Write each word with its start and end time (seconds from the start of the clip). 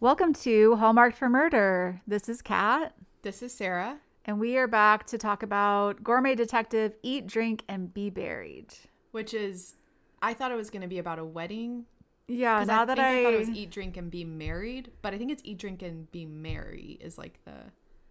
Welcome 0.00 0.32
to 0.34 0.76
Hallmarked 0.76 1.16
for 1.16 1.28
Murder. 1.28 2.00
This 2.06 2.28
is 2.28 2.40
Kat, 2.40 2.94
This 3.22 3.42
is 3.42 3.52
Sara. 3.52 3.98
and 4.24 4.38
we 4.38 4.56
are 4.56 4.68
back 4.68 5.06
to 5.08 5.18
talk 5.18 5.42
about 5.42 6.04
Gourmet 6.04 6.34
Detective 6.36 6.94
Eat, 7.02 7.26
Drink, 7.26 7.64
and 7.68 7.92
Be 7.92 8.10
Buried. 8.10 8.74
which 9.10 9.34
is 9.34 9.74
I 10.22 10.34
thought 10.34 10.52
it 10.52 10.56
was 10.56 10.70
going 10.70 10.82
to 10.82 10.88
be 10.88 10.98
about 10.98 11.18
a 11.18 11.24
wedding. 11.24 11.86
Yeah, 12.28 12.62
now 12.64 12.82
I 12.82 12.84
that 12.84 12.98
I, 12.98 13.20
I 13.20 13.24
thought 13.24 13.34
it 13.34 13.38
was 13.40 13.50
eat, 13.50 13.70
drink, 13.70 13.96
and 13.96 14.10
be 14.10 14.22
married, 14.24 14.90
but 15.00 15.14
I 15.14 15.18
think 15.18 15.30
it's 15.32 15.42
eat, 15.44 15.58
drink, 15.58 15.82
and 15.82 16.10
be 16.12 16.26
merry 16.26 16.98
is 17.00 17.16
like 17.18 17.38
the 17.44 17.54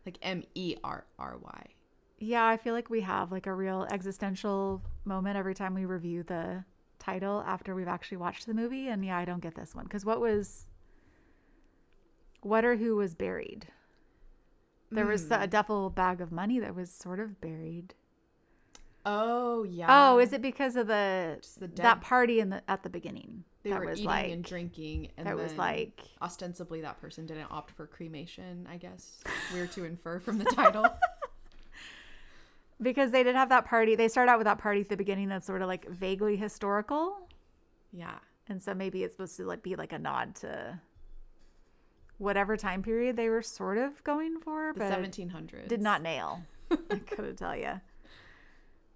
like 0.06 0.17
M 0.22 0.44
E 0.56 0.76
R 0.84 1.06
R 1.20 1.38
Y. 1.42 1.66
yeah, 2.20 2.45
I 2.48 2.58
feel 2.58 2.73
like 2.73 2.90
we 2.90 3.02
have 3.02 3.31
like 3.31 3.45
a 3.45 3.54
real 3.54 3.86
existential 3.92 4.81
moment 5.06 5.38
every 5.38 5.54
time 5.54 5.73
we 5.73 5.86
review 5.86 6.23
the 6.23 6.64
title 7.00 7.44
after 7.45 7.76
we've 7.76 7.88
actually 7.88 8.17
watched 8.17 8.45
the 8.48 8.54
movie. 8.54 8.88
And 8.88 9.06
yeah, 9.06 9.17
I 9.17 9.26
don't 9.26 9.42
get 9.42 9.56
this 9.56 9.76
one 9.76 9.84
because 9.86 10.04
what 10.06 10.20
was, 10.20 10.66
what 12.41 12.66
or 12.66 12.76
who 12.76 12.96
was 12.96 13.14
buried? 13.14 13.68
There 14.91 15.05
was 15.05 15.28
the, 15.28 15.36
a 15.36 15.44
hmm. 15.44 15.50
duffel 15.50 15.90
bag 15.90 16.22
of 16.22 16.32
money 16.32 16.59
that 16.59 16.76
was 16.76 16.90
sort 16.90 17.20
of 17.20 17.41
buried. 17.41 17.94
Oh, 19.05 19.59
oh 19.59 19.64
yeah. 19.64 19.88
Oh, 19.90 20.20
is 20.20 20.34
it 20.34 20.42
because 20.42 20.76
of 20.76 20.88
the, 20.88 21.40
the 21.59 21.68
that 21.68 22.02
party 22.02 22.40
in 22.40 22.50
the 22.50 22.62
at 22.68 22.84
the 22.84 22.90
beginning? 22.90 23.44
They 23.64 23.72
that 23.72 23.80
were 23.80 23.88
was 23.88 24.00
eating 24.00 24.09
like 24.09 24.31
and 24.31 24.44
drinking, 24.44 25.09
and 25.18 25.28
that 25.28 25.36
was 25.36 25.54
like 25.55 26.02
ostensibly 26.22 26.81
that 26.81 27.02
person 27.02 27.26
didn't 27.26 27.52
opt 27.52 27.72
for 27.72 27.86
cremation. 27.86 28.67
I 28.70 28.78
guess 28.78 29.20
we're 29.53 29.67
to 29.67 29.86
infer 29.86 30.19
from 30.19 30.38
the 30.38 30.45
title. 30.45 30.86
because 32.81 33.12
they 33.12 33.23
did 33.23 33.36
have 33.36 33.50
that 33.50 33.66
party. 33.66 33.95
They 33.95 34.08
start 34.08 34.30
out 34.30 34.38
with 34.38 34.45
that 34.45 34.58
party 34.58 34.81
at 34.81 34.90
the 34.90 34.97
beginning 34.97 35.30
that's 35.30 35.47
sort 35.47 35.62
of 35.62 35.67
like 35.67 35.88
vaguely 35.90 36.38
historical, 36.38 37.17
yeah. 37.92 38.19
and 38.47 38.62
so 38.62 38.73
maybe 38.73 39.03
it's 39.03 39.14
supposed 39.14 39.36
to 39.38 39.45
like 39.45 39.64
be 39.64 39.75
like 39.75 39.92
a 39.94 40.00
nod 40.00 40.36
to 40.36 40.80
whatever 42.18 42.58
time 42.58 42.82
period 42.82 43.16
they 43.16 43.30
were 43.30 43.42
sort 43.42 43.78
of 43.78 44.04
going 44.04 44.40
for, 44.40 44.73
The 44.73 44.80
but 44.80 44.92
1700s. 44.92 45.68
did 45.68 45.82
not 45.82 46.02
nail. 46.02 46.42
I 46.72 46.76
couldn't 47.09 47.38
tell 47.38 47.56
you. 47.56 47.80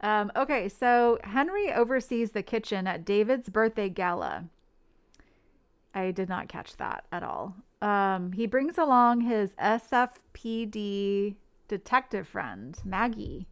Um, 0.01 0.31
okay, 0.35 0.67
so 0.67 1.19
Henry 1.23 1.71
oversees 1.71 2.31
the 2.31 2.41
kitchen 2.41 2.87
at 2.87 3.05
David's 3.05 3.49
birthday 3.49 3.87
gala. 3.89 4.45
I 5.93 6.11
did 6.11 6.29
not 6.29 6.47
catch 6.47 6.77
that 6.77 7.05
at 7.11 7.21
all. 7.21 7.55
Um, 7.81 8.31
he 8.31 8.47
brings 8.47 8.77
along 8.77 9.21
his 9.21 9.51
SFPD 9.55 11.35
detective 11.67 12.27
friend, 12.27 12.77
Maggie. 12.83 13.47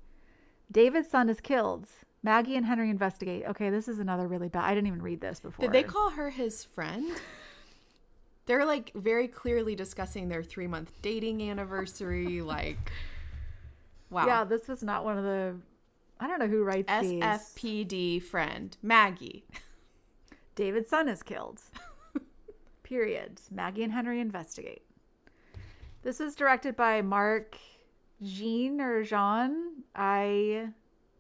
David's 0.72 1.10
son 1.10 1.30
is 1.30 1.40
killed. 1.40 1.88
Maggie 2.22 2.56
and 2.56 2.66
Henry 2.66 2.90
investigate. 2.90 3.44
Okay, 3.48 3.70
this 3.70 3.88
is 3.88 4.00
another 4.00 4.28
really 4.28 4.50
bad. 4.50 4.64
I 4.66 4.74
didn't 4.76 4.88
even 4.88 5.02
read 5.02 5.22
this 5.22 5.40
before. 5.40 5.64
Did 5.64 5.72
they 5.72 5.84
call 5.84 6.10
her 6.12 6.30
his 6.30 6.64
friend? 6.64 7.12
They're 8.50 8.66
like 8.66 8.92
very 8.96 9.28
clearly 9.28 9.76
discussing 9.76 10.28
their 10.28 10.42
three 10.42 10.66
month 10.66 10.92
dating 11.04 11.48
anniversary. 11.48 12.42
Like, 12.50 12.92
wow. 14.10 14.26
Yeah, 14.26 14.44
this 14.44 14.68
was 14.68 14.82
not 14.82 15.06
one 15.06 15.20
of 15.20 15.24
the. 15.24 15.56
I 16.20 16.26
don't 16.28 16.40
know 16.40 16.48
who 16.48 16.64
writes 16.64 16.92
these. 17.00 17.22
SFPD 17.22 18.24
friend 18.24 18.76
Maggie. 18.82 19.46
David's 20.56 20.90
son 20.90 21.08
is 21.08 21.22
killed. 21.22 21.62
Period. 22.84 23.40
Maggie 23.52 23.84
and 23.84 23.94
Henry 23.94 24.20
investigate. 24.20 24.82
This 26.02 26.18
was 26.18 26.34
directed 26.34 26.76
by 26.76 27.04
Mark 27.04 27.56
Jean 28.24 28.82
or 28.82 29.04
Jean. 29.04 29.84
I 29.94 30.70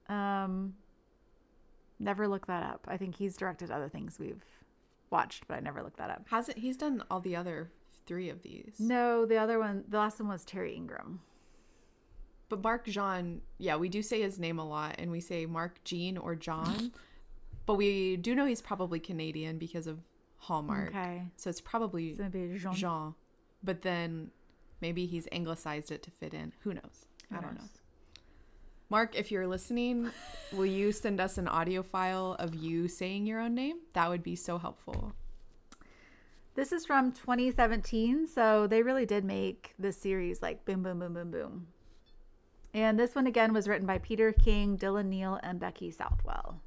um 0.08 0.74
never 2.00 2.28
looked 2.28 2.48
that 2.48 2.64
up. 2.64 2.88
I 2.90 2.98
think 2.98 3.18
he's 3.18 3.38
directed 3.38 3.70
other 3.70 3.88
things 3.88 4.18
we've 4.18 4.44
watched, 5.12 5.48
but 5.48 5.56
I 5.58 5.60
never 5.60 5.82
looked 5.84 5.98
that 5.98 6.10
up. 6.10 6.26
Hasn't 6.30 6.58
he's 6.58 6.78
done 6.78 7.04
all 7.10 7.20
the 7.20 7.36
other 7.36 7.72
three 8.06 8.30
of 8.30 8.42
these? 8.42 8.76
No, 8.80 9.26
the 9.26 9.38
other 9.38 9.60
one, 9.60 9.84
the 9.88 9.98
last 9.98 10.20
one 10.20 10.30
was 10.30 10.44
Terry 10.46 10.76
Ingram. 10.76 11.22
But 12.50 12.64
Mark 12.64 12.86
Jean, 12.86 13.42
yeah, 13.60 13.76
we 13.76 13.90
do 13.90 14.02
say 14.02 14.22
his 14.22 14.40
name 14.40 14.58
a 14.58 14.68
lot, 14.68 14.96
and 14.98 15.12
we 15.12 15.20
say 15.20 15.46
Mark 15.46 15.84
Jean 15.84 16.18
or 16.18 16.36
John. 16.36 16.92
but 17.68 17.76
we 17.76 18.18
do 18.18 18.34
know 18.34 18.46
he's 18.46 18.62
probably 18.62 19.00
Canadian 19.00 19.60
because 19.60 19.86
of 19.86 20.00
Hallmark. 20.38 20.90
Okay. 20.90 21.24
So 21.36 21.50
it's 21.50 21.62
probably 21.62 22.10
It's 22.10 22.64
Jean. 22.64 22.74
Jean. 22.74 23.16
But 23.64 23.84
then 23.84 24.32
maybe 24.82 25.06
he's 25.06 25.28
anglicized 25.32 25.92
it 25.92 26.02
to 26.04 26.12
fit 26.12 26.34
in. 26.34 26.54
Who 26.62 26.74
knows? 26.74 27.06
I 27.32 27.40
don't 27.40 27.54
know. 27.54 27.68
Mark, 28.92 29.16
if 29.16 29.32
you're 29.32 29.46
listening, 29.46 30.10
will 30.52 30.66
you 30.66 30.92
send 30.92 31.22
us 31.22 31.38
an 31.38 31.48
audio 31.48 31.84
file 31.84 32.36
of 32.40 32.56
you 32.56 32.88
saying 32.88 33.28
your 33.28 33.40
own 33.40 33.54
name? 33.54 33.78
That 33.94 34.10
would 34.10 34.24
be 34.24 34.36
so 34.36 34.58
helpful. 34.58 35.14
This 36.56 36.72
is 36.72 36.88
from 36.88 37.12
2017, 37.12 38.26
so 38.26 38.66
they 38.66 38.82
really 38.82 39.06
did 39.06 39.24
make 39.24 39.76
this 39.78 39.96
series 39.96 40.42
like 40.42 40.66
boom, 40.66 40.82
boom, 40.82 41.00
boom, 41.00 41.14
boom, 41.14 41.30
boom. 41.30 41.68
And 42.74 43.00
this 43.00 43.14
one 43.14 43.28
again 43.28 43.54
was 43.54 43.68
written 43.68 43.86
by 43.86 44.00
Peter 44.00 44.32
King, 44.34 44.76
Dylan 44.76 45.06
Neal, 45.06 45.40
and 45.44 45.60
Becky 45.60 45.92
Southwell. 45.92 46.60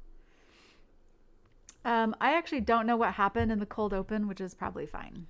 Um, 1.83 2.15
I 2.21 2.37
actually 2.37 2.61
don't 2.61 2.87
know 2.87 2.95
what 2.95 3.15
happened 3.15 3.51
in 3.51 3.59
the 3.59 3.65
cold 3.65 3.93
open, 3.93 4.29
which 4.29 4.39
is 4.39 4.53
probably 4.53 4.85
fine. 4.85 5.27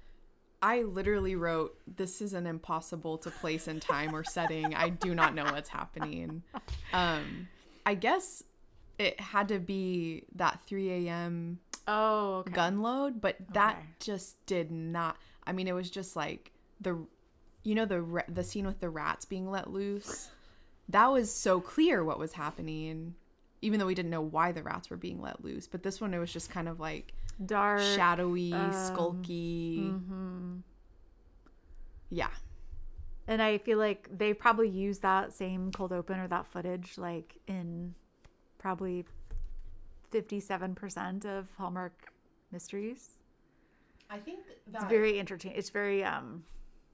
I 0.63 0.84
literally 0.84 1.35
wrote, 1.35 1.78
This 1.85 2.22
is 2.22 2.34
an 2.34 2.47
impossible 2.47 3.18
to 3.19 3.29
place 3.29 3.68
in 3.68 3.81
time 3.81 4.16
or 4.16 4.24
setting. 4.24 4.74
I 4.74 4.88
do 4.90 5.13
not 5.13 5.35
know 5.35 5.50
what's 5.50 5.69
happening. 5.69 6.41
Um, 6.94 7.50
I 7.85 7.96
guess 7.96 8.44
it 8.97 9.19
had 9.19 9.50
to 9.50 9.59
be 9.59 10.24
that 10.35 10.62
3 10.66 11.07
a.m. 11.07 11.59
Oh, 11.85 12.35
okay. 12.38 12.53
gun 12.53 12.81
load, 12.81 13.19
but 13.19 13.35
that 13.51 13.75
Okay. 13.75 13.85
just 14.00 14.44
did 14.46 14.72
not. 14.72 15.18
I 15.46 15.51
mean, 15.51 15.68
it 15.68 15.74
was 15.74 15.90
just 15.90 16.16
like 16.16 16.53
the, 16.80 17.06
you 17.63 17.75
know, 17.75 17.85
the 17.85 18.24
the 18.30 18.44
scene 18.44 18.66
with 18.66 18.80
the 18.80 18.90
rats 18.90 19.25
being 19.25 19.51
let 19.51 19.69
loose. 19.69 20.30
That 20.88 21.07
was 21.07 21.34
so 21.34 21.59
clear 21.59 22.06
what 22.06 22.19
was 22.19 22.34
happening, 22.34 23.16
even 23.62 23.80
though 23.80 23.85
we 23.85 23.95
didn't 23.95 24.12
know 24.12 24.22
why 24.22 24.53
the 24.53 24.63
rats 24.63 24.90
were 24.90 24.97
being 24.97 25.22
let 25.22 25.44
loose. 25.44 25.68
But 25.68 25.84
this 25.84 26.00
one, 26.00 26.13
it 26.13 26.19
was 26.19 26.31
just 26.31 26.50
kind 26.50 26.69
of 26.69 26.80
like 26.80 27.13
Dark. 27.45 27.79
shadowy, 27.81 28.51
um, 28.53 28.71
skulky. 28.71 29.91
mhm. 29.94 30.61
Yeah, 32.09 32.29
And 33.27 33.41
I 33.41 33.57
feel 33.57 33.77
like 33.79 34.07
they 34.16 34.33
probably 34.33 34.69
used 34.69 35.01
that 35.01 35.33
same 35.33 35.71
cold 35.71 35.91
open 35.91 36.19
or 36.19 36.27
that 36.27 36.45
footage 36.45 36.97
like 36.97 37.38
in 37.47 37.95
probably 38.59 39.05
57% 40.11 41.25
of 41.25 41.47
Hallmark 41.57 42.13
mysteries. 42.51 43.09
I 44.09 44.19
think 44.19 44.41
It's 44.71 44.83
very 44.85 45.19
entertaining. 45.19 45.57
It's 45.57 45.71
very 45.71 46.03
um 46.03 46.44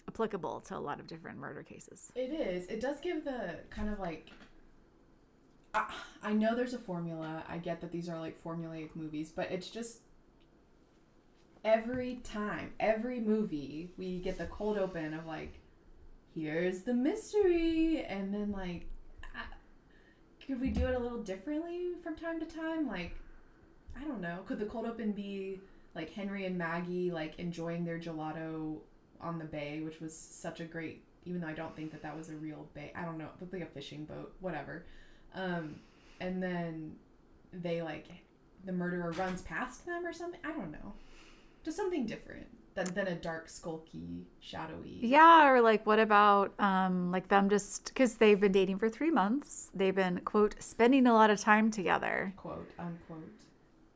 applicable 0.07 0.61
to 0.61 0.77
a 0.77 0.79
lot 0.79 0.99
of 1.01 1.07
different 1.07 1.37
murder 1.37 1.63
cases. 1.63 2.11
It 2.15 2.31
is. 2.31 2.67
It 2.67 2.79
does 2.79 2.99
give 3.01 3.25
the 3.25 3.57
kind 3.69 3.89
of 3.89 3.99
like. 3.99 4.31
I, 5.73 5.93
I 6.23 6.33
know 6.33 6.55
there's 6.55 6.73
a 6.73 6.79
formula. 6.79 7.43
I 7.47 7.57
get 7.57 7.81
that 7.81 7.91
these 7.91 8.07
are 8.09 8.17
like 8.19 8.41
formulaic 8.41 8.95
movies, 8.95 9.31
but 9.35 9.51
it's 9.51 9.69
just. 9.69 9.99
Every 11.63 12.21
time, 12.23 12.71
every 12.79 13.19
movie, 13.19 13.91
we 13.97 14.19
get 14.19 14.37
the 14.37 14.45
cold 14.45 14.77
open 14.77 15.13
of 15.13 15.25
like, 15.25 15.59
here's 16.33 16.81
the 16.81 16.93
mystery, 16.93 18.05
and 18.07 18.33
then 18.33 18.51
like, 18.51 18.85
could 20.45 20.59
we 20.59 20.69
do 20.69 20.87
it 20.87 20.95
a 20.95 20.99
little 20.99 21.21
differently 21.21 21.91
from 22.01 22.15
time 22.15 22.39
to 22.39 22.45
time? 22.45 22.87
Like, 22.87 23.15
I 23.95 24.03
don't 24.03 24.21
know. 24.21 24.39
Could 24.47 24.59
the 24.59 24.65
cold 24.65 24.87
open 24.87 25.11
be 25.11 25.59
like 25.93 26.11
Henry 26.11 26.45
and 26.45 26.57
Maggie 26.57 27.11
like 27.11 27.37
enjoying 27.37 27.85
their 27.85 27.99
gelato 27.99 28.77
on 29.21 29.37
the 29.37 29.45
bay, 29.45 29.81
which 29.81 29.99
was 29.99 30.15
such 30.17 30.59
a 30.59 30.65
great. 30.65 31.03
Even 31.25 31.41
though 31.41 31.47
I 31.47 31.53
don't 31.53 31.75
think 31.75 31.91
that 31.91 32.01
that 32.01 32.17
was 32.17 32.29
a 32.29 32.35
real 32.35 32.67
bay, 32.73 32.91
I 32.95 33.03
don't 33.03 33.17
know. 33.17 33.25
It 33.25 33.41
looked 33.41 33.53
like 33.53 33.61
a 33.61 33.67
fishing 33.67 34.05
boat, 34.05 34.33
whatever. 34.39 34.85
Um, 35.35 35.75
and 36.19 36.41
then 36.41 36.95
they 37.53 37.81
like 37.81 38.07
the 38.65 38.71
murderer 38.71 39.11
runs 39.11 39.41
past 39.43 39.85
them 39.85 40.05
or 40.05 40.13
something. 40.13 40.39
I 40.43 40.51
don't 40.51 40.71
know. 40.71 40.93
Just 41.63 41.77
something 41.77 42.05
different 42.05 42.47
than 42.75 42.93
than 42.93 43.07
a 43.07 43.15
dark, 43.15 43.47
skulky, 43.47 44.23
shadowy. 44.39 44.99
Yeah, 45.01 45.49
or 45.49 45.61
like 45.61 45.85
what 45.85 45.99
about 45.99 46.53
um 46.59 47.11
like 47.11 47.27
them 47.27 47.49
just 47.49 47.93
cuz 47.95 48.15
they've 48.15 48.39
been 48.39 48.51
dating 48.51 48.79
for 48.79 48.89
3 48.89 49.11
months. 49.11 49.69
They've 49.73 49.95
been 49.95 50.19
quote 50.21 50.55
spending 50.59 51.07
a 51.07 51.13
lot 51.13 51.29
of 51.29 51.39
time 51.39 51.71
together. 51.71 52.33
Quote 52.37 52.69
unquote. 52.77 53.45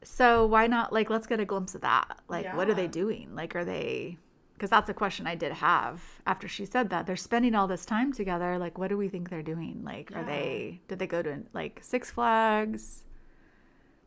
So 0.04 0.46
why 0.46 0.68
not 0.68 0.92
like 0.92 1.10
let's 1.10 1.28
get 1.28 1.40
a 1.40 1.46
glimpse 1.46 1.76
of 1.76 1.82
that. 1.82 2.20
Like 2.28 2.54
what 2.56 2.70
are 2.70 2.74
they 2.74 2.88
doing? 2.88 3.34
Like 3.36 3.56
are 3.56 3.66
they 3.66 4.18
cuz 4.60 4.70
that's 4.70 4.90
a 4.90 4.94
question 4.94 5.28
I 5.28 5.36
did 5.36 5.54
have 5.54 6.22
after 6.26 6.48
she 6.48 6.66
said 6.66 6.90
that. 6.90 7.06
They're 7.06 7.16
spending 7.16 7.56
all 7.56 7.68
this 7.68 7.86
time 7.86 8.12
together. 8.12 8.58
Like 8.58 8.78
what 8.78 8.90
do 8.90 8.98
we 8.98 9.08
think 9.08 9.30
they're 9.30 9.42
doing? 9.56 9.82
Like 9.84 10.12
are 10.16 10.26
they 10.26 10.82
did 10.90 11.00
they 11.00 11.08
go 11.08 11.22
to 11.22 11.44
like 11.54 11.80
Six 11.82 12.12
Flags? 12.12 13.06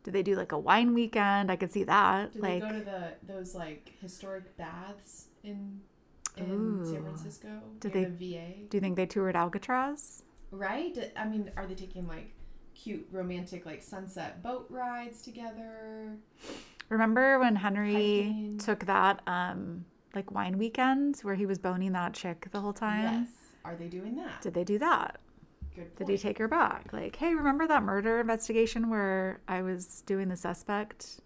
Did 0.07 0.13
they 0.15 0.23
do 0.23 0.37
like 0.37 0.53
a 0.53 0.59
wine 0.59 0.95
weekend? 0.95 1.51
I 1.51 1.57
could 1.57 1.73
see 1.73 1.83
that. 1.83 2.33
Did 2.33 2.41
like 2.43 2.63
they 2.63 2.69
go 2.69 2.79
to 2.79 2.85
the 2.85 3.13
those 3.27 3.57
like 3.57 3.93
historic 4.01 4.57
baths 4.57 5.27
in 5.43 5.81
in 6.37 6.49
Ooh. 6.53 6.85
San 6.85 7.03
Francisco? 7.03 7.49
Did 7.81 7.93
near 7.93 8.05
they- 8.05 8.11
the 8.11 8.35
VA? 8.37 8.69
do 8.71 8.77
you 8.77 8.81
think 8.81 8.95
they 8.95 9.07
toured 9.07 9.35
Alcatraz? 9.35 10.23
Right? 10.53 11.13
I 11.17 11.25
mean, 11.27 11.51
are 11.57 11.67
they 11.67 11.75
taking 11.75 12.07
like 12.07 12.33
cute 12.77 13.09
romantic 13.11 13.67
like 13.67 13.83
sunset 13.83 14.45
boat 14.45 14.67
rides 14.71 15.23
together? 15.23 16.13
Remember 16.89 17.41
when 17.41 17.57
Henry 17.57 17.93
Hiking. 18.23 18.59
took 18.59 18.87
that 18.87 19.23
um 19.27 19.87
like 20.15 20.31
wine 20.31 20.57
weekend 20.57 21.19
where 21.23 21.35
he 21.35 21.47
was 21.47 21.59
boning 21.59 21.95
that 21.95 22.15
chick 22.15 22.47
the 22.53 22.61
whole 22.61 22.73
time? 22.73 23.03
Yes. 23.25 23.29
Are 23.65 23.75
they 23.75 23.89
doing 23.89 24.15
that? 24.15 24.41
Did 24.41 24.55
they 24.55 24.63
do 24.63 24.79
that? 24.79 25.19
Did 25.97 26.09
he 26.09 26.19
take 26.19 26.39
her 26.39 26.49
back? 26.49 26.93
Like, 26.93 27.17
hey, 27.17 27.35
remember 27.35 27.67
that 27.67 27.83
murder 27.83 28.21
investigation 28.21 28.89
where 28.91 29.41
I 29.49 29.63
was 29.63 30.03
doing 30.07 30.29
the 30.29 30.37
suspect? 30.37 31.21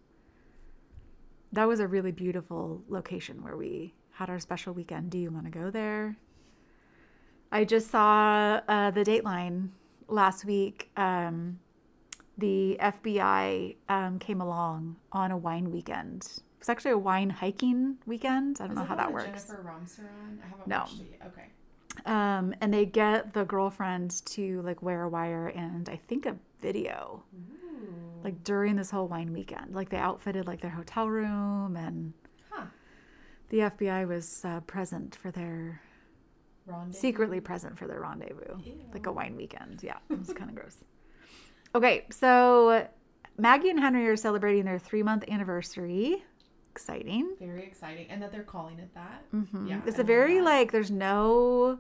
That 1.53 1.67
was 1.67 1.81
a 1.81 1.87
really 1.89 2.13
beautiful 2.13 2.83
location 2.89 3.43
where 3.43 3.57
we 3.57 3.95
had 4.13 4.31
our 4.31 4.39
special 4.39 4.73
weekend. 4.73 5.11
Do 5.11 5.19
you 5.19 5.31
want 5.31 5.47
to 5.47 5.51
go 5.51 5.71
there? 5.71 6.17
I 7.53 7.65
just 7.65 7.91
saw 7.91 8.61
uh, 8.69 8.91
the 8.93 9.03
Dateline 9.05 9.71
last 10.09 10.45
week. 10.45 10.91
Um, 10.97 11.59
the 12.39 12.79
FBI 12.81 13.77
um, 13.89 14.19
came 14.19 14.41
along 14.41 14.97
on 15.13 15.31
a 15.31 15.37
wine 15.37 15.71
weekend. 15.71 16.23
It 16.25 16.59
was 16.61 16.69
actually 16.69 16.93
a 16.93 16.99
wine 16.99 17.31
hiking 17.31 17.97
weekend. 18.07 18.59
I 18.61 18.65
don't 18.65 18.73
Is 18.73 18.79
know 18.79 18.85
how 18.85 18.95
that 18.97 19.13
works. 19.13 19.25
Jennifer 19.45 19.65
Romseron? 19.67 20.39
I 20.45 20.49
haven't 20.49 20.67
No. 20.67 20.79
watched 20.81 21.01
it 21.01 21.19
yet. 21.19 21.27
Okay. 21.33 21.47
Um, 22.07 22.55
and 22.61 22.73
they 22.73 22.87
get 22.87 23.33
the 23.35 23.45
girlfriend 23.45 24.25
to 24.27 24.63
like 24.63 24.83
wear 24.83 25.03
a 25.03 25.09
wire 25.09 25.49
and 25.49 25.89
I 25.89 25.97
think 25.97 26.27
a 26.27 26.37
video 26.61 27.23
Ooh. 27.35 28.21
like 28.25 28.43
during 28.45 28.77
this 28.77 28.91
whole 28.91 29.09
wine 29.09 29.33
weekend. 29.33 29.75
Like 29.75 29.89
they 29.91 29.97
outfitted 29.99 30.47
like 30.47 30.61
their 30.61 30.71
hotel 30.71 31.09
room 31.09 31.77
and 31.77 32.13
Huh. 32.51 32.65
the 33.51 33.59
FBI 33.59 34.07
was 34.07 34.45
uh, 34.45 34.61
present 34.61 35.17
for 35.17 35.31
their 35.31 35.81
Rendezvous? 36.67 36.99
secretly 37.01 37.41
present 37.41 37.79
for 37.79 37.87
their 37.87 38.01
rendezvous, 38.01 38.59
like 38.93 39.07
a 39.07 39.13
wine 39.13 39.37
weekend. 39.37 39.83
Yeah, 39.83 39.97
it 40.09 40.19
was 40.19 40.33
kind 40.33 40.51
of 40.51 40.57
gross. 40.57 40.77
Okay, 41.75 42.05
so 42.11 42.89
Maggie 43.39 43.71
and 43.71 43.79
Henry 43.79 44.09
are 44.09 44.17
celebrating 44.17 44.65
their 44.65 44.79
three 44.81 45.05
month 45.05 45.25
anniversary. 45.29 46.25
Exciting. 46.73 47.37
Very 47.39 47.63
exciting. 47.65 48.09
And 48.11 48.21
that 48.23 48.33
they're 48.33 48.43
calling 48.43 48.79
it 48.81 48.93
that. 48.95 49.25
Mhm. 49.33 49.69
Yeah, 49.69 49.81
it's 49.87 49.99
I 49.99 50.03
a 50.03 50.05
very 50.05 50.39
that. 50.39 50.45
like 50.45 50.73
there's 50.73 50.91
no 50.91 51.79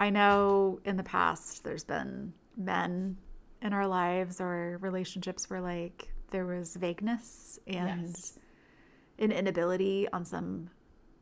I 0.00 0.10
know 0.10 0.80
in 0.84 0.96
the 0.96 1.02
past 1.02 1.64
there's 1.64 1.84
been 1.84 2.32
men 2.56 3.16
in 3.62 3.72
our 3.72 3.86
lives 3.86 4.40
or 4.40 4.78
relationships 4.80 5.50
where 5.50 5.60
like 5.60 6.12
there 6.30 6.46
was 6.46 6.76
vagueness 6.76 7.58
and 7.66 8.06
Yes. 8.08 8.38
an 9.18 9.32
inability 9.32 10.06
on 10.12 10.24
some 10.24 10.70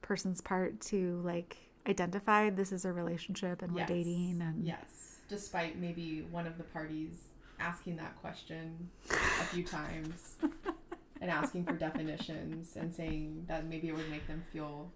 person's 0.02 0.40
part 0.40 0.80
to 0.80 1.20
like 1.24 1.56
identify 1.88 2.50
this 2.50 2.72
is 2.72 2.84
a 2.84 2.92
relationship 2.92 3.62
and 3.62 3.74
Yes. 3.76 3.88
we're 3.88 3.96
dating 3.96 4.42
and 4.42 4.64
Yes. 4.66 5.20
Despite 5.28 5.78
maybe 5.78 6.26
one 6.30 6.46
of 6.46 6.58
the 6.58 6.64
parties 6.64 7.28
asking 7.58 7.96
that 7.96 8.14
question 8.16 8.90
a 9.08 9.44
few 9.44 9.64
times 9.78 10.36
and 11.22 11.30
asking 11.30 11.64
for 11.64 11.72
definitions 11.72 12.76
and 12.76 12.94
saying 12.94 13.44
that 13.48 13.66
maybe 13.66 13.88
it 13.88 13.96
would 13.96 14.10
make 14.10 14.26
them 14.26 14.44
feel 14.52 14.92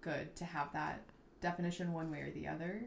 good 0.00 0.34
to 0.36 0.44
have 0.46 0.72
that 0.72 1.02
definition 1.40 1.92
one 1.92 2.10
way 2.10 2.20
or 2.20 2.30
the 2.30 2.46
other. 2.48 2.82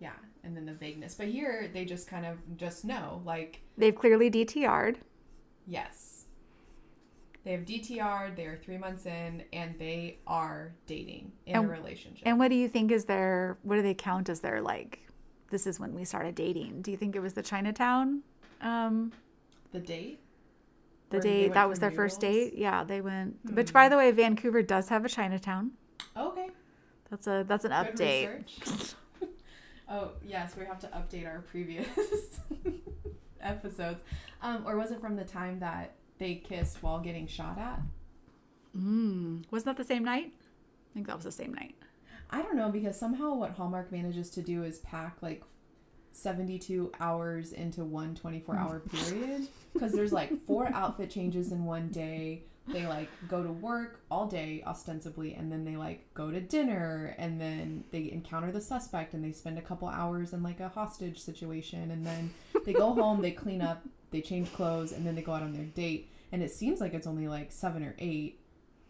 Yeah, 0.00 0.12
and 0.42 0.56
then 0.56 0.66
the 0.66 0.74
vagueness. 0.74 1.14
But 1.14 1.28
here 1.28 1.70
they 1.72 1.84
just 1.84 2.08
kind 2.08 2.26
of 2.26 2.38
just 2.56 2.84
know, 2.84 3.22
like, 3.24 3.60
they've 3.78 3.94
clearly 3.94 4.30
DTR'd. 4.30 4.98
yes. 5.66 6.10
They 7.44 7.52
have 7.52 7.66
DTR, 7.66 8.34
they're 8.34 8.56
three 8.56 8.78
months 8.78 9.04
in, 9.04 9.42
and 9.52 9.78
they 9.78 10.16
are 10.26 10.72
dating 10.86 11.30
in 11.44 11.56
And- 11.56 11.66
a 11.66 11.68
relationship. 11.68 12.26
And 12.26 12.38
what 12.38 12.48
do 12.48 12.54
you 12.54 12.68
think 12.68 12.90
is 12.90 13.04
their 13.04 13.58
what 13.62 13.76
do 13.76 13.82
they 13.82 13.92
count 13.92 14.30
as 14.30 14.40
their 14.40 14.62
like 14.62 15.00
this 15.50 15.66
is 15.66 15.78
when 15.78 15.94
we 15.94 16.06
started 16.06 16.34
dating? 16.34 16.80
Do 16.80 16.90
you 16.90 16.96
think 16.96 17.14
it 17.14 17.20
was 17.20 17.34
the 17.34 17.42
Chinatown 17.42 18.22
um 18.62 19.12
the 19.72 19.80
date? 19.80 20.20
the 21.10 21.20
date 21.20 21.52
that 21.52 21.68
was 21.68 21.78
their 21.80 21.90
first 21.90 22.18
date 22.18 22.54
yeah 22.56 22.82
they 22.82 23.00
went 23.02 23.36
Hmm. 23.46 23.54
which 23.56 23.72
by 23.74 23.88
the 23.90 23.96
way 23.98 24.10
vancouver 24.10 24.62
does 24.62 24.88
have 24.88 25.04
a 25.04 25.08
chinatown. 25.10 25.72
That's 27.14 27.26
a 27.26 27.44
that's 27.46 27.64
an 27.64 27.70
Good 27.70 27.96
update 27.96 28.94
oh 29.88 30.10
yes, 30.26 30.56
we 30.56 30.64
have 30.64 30.78
to 30.80 30.86
update 30.88 31.26
our 31.26 31.40
previous 31.40 31.86
episodes. 33.40 34.00
Um, 34.42 34.64
or 34.66 34.76
was 34.76 34.90
it 34.90 35.00
from 35.00 35.16
the 35.16 35.24
time 35.24 35.60
that 35.60 35.94
they 36.18 36.36
kissed 36.36 36.82
while 36.82 37.00
getting 37.00 37.26
shot 37.26 37.58
at? 37.58 37.80
mm. 38.76 39.44
wasn't 39.50 39.66
that 39.66 39.76
the 39.76 39.86
same 39.86 40.02
night 40.02 40.32
i 40.34 40.94
think 40.94 41.06
that 41.06 41.14
was 41.14 41.24
the 41.24 41.30
same 41.30 41.54
night 41.54 41.76
I 42.30 42.42
don't 42.42 42.56
know 42.56 42.68
because 42.68 42.98
somehow 42.98 43.34
what 43.34 43.52
Hallmark 43.52 43.92
manages 43.92 44.28
to 44.30 44.42
do 44.42 44.64
is 44.64 44.78
pack 44.78 45.18
like 45.20 45.42
72 46.10 46.90
hours 46.98 47.52
into 47.52 47.84
one 47.84 48.14
24 48.14 48.56
hour 48.56 48.80
period 48.92 49.46
because 49.72 49.92
there's 49.92 50.12
like 50.12 50.32
four 50.46 50.68
outfit 50.74 51.10
changes 51.10 51.52
in 51.52 51.64
one 51.64 51.88
day. 51.90 52.42
They 52.66 52.86
like 52.86 53.10
go 53.28 53.42
to 53.42 53.52
work 53.52 54.00
all 54.10 54.26
day 54.26 54.62
ostensibly 54.66 55.34
and 55.34 55.52
then 55.52 55.64
they 55.64 55.76
like 55.76 56.12
go 56.14 56.30
to 56.30 56.40
dinner 56.40 57.14
and 57.18 57.38
then 57.40 57.84
they 57.90 58.10
encounter 58.10 58.50
the 58.52 58.60
suspect 58.60 59.12
and 59.12 59.22
they 59.22 59.32
spend 59.32 59.58
a 59.58 59.62
couple 59.62 59.86
hours 59.88 60.32
in 60.32 60.42
like 60.42 60.60
a 60.60 60.68
hostage 60.70 61.18
situation 61.18 61.90
and 61.90 62.06
then 62.06 62.32
they 62.64 62.72
go 62.72 62.94
home, 63.00 63.20
they 63.20 63.32
clean 63.32 63.60
up, 63.60 63.82
they 64.10 64.22
change 64.22 64.50
clothes 64.54 64.92
and 64.92 65.06
then 65.06 65.14
they 65.14 65.22
go 65.22 65.32
out 65.32 65.42
on 65.42 65.52
their 65.52 65.66
date 65.66 66.10
and 66.32 66.42
it 66.42 66.50
seems 66.50 66.80
like 66.80 66.94
it's 66.94 67.06
only 67.06 67.28
like 67.28 67.52
7 67.52 67.82
or 67.82 67.94
8 67.98 68.40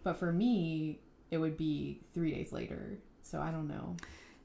but 0.04 0.16
for 0.18 0.32
me 0.32 1.00
it 1.32 1.38
would 1.38 1.56
be 1.56 2.00
3 2.14 2.30
days 2.32 2.52
later. 2.52 2.98
So 3.22 3.40
I 3.40 3.50
don't 3.50 3.66
know. 3.68 3.96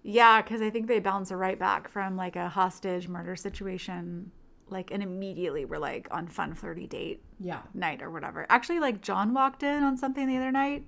yeah 0.02 0.42
because 0.42 0.62
i 0.62 0.70
think 0.70 0.88
they 0.88 1.00
bounce 1.00 1.30
right 1.31 1.60
back 1.60 1.90
from 1.90 2.16
like 2.16 2.36
a 2.38 2.48
hostage 2.50 3.08
murder 3.10 3.36
situation 3.36 4.31
like 4.71 4.92
and 4.92 5.01
immediately 5.04 5.66
we're 5.66 5.77
like 5.77 6.07
on 6.12 6.27
fun 6.27 6.54
flirty 6.54 6.88
date 6.88 7.24
Yeah. 7.39 7.62
night 7.74 8.01
or 8.01 8.10
whatever. 8.10 8.45
Actually 8.50 8.80
like 8.80 9.01
john 9.01 9.33
walked 9.33 9.63
in 9.63 9.83
on 9.83 9.98
something 9.98 10.27
the 10.27 10.38
other 10.38 10.51
night 10.51 10.86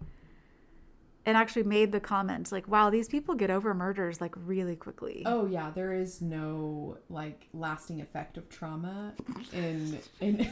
and 1.25 1.37
actually 1.37 1.63
made 1.63 1.91
the 1.91 1.99
comment 1.99 2.51
like 2.51 2.67
wow 2.67 2.89
these 2.89 3.07
people 3.07 3.35
get 3.35 3.51
over 3.51 3.73
murders 3.73 4.19
like 4.21 4.33
really 4.45 4.75
quickly. 4.75 5.23
Oh 5.25 5.45
yeah, 5.45 5.71
there 5.73 5.93
is 5.93 6.21
no 6.21 6.97
like 7.09 7.47
lasting 7.53 8.01
effect 8.01 8.37
of 8.37 8.49
trauma 8.49 9.13
in 9.53 9.99
in 10.19 10.49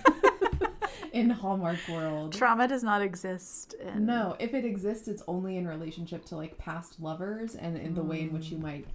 in 1.14 1.30
Hallmark 1.30 1.80
world. 1.90 2.34
trauma 2.34 2.68
does 2.68 2.84
not 2.84 3.02
exist 3.02 3.74
in 3.74 4.06
No, 4.06 4.36
if 4.40 4.54
it 4.54 4.66
exists, 4.66 5.08
it's 5.08 5.24
only 5.28 5.58
in 5.58 5.68
relationship 5.68 6.26
to 6.26 6.36
like 6.36 6.58
past 6.58 7.00
lovers 7.00 7.56
and 7.56 7.78
in 7.78 7.96
the 7.96 8.04
way 8.04 8.22
in 8.22 8.32
which 8.34 8.48
you 8.50 8.58
mm. 8.58 8.64
might 8.64 8.86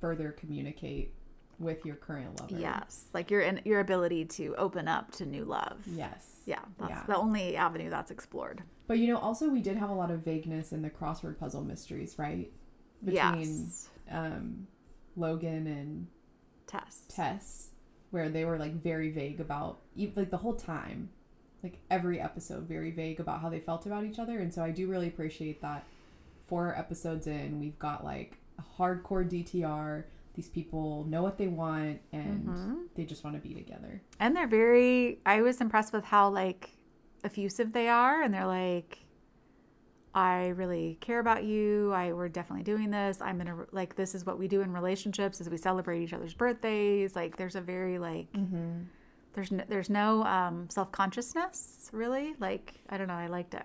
further 0.00 0.32
communicate 0.32 1.12
with 1.58 1.84
your 1.84 1.96
current 1.96 2.40
lover. 2.40 2.54
Yes, 2.58 3.04
like 3.12 3.30
your 3.30 3.40
in, 3.40 3.60
your 3.64 3.80
ability 3.80 4.24
to 4.26 4.54
open 4.56 4.86
up 4.88 5.10
to 5.12 5.26
new 5.26 5.44
love. 5.44 5.78
Yes. 5.86 6.36
Yeah, 6.46 6.60
that's 6.78 6.90
Yeah. 6.90 7.04
the 7.06 7.16
only 7.16 7.56
avenue 7.56 7.90
that's 7.90 8.10
explored. 8.10 8.62
But 8.86 8.98
you 8.98 9.08
know, 9.12 9.18
also 9.18 9.48
we 9.50 9.60
did 9.60 9.76
have 9.76 9.90
a 9.90 9.94
lot 9.94 10.10
of 10.10 10.20
vagueness 10.24 10.72
in 10.72 10.82
the 10.82 10.90
crossword 10.90 11.38
puzzle 11.38 11.62
mysteries, 11.62 12.18
right? 12.18 12.50
yes, 13.04 13.88
um, 14.10 14.66
Logan 15.16 15.66
and 15.66 16.06
Tess. 16.66 17.02
Tess, 17.08 17.70
where 18.10 18.28
they 18.28 18.44
were 18.44 18.58
like 18.58 18.74
very 18.74 19.10
vague 19.10 19.40
about 19.40 19.80
like 19.96 20.30
the 20.30 20.36
whole 20.36 20.54
time, 20.54 21.10
like 21.62 21.78
every 21.90 22.20
episode, 22.20 22.64
very 22.68 22.90
vague 22.90 23.20
about 23.20 23.40
how 23.40 23.48
they 23.48 23.60
felt 23.60 23.86
about 23.86 24.04
each 24.04 24.18
other. 24.18 24.38
And 24.38 24.52
so 24.52 24.62
I 24.62 24.70
do 24.70 24.88
really 24.88 25.08
appreciate 25.08 25.60
that. 25.62 25.84
Four 26.46 26.74
episodes 26.76 27.26
in, 27.26 27.60
we've 27.60 27.78
got 27.78 28.04
like 28.04 28.38
a 28.58 28.62
hardcore 28.80 29.28
DTR. 29.28 30.04
These 30.38 30.50
people 30.50 31.04
know 31.08 31.24
what 31.24 31.36
they 31.36 31.48
want 31.48 31.98
and 32.12 32.46
Mhm. 32.46 32.76
they 32.94 33.04
just 33.04 33.24
want 33.24 33.34
to 33.34 33.42
be 33.42 33.54
together. 33.54 34.00
And 34.20 34.36
they're 34.36 34.46
very. 34.46 35.18
I 35.26 35.42
was 35.42 35.60
impressed 35.60 35.92
with 35.92 36.04
how 36.04 36.28
like 36.30 36.78
effusive 37.24 37.72
they 37.72 37.88
are, 37.88 38.22
and 38.22 38.32
they're 38.32 38.46
like, 38.46 39.00
"I 40.14 40.48
really 40.50 40.96
care 41.00 41.18
about 41.18 41.42
you. 41.42 41.92
I 41.92 42.12
we're 42.12 42.28
definitely 42.28 42.62
doing 42.62 42.90
this. 42.90 43.20
I'm 43.20 43.36
gonna 43.36 43.66
like 43.72 43.96
this 43.96 44.14
is 44.14 44.24
what 44.24 44.38
we 44.38 44.46
do 44.46 44.60
in 44.60 44.72
relationships 44.72 45.40
is 45.40 45.50
we 45.50 45.56
celebrate 45.56 46.02
each 46.04 46.12
other's 46.12 46.34
birthdays. 46.34 47.16
Like 47.16 47.36
there's 47.36 47.56
a 47.56 47.60
very 47.60 47.98
like 47.98 48.30
Mm-hmm. 48.32 48.82
there's 49.32 49.50
no, 49.50 49.64
there's 49.68 49.90
no 49.90 50.22
um, 50.22 50.70
self 50.70 50.92
consciousness 50.92 51.90
really. 51.92 52.36
Like 52.38 52.74
I 52.88 52.96
don't 52.96 53.08
know. 53.08 53.14
I 53.14 53.26
liked 53.26 53.54
it. 53.54 53.64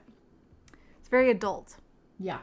It's 1.00 1.10
very 1.10 1.30
adult. 1.30 1.78
Yeah. 2.20 2.40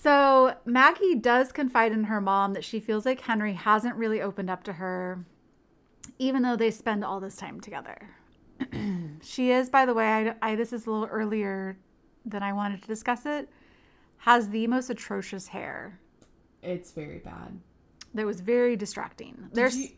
So 0.00 0.54
Maggie 0.64 1.16
does 1.16 1.50
confide 1.50 1.90
in 1.90 2.04
her 2.04 2.20
mom 2.20 2.52
that 2.52 2.62
she 2.62 2.78
feels 2.78 3.04
like 3.04 3.22
Henry 3.22 3.54
hasn't 3.54 3.96
really 3.96 4.22
opened 4.22 4.48
up 4.48 4.62
to 4.64 4.74
her, 4.74 5.24
even 6.20 6.42
though 6.42 6.54
they 6.54 6.70
spend 6.70 7.04
all 7.04 7.18
this 7.18 7.34
time 7.34 7.60
together. 7.60 8.10
she 9.22 9.50
is, 9.50 9.68
by 9.68 9.84
the 9.84 9.94
way, 9.94 10.06
I, 10.06 10.34
I 10.52 10.54
this 10.54 10.72
is 10.72 10.86
a 10.86 10.90
little 10.90 11.08
earlier 11.08 11.78
than 12.24 12.44
I 12.44 12.52
wanted 12.52 12.80
to 12.82 12.86
discuss 12.86 13.26
it. 13.26 13.48
Has 14.18 14.50
the 14.50 14.68
most 14.68 14.88
atrocious 14.88 15.48
hair. 15.48 15.98
It's 16.62 16.92
very 16.92 17.18
bad. 17.18 17.58
That 18.14 18.24
was 18.24 18.40
very 18.40 18.76
distracting. 18.76 19.34
Did 19.48 19.54
There's 19.54 19.76
you, 19.76 19.88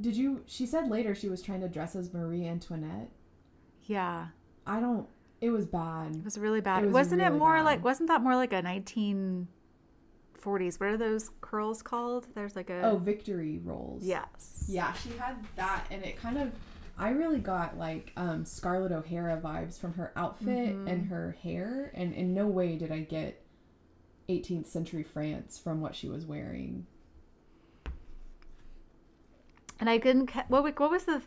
did 0.00 0.16
you? 0.16 0.44
She 0.46 0.66
said 0.66 0.88
later 0.88 1.16
she 1.16 1.28
was 1.28 1.42
trying 1.42 1.62
to 1.62 1.68
dress 1.68 1.96
as 1.96 2.14
Marie 2.14 2.46
Antoinette. 2.46 3.10
yeah, 3.86 4.28
I 4.68 4.78
don't. 4.78 5.08
It 5.40 5.50
was 5.50 5.66
bad. 5.66 6.16
it 6.16 6.24
was 6.24 6.38
really 6.38 6.60
bad. 6.60 6.82
It 6.82 6.86
was 6.86 6.94
wasn't 6.94 7.22
it 7.22 7.30
more 7.32 7.56
bad. 7.56 7.64
like 7.64 7.84
wasn't 7.84 8.08
that 8.08 8.22
more 8.22 8.34
like 8.34 8.52
a 8.52 8.62
1940s? 8.62 10.80
What 10.80 10.88
are 10.90 10.96
those 10.96 11.30
curls 11.40 11.82
called? 11.82 12.26
There's 12.34 12.56
like 12.56 12.70
a 12.70 12.82
Oh, 12.82 12.96
victory 12.96 13.60
rolls. 13.64 14.04
yes. 14.04 14.64
Yeah, 14.68 14.92
she 14.94 15.10
had 15.18 15.36
that, 15.56 15.84
and 15.90 16.04
it 16.04 16.16
kind 16.20 16.38
of. 16.38 16.52
I 17.00 17.10
really 17.10 17.38
got 17.38 17.78
like 17.78 18.12
um, 18.16 18.44
Scarlett 18.44 18.90
O'Hara 18.90 19.40
vibes 19.40 19.78
from 19.78 19.94
her 19.94 20.12
outfit 20.16 20.74
Mm-hmm. 20.74 20.88
and 20.88 21.06
her 21.08 21.36
hair, 21.44 21.92
and 21.94 22.12
in 22.12 22.34
no 22.34 22.48
way 22.48 22.74
did 22.76 22.90
I 22.90 23.00
get 23.00 23.40
18th 24.28 24.66
century 24.66 25.04
France 25.04 25.58
from 25.58 25.80
what 25.80 25.94
she 25.94 26.08
was 26.08 26.26
wearing. 26.26 26.86
And 29.78 29.88
I 29.88 29.98
didn't. 29.98 30.30
What 30.48 30.64
what 30.80 30.90
was 30.90 31.04
the? 31.04 31.22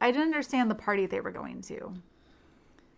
I 0.00 0.10
didn't 0.10 0.26
understand 0.26 0.68
the 0.70 0.74
party 0.74 1.06
they 1.06 1.20
were 1.20 1.30
going 1.30 1.62
to. 1.62 1.94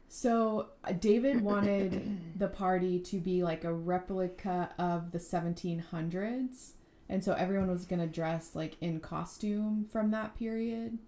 So 0.09 0.69
uh, 0.85 0.93
David 0.93 1.41
wanted 1.41 2.39
the 2.39 2.49
party 2.49 2.99
to 3.01 3.19
be 3.19 3.43
like 3.43 3.65
a 3.65 3.73
replica 3.73 4.71
of 4.79 5.13
the 5.13 5.19
1700s, 5.19 6.73
and 7.09 7.25
so 7.25 7.33
everyone 7.33 7.71
was 7.71 7.85
gonna 7.85 8.07
dress 8.07 8.55
like 8.55 8.77
in 8.81 9.01
costume 9.01 9.87
from 9.91 10.11
that 10.13 10.37
period, 10.37 10.99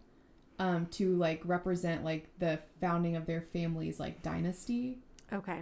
um, 0.59 0.87
to 0.87 1.17
like 1.17 1.41
represent 1.45 2.05
like 2.05 2.29
the 2.39 2.59
founding 2.81 3.17
of 3.17 3.27
their 3.27 3.41
family's 3.41 4.01
like 4.01 4.23
dynasty. 4.23 4.99
Okay. 5.33 5.61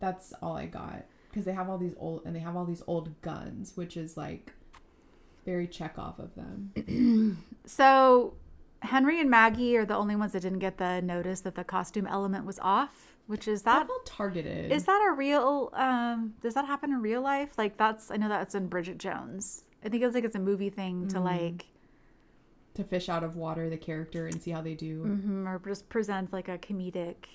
That's 0.00 0.32
all 0.42 0.56
I 0.56 0.66
got 0.66 1.04
because 1.30 1.44
they 1.44 1.52
have 1.52 1.68
all 1.70 1.78
these 1.78 1.94
old 1.98 2.22
and 2.24 2.36
they 2.36 2.40
have 2.40 2.56
all 2.56 2.64
these 2.64 2.82
old 2.86 3.20
guns, 3.22 3.76
which 3.76 3.96
is 3.96 4.16
like 4.16 4.52
very 5.44 5.66
check 5.66 5.98
off 5.98 6.18
of 6.18 6.34
them. 6.34 7.38
So 7.64 8.34
Henry 8.82 9.20
and 9.20 9.30
Maggie 9.30 9.76
are 9.76 9.84
the 9.86 9.96
only 9.96 10.16
ones 10.16 10.32
that 10.32 10.40
didn't 10.40 10.58
get 10.58 10.78
the 10.78 11.00
notice 11.02 11.40
that 11.42 11.54
the 11.54 11.64
costume 11.64 12.06
element 12.06 12.44
was 12.44 12.58
off, 12.60 13.14
which 13.26 13.46
is 13.48 13.62
That 13.62 13.80
that 13.80 13.86
felt 13.86 14.06
targeted. 14.06 14.72
is 14.72 14.84
that 14.84 15.06
a 15.08 15.12
real 15.12 15.70
um 15.72 16.34
does 16.42 16.54
that 16.54 16.66
happen 16.66 16.92
in 16.92 17.00
real 17.00 17.22
life? 17.22 17.50
Like 17.56 17.76
that's 17.76 18.10
I 18.10 18.16
know 18.16 18.28
that's 18.28 18.54
in 18.54 18.66
Bridget 18.68 18.98
Jones. 18.98 19.64
I 19.84 19.88
think 19.88 20.02
it's 20.02 20.14
like 20.14 20.24
it's 20.24 20.36
a 20.36 20.40
movie 20.40 20.70
thing 20.70 21.08
to 21.08 21.20
like 21.20 21.66
to 22.74 22.84
fish 22.84 23.08
out 23.08 23.22
of 23.22 23.36
water 23.36 23.68
the 23.70 23.76
character 23.76 24.26
and 24.26 24.40
see 24.42 24.50
how 24.50 24.62
they 24.62 24.74
do. 24.74 25.04
mhm, 25.04 25.46
or 25.46 25.60
just 25.64 25.88
present 25.88 26.32
like 26.32 26.48
a 26.48 26.58
comedic 26.58 27.26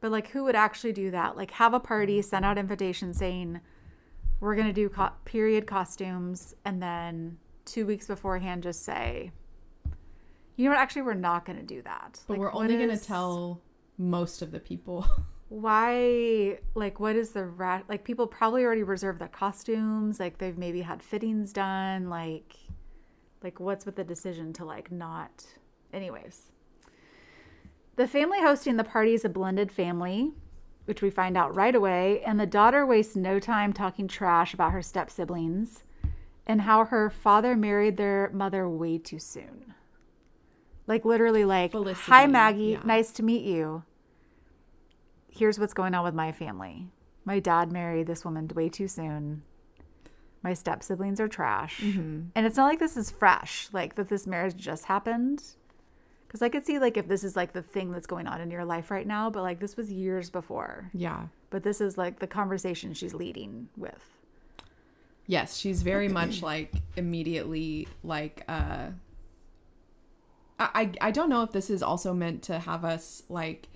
but 0.00 0.10
like 0.10 0.28
who 0.28 0.44
would 0.44 0.56
actually 0.56 0.92
do 0.94 1.10
that? 1.10 1.36
Like 1.36 1.50
have 1.52 1.74
a 1.74 1.80
party, 1.80 2.22
send 2.22 2.44
out 2.46 2.56
invitations 2.56 3.18
saying 3.18 3.60
we're 4.40 4.54
going 4.54 4.66
to 4.68 4.72
do 4.72 4.88
co- 4.88 5.10
period 5.26 5.66
costumes 5.66 6.54
and 6.64 6.82
then 6.82 7.36
2 7.66 7.84
weeks 7.84 8.06
beforehand 8.06 8.62
just 8.62 8.82
say 8.82 9.32
you 10.60 10.68
know 10.68 10.74
what 10.74 10.80
actually 10.82 11.02
we're 11.02 11.14
not 11.14 11.46
going 11.46 11.58
to 11.58 11.64
do 11.64 11.80
that. 11.82 12.20
But 12.26 12.34
Like, 12.34 12.40
we're 12.40 12.52
only 12.52 12.76
going 12.76 12.88
to 12.88 12.94
is- 12.94 13.06
tell 13.06 13.60
most 13.96 14.42
of 14.42 14.50
the 14.50 14.60
people. 14.60 15.06
why 15.50 16.56
like 16.76 17.00
what 17.00 17.16
is 17.16 17.30
the 17.32 17.44
rat 17.44 17.82
like 17.88 18.04
people 18.04 18.24
probably 18.24 18.64
already 18.64 18.84
reserved 18.84 19.18
their 19.20 19.26
costumes 19.26 20.20
like 20.20 20.38
they've 20.38 20.56
maybe 20.56 20.80
had 20.80 21.02
fittings 21.02 21.52
done 21.52 22.08
like 22.08 22.54
like 23.42 23.58
what's 23.58 23.84
with 23.84 23.96
the 23.96 24.04
decision 24.04 24.52
to 24.52 24.64
like 24.64 24.92
not 24.92 25.44
anyways 25.92 26.52
the 27.96 28.06
family 28.06 28.38
hosting 28.40 28.76
the 28.76 28.84
party 28.84 29.12
is 29.12 29.24
a 29.24 29.28
blended 29.28 29.72
family 29.72 30.30
which 30.84 31.02
we 31.02 31.10
find 31.10 31.36
out 31.36 31.52
right 31.56 31.74
away 31.74 32.22
and 32.22 32.38
the 32.38 32.46
daughter 32.46 32.86
wastes 32.86 33.16
no 33.16 33.40
time 33.40 33.72
talking 33.72 34.06
trash 34.06 34.54
about 34.54 34.70
her 34.70 34.82
step 34.82 35.10
siblings 35.10 35.82
and 36.46 36.60
how 36.60 36.84
her 36.84 37.10
father 37.10 37.56
married 37.56 37.96
their 37.96 38.30
mother 38.32 38.68
way 38.68 38.98
too 38.98 39.18
soon 39.18 39.74
like 40.90 41.06
literally 41.06 41.46
like 41.46 41.72
hi 41.72 42.26
maggie 42.26 42.72
yeah. 42.72 42.80
nice 42.84 43.10
to 43.12 43.22
meet 43.22 43.44
you 43.44 43.82
here's 45.30 45.58
what's 45.58 45.74
going 45.74 45.94
on 45.94 46.04
with 46.04 46.14
my 46.14 46.32
family. 46.32 46.88
My 47.24 47.38
dad 47.38 47.72
married 47.72 48.06
this 48.06 48.24
woman 48.24 48.48
way 48.54 48.68
too 48.68 48.88
soon. 48.88 49.42
My 50.42 50.54
step 50.54 50.82
siblings 50.82 51.20
are 51.20 51.28
trash. 51.28 51.80
Mm-hmm. 51.80 52.28
And 52.34 52.46
it's 52.46 52.56
not 52.56 52.66
like 52.66 52.78
this 52.78 52.96
is 52.96 53.10
fresh, 53.10 53.68
like 53.72 53.94
that 53.94 54.08
this 54.08 54.26
marriage 54.26 54.56
just 54.56 54.86
happened. 54.86 55.42
Because 56.26 56.42
I 56.42 56.48
could 56.48 56.64
see, 56.64 56.78
like, 56.78 56.96
if 56.96 57.08
this 57.08 57.24
is 57.24 57.36
like 57.36 57.52
the 57.52 57.62
thing 57.62 57.90
that's 57.90 58.06
going 58.06 58.26
on 58.26 58.40
in 58.40 58.50
your 58.50 58.64
life 58.64 58.90
right 58.90 59.06
now, 59.06 59.30
but 59.30 59.42
like 59.42 59.58
this 59.60 59.76
was 59.76 59.90
years 59.90 60.30
before. 60.30 60.88
yeah. 60.92 61.26
But 61.50 61.64
this 61.64 61.80
is 61.80 61.98
like 61.98 62.20
the 62.20 62.28
conversation 62.28 62.94
she's 62.94 63.14
leading 63.14 63.68
with. 63.76 64.08
Yes, 65.26 65.56
she's 65.56 65.82
very 65.82 66.08
much 66.20 66.42
like 66.42 66.72
immediately 66.96 67.88
like 68.04 68.44
uh 68.46 68.88
I 70.60 70.92
I 71.00 71.10
don't 71.10 71.30
know 71.30 71.42
if 71.42 71.52
this 71.52 71.70
is 71.70 71.82
also 71.82 72.12
meant 72.12 72.42
to 72.44 72.58
have 72.58 72.84
us 72.84 73.22
like 73.28 73.68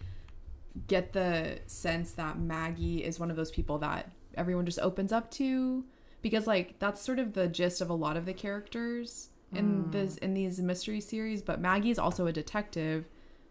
get 0.87 1.13
the 1.13 1.59
sense 1.67 2.13
that 2.13 2.39
Maggie 2.39 3.05
is 3.05 3.19
one 3.19 3.31
of 3.31 3.37
those 3.37 3.51
people 3.51 3.79
that 3.79 4.11
everyone 4.37 4.67
just 4.67 4.79
opens 4.81 5.13
up 5.13 5.31
to. 5.33 5.85
Because 6.21 6.47
like 6.47 6.79
that's 6.79 7.01
sort 7.01 7.19
of 7.19 7.33
the 7.33 7.49
gist 7.49 7.81
of 7.81 7.91
a 7.91 7.95
lot 7.95 8.17
of 8.17 8.27
the 8.27 8.35
characters 8.35 9.29
in 9.53 9.85
mm. 9.85 9.93
this 9.93 10.17
in 10.19 10.35
these 10.35 10.61
mystery 10.61 11.01
series. 11.01 11.43
But 11.43 11.61
Maggie 11.61 11.91
is 11.91 11.99
also 11.99 12.27
a 12.27 12.33
detective 12.33 13.07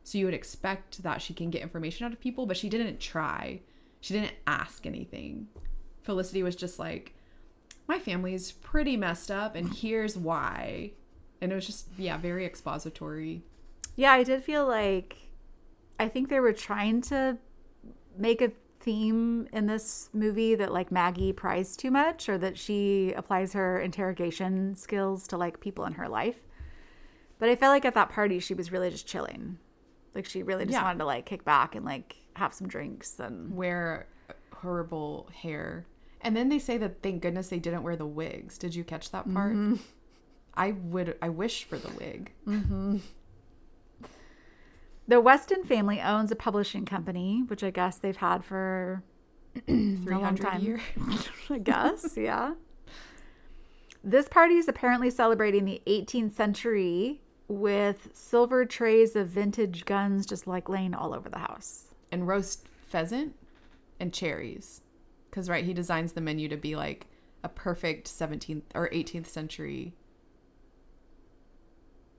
so 0.05 0.17
you 0.17 0.25
would 0.25 0.33
expect 0.33 1.01
that 1.03 1.21
she 1.21 1.33
can 1.33 1.49
get 1.49 1.61
information 1.61 2.05
out 2.05 2.11
of 2.11 2.19
people 2.19 2.45
but 2.45 2.57
she 2.57 2.69
didn't 2.69 2.99
try. 2.99 3.61
She 4.01 4.13
didn't 4.13 4.33
ask 4.45 4.85
anything. 4.85 5.47
Felicity 6.01 6.43
was 6.43 6.55
just 6.55 6.77
like 6.77 7.15
my 7.87 7.99
family's 7.99 8.51
pretty 8.51 8.97
messed 8.97 9.31
up 9.31 9.55
and 9.55 9.73
here's 9.73 10.17
why 10.17 10.91
and 11.43 11.51
it 11.51 11.55
was 11.55 11.65
just 11.67 11.87
yeah 11.97 12.17
very 12.17 12.45
expository 12.45 13.43
Yeah, 13.95 14.13
I 14.13 14.23
did 14.23 14.43
feel 14.43 14.65
like 14.65 15.17
I 15.99 16.07
think 16.07 16.29
they 16.29 16.39
were 16.39 16.53
trying 16.53 17.01
to 17.03 17.37
make 18.17 18.41
a 18.41 18.51
theme 18.79 19.47
in 19.53 19.67
this 19.67 20.09
movie 20.13 20.55
that 20.55 20.73
like 20.73 20.91
Maggie 20.91 21.31
pries 21.31 21.77
too 21.77 21.91
much 21.91 22.27
or 22.27 22.37
that 22.39 22.57
she 22.57 23.13
applies 23.15 23.53
her 23.53 23.79
interrogation 23.79 24.75
skills 24.75 25.27
to 25.27 25.37
like 25.37 25.59
people 25.59 25.85
in 25.85 25.93
her 25.93 26.09
life. 26.09 26.39
But 27.39 27.49
I 27.49 27.55
felt 27.55 27.71
like 27.71 27.85
at 27.85 27.93
that 27.93 28.09
party 28.09 28.39
she 28.39 28.53
was 28.53 28.71
really 28.71 28.89
just 28.89 29.07
chilling. 29.07 29.57
Like 30.15 30.25
she 30.25 30.43
really 30.43 30.65
just 30.65 30.73
Yeah. 30.73 30.83
wanted 30.83 30.99
to 30.99 31.05
like 31.05 31.25
kick 31.25 31.43
back 31.45 31.75
and 31.75 31.85
like 31.85 32.15
have 32.35 32.53
some 32.53 32.67
drinks 32.67 33.19
and 33.19 33.55
wear 33.55 34.07
horrible 34.53 35.29
hair 35.33 35.85
and 36.21 36.35
then 36.35 36.49
they 36.49 36.57
say 36.59 36.77
that 36.77 37.03
thank 37.03 37.21
goodness 37.21 37.49
they 37.49 37.59
didn't 37.59 37.83
wear 37.83 37.95
the 37.97 38.05
wigs 38.07 38.57
did 38.57 38.73
you 38.73 38.83
catch 38.83 39.11
that 39.11 39.31
part 39.33 39.53
mm-hmm. 39.53 39.75
I 40.55 40.71
would 40.71 41.17
i 41.21 41.29
wish 41.29 41.63
for 41.63 41.77
the 41.77 41.89
wig. 41.99 42.31
Mm-hmm. 42.47 42.97
The 45.07 45.19
Weston 45.19 45.65
family 45.65 45.99
owns 45.99 46.31
a 46.31 46.35
publishing 46.35 46.85
company, 46.85 47.43
which 47.47 47.61
I 47.61 47.71
guess 47.71 47.97
they've 47.97 48.15
had 48.15 48.45
for 48.45 49.03
300 49.67 50.61
years 50.61 50.81
I 51.49 51.57
guess, 51.57 52.15
yeah. 52.15 52.53
This 54.03 54.29
party 54.29 54.55
is 54.55 54.67
apparently 54.69 55.09
celebrating 55.09 55.65
the 55.65 55.81
18th 55.87 56.33
century 56.35 57.21
with 57.49 58.09
silver 58.13 58.65
trays 58.65 59.15
of 59.15 59.27
vintage 59.27 59.83
guns 59.85 60.25
just 60.25 60.47
like 60.47 60.69
laying 60.69 60.93
all 60.93 61.13
over 61.13 61.29
the 61.29 61.39
house. 61.39 61.93
and 62.11 62.27
roast 62.27 62.67
pheasant 62.87 63.35
and 63.99 64.13
cherries. 64.13 64.81
Because 65.29 65.49
right 65.49 65.65
he 65.65 65.73
designs 65.73 66.13
the 66.13 66.21
menu 66.21 66.47
to 66.47 66.57
be 66.57 66.75
like 66.75 67.07
a 67.43 67.49
perfect 67.49 68.07
17th 68.07 68.63
or 68.73 68.89
18th 68.89 69.27
century 69.27 69.93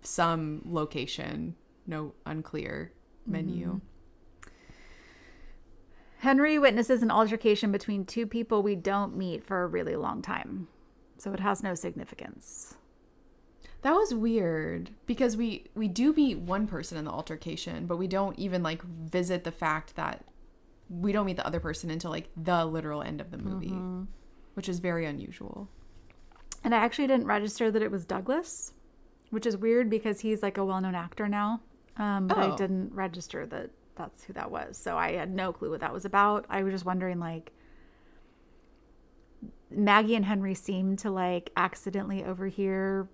some 0.05 0.63
location 0.65 1.57
no 1.87 2.15
unclear 2.25 2.93
menu. 3.27 3.67
Mm-hmm. 3.67 3.79
Henry 6.19 6.59
witnesses 6.59 7.03
an 7.03 7.11
altercation 7.11 7.71
between 7.71 8.07
two 8.07 8.27
people 8.27 8.63
we 8.63 8.75
don't 8.75 9.17
meet 9.17 9.45
for 9.45 9.63
a 9.63 9.67
really 9.67 9.97
long 9.97 10.23
time. 10.23 10.69
So 11.19 11.33
it 11.33 11.41
has 11.41 11.63
no 11.63 11.75
significance. 11.75 12.77
that 13.83 13.93
was 13.93 14.15
weird 14.15 14.91
because 15.07 15.37
we 15.37 15.67
we 15.75 15.89
do 15.89 16.13
meet 16.15 16.39
one 16.39 16.67
person 16.67 16.97
in 16.97 17.05
the 17.05 17.11
altercation 17.11 17.87
but 17.87 17.99
we 17.99 18.07
don't 18.09 18.39
even 18.39 18.63
like 18.63 18.83
visit 18.83 19.45
the 19.45 19.53
fact 19.53 19.95
that 19.97 20.25
we 20.89 21.13
don't 21.13 21.27
meet 21.27 21.37
the 21.37 21.47
other 21.47 21.61
person 21.61 21.91
until 21.91 22.11
like 22.11 22.29
the 22.37 22.65
literal 22.65 23.03
end 23.03 23.21
of 23.21 23.31
the 23.31 23.37
movie 23.39 23.69
mm-hmm. 23.69 24.05
which 24.55 24.69
is 24.69 24.79
very 24.79 25.05
unusual. 25.07 25.69
And 26.63 26.75
I 26.75 26.79
actually 26.79 27.09
didn't 27.09 27.27
register 27.27 27.71
that 27.71 27.83
it 27.83 27.91
was 27.91 28.07
Douglas, 28.07 28.73
which 29.35 29.47
is 29.47 29.57
weird 29.57 29.91
because 29.91 30.21
he's 30.21 30.43
like 30.43 30.57
a 30.57 30.65
well 30.65 30.81
known 30.81 30.95
actor 30.95 31.29
now. 31.29 31.61
Um, 31.97 32.27
but 32.27 32.39
I 32.39 32.51
Oh. 32.51 32.57
didn't 32.57 32.93
register 32.95 33.47
that 33.47 33.71
that's 33.97 34.25
who 34.25 34.33
that 34.33 34.51
was. 34.51 34.77
So 34.77 34.97
I 34.97 35.13
had 35.13 35.33
no 35.33 35.53
clue 35.53 35.71
what 35.71 35.81
that 35.81 35.93
was 35.93 36.05
about. 36.05 36.47
I 36.49 36.63
was 36.63 36.73
just 36.73 36.85
wondering, 36.85 37.21
like, 37.21 37.53
Maggie 39.71 40.15
and 40.15 40.25
Henry 40.25 40.55
seem 40.55 40.97
to 40.97 41.11
like 41.11 41.51
accidentally 41.57 42.25
overhear 42.25 43.09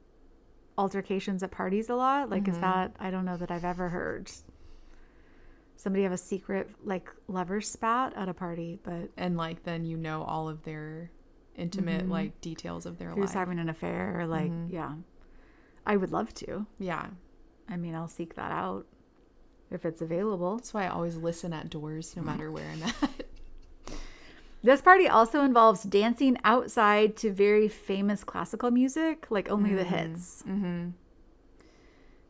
altercations 0.78 1.42
at 1.42 1.50
parties 1.50 1.88
a 1.90 1.94
lot. 1.94 2.30
Like, 2.30 2.48
is 2.48 2.54
mm-hmm. 2.54 2.62
that, 2.62 2.96
I 2.98 3.10
don't 3.10 3.24
know 3.24 3.36
that 3.36 3.50
I've 3.50 3.64
ever 3.64 3.88
heard 3.90 4.30
somebody 5.76 6.02
have 6.02 6.12
a 6.12 6.18
secret, 6.18 6.70
like, 6.84 7.08
lover 7.28 7.60
spat 7.60 8.14
at 8.16 8.28
a 8.28 8.34
party, 8.34 8.78
but 8.82 9.10
and 9.16 9.36
like 9.36 9.62
then 9.62 9.84
you 9.84 9.96
know 9.96 10.22
all 10.22 10.48
of 10.48 10.62
their 10.64 11.10
intimate 11.56 12.02
mm-hmm. 12.02 12.12
like 12.12 12.40
details 12.40 12.86
of 12.86 12.98
their 12.98 13.10
who's 13.10 13.26
life 13.26 13.34
having 13.34 13.58
an 13.58 13.68
affair? 13.68 14.24
Like, 14.26 14.50
mm-hmm. 14.50 14.74
yeah. 14.74 14.92
I 15.86 15.96
would 15.96 16.12
love 16.12 16.32
to. 16.34 16.66
yeah 16.78 17.06
I 17.68 17.76
mean, 17.76 17.94
I'll 17.94 18.08
seek 18.08 18.34
that 18.34 18.50
out 18.50 18.86
if 19.70 19.84
it's 19.84 20.02
available. 20.02 20.56
That's 20.56 20.74
why 20.74 20.86
I 20.86 20.88
always 20.88 21.16
listen 21.16 21.52
at 21.52 21.70
doors, 21.70 22.16
no 22.16 22.22
matter 22.22 22.50
where 22.50 22.68
I'm 22.68 22.82
at. 22.82 23.26
This 24.62 24.82
party 24.82 25.08
also 25.08 25.42
involves 25.42 25.84
dancing 25.84 26.36
outside 26.44 27.16
to 27.18 27.32
very 27.32 27.66
famous 27.66 28.24
classical 28.24 28.70
music, 28.70 29.26
like 29.30 29.50
only 29.50 29.74
the 29.74 29.84
hits. 29.84 30.42
mm-hmm. 30.46 30.90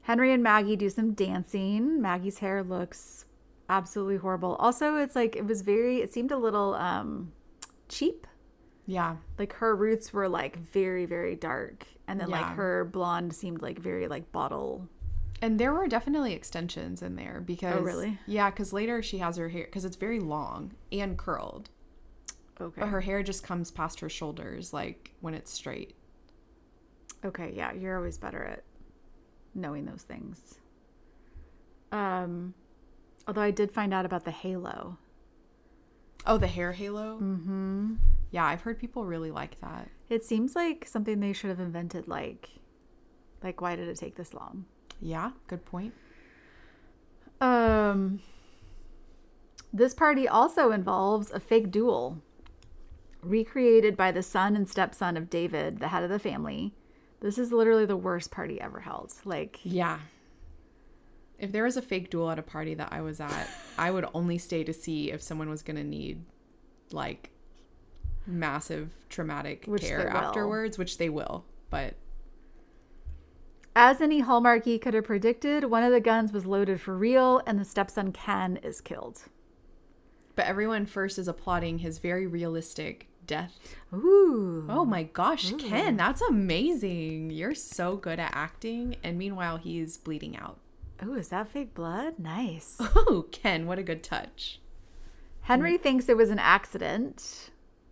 Henry 0.02 0.32
and 0.32 0.42
Maggie 0.42 0.76
do 0.76 0.88
some 0.90 1.12
dancing. 1.12 2.00
Maggie's 2.00 2.38
hair 2.38 2.62
looks 2.62 3.24
absolutely 3.68 4.16
horrible. 4.16 4.54
Also, 4.56 4.96
it's 4.96 5.16
like 5.16 5.34
it 5.34 5.44
was 5.44 5.62
very 5.62 6.02
it 6.02 6.12
seemed 6.12 6.30
a 6.30 6.36
little 6.36 6.74
um 6.74 7.32
cheap. 7.88 8.26
Yeah. 8.86 9.16
Like 9.38 9.52
her 9.54 9.74
roots 9.76 10.12
were 10.12 10.28
like 10.28 10.56
very 10.58 11.06
very 11.06 11.36
dark 11.36 11.86
and 12.08 12.20
then 12.20 12.28
like 12.30 12.54
her 12.56 12.84
blonde 12.84 13.34
seemed 13.34 13.62
like 13.62 13.78
very 13.78 14.08
like 14.08 14.32
bottle. 14.32 14.88
And 15.42 15.58
there 15.58 15.72
were 15.72 15.86
definitely 15.88 16.34
extensions 16.34 17.00
in 17.00 17.16
there 17.16 17.40
because 17.40 17.76
Oh, 17.78 17.82
really? 17.82 18.18
Yeah, 18.26 18.50
because 18.50 18.72
later 18.72 19.02
she 19.02 19.18
has 19.18 19.36
her 19.36 19.48
hair 19.48 19.64
because 19.64 19.84
it's 19.84 19.96
very 19.96 20.20
long 20.20 20.72
and 20.92 21.16
curled, 21.16 21.70
Okay. 22.60 22.80
but 22.80 22.88
her 22.88 23.00
hair 23.00 23.22
just 23.22 23.42
comes 23.42 23.70
past 23.70 24.00
her 24.00 24.08
shoulders 24.08 24.72
like 24.72 25.12
when 25.20 25.34
it's 25.34 25.50
straight. 25.52 25.94
Okay, 27.24 27.52
yeah, 27.54 27.72
you're 27.72 27.96
always 27.96 28.18
better 28.18 28.44
at 28.44 28.64
knowing 29.54 29.84
those 29.86 30.02
things. 30.02 30.56
Um 31.92 32.54
although 33.26 33.40
I 33.42 33.50
did 33.50 33.70
find 33.70 33.94
out 33.94 34.04
about 34.04 34.24
the 34.24 34.30
halo. 34.30 34.98
Oh, 36.26 36.38
the 36.38 36.46
hair 36.48 36.72
halo. 36.72 37.18
Mhm. 37.20 37.96
Yeah, 38.30 38.44
I've 38.44 38.62
heard 38.62 38.78
people 38.78 39.04
really 39.04 39.30
like 39.30 39.60
that. 39.60 39.88
It 40.08 40.24
seems 40.24 40.54
like 40.54 40.86
something 40.86 41.20
they 41.20 41.32
should 41.32 41.50
have 41.50 41.60
invented 41.60 42.08
like 42.08 42.48
like 43.42 43.60
why 43.60 43.76
did 43.76 43.88
it 43.88 43.96
take 43.96 44.16
this 44.16 44.34
long? 44.34 44.66
Yeah, 45.00 45.32
good 45.48 45.64
point. 45.64 45.94
Um 47.40 48.20
this 49.72 49.94
party 49.94 50.28
also 50.28 50.72
involves 50.72 51.30
a 51.30 51.40
fake 51.40 51.70
duel 51.70 52.20
recreated 53.22 53.96
by 53.96 54.10
the 54.10 54.22
son 54.22 54.56
and 54.56 54.68
stepson 54.68 55.16
of 55.16 55.30
David, 55.30 55.78
the 55.78 55.88
head 55.88 56.02
of 56.02 56.10
the 56.10 56.18
family. 56.18 56.74
This 57.20 57.38
is 57.38 57.52
literally 57.52 57.86
the 57.86 57.96
worst 57.96 58.30
party 58.30 58.60
ever 58.60 58.80
held. 58.80 59.12
Like 59.24 59.58
Yeah. 59.62 59.98
If 61.38 61.52
there 61.52 61.64
was 61.64 61.76
a 61.76 61.82
fake 61.82 62.10
duel 62.10 62.30
at 62.30 62.38
a 62.38 62.42
party 62.42 62.74
that 62.74 62.92
I 62.92 63.00
was 63.00 63.18
at, 63.18 63.48
I 63.78 63.90
would 63.90 64.06
only 64.12 64.36
stay 64.36 64.62
to 64.62 64.74
see 64.74 65.10
if 65.10 65.22
someone 65.22 65.48
was 65.48 65.62
going 65.62 65.76
to 65.76 65.84
need 65.84 66.22
like 66.92 67.30
massive 68.26 68.92
traumatic 69.08 69.64
Which 69.66 69.82
care 69.82 70.08
afterwards, 70.08 70.78
which 70.78 70.98
they 70.98 71.08
will. 71.08 71.44
But 71.70 71.94
As 73.76 74.00
any 74.00 74.22
Hallmarkie 74.22 74.80
could 74.80 74.94
have 74.94 75.04
predicted, 75.04 75.64
one 75.64 75.82
of 75.82 75.92
the 75.92 76.00
guns 76.00 76.32
was 76.32 76.44
loaded 76.46 76.80
for 76.80 76.96
real, 76.96 77.40
and 77.46 77.58
the 77.58 77.64
stepson 77.64 78.12
Ken 78.12 78.56
is 78.62 78.80
killed. 78.80 79.22
but 80.36 80.46
everyone 80.46 80.86
first 80.86 81.18
is 81.18 81.28
applauding 81.28 81.78
his 81.78 81.98
very 81.98 82.26
realistic 82.26 83.08
death. 83.26 83.76
Ooh. 83.92 84.66
Oh 84.68 84.84
my 84.84 85.02
gosh, 85.04 85.52
Ken, 85.58 85.96
that's 85.96 86.22
amazing. 86.22 87.30
You're 87.30 87.54
so 87.54 87.96
good 87.96 88.18
at 88.18 88.32
acting 88.34 88.96
and 89.04 89.18
meanwhile 89.18 89.56
he's 89.58 89.96
bleeding 89.98 90.36
out. 90.36 90.58
Oh, 91.02 91.14
is 91.14 91.28
that 91.28 91.48
fake 91.48 91.74
blood? 91.74 92.18
Nice. 92.18 92.76
Oh, 92.96 93.26
Ken, 93.30 93.66
what 93.66 93.78
a 93.78 93.82
good 93.82 94.02
touch. 94.02 94.60
Henry 95.42 95.78
thinks 95.78 96.08
it 96.08 96.16
was 96.16 96.30
an 96.30 96.38
accident. 96.38 97.50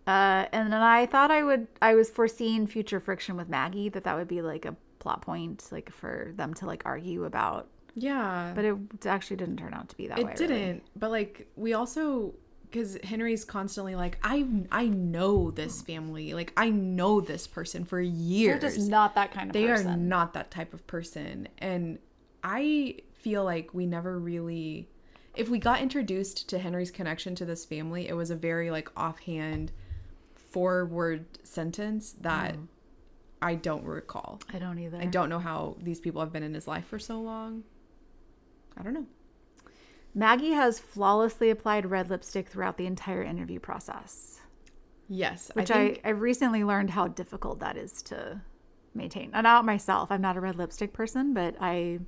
Uh, 0.09 0.47
and 0.51 0.73
then 0.73 0.81
I 0.81 1.05
thought 1.05 1.29
I 1.31 1.43
would, 1.43 1.67
I 1.81 1.93
was 1.95 2.09
foreseeing 2.09 2.65
future 2.67 2.99
friction 2.99 3.35
with 3.37 3.47
Maggie, 3.49 3.89
that 3.89 4.03
that 4.05 4.15
would 4.17 4.27
be 4.27 4.41
like 4.41 4.65
a 4.65 4.75
plot 4.99 5.21
point, 5.21 5.67
like 5.71 5.91
for 5.91 6.31
them 6.35 6.53
to 6.55 6.65
like 6.65 6.81
argue 6.85 7.25
about. 7.25 7.67
Yeah. 7.95 8.53
But 8.55 8.65
it 8.65 8.77
actually 9.05 9.37
didn't 9.37 9.57
turn 9.57 9.73
out 9.73 9.89
to 9.89 9.97
be 9.97 10.07
that 10.07 10.19
it 10.19 10.25
way. 10.25 10.31
It 10.31 10.37
didn't 10.37 10.57
really. 10.57 10.81
but 10.95 11.11
like 11.11 11.47
we 11.55 11.73
also 11.73 12.33
because 12.69 12.99
henry's 13.03 13.43
constantly 13.45 13.95
like 13.95 14.19
i 14.23 14.45
i 14.71 14.85
know 14.87 15.49
this 15.49 15.81
family 15.81 16.35
like 16.35 16.53
i 16.55 16.69
know 16.69 17.19
this 17.19 17.47
person 17.47 17.83
for 17.83 17.99
years 17.99 18.61
They're 18.61 18.69
just 18.69 18.87
not 18.87 19.15
that 19.15 19.33
kind 19.33 19.49
of 19.49 19.53
they 19.53 19.69
are 19.69 19.83
not 19.83 20.33
that 20.33 20.51
type 20.51 20.71
of 20.71 20.85
person 20.85 21.47
and 21.57 21.97
i 22.43 22.97
feel 23.15 23.43
like 23.43 23.73
we 23.73 23.87
never 23.87 24.19
really 24.19 24.87
if 25.35 25.49
we 25.49 25.57
got 25.57 25.81
introduced 25.81 26.47
to 26.49 26.59
henry's 26.59 26.91
connection 26.91 27.33
to 27.35 27.45
this 27.45 27.65
family 27.65 28.07
it 28.07 28.13
was 28.13 28.29
a 28.29 28.35
very 28.35 28.69
like 28.69 28.89
offhand 28.95 29.71
four 30.51 30.85
word 30.85 31.25
sentence 31.43 32.13
that 32.21 32.55
Mm. 32.55 32.67
i 33.41 33.55
don't 33.55 33.83
recall 33.85 34.39
I 34.53 34.59
don't 34.59 34.79
either. 34.79 34.97
i 34.97 35.05
don't 35.05 35.29
know 35.29 35.39
how 35.39 35.77
these 35.81 35.99
people 35.99 36.21
have 36.21 36.31
been 36.33 36.43
in 36.43 36.53
his 36.53 36.67
life 36.67 36.85
for 36.85 36.99
so 36.99 37.19
long 37.21 37.63
i 38.77 38.83
don't 38.83 38.93
know 38.93 39.05
Maggie 40.15 40.51
has 40.53 40.79
flawlessly 40.79 41.49
applied 41.51 41.85
red 41.85 42.09
lipstick 42.09 42.47
throughout 42.49 42.77
the 42.77 42.87
entire 42.87 43.21
interview 43.23 43.59
process. 43.59 44.41
yes 45.07 45.51
which 45.53 45.69
i 45.71 45.73
I, 45.81 45.87
think 45.89 46.01
I, 46.03 46.09
recently 46.09 46.63
learned 46.63 46.89
how 46.91 47.07
difficult 47.07 47.59
that 47.59 47.77
is 47.77 48.01
to 48.03 48.41
maintain. 48.95 49.29
And 49.33 49.43
not 49.43 49.65
myself. 49.65 50.11
I'm 50.11 50.21
not 50.21 50.35
a 50.35 50.41
red 50.41 50.55
lipstick 50.57 50.93
person, 50.93 51.33
but 51.33 51.55
I 51.61 51.99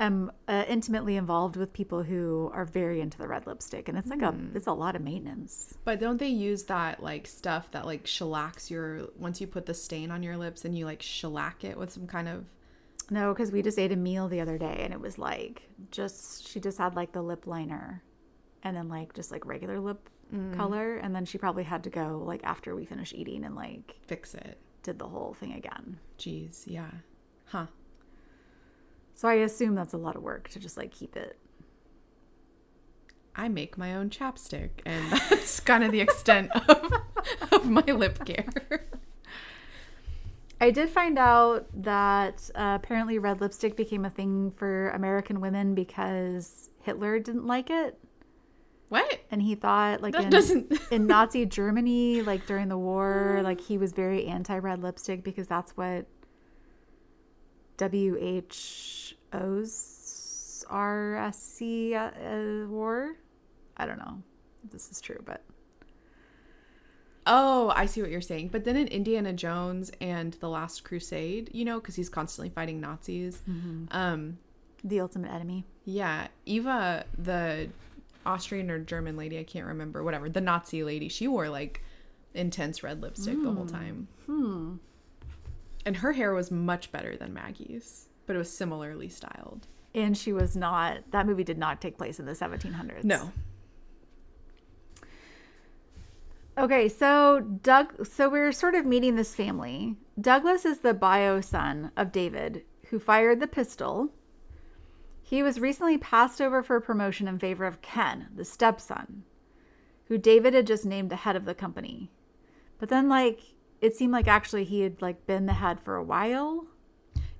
am 0.00 0.30
uh, 0.46 0.64
intimately 0.68 1.16
involved 1.16 1.56
with 1.56 1.72
people 1.72 2.02
who 2.02 2.50
are 2.54 2.64
very 2.64 3.00
into 3.00 3.18
the 3.18 3.26
red 3.28 3.46
lipstick, 3.46 3.88
and 3.88 3.98
it's 3.98 4.08
like 4.08 4.22
a 4.22 4.34
it's 4.54 4.66
a 4.66 4.72
lot 4.72 4.96
of 4.96 5.02
maintenance. 5.02 5.74
But 5.84 6.00
don't 6.00 6.18
they 6.18 6.28
use 6.28 6.64
that 6.64 7.02
like 7.02 7.26
stuff 7.26 7.70
that 7.72 7.86
like 7.86 8.04
shellacks 8.04 8.70
your 8.70 9.08
once 9.16 9.40
you 9.40 9.46
put 9.46 9.66
the 9.66 9.74
stain 9.74 10.10
on 10.10 10.22
your 10.22 10.36
lips 10.36 10.64
and 10.64 10.76
you 10.76 10.84
like 10.84 11.02
shellac 11.02 11.64
it 11.64 11.76
with 11.76 11.92
some 11.92 12.06
kind 12.06 12.28
of 12.28 12.44
No, 13.10 13.32
because 13.32 13.50
we 13.50 13.62
just 13.62 13.78
ate 13.78 13.92
a 13.92 13.96
meal 13.96 14.28
the 14.28 14.40
other 14.40 14.58
day, 14.58 14.78
and 14.80 14.92
it 14.92 15.00
was 15.00 15.18
like 15.18 15.62
just 15.90 16.46
she 16.48 16.60
just 16.60 16.78
had 16.78 16.94
like 16.94 17.12
the 17.12 17.22
lip 17.22 17.46
liner, 17.46 18.02
and 18.62 18.76
then 18.76 18.88
like 18.88 19.14
just 19.14 19.30
like 19.32 19.44
regular 19.46 19.80
lip 19.80 20.08
color, 20.54 20.96
and 20.96 21.14
then 21.14 21.24
she 21.24 21.38
probably 21.38 21.64
had 21.64 21.82
to 21.84 21.90
go 21.90 22.22
like 22.24 22.42
after 22.44 22.76
we 22.76 22.84
finished 22.84 23.14
eating 23.14 23.44
and 23.44 23.56
like 23.56 23.96
fix 24.06 24.34
it. 24.34 24.58
did 24.82 24.98
the 24.98 25.08
whole 25.08 25.32
thing 25.32 25.54
again. 25.54 25.98
Jeez, 26.18 26.64
yeah. 26.66 26.90
Huh. 27.46 27.66
So 29.18 29.26
I 29.26 29.34
assume 29.34 29.74
that's 29.74 29.94
a 29.94 29.96
lot 29.96 30.14
of 30.14 30.22
work 30.22 30.48
to 30.50 30.60
just 30.60 30.76
like 30.76 30.92
keep 30.92 31.16
it. 31.16 31.36
I 33.34 33.48
make 33.48 33.76
my 33.76 33.96
own 33.96 34.10
chapstick 34.10 34.70
and 34.86 35.10
that's 35.28 35.58
kind 35.58 35.82
of 35.82 35.90
the 35.90 36.00
extent 36.00 36.52
of, 36.68 36.92
of 37.50 37.68
my 37.68 37.82
lip 37.82 38.24
care. 38.24 38.86
I 40.60 40.70
did 40.70 40.88
find 40.88 41.18
out 41.18 41.66
that 41.82 42.48
uh, 42.54 42.78
apparently 42.80 43.18
red 43.18 43.40
lipstick 43.40 43.74
became 43.76 44.04
a 44.04 44.10
thing 44.10 44.52
for 44.52 44.90
American 44.90 45.40
women 45.40 45.74
because 45.74 46.70
Hitler 46.82 47.18
didn't 47.18 47.44
like 47.48 47.70
it, 47.70 47.98
What? 48.88 49.18
and 49.32 49.42
he 49.42 49.56
thought 49.56 50.00
like 50.00 50.12
That 50.12 50.24
in, 50.26 50.30
doesn't 50.30 50.72
in 50.92 51.08
Nazi 51.08 51.44
Germany, 51.44 52.22
like 52.22 52.46
during 52.46 52.68
the 52.68 52.78
war, 52.78 53.40
like 53.42 53.60
he 53.60 53.78
was 53.78 53.90
very 53.90 54.26
anti-red 54.26 54.80
lipstick 54.80 55.24
because 55.24 55.48
that's 55.48 55.76
what 55.76 56.06
WHO's 57.80 59.07
RSC 60.64 61.92
uh, 61.94 62.10
uh, 62.20 62.66
wore. 62.68 63.16
I 63.76 63.86
don't 63.86 63.98
know 63.98 64.22
if 64.64 64.70
this 64.72 64.90
is 64.90 65.00
true, 65.00 65.22
but 65.24 65.42
Oh, 67.30 67.70
I 67.76 67.84
see 67.84 68.00
what 68.00 68.10
you're 68.10 68.22
saying. 68.22 68.48
But 68.48 68.64
then 68.64 68.74
in 68.74 68.88
Indiana 68.88 69.34
Jones 69.34 69.92
and 70.00 70.32
The 70.34 70.48
Last 70.48 70.82
Crusade, 70.82 71.50
you 71.52 71.62
know, 71.62 71.78
because 71.78 71.94
he's 71.94 72.08
constantly 72.08 72.48
fighting 72.48 72.80
Nazis. 72.80 73.42
Um, 73.90 74.38
the 74.82 75.00
ultimate 75.00 75.30
enemy. 75.30 75.66
Yeah, 75.84 76.28
Eva, 76.46 77.04
the 77.18 77.68
Austrian 78.24 78.70
or 78.70 78.78
German 78.78 79.18
lady, 79.18 79.38
I 79.38 79.44
can't 79.44 79.66
remember, 79.66 80.02
whatever, 80.02 80.30
the 80.30 80.40
Nazi 80.40 80.82
lady, 80.84 81.08
she 81.08 81.28
wore 81.28 81.50
like 81.50 81.82
intense 82.32 82.82
red 82.82 83.02
lipstick 83.02 83.42
the 83.42 83.50
whole 83.50 83.66
time. 83.66 84.08
Hmm. 84.26 84.76
And 85.84 85.96
her 85.98 86.12
hair 86.12 86.32
was 86.32 86.50
much 86.50 86.92
better 86.92 87.16
than 87.16 87.34
Maggie's, 87.34 88.07
but 88.28 88.36
it 88.36 88.38
was 88.38 88.52
similarly 88.52 89.08
styled. 89.08 89.66
And 89.94 90.16
she 90.16 90.32
was 90.32 90.54
not. 90.54 90.98
That 91.10 91.26
movie 91.26 91.42
did 91.42 91.58
not 91.58 91.80
take 91.80 91.96
place 91.96 92.20
in 92.20 92.26
the 92.26 92.32
1700s. 92.32 93.02
No. 93.02 93.32
Okay, 96.58 96.88
so 96.88 97.40
Doug, 97.40 98.06
so 98.06 98.28
we're 98.28 98.52
sort 98.52 98.74
of 98.74 98.84
meeting 98.84 99.16
this 99.16 99.34
family. 99.34 99.96
Douglas 100.20 100.66
is 100.66 100.80
the 100.80 100.92
bio 100.92 101.40
son 101.40 101.90
of 101.96 102.12
David, 102.12 102.64
who 102.90 102.98
fired 102.98 103.40
the 103.40 103.46
pistol. 103.46 104.10
He 105.22 105.42
was 105.42 105.58
recently 105.58 105.96
passed 105.96 106.40
over 106.40 106.62
for 106.62 106.80
promotion 106.80 107.28
in 107.28 107.38
favor 107.38 107.64
of 107.64 107.80
Ken, 107.80 108.28
the 108.34 108.44
stepson, 108.44 109.24
who 110.08 110.18
David 110.18 110.52
had 110.52 110.66
just 110.66 110.84
named 110.84 111.10
the 111.10 111.16
head 111.16 111.36
of 111.36 111.46
the 111.46 111.54
company. 111.54 112.10
But 112.78 112.90
then, 112.90 113.08
like, 113.08 113.40
it 113.80 113.96
seemed 113.96 114.12
like 114.12 114.28
actually 114.28 114.64
he 114.64 114.82
had 114.82 115.00
like 115.00 115.26
been 115.26 115.46
the 115.46 115.54
head 115.54 115.80
for 115.80 115.96
a 115.96 116.04
while. 116.04 116.66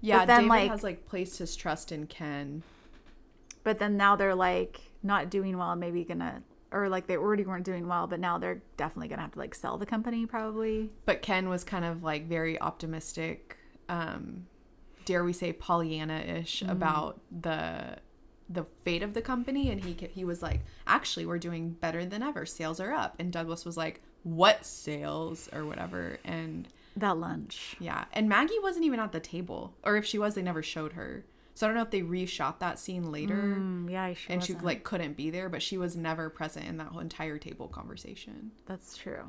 Yeah, 0.00 0.24
then, 0.24 0.42
David 0.42 0.48
like- 0.48 0.70
has 0.70 0.82
like 0.82 1.06
placed 1.06 1.38
his 1.38 1.56
trust 1.56 1.92
in 1.92 2.06
Ken. 2.06 2.62
But 3.64 3.78
then 3.78 3.96
now 3.96 4.16
they're 4.16 4.34
like 4.34 4.80
not 5.02 5.30
doing 5.30 5.58
well, 5.58 5.74
maybe 5.76 6.04
gonna, 6.04 6.42
or 6.72 6.88
like 6.88 7.06
they 7.06 7.16
already 7.16 7.44
weren't 7.44 7.64
doing 7.64 7.86
well, 7.86 8.06
but 8.06 8.20
now 8.20 8.38
they're 8.38 8.62
definitely 8.76 9.08
gonna 9.08 9.22
have 9.22 9.32
to 9.32 9.38
like 9.38 9.54
sell 9.54 9.76
the 9.76 9.86
company 9.86 10.26
probably. 10.26 10.90
But 11.04 11.22
Ken 11.22 11.48
was 11.48 11.64
kind 11.64 11.84
of 11.84 12.02
like 12.02 12.26
very 12.26 12.60
optimistic, 12.60 13.56
um, 13.88 14.46
dare 15.04 15.24
we 15.24 15.32
say 15.32 15.52
Pollyanna-ish 15.52 16.62
about 16.62 17.20
the 17.40 17.98
the 18.50 18.64
fate 18.82 19.02
of 19.02 19.12
the 19.12 19.20
company 19.20 19.70
and 19.70 19.84
he 19.84 19.94
he 20.08 20.24
was 20.24 20.40
like, 20.42 20.60
"Actually, 20.86 21.26
we're 21.26 21.38
doing 21.38 21.70
better 21.70 22.06
than 22.06 22.22
ever. 22.22 22.46
Sales 22.46 22.80
are 22.80 22.92
up." 22.92 23.16
And 23.18 23.30
Douglas 23.32 23.64
was 23.66 23.76
like, 23.76 24.00
"What 24.22 24.64
sales 24.64 25.48
or 25.52 25.66
whatever?" 25.66 26.18
And 26.24 26.66
That 26.98 27.16
lunch. 27.18 27.76
Yeah. 27.78 28.04
And 28.12 28.28
Maggie 28.28 28.58
wasn't 28.62 28.84
even 28.84 28.98
at 29.00 29.12
the 29.12 29.20
table. 29.20 29.74
Or 29.84 29.96
if 29.96 30.04
she 30.04 30.18
was, 30.18 30.34
they 30.34 30.42
never 30.42 30.62
showed 30.62 30.94
her. 30.94 31.24
So 31.54 31.66
I 31.66 31.68
don't 31.68 31.76
know 31.76 31.82
if 31.82 31.90
they 31.90 32.02
reshot 32.02 32.58
that 32.60 32.78
scene 32.78 33.10
later 33.10 33.34
Mm, 33.58 33.90
yeah, 33.90 34.12
she 34.14 34.32
and 34.32 34.42
she 34.42 34.52
wasn't. 34.52 34.64
like 34.66 34.84
couldn't 34.84 35.16
be 35.16 35.30
there, 35.30 35.48
but 35.48 35.60
she 35.62 35.76
was 35.76 35.96
never 35.96 36.30
present 36.30 36.66
in 36.66 36.76
that 36.76 36.88
whole 36.88 37.00
entire 37.00 37.36
table 37.38 37.66
conversation. 37.68 38.52
That's 38.66 38.96
true. 38.96 39.24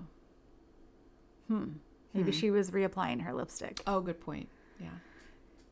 Hmm. 1.47 1.65
Maybe 2.13 2.31
she 2.31 2.49
was 2.51 2.71
reapplying 2.71 3.21
her 3.21 3.33
lipstick. 3.33 3.81
Oh, 3.87 4.01
good 4.01 4.19
point. 4.19 4.47
Yeah. 4.79 4.89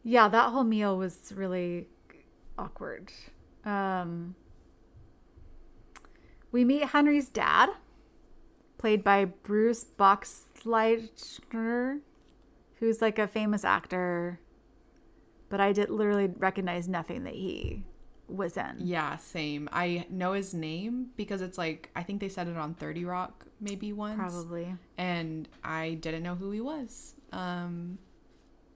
Yeah, 0.03 0.27
that 0.29 0.51
whole 0.51 0.63
meal 0.63 0.97
was 0.97 1.31
really 1.35 1.87
awkward. 2.57 3.11
Um, 3.65 4.35
we 6.51 6.63
meet 6.63 6.83
Henry's 6.85 7.27
dad, 7.29 7.69
played 8.77 9.03
by 9.03 9.25
Bruce 9.25 9.83
Boxleitner, 9.85 11.99
who's 12.79 13.01
like 13.01 13.19
a 13.19 13.27
famous 13.27 13.63
actor, 13.63 14.39
but 15.49 15.59
I 15.59 15.71
did 15.73 15.89
literally 15.89 16.27
recognize 16.37 16.87
nothing 16.87 17.23
that 17.23 17.33
he 17.33 17.83
was 18.27 18.57
in. 18.57 18.75
Yeah, 18.79 19.15
same. 19.17 19.69
I 19.71 20.05
know 20.09 20.33
his 20.33 20.53
name 20.53 21.07
because 21.15 21.41
it's 21.41 21.57
like 21.57 21.89
I 21.95 22.03
think 22.03 22.19
they 22.19 22.29
said 22.29 22.47
it 22.47 22.57
on 22.57 22.73
30 22.73 23.05
Rock 23.05 23.45
maybe 23.61 23.93
once. 23.93 24.17
Probably. 24.17 24.75
And 24.97 25.47
I 25.63 25.95
didn't 26.01 26.23
know 26.23 26.35
who 26.35 26.51
he 26.51 26.61
was. 26.61 27.15
Um 27.31 27.97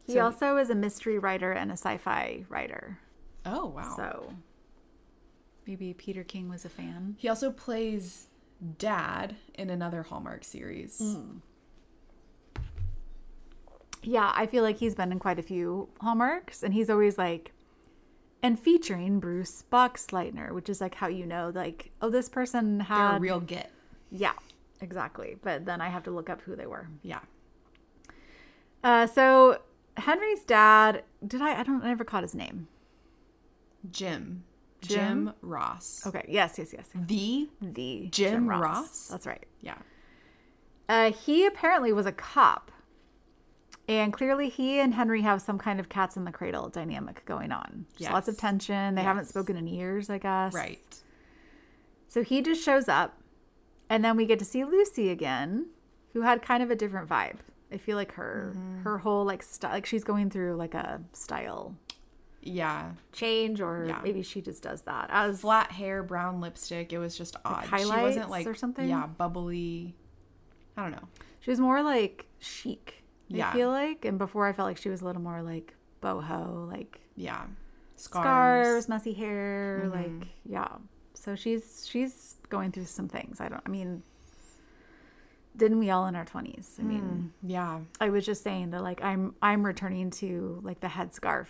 He 0.05 0.13
So- 0.13 0.21
also 0.25 0.57
is 0.57 0.69
a 0.69 0.75
mystery 0.75 1.19
writer 1.19 1.51
and 1.51 1.69
a 1.69 1.73
sci-fi 1.77 2.45
writer. 2.49 2.99
Oh, 3.45 3.67
wow. 3.67 3.93
So 3.97 4.33
maybe 5.67 5.93
Peter 5.93 6.23
King 6.23 6.49
was 6.49 6.63
a 6.65 6.69
fan. 6.69 7.15
He 7.19 7.27
also 7.27 7.51
plays 7.51 8.27
dad 8.77 9.35
in 9.55 9.69
another 9.69 10.03
Hallmark 10.03 10.43
series. 10.43 11.17
Yeah, 14.03 14.31
I 14.35 14.45
feel 14.47 14.63
like 14.63 14.77
he's 14.77 14.95
been 14.95 15.11
in 15.11 15.19
quite 15.19 15.37
a 15.39 15.43
few 15.43 15.89
hallmarks, 15.99 16.63
and 16.63 16.73
he's 16.73 16.89
always 16.89 17.17
like, 17.17 17.51
and 18.41 18.59
featuring 18.59 19.19
Bruce 19.19 19.63
Boxleitner, 19.71 20.51
which 20.53 20.69
is 20.69 20.81
like 20.81 20.95
how 20.95 21.07
you 21.07 21.25
know, 21.25 21.51
like, 21.53 21.91
oh, 22.01 22.09
this 22.09 22.27
person 22.27 22.79
They're 22.79 22.87
had, 22.87 23.17
a 23.17 23.19
real 23.19 23.39
get. 23.39 23.71
yeah, 24.09 24.33
exactly. 24.81 25.37
But 25.43 25.65
then 25.65 25.81
I 25.81 25.89
have 25.89 26.03
to 26.03 26.11
look 26.11 26.29
up 26.29 26.41
who 26.41 26.55
they 26.55 26.65
were. 26.65 26.87
Yeah. 27.03 27.19
Uh, 28.83 29.05
so 29.05 29.61
Henry's 29.97 30.43
dad, 30.43 31.03
did 31.25 31.41
I? 31.41 31.59
I 31.59 31.63
don't, 31.63 31.83
I 31.83 31.87
never 31.89 32.03
caught 32.03 32.23
his 32.23 32.33
name. 32.33 32.67
Jim. 33.91 34.43
Jim? 34.81 35.25
Jim, 35.27 35.33
Ross. 35.41 36.03
Okay, 36.05 36.25
yes, 36.27 36.55
yes, 36.57 36.73
yes. 36.73 36.87
The 36.93 37.49
The 37.61 38.07
Jim 38.11 38.47
Ross? 38.49 39.07
That's 39.07 39.25
right. 39.27 39.45
yeah. 39.61 39.75
Uh, 40.89 41.11
he 41.11 41.45
apparently 41.45 41.93
was 41.93 42.05
a 42.05 42.11
cop. 42.11 42.71
And 43.87 44.13
clearly, 44.13 44.47
he 44.49 44.79
and 44.79 44.93
Henry 44.93 45.21
have 45.21 45.41
some 45.41 45.57
kind 45.57 45.79
of 45.79 45.89
cats 45.89 46.15
in 46.15 46.23
the 46.23 46.31
cradle 46.31 46.69
dynamic 46.69 47.25
going 47.25 47.51
on. 47.51 47.85
Just 47.97 48.11
lots 48.11 48.27
of 48.27 48.37
tension. 48.37 48.95
They 48.95 49.01
haven't 49.01 49.25
spoken 49.27 49.57
in 49.57 49.67
years, 49.67 50.09
I 50.09 50.17
guess. 50.17 50.53
Right. 50.53 50.79
So 52.07 52.23
he 52.23 52.41
just 52.41 52.63
shows 52.63 52.87
up, 52.87 53.17
and 53.89 54.03
then 54.03 54.15
we 54.17 54.25
get 54.25 54.39
to 54.39 54.45
see 54.45 54.63
Lucy 54.63 55.09
again, 55.09 55.67
who 56.13 56.21
had 56.21 56.41
kind 56.41 56.61
of 56.61 56.69
a 56.71 56.75
different 56.75 57.09
vibe. 57.09 57.37
I 57.71 57.77
feel 57.77 57.95
like 57.97 58.13
her 58.13 58.53
Mm-hmm. 58.55 58.81
her 58.83 58.97
whole 58.99 59.23
like 59.25 59.43
style, 59.43 59.71
like 59.71 59.85
she's 59.85 60.03
going 60.03 60.29
through 60.29 60.55
like 60.55 60.73
a 60.73 61.01
style 61.13 61.75
Yeah. 62.41 62.91
change, 63.11 63.61
or 63.61 63.85
Yeah. 63.87 63.99
maybe 64.03 64.23
she 64.23 64.41
just 64.41 64.63
does 64.63 64.81
that 64.83 65.09
as 65.11 65.41
Flat 65.41 65.71
hair, 65.71 66.01
brown 66.03 66.41
lipstick. 66.41 66.91
It 66.93 66.97
was 66.97 67.17
just 67.17 67.35
odd. 67.45 67.65
she 67.65 67.85
wasn't 67.85 68.29
like 68.29 68.47
or 68.47 68.55
something? 68.55 68.87
Yeah, 68.89 69.07
bubbly. 69.07 69.95
I 70.75 70.81
don't 70.83 70.91
know. 70.91 71.07
She 71.41 71.51
was 71.51 71.59
more 71.59 71.81
like 71.83 72.27
chic. 72.39 73.03
I 73.33 73.53
feel 73.53 73.69
like, 73.69 74.03
and 74.05 74.17
before 74.17 74.45
I 74.47 74.53
felt 74.53 74.67
like 74.67 74.77
she 74.77 74.89
was 74.89 75.01
a 75.01 75.05
little 75.05 75.21
more 75.21 75.41
like 75.41 75.73
boho, 76.01 76.67
like 76.69 76.99
Yeah. 77.15 77.45
scarves, 77.95 78.67
Scarves. 78.67 78.89
messy 78.89 79.13
hair, 79.13 79.83
Mm-hmm. 79.85 80.19
like 80.19 80.27
yeah. 80.45 80.67
So 81.13 81.35
she's 81.35 81.85
she's 81.87 82.35
going 82.49 82.71
through 82.71 82.85
some 82.85 83.07
things. 83.07 83.39
I 83.39 83.47
don't. 83.49 83.61
I 83.65 83.69
mean, 83.69 84.01
didn't 85.55 85.79
we 85.79 85.89
all 85.89 86.07
in 86.07 86.15
our 86.15 86.25
twenties? 86.25 86.77
I 86.79 86.83
mean, 86.83 87.33
Yeah. 87.43 87.81
I 87.99 88.09
was 88.09 88.25
just 88.25 88.43
saying 88.43 88.71
that 88.71 88.81
like 88.81 89.03
I'm 89.03 89.35
I'm 89.41 89.65
returning 89.65 90.09
to 90.11 90.59
like 90.63 90.79
the 90.79 90.87
headscarf 90.87 91.47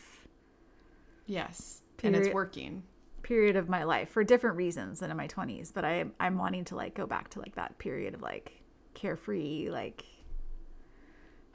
Yes. 1.25 1.81
And 2.03 2.15
it's 2.15 2.33
working. 2.33 2.83
period 3.21 3.55
of 3.55 3.69
my 3.69 3.83
life 3.83 4.09
for 4.09 4.23
different 4.23 4.57
reasons 4.57 4.99
than 5.01 5.11
in 5.11 5.17
my 5.17 5.27
twenties. 5.27 5.71
But 5.71 5.85
I 5.85 6.05
I'm 6.19 6.37
wanting 6.37 6.65
to 6.65 6.75
like 6.75 6.95
go 6.95 7.05
back 7.05 7.29
to 7.31 7.39
like 7.39 7.55
that 7.55 7.77
period 7.77 8.13
of 8.15 8.21
like 8.21 8.61
carefree 8.95 9.69
like 9.69 10.03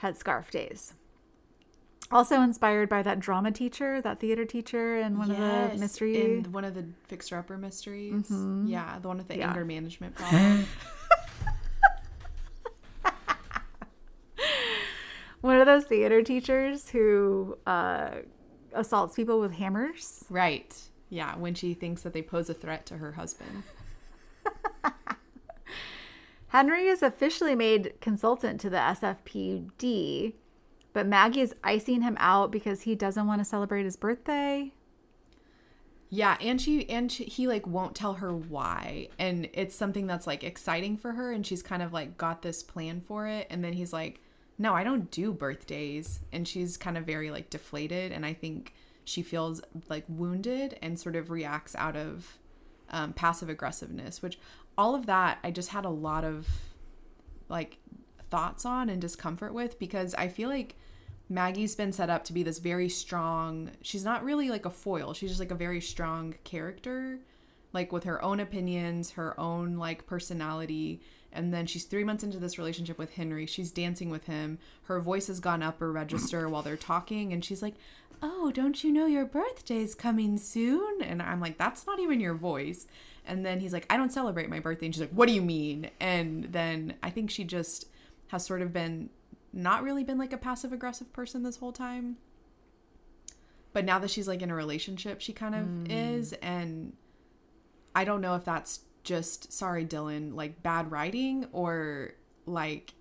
headscarf 0.02 0.50
days. 0.50 0.94
Also 2.12 2.40
inspired 2.40 2.88
by 2.88 3.02
that 3.02 3.18
drama 3.18 3.50
teacher, 3.50 4.00
that 4.02 4.20
theater 4.20 4.44
teacher, 4.44 4.98
and 4.98 5.18
one 5.18 5.28
of 5.32 5.36
the 5.36 5.76
mystery. 5.80 6.38
in 6.38 6.52
one 6.52 6.64
of 6.64 6.74
the 6.76 6.84
fixer 7.08 7.36
upper 7.36 7.58
mysteries. 7.58 8.30
Yeah, 8.64 9.00
the 9.00 9.08
one 9.08 9.18
with 9.18 9.26
the 9.26 9.38
Yeah. 9.38 9.48
anger 9.48 9.64
management 9.64 10.14
problem. 10.16 10.66
one 15.40 15.58
of 15.60 15.66
those 15.66 15.84
theater 15.84 16.22
teachers 16.22 16.88
who 16.90 17.56
uh, 17.66 18.10
assaults 18.76 19.14
people 19.16 19.40
with 19.40 19.52
hammers. 19.52 20.24
right. 20.30 20.74
Yeah, 21.08 21.36
when 21.36 21.54
she 21.54 21.72
thinks 21.72 22.02
that 22.02 22.12
they 22.12 22.22
pose 22.22 22.50
a 22.50 22.54
threat 22.54 22.84
to 22.86 22.96
her 22.96 23.12
husband. 23.12 23.62
Henry 26.48 26.86
is 26.86 27.02
officially 27.02 27.54
made 27.54 27.94
consultant 28.00 28.60
to 28.62 28.70
the 28.70 28.76
SFPD, 28.76 30.32
but 30.92 31.06
Maggie 31.06 31.42
is 31.42 31.54
icing 31.62 32.02
him 32.02 32.16
out 32.18 32.50
because 32.50 32.82
he 32.82 32.94
doesn't 32.94 33.26
want 33.26 33.40
to 33.40 33.44
celebrate 33.44 33.84
his 33.84 33.96
birthday. 33.96 34.72
Yeah, 36.08 36.36
and 36.40 36.60
she 36.60 36.88
and 36.88 37.10
she, 37.10 37.24
he 37.24 37.48
like 37.48 37.66
won't 37.66 37.94
tell 37.94 38.14
her 38.14 38.34
why, 38.34 39.08
and 39.18 39.48
it's 39.52 39.74
something 39.74 40.06
that's 40.06 40.26
like 40.26 40.44
exciting 40.44 40.96
for 40.96 41.12
her, 41.12 41.32
and 41.32 41.44
she's 41.44 41.62
kind 41.62 41.82
of 41.82 41.92
like 41.92 42.16
got 42.16 42.42
this 42.42 42.62
plan 42.62 43.00
for 43.00 43.26
it, 43.26 43.46
and 43.50 43.62
then 43.62 43.72
he's 43.72 43.92
like, 43.92 44.20
"No, 44.58 44.74
I 44.74 44.84
don't 44.84 45.10
do 45.10 45.32
birthdays," 45.32 46.20
and 46.32 46.46
she's 46.46 46.76
kind 46.76 46.96
of 46.96 47.04
very 47.04 47.30
like 47.30 47.50
deflated, 47.50 48.12
and 48.12 48.24
I 48.24 48.32
think 48.32 48.74
she 49.04 49.22
feels 49.22 49.62
like 49.88 50.04
wounded 50.08 50.78
and 50.82 50.98
sort 50.98 51.16
of 51.16 51.30
reacts 51.30 51.74
out 51.76 51.96
of 51.96 52.38
um, 52.90 53.12
passive 53.12 53.48
aggressiveness, 53.48 54.22
which 54.22 54.38
all 54.76 54.94
of 54.94 55.06
that 55.06 55.38
I 55.42 55.50
just 55.50 55.70
had 55.70 55.84
a 55.84 55.90
lot 55.90 56.24
of 56.24 56.48
like 57.48 57.78
thoughts 58.30 58.64
on 58.64 58.88
and 58.88 59.00
discomfort 59.00 59.54
with 59.54 59.78
because 59.78 60.14
I 60.14 60.28
feel 60.28 60.48
like 60.48 60.76
Maggie's 61.28 61.74
been 61.74 61.92
set 61.92 62.10
up 62.10 62.24
to 62.24 62.32
be 62.32 62.42
this 62.42 62.58
very 62.58 62.88
strong. 62.88 63.70
She's 63.82 64.04
not 64.04 64.24
really 64.24 64.48
like 64.50 64.64
a 64.64 64.70
foil. 64.70 65.12
She's 65.12 65.30
just 65.30 65.40
like 65.40 65.50
a 65.50 65.56
very 65.56 65.80
strong 65.80 66.34
character, 66.44 67.20
like 67.72 67.92
with 67.92 68.04
her 68.04 68.22
own 68.22 68.40
opinions, 68.40 69.12
her 69.12 69.38
own 69.38 69.76
like 69.76 70.06
personality. 70.06 71.00
And 71.32 71.52
then 71.52 71.66
she's 71.66 71.84
three 71.84 72.04
months 72.04 72.24
into 72.24 72.38
this 72.38 72.58
relationship 72.58 72.98
with 72.98 73.14
Henry. 73.14 73.46
She's 73.46 73.70
dancing 73.70 74.10
with 74.10 74.24
him. 74.24 74.58
Her 74.84 75.00
voice 75.00 75.26
has 75.26 75.40
gone 75.40 75.62
up 75.62 75.80
a 75.80 75.86
register 75.86 76.48
while 76.48 76.62
they're 76.62 76.76
talking. 76.76 77.32
And 77.32 77.44
she's 77.44 77.62
like, 77.62 77.74
Oh, 78.22 78.50
don't 78.50 78.82
you 78.82 78.90
know 78.92 79.06
your 79.06 79.26
birthday's 79.26 79.94
coming 79.94 80.38
soon? 80.38 81.02
And 81.02 81.20
I'm 81.20 81.40
like, 81.40 81.58
That's 81.58 81.86
not 81.86 82.00
even 82.00 82.20
your 82.20 82.34
voice. 82.34 82.86
And 83.26 83.44
then 83.44 83.60
he's 83.60 83.72
like, 83.72 83.86
I 83.90 83.96
don't 83.96 84.12
celebrate 84.12 84.48
my 84.48 84.60
birthday. 84.60 84.86
And 84.86 84.94
she's 84.94 85.02
like, 85.02 85.10
What 85.10 85.28
do 85.28 85.34
you 85.34 85.42
mean? 85.42 85.90
And 86.00 86.44
then 86.44 86.94
I 87.02 87.10
think 87.10 87.30
she 87.30 87.44
just 87.44 87.86
has 88.28 88.44
sort 88.44 88.62
of 88.62 88.72
been 88.72 89.10
not 89.52 89.82
really 89.82 90.04
been 90.04 90.18
like 90.18 90.32
a 90.32 90.38
passive 90.38 90.72
aggressive 90.72 91.12
person 91.12 91.42
this 91.42 91.56
whole 91.56 91.72
time. 91.72 92.16
But 93.72 93.84
now 93.84 93.98
that 93.98 94.10
she's 94.10 94.26
like 94.26 94.40
in 94.40 94.50
a 94.50 94.54
relationship, 94.54 95.20
she 95.20 95.32
kind 95.32 95.54
of 95.54 95.64
hmm. 95.64 95.86
is. 95.90 96.32
And 96.34 96.94
I 97.94 98.04
don't 98.04 98.20
know 98.20 98.34
if 98.34 98.44
that's 98.44 98.80
just, 99.06 99.52
sorry, 99.52 99.86
Dylan, 99.86 100.34
like 100.34 100.62
bad 100.62 100.90
writing 100.90 101.46
or 101.52 102.12
like, 102.44 102.92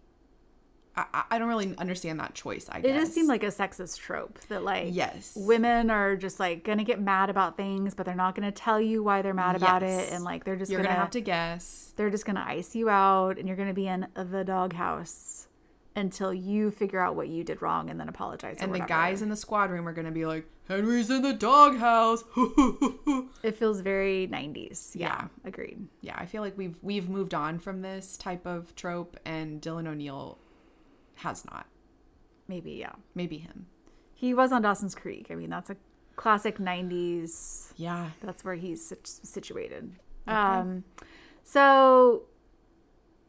I, 0.95 1.23
I- 1.31 1.39
don't 1.39 1.49
really 1.49 1.75
understand 1.77 2.21
that 2.21 2.33
choice, 2.35 2.69
I 2.71 2.79
guess. 2.79 2.89
It 2.89 2.93
does 2.93 3.13
seem 3.13 3.27
like 3.27 3.43
a 3.43 3.47
sexist 3.47 3.97
trope 3.99 4.39
that 4.47 4.63
like 4.63 4.87
Yes. 4.91 5.33
women 5.35 5.89
are 5.89 6.15
just 6.15 6.39
like 6.39 6.63
gonna 6.63 6.85
get 6.85 7.01
mad 7.01 7.29
about 7.29 7.57
things, 7.57 7.93
but 7.93 8.05
they're 8.05 8.15
not 8.15 8.33
gonna 8.35 8.51
tell 8.53 8.79
you 8.79 9.03
why 9.03 9.21
they're 9.21 9.33
mad 9.33 9.57
about 9.57 9.83
it, 9.83 10.13
and 10.13 10.23
like 10.23 10.45
they're 10.45 10.55
just 10.55 10.71
You're 10.71 10.81
gonna, 10.81 10.95
to 10.95 10.99
have 11.01 11.09
to 11.11 11.19
guess. 11.21 11.91
they're 11.97 12.09
just 12.09 12.25
gonna 12.25 12.45
ice 12.47 12.75
you 12.75 12.87
out, 12.89 13.37
and 13.37 13.45
you're 13.47 13.57
gonna 13.57 13.73
be 13.73 13.87
in 13.87 14.07
the 14.13 14.43
doghouse 14.45 15.47
until 15.95 16.33
you 16.33 16.71
figure 16.71 16.99
out 16.99 17.15
what 17.15 17.27
you 17.29 17.43
did 17.43 17.61
wrong 17.61 17.89
and 17.89 17.99
then 17.99 18.09
apologize. 18.09 18.57
And 18.59 18.69
the 18.69 18.79
whatever. 18.79 18.87
guys 18.89 19.21
in 19.21 19.29
the 19.29 19.35
squad 19.35 19.71
room 19.71 19.87
are 19.87 19.93
going 19.93 20.05
to 20.05 20.11
be 20.11 20.25
like, 20.25 20.45
Henry's 20.67 21.09
in 21.09 21.21
the 21.21 21.33
doghouse. 21.33 22.23
it 23.43 23.55
feels 23.55 23.79
very 23.81 24.27
90s. 24.27 24.91
Yeah, 24.95 25.07
Yeah. 25.07 25.27
agreed. 25.45 25.87
yeah, 26.01 26.15
I 26.17 26.25
feel 26.25 26.41
like 26.41 26.57
we've 26.57 26.75
we've 26.81 27.07
moved 27.07 27.33
on 27.33 27.59
from 27.59 27.81
this 27.81 28.17
type 28.17 28.45
of 28.45 28.75
trope, 28.75 29.17
and 29.25 29.61
Dylan 29.61 29.87
O'Neill 29.87 30.37
has 31.15 31.45
not. 31.45 31.67
Maybe 32.47 32.71
yeah. 32.73 32.93
Maybe 33.13 33.37
him. 33.37 33.67
He 34.13 34.33
was 34.33 34.51
on 34.51 34.61
Dawson's 34.63 34.95
Creek. 34.95 35.27
I 35.29 35.35
mean, 35.35 35.49
that's 35.49 35.69
a 35.69 35.77
classic 36.15 36.57
90s. 36.57 37.71
Yeah. 37.77 38.09
That's 38.23 38.43
where 38.43 38.55
he's 38.55 38.85
sit- 38.85 39.05
situated. 39.07 39.91
Um, 40.27 40.83
so 41.43 42.23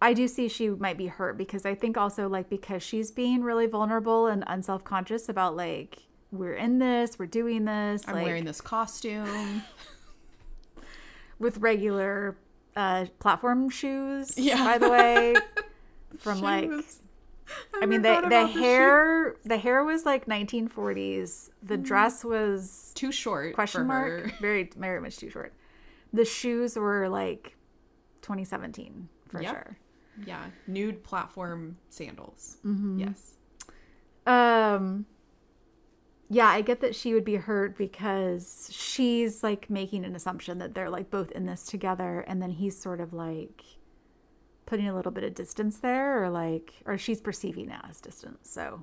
I 0.00 0.12
do 0.12 0.28
see 0.28 0.48
she 0.48 0.68
might 0.68 0.98
be 0.98 1.06
hurt 1.06 1.38
because 1.38 1.64
I 1.64 1.74
think 1.74 1.96
also 1.96 2.28
like 2.28 2.48
because 2.50 2.82
she's 2.82 3.10
being 3.10 3.42
really 3.42 3.66
vulnerable 3.66 4.26
and 4.26 4.44
unself 4.46 4.84
conscious 4.84 5.28
about 5.28 5.56
like 5.56 5.98
we're 6.30 6.54
in 6.54 6.78
this, 6.78 7.18
we're 7.18 7.26
doing 7.26 7.64
this, 7.64 8.04
I'm 8.06 8.14
like 8.14 8.24
wearing 8.26 8.44
this 8.44 8.60
costume. 8.60 9.62
with 11.38 11.58
regular 11.58 12.36
uh 12.76 13.06
platform 13.18 13.70
shoes. 13.70 14.34
Yeah. 14.38 14.64
By 14.64 14.78
the 14.78 14.90
way, 14.90 15.34
from 16.18 16.40
like 16.40 16.64
Shoes. 16.70 17.00
I 17.80 17.86
mean 17.86 18.02
the 18.02 18.26
the 18.28 18.46
hair 18.46 19.36
the 19.44 19.56
hair 19.56 19.84
was 19.84 20.04
like 20.04 20.26
1940s. 20.26 21.50
The 21.62 21.76
dress 21.76 22.24
was 22.24 22.92
too 22.94 23.12
short. 23.12 23.54
question 23.54 23.86
mark 23.86 24.24
her. 24.26 24.32
very 24.40 24.68
very 24.76 25.00
much 25.00 25.16
too 25.16 25.30
short. 25.30 25.54
The 26.12 26.24
shoes 26.24 26.76
were 26.76 27.08
like 27.08 27.56
2017 28.22 29.08
for 29.28 29.42
Yep. 29.42 29.50
sure. 29.52 29.76
Yeah, 30.24 30.44
nude 30.66 31.02
platform 31.04 31.76
sandals. 31.90 32.58
Mm-hmm. 32.64 33.00
Yes. 33.00 33.34
Um 34.26 35.06
yeah, 36.28 36.48
I 36.48 36.60
get 36.60 36.80
that 36.80 36.96
she 36.96 37.14
would 37.14 37.24
be 37.24 37.36
hurt 37.36 37.78
because 37.78 38.68
she's 38.72 39.44
like 39.44 39.70
making 39.70 40.04
an 40.04 40.16
assumption 40.16 40.58
that 40.58 40.74
they're 40.74 40.90
like 40.90 41.08
both 41.10 41.30
in 41.30 41.46
this 41.46 41.66
together 41.66 42.24
and 42.26 42.42
then 42.42 42.50
he's 42.50 42.76
sort 42.76 43.00
of 43.00 43.12
like 43.12 43.62
putting 44.64 44.88
a 44.88 44.94
little 44.94 45.12
bit 45.12 45.22
of 45.22 45.34
distance 45.34 45.78
there 45.78 46.24
or 46.24 46.28
like 46.28 46.74
or 46.84 46.98
she's 46.98 47.20
perceiving 47.20 47.70
it 47.70 47.80
as 47.88 48.00
distance. 48.00 48.50
So 48.50 48.82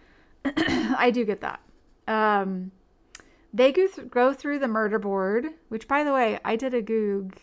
I 0.44 1.10
do 1.12 1.24
get 1.24 1.40
that. 1.40 1.60
Um 2.06 2.72
they 3.52 3.72
go, 3.72 3.86
th- 3.86 4.10
go 4.10 4.32
through 4.34 4.58
the 4.58 4.68
murder 4.68 4.98
board, 4.98 5.46
which 5.68 5.88
by 5.88 6.04
the 6.04 6.12
way, 6.12 6.38
I 6.44 6.54
did 6.56 6.74
a 6.74 6.82
goog 6.82 7.38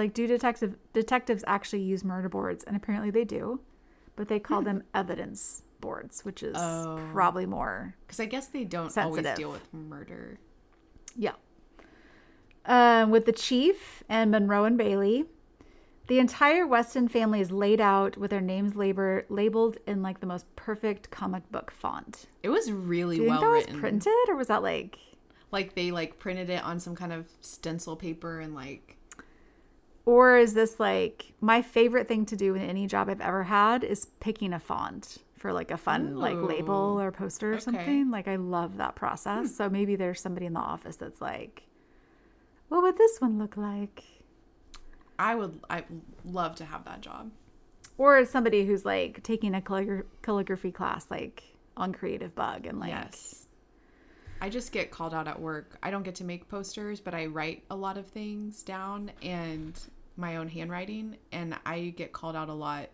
like 0.00 0.14
do 0.14 0.26
detective 0.26 0.76
detectives 0.92 1.44
actually 1.46 1.82
use 1.82 2.02
murder 2.04 2.28
boards 2.28 2.64
and 2.64 2.76
apparently 2.76 3.10
they 3.10 3.24
do, 3.24 3.60
but 4.16 4.28
they 4.28 4.38
call 4.40 4.62
them 4.62 4.82
evidence 4.94 5.62
boards, 5.80 6.24
which 6.24 6.42
is 6.42 6.56
Oh. 6.58 6.98
probably 7.12 7.46
more 7.46 7.94
Because 8.06 8.20
I 8.20 8.26
guess 8.26 8.46
they 8.48 8.64
don't 8.64 8.90
Sensitive. 8.90 9.24
always 9.26 9.38
deal 9.38 9.50
with 9.50 9.72
murder. 9.72 10.38
Yeah. 11.16 11.32
Um, 12.66 13.10
with 13.10 13.24
the 13.26 13.32
chief 13.32 14.02
and 14.08 14.30
Monroe 14.30 14.64
and 14.64 14.76
Bailey, 14.76 15.24
the 16.08 16.18
entire 16.18 16.66
Weston 16.66 17.08
family 17.08 17.40
is 17.40 17.50
laid 17.50 17.80
out 17.80 18.16
with 18.16 18.30
their 18.30 18.40
names 18.40 18.76
labor, 18.76 19.24
labeled 19.28 19.78
in 19.86 20.02
like 20.02 20.20
the 20.20 20.26
most 20.26 20.44
perfect 20.56 21.10
comic 21.10 21.50
book 21.50 21.70
font. 21.70 22.26
It 22.42 22.48
was 22.50 22.70
really 22.70 23.16
Do 23.16 23.22
you 23.22 23.28
well 23.28 23.40
think 23.40 23.50
that 23.50 23.54
written. 23.54 23.74
was 23.74 23.80
printed 23.80 24.28
or 24.28 24.36
was 24.36 24.48
that 24.48 24.62
like 24.62 24.98
Like 25.50 25.74
they 25.74 25.90
like 25.90 26.18
printed 26.18 26.50
it 26.50 26.62
on 26.64 26.78
some 26.80 26.94
kind 26.94 27.12
of 27.12 27.26
stencil 27.40 27.96
paper 27.96 28.40
and 28.40 28.54
like 28.54 28.96
or 30.06 30.36
is 30.38 30.54
this 30.54 30.80
like 30.80 31.32
my 31.40 31.62
favorite 31.62 32.08
thing 32.08 32.26
to 32.26 32.36
do 32.36 32.54
in 32.54 32.62
any 32.62 32.86
job 32.86 33.08
I've 33.08 33.20
ever 33.20 33.44
had 33.44 33.84
is 33.84 34.06
picking 34.20 34.52
a 34.52 34.58
font 34.60 35.18
for 35.36 35.52
like 35.52 35.70
a 35.70 35.76
fun 35.76 36.16
like 36.16 36.36
label 36.36 37.00
or 37.00 37.10
poster 37.12 37.52
or 37.52 37.54
Okay. 37.54 37.60
something. 37.64 38.10
Like 38.10 38.28
I 38.28 38.36
love 38.36 38.76
that 38.78 38.94
process. 38.94 39.48
Hmm. 39.48 39.52
So 39.54 39.70
maybe 39.70 39.96
there's 39.96 40.20
somebody 40.20 40.46
in 40.46 40.52
the 40.52 40.60
office 40.60 40.96
that's 40.96 41.20
like, 41.20 41.62
what 42.68 42.82
would 42.82 42.98
this 42.98 43.20
one 43.20 43.38
look 43.38 43.56
like? 43.56 44.04
I 45.18 45.34
would 45.34 45.60
I 45.68 45.84
love 46.24 46.56
to 46.56 46.64
have 46.64 46.84
that 46.86 47.00
job. 47.02 47.30
or 47.98 48.24
somebody 48.24 48.64
who's 48.64 48.84
like 48.86 49.22
taking 49.22 49.54
a 49.54 49.60
calligraphy 50.22 50.72
class 50.72 51.10
like 51.10 51.42
on 51.76 51.92
Creativebug 51.94 52.66
and 52.68 52.78
like 52.80 52.90
yes. 52.90 53.46
I 54.40 54.48
just 54.48 54.72
get 54.72 54.90
called 54.90 55.12
out 55.12 55.28
at 55.28 55.40
work. 55.40 55.78
I 55.82 55.90
don't 55.90 56.02
get 56.02 56.14
to 56.16 56.24
make 56.24 56.48
posters, 56.48 57.00
but 57.00 57.14
I 57.14 57.26
write 57.26 57.64
a 57.70 57.76
lot 57.76 57.98
of 57.98 58.06
things 58.06 58.62
down 58.62 59.10
and 59.22 59.78
my 60.16 60.36
own 60.36 60.48
handwriting 60.48 61.16
and 61.32 61.56
I 61.64 61.94
get 61.96 62.12
called 62.12 62.36
out 62.36 62.48
a 62.48 62.54
lot 62.54 62.88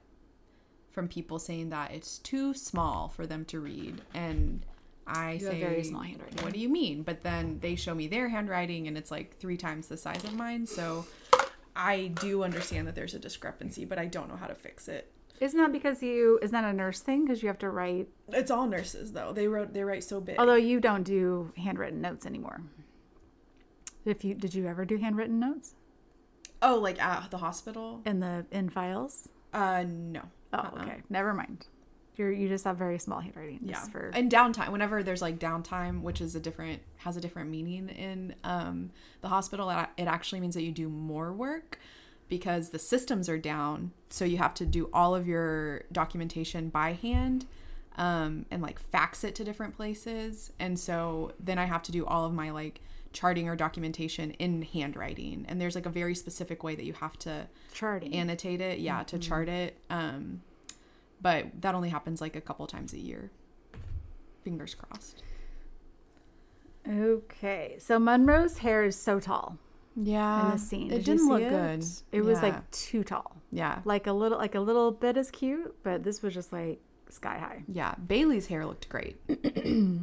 from 0.90 1.08
people 1.08 1.38
saying 1.38 1.70
that 1.70 1.90
it's 1.90 2.18
too 2.18 2.54
small 2.54 3.08
for 3.08 3.26
them 3.26 3.44
to 3.46 3.60
read 3.60 4.00
and 4.14 4.64
I 5.06 5.32
You 5.34 5.40
say 5.40 5.60
very 5.60 5.84
small 5.84 6.02
handwriting. 6.02 6.42
What 6.42 6.52
do 6.52 6.58
you 6.58 6.68
mean? 6.68 7.02
But 7.02 7.22
then 7.22 7.58
they 7.60 7.76
show 7.76 7.94
me 7.94 8.08
their 8.08 8.28
handwriting 8.28 8.88
and 8.88 8.96
it's 8.96 9.10
like 9.10 9.36
3 9.38 9.56
times 9.56 9.88
the 9.88 9.96
size 9.96 10.24
of 10.24 10.34
mine, 10.34 10.66
so 10.66 11.06
I 11.76 12.08
do 12.20 12.42
understand 12.42 12.88
that 12.88 12.94
there's 12.94 13.14
a 13.14 13.18
discrepancy, 13.18 13.84
but 13.84 13.98
I 13.98 14.06
don't 14.06 14.28
know 14.28 14.36
how 14.36 14.46
to 14.46 14.54
fix 14.54 14.88
it. 14.88 15.12
Isn't 15.40 15.58
that 15.58 15.72
because 15.72 16.02
you 16.02 16.38
isn't 16.42 16.52
that 16.52 16.64
a 16.68 16.72
nurse 16.72 17.00
thing 17.00 17.24
because 17.24 17.42
you 17.42 17.48
have 17.48 17.58
to 17.58 17.70
write 17.70 18.08
It's 18.32 18.50
all 18.50 18.66
nurses 18.66 19.12
though. 19.12 19.32
They 19.32 19.48
wrote 19.48 19.72
they 19.74 19.84
write 19.84 20.04
so 20.04 20.20
big. 20.20 20.38
although 20.38 20.54
you 20.54 20.80
don't 20.80 21.02
do 21.02 21.52
handwritten 21.56 22.00
notes 22.00 22.26
anymore 22.26 22.60
if 24.04 24.24
you 24.24 24.34
did 24.34 24.54
you 24.54 24.66
ever 24.66 24.84
do 24.84 24.96
handwritten 24.98 25.38
notes 25.40 25.74
oh, 26.62 26.76
like 26.78 27.00
at 27.00 27.30
the 27.30 27.38
hospital? 27.38 28.00
in 28.06 28.20
the 28.20 28.46
in 28.50 28.68
files 28.68 29.28
Uh 29.52 29.84
no. 29.86 30.22
oh 30.52 30.58
Uh-uh. 30.58 30.82
okay 30.82 31.02
never 31.10 31.32
mind 31.34 31.66
you're 32.16 32.32
you 32.32 32.48
just 32.48 32.64
have 32.64 32.78
very 32.78 32.98
small 32.98 33.20
handwriting 33.20 33.60
Yeah. 33.62 33.80
for 33.88 34.10
And 34.14 34.32
downtime. 34.32 34.70
Whenever 34.72 35.02
there's 35.02 35.20
like 35.20 35.38
downtime, 35.38 36.00
which 36.00 36.22
is 36.22 36.34
a 36.34 36.40
different 36.40 36.80
has 36.96 37.18
a 37.18 37.20
different 37.20 37.50
meaning 37.50 37.90
in 37.90 38.34
um 38.42 38.90
the 39.20 39.28
hospital, 39.28 39.68
it 39.68 39.86
it 39.98 40.04
actually 40.06 40.40
means 40.40 40.54
that 40.54 40.62
you 40.62 40.72
do 40.72 40.88
more 40.88 41.30
work 41.34 41.78
because 42.28 42.70
the 42.70 42.78
systems 42.78 43.28
are 43.28 43.38
down. 43.38 43.92
So 44.10 44.24
you 44.24 44.38
have 44.38 44.54
to 44.54 44.66
do 44.66 44.88
all 44.92 45.14
of 45.14 45.26
your 45.26 45.82
documentation 45.92 46.68
by 46.68 46.92
hand. 46.92 47.46
Um, 47.98 48.44
and 48.50 48.60
like 48.60 48.78
fax 48.78 49.24
it 49.24 49.34
to 49.36 49.44
different 49.44 49.74
places. 49.74 50.52
And 50.58 50.78
so 50.78 51.32
then 51.40 51.58
I 51.58 51.64
have 51.64 51.82
to 51.84 51.92
do 51.92 52.04
all 52.04 52.26
of 52.26 52.34
my 52.34 52.50
like 52.50 52.82
charting 53.14 53.48
or 53.48 53.56
documentation 53.56 54.32
in 54.32 54.60
handwriting. 54.60 55.46
And 55.48 55.58
there's 55.58 55.74
like 55.74 55.86
a 55.86 55.90
very 55.90 56.14
specific 56.14 56.62
way 56.62 56.74
that 56.74 56.84
you 56.84 56.92
have 56.92 57.18
to 57.20 57.48
charting 57.76 58.14
annotate 58.14 58.62
it 58.62 58.78
yeah 58.78 59.02
to 59.02 59.18
chart 59.18 59.50
it 59.50 59.76
um 59.90 60.40
but 61.20 61.44
that 61.60 61.74
only 61.74 61.90
happens 61.90 62.22
like 62.22 62.34
a 62.36 62.40
couple 62.40 62.66
times 62.66 62.94
a 62.94 62.98
year 62.98 63.30
fingers 64.42 64.74
crossed 64.74 65.22
okay 66.88 67.76
so 67.78 67.98
monroe's 67.98 68.56
hair 68.58 68.82
is 68.82 68.96
so 68.96 69.20
tall 69.20 69.58
yeah. 69.96 70.46
in 70.46 70.52
this 70.52 70.68
scene. 70.68 70.88
It 70.92 70.96
Did 70.98 71.04
didn't 71.06 71.28
look 71.28 71.40
it? 71.42 71.48
good. 71.50 71.84
It 72.12 72.20
was 72.22 72.38
Yeah. 72.38 72.42
like 72.42 72.70
too 72.70 73.02
tall. 73.02 73.36
Yeah. 73.50 73.80
Like 73.84 74.06
a 74.06 74.12
little 74.12 74.38
like 74.38 74.54
a 74.54 74.60
little 74.60 74.90
bit 74.92 75.16
is 75.16 75.30
cute 75.30 75.74
but 75.82 76.02
this 76.04 76.22
was 76.22 76.34
just 76.34 76.52
like 76.52 76.80
sky 77.08 77.38
high. 77.38 77.62
Yeah. 77.68 77.94
Bailey's 78.06 78.46
hair 78.48 78.64
looked 78.66 78.88
great. 78.88 79.16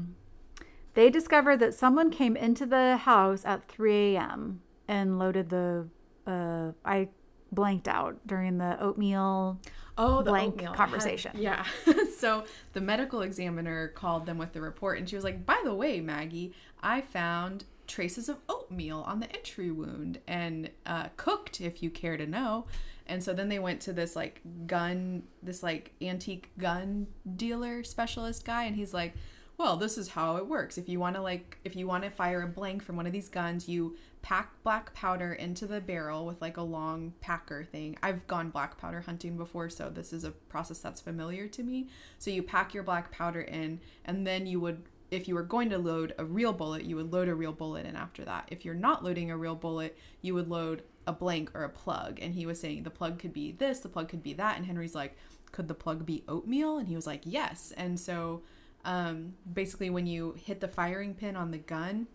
They 0.96 1.10
discovered 1.10 1.58
that 1.58 1.74
someone 1.74 2.12
came 2.12 2.36
into 2.36 2.66
the 2.68 2.98
house 2.98 3.44
at 3.46 3.68
3 3.68 4.16
a.m 4.16 4.62
and 4.88 5.18
loaded 5.18 5.50
the 5.50 5.88
uh 6.28 6.72
i 6.86 7.08
blanked 7.52 7.88
out 7.88 8.18
during 8.28 8.58
the 8.58 8.80
oatmeal 8.82 9.60
oh 9.98 10.22
the 10.22 10.30
Blank 10.32 10.54
oatmeal. 10.56 10.68
Had- 10.70 10.78
conversation. 10.78 11.32
yeah. 11.36 11.66
So 12.18 12.46
the 12.74 12.80
medical 12.82 13.22
examiner 13.22 13.90
called 13.90 14.26
them 14.26 14.38
with 14.38 14.54
the 14.54 14.62
report 14.62 14.98
and 15.00 15.10
she 15.10 15.16
was 15.16 15.24
like 15.26 15.46
by 15.46 15.60
the 15.66 15.74
way 15.74 16.00
maggie 16.00 16.54
i 16.82 17.02
found 17.02 17.66
traces 17.94 18.28
of 18.28 18.38
oatmeal 18.50 19.02
on 19.02 19.20
the 19.20 19.32
entry 19.36 19.70
wound 19.70 20.20
and 20.28 20.68
uh, 20.88 21.10
cooked 21.16 21.62
if 21.62 21.84
you 21.84 21.92
care 21.92 22.18
to 22.18 22.26
know. 22.26 22.66
And 23.06 23.24
so 23.24 23.34
then 23.34 23.50
they 23.50 23.60
went 23.60 23.82
to 23.82 23.94
this 23.94 24.16
like 24.16 24.42
gun 24.66 25.24
this 25.44 25.62
like 25.62 25.92
antique 26.02 26.50
gun 26.58 27.06
dealer 27.36 27.84
specialist 27.84 28.46
guy 28.46 28.64
and 28.64 28.76
he's 28.76 28.94
like 28.94 29.14
well 29.60 29.78
this 29.78 30.00
is 30.00 30.08
how 30.08 30.38
it 30.38 30.48
works. 30.48 30.80
If 30.80 30.90
you 30.90 31.00
want 31.00 31.16
to 31.18 31.22
like 31.22 31.60
if 31.64 31.76
you 31.76 31.86
want 31.86 32.04
to 32.04 32.10
fire 32.10 32.42
a 32.42 32.48
blank 32.48 32.82
from 32.82 32.96
one 32.96 33.06
of 33.06 33.14
these 33.14 33.30
guns 33.30 33.70
you 33.70 33.96
pack 34.24 34.52
black 34.64 34.92
powder 34.96 35.34
into 35.34 35.68
the 35.68 35.80
barrel 35.80 36.26
with 36.26 36.42
like 36.42 36.58
a 36.58 36.64
long 36.64 37.14
packer 37.22 37.64
thing. 37.64 37.96
I've 38.02 38.26
gone 38.26 38.50
black 38.50 38.76
powder 38.80 39.02
hunting 39.02 39.38
before 39.38 39.70
so 39.70 39.92
this 39.92 40.14
is 40.14 40.24
a 40.24 40.32
process 40.32 40.80
that's 40.80 41.02
familiar 41.02 41.48
to 41.50 41.62
me. 41.62 41.90
So 42.18 42.32
you 42.32 42.42
pack 42.42 42.74
your 42.74 42.82
black 42.82 43.12
powder 43.12 43.42
in 43.42 43.82
and 44.06 44.26
then 44.26 44.48
you 44.48 44.60
would 44.62 44.82
if 45.14 45.28
you 45.28 45.36
were 45.36 45.44
going 45.44 45.70
to 45.70 45.78
load 45.78 46.14
a 46.18 46.26
real 46.26 46.54
bullet 46.54 46.84
you 46.84 46.96
would 46.96 47.12
load 47.12 47.28
a 47.28 47.36
real 47.36 47.54
bullet 47.54 47.86
And 47.86 47.98
after 47.98 48.26
that. 48.26 48.48
If 48.50 48.66
you're 48.66 48.74
not 48.74 49.04
loading 49.04 49.32
a 49.32 49.38
real 49.38 49.56
bullet 49.56 49.98
you 50.22 50.34
would 50.34 50.50
load 50.50 50.84
a 51.06 51.14
blank 51.14 51.52
or 51.54 51.64
a 51.64 51.70
plug. 51.70 52.20
And 52.22 52.34
he 52.34 52.46
was 52.46 52.60
saying 52.60 52.84
the 52.84 52.90
plug 52.90 53.20
could 53.20 53.34
be 53.34 53.52
this 53.52 53.80
the 53.80 53.90
plug 53.90 54.10
could 54.10 54.24
be 54.24 54.34
that. 54.34 54.58
And 54.58 54.66
henry's 54.66 54.96
like 54.96 55.18
could 55.52 55.68
the 55.68 55.76
plug 55.76 56.06
be 56.06 56.24
oatmeal? 56.28 56.78
And 56.78 56.88
he 56.88 56.96
was 56.96 57.08
like 57.08 57.22
yes. 57.26 57.74
And 57.78 58.00
so 58.00 58.42
um, 58.86 59.34
basically 59.54 59.90
when 59.90 60.08
you 60.08 60.36
hit 60.44 60.60
the 60.60 60.68
firing 60.68 61.14
pin 61.14 61.36
on 61.36 61.52
the 61.52 61.58
gun 61.58 62.08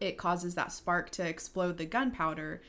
it 0.00 0.16
causes 0.16 0.54
that 0.54 0.72
spark 0.72 1.10
to 1.10 1.28
explode 1.28 1.76
the 1.76 1.84
gunpowder. 1.84 2.62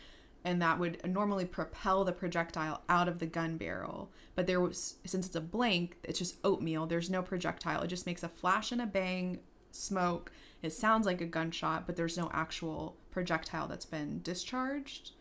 And 0.44 0.62
that 0.62 0.80
would 0.80 1.06
normally 1.08 1.46
propel 1.46 2.04
the 2.04 2.12
projectile 2.12 2.82
out 2.90 3.08
of 3.08 3.20
the 3.20 3.28
gun 3.28 3.58
barrel. 3.58 4.10
But 4.36 4.48
there 4.48 4.60
was 4.60 4.96
since 5.06 5.28
it's 5.28 5.36
a 5.36 5.42
blank 5.42 5.98
it's 6.04 6.20
just 6.20 6.38
oatmeal. 6.44 6.88
There's 6.88 7.10
no 7.10 7.22
projectile. 7.22 7.84
It 7.84 7.88
just 7.88 8.06
makes 8.06 8.24
a 8.24 8.30
flash 8.30 8.72
and 8.72 8.82
a 8.82 8.88
bang 8.88 9.40
smoke. 9.72 10.32
It 10.62 10.74
sounds 10.74 11.06
like 11.06 11.22
a 11.22 11.26
gunshot 11.26 11.86
but 11.88 11.96
there's 11.96 12.18
no 12.18 12.30
actual 12.34 12.98
projectile 13.12 13.68
that's 13.68 13.86
been 13.86 14.22
discharged. 14.22 15.12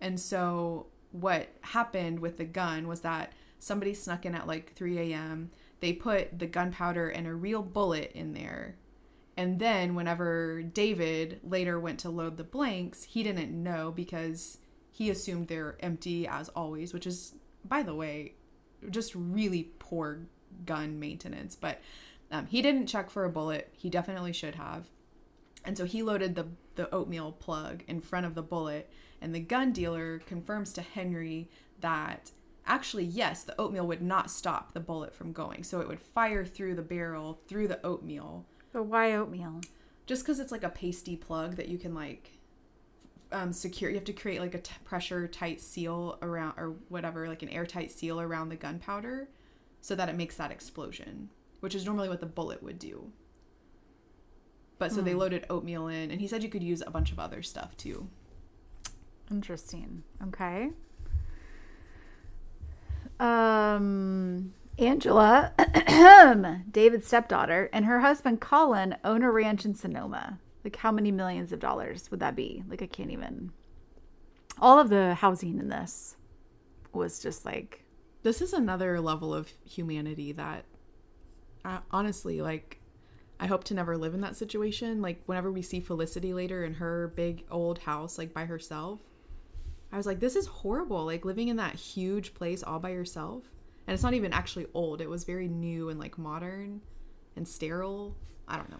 And 0.00 0.18
so 0.18 0.86
what 1.12 1.48
happened 1.62 2.20
with 2.20 2.36
the 2.36 2.44
gun 2.44 2.86
was 2.86 3.00
that 3.00 3.32
somebody 3.58 3.94
snuck 3.94 4.24
in 4.24 4.34
at 4.34 4.46
like 4.46 4.74
3 4.74 5.12
a.m 5.12 5.50
they 5.80 5.92
put 5.92 6.38
the 6.38 6.46
gunpowder 6.46 7.08
and 7.08 7.26
a 7.26 7.34
real 7.34 7.62
bullet 7.62 8.12
in 8.14 8.34
there. 8.34 8.76
And 9.36 9.58
then 9.58 9.94
whenever 9.94 10.62
David 10.62 11.40
later 11.42 11.80
went 11.80 11.98
to 12.00 12.10
load 12.10 12.36
the 12.36 12.44
blanks, 12.44 13.04
he 13.04 13.22
didn't 13.22 13.50
know 13.50 13.90
because 13.90 14.58
he 14.90 15.08
assumed 15.08 15.48
they're 15.48 15.76
empty 15.80 16.26
as 16.26 16.50
always, 16.50 16.92
which 16.92 17.06
is 17.06 17.34
by 17.64 17.82
the 17.82 17.94
way, 17.94 18.34
just 18.90 19.14
really 19.14 19.70
poor 19.78 20.20
gun 20.66 20.98
maintenance. 21.00 21.56
But 21.56 21.80
um, 22.30 22.46
he 22.46 22.62
didn't 22.62 22.86
check 22.86 23.10
for 23.10 23.24
a 23.24 23.30
bullet. 23.30 23.72
He 23.76 23.90
definitely 23.90 24.32
should 24.32 24.54
have. 24.54 24.86
And 25.64 25.76
so 25.76 25.84
he 25.84 26.02
loaded 26.02 26.34
the, 26.34 26.46
the 26.76 26.92
oatmeal 26.94 27.32
plug 27.32 27.82
in 27.86 28.00
front 28.00 28.26
of 28.26 28.34
the 28.34 28.42
bullet. 28.42 28.90
And 29.20 29.34
the 29.34 29.40
gun 29.40 29.72
dealer 29.72 30.20
confirms 30.20 30.72
to 30.74 30.82
Henry 30.82 31.48
that 31.80 32.30
actually, 32.66 33.04
yes, 33.04 33.42
the 33.42 33.58
oatmeal 33.60 33.86
would 33.86 34.02
not 34.02 34.30
stop 34.30 34.72
the 34.72 34.80
bullet 34.80 35.14
from 35.14 35.32
going. 35.32 35.64
So 35.64 35.80
it 35.80 35.88
would 35.88 36.00
fire 36.00 36.44
through 36.44 36.76
the 36.76 36.82
barrel, 36.82 37.40
through 37.48 37.68
the 37.68 37.84
oatmeal. 37.84 38.46
But 38.72 38.84
why 38.84 39.12
oatmeal? 39.14 39.60
Just 40.06 40.22
because 40.22 40.40
it's 40.40 40.52
like 40.52 40.64
a 40.64 40.70
pasty 40.70 41.16
plug 41.16 41.56
that 41.56 41.68
you 41.68 41.78
can 41.78 41.94
like 41.94 42.30
um, 43.32 43.52
secure. 43.52 43.90
You 43.90 43.96
have 43.96 44.04
to 44.04 44.12
create 44.12 44.40
like 44.40 44.54
a 44.54 44.60
t- 44.60 44.74
pressure 44.84 45.26
tight 45.28 45.60
seal 45.60 46.18
around, 46.22 46.54
or 46.56 46.74
whatever, 46.88 47.28
like 47.28 47.42
an 47.42 47.48
airtight 47.48 47.90
seal 47.90 48.20
around 48.20 48.48
the 48.48 48.56
gunpowder 48.56 49.28
so 49.80 49.94
that 49.94 50.08
it 50.08 50.16
makes 50.16 50.36
that 50.36 50.50
explosion, 50.50 51.30
which 51.60 51.74
is 51.74 51.84
normally 51.84 52.08
what 52.08 52.20
the 52.20 52.26
bullet 52.26 52.62
would 52.62 52.78
do. 52.78 53.12
But 54.78 54.92
so 54.92 55.02
they 55.02 55.14
loaded 55.14 55.44
oatmeal 55.50 55.88
in, 55.88 56.10
and 56.10 56.20
he 56.20 56.26
said 56.26 56.42
you 56.42 56.48
could 56.48 56.62
use 56.62 56.82
a 56.86 56.90
bunch 56.90 57.12
of 57.12 57.18
other 57.18 57.42
stuff 57.42 57.76
too. 57.76 58.08
Interesting. 59.30 60.02
Okay. 60.28 60.70
Um, 63.20 64.54
Angela, 64.78 65.52
David's 66.70 67.06
stepdaughter, 67.06 67.68
and 67.72 67.84
her 67.84 68.00
husband 68.00 68.40
Colin 68.40 68.96
own 69.04 69.22
a 69.22 69.30
ranch 69.30 69.66
in 69.66 69.74
Sonoma. 69.74 70.38
Like, 70.64 70.76
how 70.76 70.90
many 70.90 71.12
millions 71.12 71.52
of 71.52 71.60
dollars 71.60 72.10
would 72.10 72.20
that 72.20 72.34
be? 72.34 72.64
Like, 72.66 72.82
I 72.82 72.86
can't 72.86 73.10
even. 73.10 73.52
All 74.58 74.78
of 74.78 74.88
the 74.88 75.14
housing 75.14 75.58
in 75.58 75.68
this 75.68 76.16
was 76.92 77.20
just 77.20 77.44
like, 77.44 77.84
This 78.22 78.40
is 78.40 78.54
another 78.54 79.00
level 79.00 79.34
of 79.34 79.52
humanity 79.64 80.32
that, 80.32 80.64
uh, 81.64 81.78
honestly, 81.90 82.40
like, 82.40 82.80
I 83.38 83.46
hope 83.46 83.64
to 83.64 83.74
never 83.74 83.96
live 83.96 84.14
in 84.14 84.20
that 84.20 84.36
situation. 84.36 85.00
Like, 85.00 85.22
whenever 85.26 85.50
we 85.50 85.62
see 85.62 85.80
Felicity 85.80 86.34
later 86.34 86.64
in 86.64 86.74
her 86.74 87.12
big 87.16 87.44
old 87.50 87.78
house, 87.78 88.18
like 88.18 88.34
by 88.34 88.44
herself, 88.44 89.00
I 89.92 89.96
was 89.96 90.06
like, 90.06 90.20
this 90.20 90.36
is 90.36 90.46
horrible. 90.46 91.04
Like, 91.04 91.24
living 91.24 91.48
in 91.48 91.56
that 91.56 91.74
huge 91.74 92.34
place 92.34 92.62
all 92.62 92.78
by 92.78 92.90
yourself. 92.90 93.44
And 93.86 93.94
it's 93.94 94.04
not 94.04 94.14
even 94.14 94.32
actually 94.32 94.66
old, 94.74 95.00
it 95.00 95.08
was 95.08 95.24
very 95.24 95.48
new 95.48 95.88
and 95.88 95.98
like 95.98 96.16
modern 96.16 96.80
and 97.34 97.48
sterile. 97.48 98.14
I 98.46 98.56
don't 98.56 98.70
know. 98.70 98.76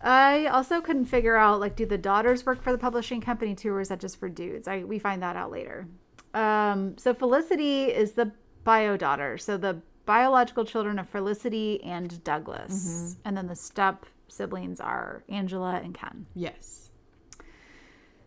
I 0.00 0.46
also 0.46 0.80
couldn't 0.80 1.06
figure 1.06 1.36
out 1.36 1.60
like, 1.60 1.76
do 1.76 1.86
the 1.86 1.98
daughters 1.98 2.46
work 2.46 2.62
for 2.62 2.72
the 2.72 2.78
publishing 2.78 3.20
company 3.20 3.54
too, 3.54 3.72
or 3.72 3.80
is 3.80 3.88
that 3.88 4.00
just 4.00 4.18
for 4.18 4.28
dudes? 4.28 4.68
I 4.68 4.84
we 4.84 4.98
find 4.98 5.22
that 5.22 5.36
out 5.36 5.50
later. 5.50 5.86
Um, 6.34 6.96
so 6.96 7.12
Felicity 7.14 7.84
is 7.84 8.12
the 8.12 8.32
bio 8.64 8.96
daughter, 8.96 9.38
so 9.38 9.56
the 9.56 9.80
biological 10.06 10.64
children 10.64 10.98
of 10.98 11.08
Felicity 11.08 11.82
and 11.82 12.22
Douglas, 12.24 12.72
mm-hmm. 12.72 13.20
and 13.24 13.36
then 13.36 13.46
the 13.46 13.56
step 13.56 14.06
siblings 14.28 14.80
are 14.80 15.24
Angela 15.28 15.80
and 15.82 15.94
Ken. 15.94 16.26
Yes. 16.34 16.90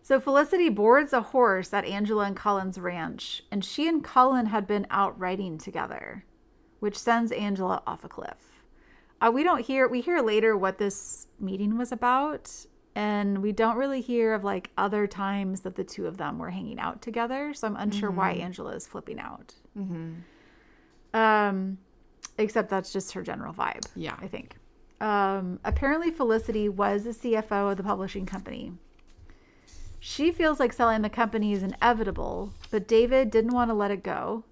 So 0.01 0.19
Felicity 0.19 0.69
boards 0.69 1.11
a 1.11 1.21
horse 1.21 1.73
at 1.73 1.83
Angela 1.83 2.23
and 2.23 2.35
Colin's 2.35 2.79
ranch, 2.79 3.43
and 3.51 3.63
she 3.63 3.87
and 3.87 4.03
Colin 4.03 4.45
had 4.45 4.65
been 4.65 4.87
out 4.89 5.19
riding 5.19 5.57
together, 5.57 6.23
which 6.79 6.97
sends 6.97 7.31
Angela 7.31 7.83
off 7.85 8.05
a 8.05 8.07
cliff. 8.07 8.63
Uh, 9.19 9.31
we 9.33 9.43
don't 9.43 9.65
hear 9.65 9.87
we 9.87 9.99
hear 9.99 10.21
later 10.21 10.55
what 10.55 10.77
this 10.77 11.27
meeting 11.39 11.77
was 11.77 11.91
about, 11.91 12.65
and 12.95 13.41
we 13.41 13.51
don't 13.51 13.75
really 13.75 13.99
hear 13.99 14.33
of 14.33 14.43
like 14.43 14.69
other 14.77 15.07
times 15.07 15.61
that 15.61 15.75
the 15.75 15.83
two 15.83 16.07
of 16.07 16.17
them 16.17 16.39
were 16.39 16.51
hanging 16.51 16.79
out 16.79 17.01
together. 17.01 17.53
So 17.53 17.67
I'm 17.67 17.75
unsure 17.75 18.09
why 18.09 18.33
mm-hmm. 18.33 18.43
Angela 18.43 18.71
is 18.71 18.87
flipping 18.87 19.19
out. 19.19 19.55
Mm-hmm. 19.77 20.13
Um, 21.13 21.77
except 22.37 22.69
that's 22.69 22.93
just 22.93 23.13
her 23.13 23.23
general 23.23 23.53
vibe. 23.53 23.85
Yeah. 23.95 24.15
I 24.19 24.27
think. 24.27 24.55
Um, 24.99 25.59
apparently, 25.63 26.11
Felicity 26.11 26.69
was 26.69 27.03
the 27.03 27.11
CFO 27.11 27.71
of 27.71 27.77
the 27.77 27.83
publishing 27.83 28.25
company. 28.25 28.73
She 29.99 30.31
feels 30.31 30.59
like 30.59 30.73
selling 30.73 31.01
the 31.01 31.09
company 31.09 31.53
is 31.53 31.63
inevitable, 31.63 32.53
but 32.71 32.87
David 32.87 33.31
didn't 33.31 33.53
want 33.53 33.69
to 33.69 33.73
let 33.73 33.91
it 33.91 34.03
go. 34.03 34.43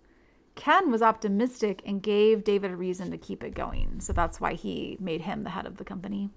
Ken 0.56 0.90
was 0.90 1.02
optimistic 1.02 1.82
and 1.86 2.02
gave 2.02 2.44
David 2.44 2.72
a 2.72 2.76
reason 2.76 3.12
to 3.12 3.18
keep 3.18 3.44
it 3.44 3.54
going. 3.54 4.00
So 4.00 4.14
that's 4.14 4.40
why 4.40 4.54
he 4.54 4.98
made 5.00 5.22
him 5.22 5.44
the 5.44 5.50
head 5.52 5.66
of 5.66 5.78
the 5.78 5.84
company. 5.84 6.30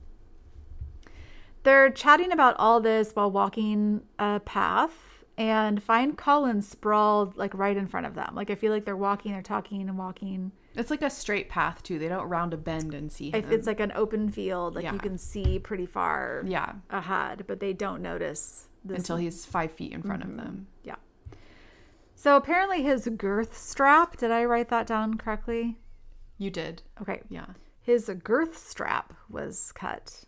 They're 1.63 1.91
chatting 1.91 2.33
about 2.33 2.57
all 2.59 2.81
this 2.81 3.13
while 3.13 3.31
walking 3.31 4.03
a 4.19 4.41
path 4.41 5.08
and 5.39 5.81
find 5.81 6.19
Colin 6.19 6.61
sprawled 6.61 7.37
like 7.37 7.55
right 7.55 7.77
in 7.77 7.87
front 7.87 8.07
of 8.07 8.17
them. 8.17 8.35
Like 8.35 8.51
I 8.51 8.57
feel 8.57 8.73
like 8.73 8.85
they're 8.85 8.97
walking, 8.97 9.33
they're 9.33 9.41
talking 9.41 9.81
and 9.81 9.97
walking. 9.97 10.51
It's 10.75 10.91
like 10.91 11.03
a 11.03 11.09
straight 11.09 11.49
path 11.49 11.83
too. 11.83 11.99
They 11.99 12.09
don't 12.09 12.29
round 12.29 12.53
a 12.53 12.57
bend 12.57 12.93
and 12.93 13.11
see 13.11 13.31
him. 13.31 13.37
If 13.37 13.51
it's 13.53 13.67
like 13.67 13.79
an 13.81 13.93
open 13.95 14.31
field, 14.31 14.75
like 14.75 14.85
Yeah. 14.85 14.93
you 14.93 14.99
can 14.99 15.17
see 15.17 15.61
pretty 15.61 15.87
far 15.87 16.43
yeah, 16.45 16.73
ahead, 16.91 17.45
but 17.47 17.61
they 17.61 17.73
don't 17.73 18.03
notice 18.03 18.69
this 18.85 18.99
until 18.99 19.17
he's 19.17 19.47
five 19.47 19.71
feet 19.71 19.93
in 19.93 20.03
front 20.03 20.23
of 20.23 20.29
mm-hmm. 20.29 20.39
them. 20.39 20.67
Yeah. 20.83 20.97
So 22.17 22.37
apparently 22.37 22.83
his 22.83 23.09
girth 23.17 23.57
strap, 23.57 24.17
did 24.17 24.33
I 24.33 24.45
write 24.45 24.71
that 24.71 24.89
down 24.89 25.19
correctly? 25.19 25.79
You 26.37 26.51
did. 26.51 26.83
Okay. 27.01 27.23
Yeah. 27.29 27.47
His 27.81 28.11
girth 28.25 28.59
strap 28.59 29.15
was 29.31 29.71
cut. 29.73 30.25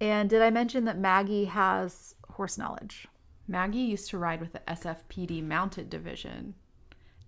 And 0.00 0.30
did 0.30 0.40
I 0.40 0.48
mention 0.48 0.86
that 0.86 0.98
Maggie 0.98 1.44
has 1.44 2.14
horse 2.30 2.56
knowledge? 2.56 3.06
Maggie 3.46 3.78
used 3.78 4.08
to 4.10 4.18
ride 4.18 4.40
with 4.40 4.52
the 4.52 4.62
SFPD 4.66 5.42
mounted 5.42 5.90
division. 5.90 6.54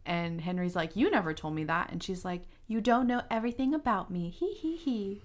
And 0.04 0.40
Henry's 0.40 0.76
like, 0.76 0.96
You 0.96 1.10
never 1.10 1.34
told 1.34 1.54
me 1.54 1.64
that. 1.64 1.90
And 1.90 2.02
she's 2.02 2.24
like, 2.24 2.42
You 2.66 2.80
don't 2.80 3.06
know 3.06 3.22
everything 3.30 3.74
about 3.74 4.10
me. 4.10 4.30
Hee 4.30 4.54
hee 4.54 4.76
hee. 4.76 5.22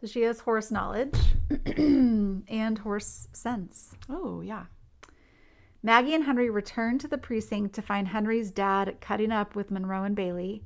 So 0.00 0.06
she 0.06 0.22
has 0.22 0.40
horse 0.40 0.70
knowledge 0.70 1.14
and 1.76 2.78
horse 2.78 3.28
sense. 3.32 3.94
Oh, 4.08 4.40
yeah. 4.40 4.64
Maggie 5.84 6.14
and 6.14 6.24
Henry 6.24 6.48
return 6.48 6.98
to 6.98 7.08
the 7.08 7.18
precinct 7.18 7.74
to 7.74 7.82
find 7.82 8.08
Henry's 8.08 8.50
dad 8.50 8.96
cutting 9.00 9.32
up 9.32 9.54
with 9.54 9.70
Monroe 9.70 10.04
and 10.04 10.16
Bailey. 10.16 10.64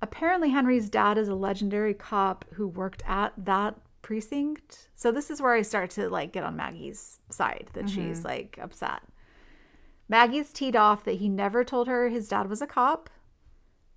Apparently, 0.00 0.50
Henry's 0.50 0.88
dad 0.88 1.18
is 1.18 1.28
a 1.28 1.34
legendary 1.34 1.94
cop 1.94 2.44
who 2.54 2.66
worked 2.66 3.02
at 3.06 3.32
that 3.36 3.76
precinct. 4.02 4.88
So 4.94 5.10
this 5.12 5.30
is 5.30 5.40
where 5.40 5.54
I 5.54 5.62
start 5.62 5.90
to 5.92 6.08
like 6.10 6.32
get 6.32 6.44
on 6.44 6.56
Maggie's 6.56 7.20
side 7.30 7.68
that 7.74 7.88
she's 7.88 8.24
like 8.24 8.58
upset. 8.60 9.00
Maggie's 10.08 10.52
teed 10.52 10.76
off 10.76 11.04
that 11.04 11.14
he 11.16 11.28
never 11.28 11.64
told 11.64 11.86
her 11.88 12.08
his 12.08 12.28
dad 12.28 12.48
was 12.48 12.60
a 12.60 12.66
cop 12.66 13.08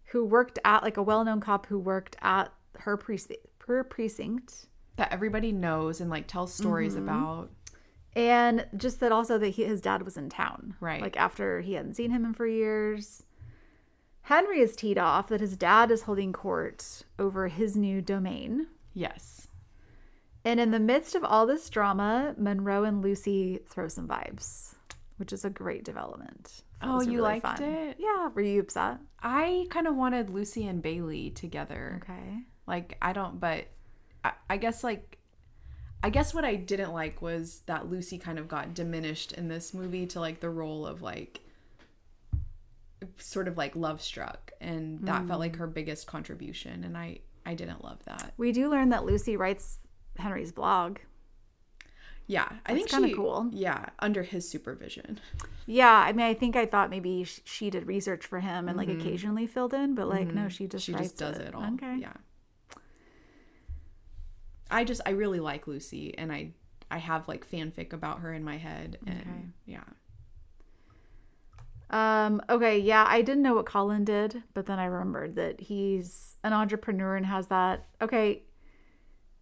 who 0.10 0.24
worked 0.24 0.60
at 0.64 0.84
like 0.84 0.98
a 0.98 1.04
well-known 1.04 1.42
cop 1.42 1.66
who 1.66 1.80
worked 1.80 2.16
at 2.22 2.54
her 2.80 2.96
precinct 2.96 3.46
her 3.68 3.84
precinct 3.84 4.68
That 4.98 5.12
everybody 5.12 5.52
knows 5.52 6.00
and 6.00 6.10
like 6.10 6.28
tells 6.28 6.54
stories 6.54 6.94
Mm-hmm. 6.94 7.04
about. 7.10 7.50
and 8.16 8.68
just 8.78 9.00
that 9.00 9.12
also 9.12 9.38
that 9.40 9.50
he, 9.50 9.66
his 9.66 9.82
dad 9.82 10.04
was 10.04 10.16
in 10.18 10.30
town 10.30 10.76
Right. 10.80 11.02
like 11.02 11.18
after 11.18 11.62
he 11.62 11.74
hadn't 11.74 11.96
seen 11.96 12.12
him 12.12 12.24
in 12.24 12.34
for 12.34 12.46
years 12.46 13.24
henry 14.22 14.60
is 14.60 14.76
teed 14.76 14.98
off 14.98 15.28
that 15.30 15.42
his 15.42 15.58
dad 15.58 15.90
is 15.92 16.04
holding 16.04 16.32
court 16.32 17.04
over 17.18 17.48
his 17.48 17.76
new 17.76 18.02
domain 18.02 18.68
Yes. 18.94 19.45
And 20.46 20.60
in 20.60 20.72
the 20.72 20.80
midst 20.80 21.16
of 21.16 21.24
all 21.24 21.46
this 21.46 21.70
drama 21.70 22.34
monroe 22.38 22.84
and 22.86 23.02
lucy 23.02 23.60
throw 23.68 23.88
some 23.88 24.08
vibes 24.08 24.76
which 25.18 25.32
is 25.32 25.46
a 25.46 25.50
great 25.50 25.84
development. 25.84 26.64
That 26.82 26.90
Oh, 26.90 27.02
you 27.02 27.22
liked 27.22 27.62
it? 27.62 27.98
yeah 28.00 28.30
were 28.34 28.42
you 28.42 28.60
upset? 28.62 28.98
I 29.22 29.66
kind 29.70 29.88
of 29.88 29.96
wanted 29.96 30.30
Lucy 30.30 30.68
and 30.68 30.82
Bailey 30.82 31.32
together. 31.32 32.02
okay. 32.04 32.40
Like, 32.68 32.98
I 33.02 33.14
don't, 33.14 33.40
but 33.40 33.66
I, 34.24 34.32
I 34.50 34.58
guess, 34.58 34.84
like, 34.84 35.20
I 36.04 36.10
guess 36.10 36.34
what 36.34 36.44
I 36.46 36.56
didn't 36.56 36.94
like 36.94 37.22
was 37.22 37.62
that 37.68 37.90
Lucy 37.90 38.18
kind 38.18 38.38
of 38.40 38.48
got 38.48 38.74
diminished 38.74 39.32
in 39.32 39.48
this 39.48 39.74
movie 39.74 40.06
to 40.08 40.20
like 40.20 40.40
the 40.40 40.50
role 40.50 40.86
of 40.86 41.02
like 41.02 41.42
sort 43.20 43.48
of 43.48 43.58
like 43.58 43.76
love 43.76 44.02
struck. 44.02 44.52
And 44.62 45.00
that 45.08 45.28
felt 45.28 45.40
like 45.40 45.54
mm. 45.54 45.60
her 45.60 45.68
biggest 45.68 46.06
contribution. 46.08 46.84
And 46.84 46.98
I 46.98 47.20
I 47.46 47.54
didn't 47.54 47.84
love 47.84 48.04
that. 48.06 48.34
we 48.38 48.52
do 48.52 48.70
learn 48.70 48.90
that 48.90 49.06
lucy 49.06 49.38
writes 49.38 49.78
henry's 50.18 50.52
blog 50.52 50.98
Yeah, 52.28 52.50
I 52.66 52.74
think 52.74 52.90
kinda 52.90 53.10
she 53.10 53.14
cool. 53.14 53.50
Yeah, 53.52 53.86
under 54.00 54.24
his 54.24 54.50
supervision. 54.50 55.20
Yeah, 55.68 55.94
I 55.94 56.12
mean, 56.12 56.26
I 56.26 56.34
think 56.34 56.56
I 56.56 56.66
thought 56.66 56.90
maybe 56.90 57.24
sh- 57.24 57.42
she 57.46 57.70
did 57.70 57.86
research 57.88 58.26
for 58.26 58.40
him 58.40 58.68
and 58.68 58.78
like 58.78 58.90
occasionally 58.90 59.46
filled 59.48 59.74
in, 59.76 59.94
but 59.94 60.08
like 60.08 60.34
no, 60.34 60.50
she 60.50 60.68
just 60.68 60.88
Mm-hmm. 60.88 60.98
she 60.98 61.04
just 61.04 61.18
does 61.18 61.38
it, 61.38 61.54
all. 61.54 61.74
Okay. 61.76 61.98
Yeah. 62.00 62.14
I 64.72 64.84
just 64.84 65.02
I 65.06 65.12
really 65.12 65.40
like 65.40 65.68
Lucy 65.68 66.18
and 66.18 66.32
I 66.32 66.52
I 66.90 66.98
have 66.98 67.28
like 67.28 67.48
fanfic 67.50 67.94
about 67.94 68.20
her 68.22 68.34
in 68.34 68.44
my 68.44 68.58
head 68.58 68.98
and 69.06 69.20
Okay. 69.20 69.46
yeah. 69.68 69.84
Um. 71.92 72.42
Okay. 72.50 72.80
Yeah, 72.80 73.06
I 73.08 73.22
didn't 73.22 73.44
know 73.44 73.54
what 73.54 73.66
Colin 73.68 74.04
did, 74.04 74.42
but 74.56 74.66
then 74.66 74.80
I 74.80 74.86
remembered 74.86 75.36
that 75.36 75.60
he's 75.62 76.38
an 76.44 76.54
entrepreneur 76.54 77.16
and 77.16 77.26
has 77.28 77.48
that. 77.48 77.86
Okay. 78.02 78.42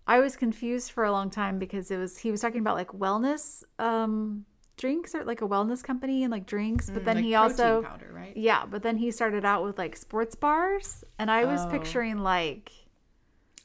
I 0.05 0.19
was 0.19 0.35
confused 0.35 0.91
for 0.91 1.03
a 1.05 1.11
long 1.11 1.29
time 1.29 1.59
because 1.59 1.89
it 1.91 1.97
was 1.97 2.17
he 2.17 2.31
was 2.31 2.41
talking 2.41 2.59
about 2.59 2.75
like 2.75 2.89
wellness 2.89 3.63
um 3.79 4.45
drinks 4.75 5.13
or 5.15 5.23
like 5.23 5.41
a 5.41 5.47
wellness 5.47 5.83
company 5.83 6.23
and 6.23 6.31
like 6.31 6.45
drinks, 6.45 6.89
but 6.89 7.05
then 7.05 7.15
Mm, 7.15 7.19
Like 7.19 7.25
he 7.25 7.35
also 7.35 7.81
powder, 7.83 8.11
right? 8.13 8.35
yeah, 8.35 8.65
but 8.65 8.83
then 8.83 8.97
he 8.97 9.11
started 9.11 9.45
out 9.45 9.63
with 9.63 9.77
like 9.77 9.95
sports 9.95 10.35
bars, 10.35 11.03
and 11.19 11.29
I 11.31 11.45
was 11.45 11.65
Oh. 11.65 11.69
picturing 11.69 12.17
like 12.19 12.71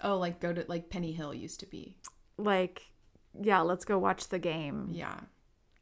Oh, 0.00 0.16
like 0.18 0.38
go 0.38 0.52
to 0.52 0.64
like 0.68 0.90
Penny 0.90 1.12
Hill 1.12 1.34
used 1.34 1.60
to 1.60 1.66
be. 1.66 1.96
like 2.36 2.82
yeah, 3.40 3.60
let's 3.60 3.84
go 3.84 3.98
watch 3.98 4.28
the 4.28 4.38
game 4.38 4.88
Yeah, 4.92 5.20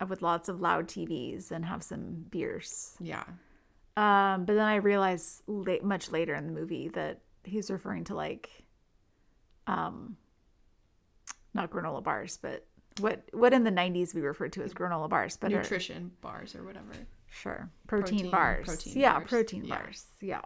with 0.08 0.20
lots 0.22 0.48
of 0.48 0.60
loud 0.60 0.88
TVs 0.88 1.50
and 1.50 1.64
have 1.64 1.82
some 1.82 2.26
beers. 2.30 2.96
yeah. 3.00 3.24
Um, 3.96 4.44
but 4.44 4.54
then 4.54 4.66
I 4.66 4.76
realized 4.76 5.42
late, 5.46 5.82
much 5.82 6.10
later 6.10 6.34
in 6.34 6.46
the 6.46 6.52
movie 6.52 6.88
that 6.90 7.20
he's 7.44 7.70
referring 7.70 8.04
to 8.04 8.14
like, 8.14 8.50
um, 9.66 10.16
not 11.56 11.70
granola 11.70 12.02
bars, 12.02 12.38
but 12.40 12.64
what 13.00 13.24
what 13.32 13.52
in 13.52 13.64
the 13.64 13.70
'90s 13.72 14.14
we 14.14 14.20
referred 14.20 14.52
to 14.54 14.62
as 14.62 14.72
granola 14.72 15.08
bars, 15.08 15.36
but 15.36 15.52
are- 15.52 15.56
Nutrition 15.56 16.12
bars 16.20 16.54
or 16.54 16.62
whatever. 16.64 16.92
sure, 17.28 17.68
protein, 17.86 18.18
Protein- 18.18 18.30
bars, 18.30 18.66
protein 18.66 18.98
yeah, 18.98 19.12
bars. 19.18 19.28
protein 19.28 19.64
Yeah. 19.64 19.76
bars, 19.78 20.06
yeah. 20.20 20.40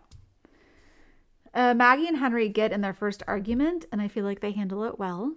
Uh, 1.53 1.75
Maggie 1.75 2.07
and 2.07 2.17
Henry 2.17 2.49
get 2.49 2.73
in 2.73 2.81
their 2.81 2.93
first 2.95 3.23
argument, 3.27 3.85
and 3.91 4.01
I 4.01 4.09
feel 4.09 4.25
like 4.25 4.41
they 4.41 4.53
handle 4.53 4.85
it 4.85 4.99
well. 4.99 5.35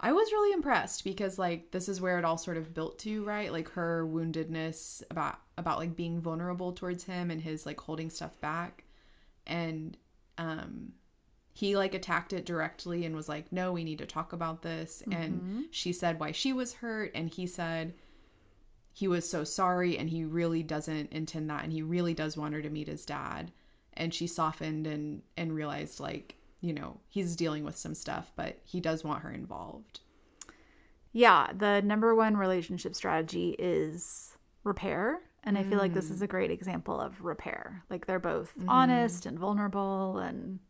I 0.00 0.12
was 0.12 0.32
really 0.32 0.52
impressed 0.52 1.04
because 1.04 1.38
like 1.38 1.70
this 1.70 1.88
is 1.88 2.00
where 2.00 2.18
it 2.18 2.24
all 2.24 2.36
sort 2.36 2.56
of 2.56 2.74
built 2.74 2.98
to, 3.00 3.22
right? 3.24 3.52
Like 3.52 3.70
her 3.70 4.04
woundedness 4.04 5.02
about 5.10 5.38
about 5.56 5.78
like 5.78 5.94
being 5.94 6.20
vulnerable 6.20 6.72
towards 6.72 7.04
him 7.04 7.30
and 7.30 7.40
his 7.40 7.64
like 7.64 7.78
holding 7.80 8.10
stuff 8.10 8.40
back. 8.40 8.82
And 9.46 9.96
um 10.38 10.94
he 11.52 11.76
like 11.76 11.94
attacked 11.94 12.32
it 12.32 12.46
directly 12.46 13.04
and 13.04 13.14
was 13.14 13.28
like, 13.28 13.52
"No, 13.52 13.72
we 13.72 13.84
need 13.84 13.98
to 13.98 14.06
talk 14.06 14.32
about 14.32 14.62
this." 14.62 15.02
And 15.10 15.34
mm-hmm. 15.34 15.60
she 15.70 15.92
said 15.92 16.18
why 16.18 16.32
she 16.32 16.52
was 16.52 16.74
hurt 16.74 17.10
and 17.14 17.28
he 17.28 17.46
said 17.46 17.94
he 18.94 19.08
was 19.08 19.28
so 19.28 19.44
sorry 19.44 19.96
and 19.96 20.10
he 20.10 20.24
really 20.24 20.62
doesn't 20.62 21.12
intend 21.12 21.48
that 21.50 21.64
and 21.64 21.72
he 21.72 21.82
really 21.82 22.14
does 22.14 22.36
want 22.36 22.54
her 22.54 22.62
to 22.62 22.70
meet 22.70 22.88
his 22.88 23.04
dad. 23.04 23.52
And 23.94 24.14
she 24.14 24.26
softened 24.26 24.86
and 24.86 25.22
and 25.36 25.54
realized 25.54 26.00
like 26.00 26.36
you 26.62 26.72
know, 26.72 27.00
he's 27.08 27.34
dealing 27.34 27.64
with 27.64 27.76
some 27.76 27.94
stuff, 27.94 28.30
but 28.36 28.60
he 28.64 28.80
does 28.80 29.02
want 29.02 29.22
her 29.22 29.30
involved. 29.30 30.00
Yeah, 31.12 31.50
the 31.52 31.82
number 31.82 32.14
one 32.14 32.36
relationship 32.36 32.94
strategy 32.94 33.56
is 33.58 34.38
repair. 34.64 35.20
And 35.44 35.58
I 35.58 35.64
feel 35.64 35.78
like 35.78 35.92
this 35.92 36.08
is 36.08 36.20
mm. 36.20 36.22
a 36.22 36.28
great 36.28 36.52
example 36.52 37.00
of 37.00 37.24
repair. 37.24 37.82
Like 37.90 38.06
they're 38.06 38.20
both 38.20 38.56
mm-hmm. 38.56 38.68
honest 38.68 39.26
and 39.26 39.36
vulnerable 39.36 40.18
and 40.18 40.60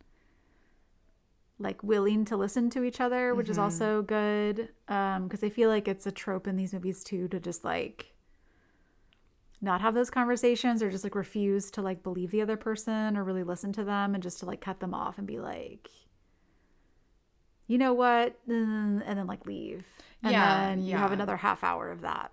like 1.58 1.82
willing 1.82 2.24
to 2.26 2.36
listen 2.36 2.70
to 2.70 2.82
each 2.84 3.00
other, 3.00 3.34
which 3.34 3.48
is 3.48 3.58
also 3.58 4.02
good. 4.02 4.70
Um, 4.88 5.24
because 5.28 5.44
I 5.44 5.50
feel 5.50 5.68
like 5.68 5.88
it's 5.88 6.06
a 6.06 6.12
trope 6.12 6.46
in 6.46 6.56
these 6.56 6.72
movies 6.72 7.04
too 7.04 7.28
to 7.28 7.40
just 7.40 7.64
like 7.64 8.14
not 9.60 9.80
have 9.80 9.94
those 9.94 10.10
conversations 10.10 10.82
or 10.82 10.90
just 10.90 11.04
like 11.04 11.14
refuse 11.14 11.70
to 11.70 11.82
like 11.82 12.02
believe 12.02 12.30
the 12.30 12.42
other 12.42 12.56
person 12.56 13.16
or 13.16 13.24
really 13.24 13.44
listen 13.44 13.72
to 13.72 13.84
them 13.84 14.14
and 14.14 14.22
just 14.22 14.40
to 14.40 14.46
like 14.46 14.60
cut 14.60 14.80
them 14.80 14.92
off 14.94 15.18
and 15.18 15.26
be 15.26 15.38
like, 15.38 15.88
you 17.66 17.78
know 17.78 17.92
what? 17.94 18.36
Mm, 18.48 19.02
And 19.06 19.18
then 19.18 19.26
like 19.26 19.46
leave. 19.46 19.86
And 20.22 20.32
Yeah, 20.32 20.54
then 20.66 20.82
you 20.84 20.96
have 20.96 21.12
another 21.12 21.36
half 21.36 21.64
hour 21.64 21.90
of 21.90 22.02
that. 22.02 22.32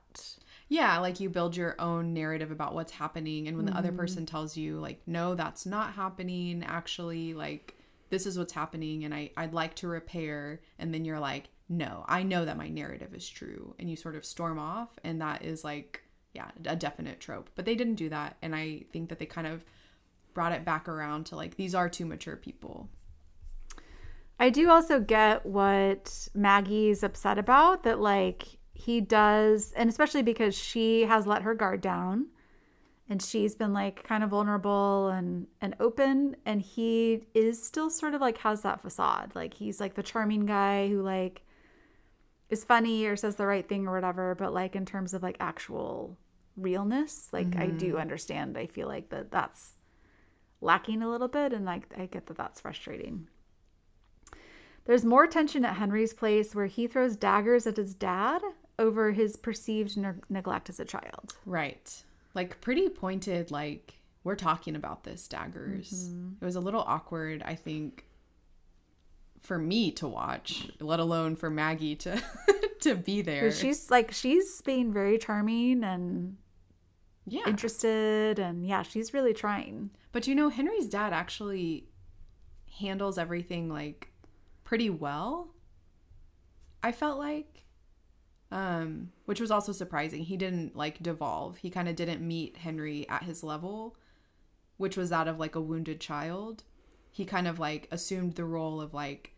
Yeah, 0.68 1.00
like 1.00 1.20
you 1.20 1.30
build 1.30 1.58
your 1.58 1.76
own 1.80 2.14
narrative 2.14 2.52
about 2.52 2.76
what's 2.76 2.92
happening. 2.92 3.48
And 3.48 3.58
when 3.58 3.66
the 3.66 3.76
other 3.78 3.92
person 3.92 4.26
tells 4.26 4.56
you, 4.56 4.80
like, 4.80 5.02
no, 5.08 5.34
that's 5.36 5.66
not 5.66 5.94
happening, 5.94 6.64
actually, 6.64 7.34
like, 7.34 7.79
this 8.10 8.26
is 8.26 8.38
what's 8.38 8.54
happening, 8.54 9.04
and 9.06 9.14
I, 9.14 9.32
I'd 9.38 9.54
like 9.54 9.76
to 9.76 9.88
repair. 9.88 10.62
And 10.78 10.94
then 10.94 11.06
you're 11.06 11.20
like, 11.20 11.50
no, 11.68 12.06
I 12.08 12.24
know 12.24 12.46
that 12.46 12.58
my 12.58 12.68
narrative 12.68 13.14
is 13.14 13.28
true. 13.30 13.76
And 13.80 13.90
you 13.90 13.96
sort 13.96 14.16
of 14.16 14.26
storm 14.26 14.58
off. 14.60 14.90
And 15.04 15.22
that 15.22 15.44
is 15.44 15.64
like, 15.64 16.04
yeah, 16.34 16.50
a 16.66 16.76
definite 16.76 17.20
trope. 17.20 17.50
But 17.56 17.66
they 17.66 17.76
didn't 17.76 17.96
do 17.96 18.10
that. 18.10 18.38
And 18.42 18.56
I 18.56 18.86
think 18.92 19.10
that 19.10 19.20
they 19.20 19.26
kind 19.26 19.48
of 19.48 19.64
brought 20.34 20.52
it 20.52 20.66
back 20.66 20.88
around 20.88 21.26
to 21.26 21.36
like, 21.36 21.56
these 21.56 21.76
are 21.76 21.90
two 21.90 22.06
mature 22.06 22.36
people. 22.36 22.90
I 24.40 24.50
do 24.50 24.70
also 24.70 25.00
get 25.00 25.46
what 25.46 26.30
Maggie's 26.34 27.04
upset 27.04 27.38
about 27.38 27.84
that, 27.84 28.00
like, 28.00 28.58
he 28.74 29.02
does, 29.02 29.74
and 29.74 29.90
especially 29.90 30.24
because 30.24 30.56
she 30.56 31.04
has 31.04 31.28
let 31.28 31.42
her 31.42 31.54
guard 31.54 31.82
down 31.82 32.28
and 33.10 33.22
she's 33.22 33.56
been 33.56 33.74
like 33.74 34.04
kind 34.04 34.24
of 34.24 34.30
vulnerable 34.30 35.08
and 35.10 35.48
and 35.60 35.76
open. 35.80 36.36
And 36.46 36.62
he 36.62 37.24
is 37.34 37.62
still 37.62 37.90
sort 37.90 38.14
of 38.14 38.22
like 38.22 38.38
has 38.40 38.62
that 38.62 38.82
facade. 38.82 39.32
Like 39.34 39.56
he's 39.56 39.80
like 39.80 39.96
the 39.96 40.04
charming 40.04 40.46
guy 40.46 40.88
who 40.88 41.02
like 41.02 41.42
is 42.50 42.64
funny 42.64 43.06
or 43.06 43.16
says 43.16 43.36
the 43.36 43.48
right 43.48 43.68
thing 43.68 43.88
or 43.88 43.94
whatever. 43.94 44.36
But 44.36 44.54
like 44.54 44.76
in 44.76 44.86
terms 44.86 45.14
of 45.16 45.24
like 45.24 45.38
actual 45.40 46.18
realness 46.58 47.30
like 47.32 47.56
i 47.56 47.68
do 47.68 47.92
mm-hmm. 47.92 48.02
understand. 48.02 48.58
I 48.58 48.68
feel 48.68 48.88
like 48.88 49.10
that 49.10 49.32
that's 49.32 49.78
lacking 50.62 51.02
a 51.02 51.10
little 51.10 51.28
bit. 51.28 51.52
And 51.52 51.66
like 51.66 51.92
i 51.98 52.06
get 52.06 52.28
that 52.28 52.38
that's 52.38 52.62
frustrating. 52.62 53.28
There's 54.86 55.04
more 55.04 55.26
tension 55.26 55.66
at 55.66 55.78
henry's 55.78 56.14
place 56.14 56.54
where 56.54 56.68
he 56.68 56.86
throws 56.86 57.16
daggers 57.16 57.66
at 57.66 57.78
his 57.78 57.96
dad 57.96 58.42
over 58.78 59.12
his 59.12 59.36
perceived 59.36 59.98
neg- 59.98 60.24
neglect 60.30 60.70
as 60.70 60.80
a 60.80 60.86
child. 60.86 61.34
Right. 61.46 62.04
Like 62.40 62.62
pretty 62.62 62.88
pointed, 62.88 63.52
like, 63.52 64.00
we're 64.24 64.38
talking 64.38 64.78
about 64.78 65.04
this, 65.04 65.28
daggers. 65.28 65.92
Mm-hmm. 65.92 66.30
It 66.42 66.46
was 66.46 66.56
a 66.56 66.62
little 66.62 66.80
awkward, 66.88 67.44
I 67.44 67.56
think, 67.56 68.06
for 69.42 69.58
me 69.58 69.92
to 69.92 70.08
watch, 70.08 70.70
let 70.80 71.02
alone 71.02 71.36
for 71.36 71.50
Maggie 71.50 71.98
to 71.98 72.24
to 72.80 72.96
be 72.96 73.22
there. 73.22 73.52
She's 73.52 73.92
like 73.92 74.14
she's 74.14 74.62
being 74.62 74.94
very 74.94 75.18
charming 75.18 75.84
and 75.84 76.38
yeah. 77.28 77.46
interested 77.46 78.40
and 78.40 78.66
yeah, 78.66 78.84
she's 78.84 79.14
really 79.14 79.34
trying. 79.34 79.92
But 80.14 80.26
you 80.26 80.34
know, 80.34 80.48
Henry's 80.48 80.88
dad 80.88 81.12
actually 81.12 81.90
handles 82.80 83.18
everything 83.18 83.68
like 83.68 84.14
pretty 84.64 84.90
well. 84.90 85.50
I 86.82 86.94
felt 86.94 87.20
like 87.20 87.59
um 88.52 89.12
which 89.26 89.40
was 89.40 89.52
also 89.52 89.72
surprising. 89.72 90.24
He 90.24 90.38
didn't 90.38 90.76
like 90.76 91.02
devolve. 91.02 91.58
He 91.58 91.70
kind 91.70 91.88
of 91.88 91.96
didn't 91.96 92.26
meet 92.26 92.58
Henry 92.58 93.08
at 93.10 93.24
his 93.24 93.44
level, 93.44 93.96
which 94.78 94.98
was 94.98 95.10
that 95.10 95.28
of 95.28 95.40
like 95.40 95.56
a 95.56 95.62
wounded 95.62 96.00
child. 96.00 96.64
He 97.12 97.26
kind 97.26 97.48
of 97.48 97.60
like 97.60 97.88
assumed 97.92 98.36
the 98.36 98.46
role 98.46 98.82
of 98.82 98.94
like 98.94 99.34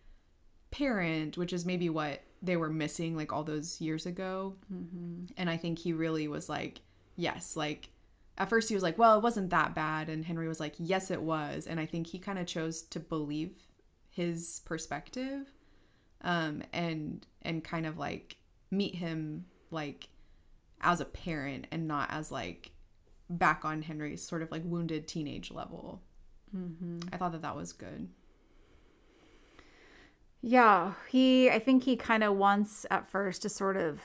parent, 0.71 1.37
which 1.37 1.53
is 1.53 1.65
maybe 1.65 1.89
what 1.89 2.21
they 2.41 2.57
were 2.57 2.69
missing 2.69 3.15
like 3.15 3.31
all 3.31 3.43
those 3.43 3.79
years 3.81 4.05
ago. 4.05 4.55
And 5.37 5.49
I 5.49 5.57
think 5.57 5.79
he 5.79 5.93
really 5.93 6.27
was 6.27 6.49
like, 6.49 6.81
yes, 7.15 7.55
like 7.55 7.89
at 8.37 8.49
first 8.49 8.69
he 8.69 8.75
was 8.75 8.83
like, 8.83 8.97
well, 8.97 9.17
it 9.17 9.23
wasn't 9.23 9.51
that 9.51 9.75
bad. 9.75 10.09
And 10.09 10.25
Henry 10.25 10.47
was 10.47 10.59
like, 10.59 10.75
yes, 10.77 11.11
it 11.11 11.21
was. 11.21 11.67
And 11.67 11.79
I 11.79 11.85
think 11.85 12.07
he 12.07 12.17
kind 12.17 12.39
of 12.39 12.47
chose 12.47 12.81
to 12.83 12.99
believe 12.99 13.51
his 14.09 14.61
perspective 14.65 15.47
um, 16.21 16.63
and 16.73 17.25
and 17.41 17.63
kind 17.63 17.85
of 17.85 17.97
like 17.97 18.37
meet 18.71 18.95
him 18.95 19.45
like 19.69 20.07
as 20.81 20.99
a 20.99 21.05
parent 21.05 21.67
and 21.71 21.87
not 21.87 22.09
as 22.11 22.31
like 22.31 22.71
back 23.29 23.63
on 23.63 23.81
Henry's 23.81 24.25
sort 24.25 24.41
of 24.41 24.51
like 24.51 24.63
wounded 24.65 25.07
teenage 25.07 25.51
level. 25.51 26.01
Mm-hmm. 26.55 26.99
I 27.13 27.17
thought 27.17 27.33
that 27.33 27.41
that 27.43 27.55
was 27.55 27.73
good. 27.73 28.09
Yeah, 30.41 30.93
he 31.07 31.49
I 31.49 31.59
think 31.59 31.83
he 31.83 31.95
kind 31.95 32.23
of 32.23 32.35
wants 32.35 32.85
at 32.89 33.07
first 33.07 33.43
to 33.43 33.49
sort 33.49 33.77
of 33.77 33.99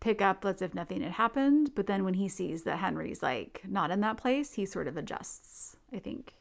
pick 0.00 0.20
up 0.20 0.44
as 0.44 0.62
if 0.62 0.74
nothing 0.74 1.02
had 1.02 1.12
happened, 1.12 1.72
but 1.74 1.86
then 1.86 2.04
when 2.04 2.14
he 2.14 2.28
sees 2.28 2.62
that 2.64 2.78
Henry's 2.78 3.22
like 3.22 3.62
not 3.66 3.90
in 3.90 4.00
that 4.00 4.16
place, 4.16 4.54
he 4.54 4.66
sort 4.66 4.88
of 4.88 4.96
adjusts, 4.96 5.76
I 5.92 5.98
think. 5.98 6.34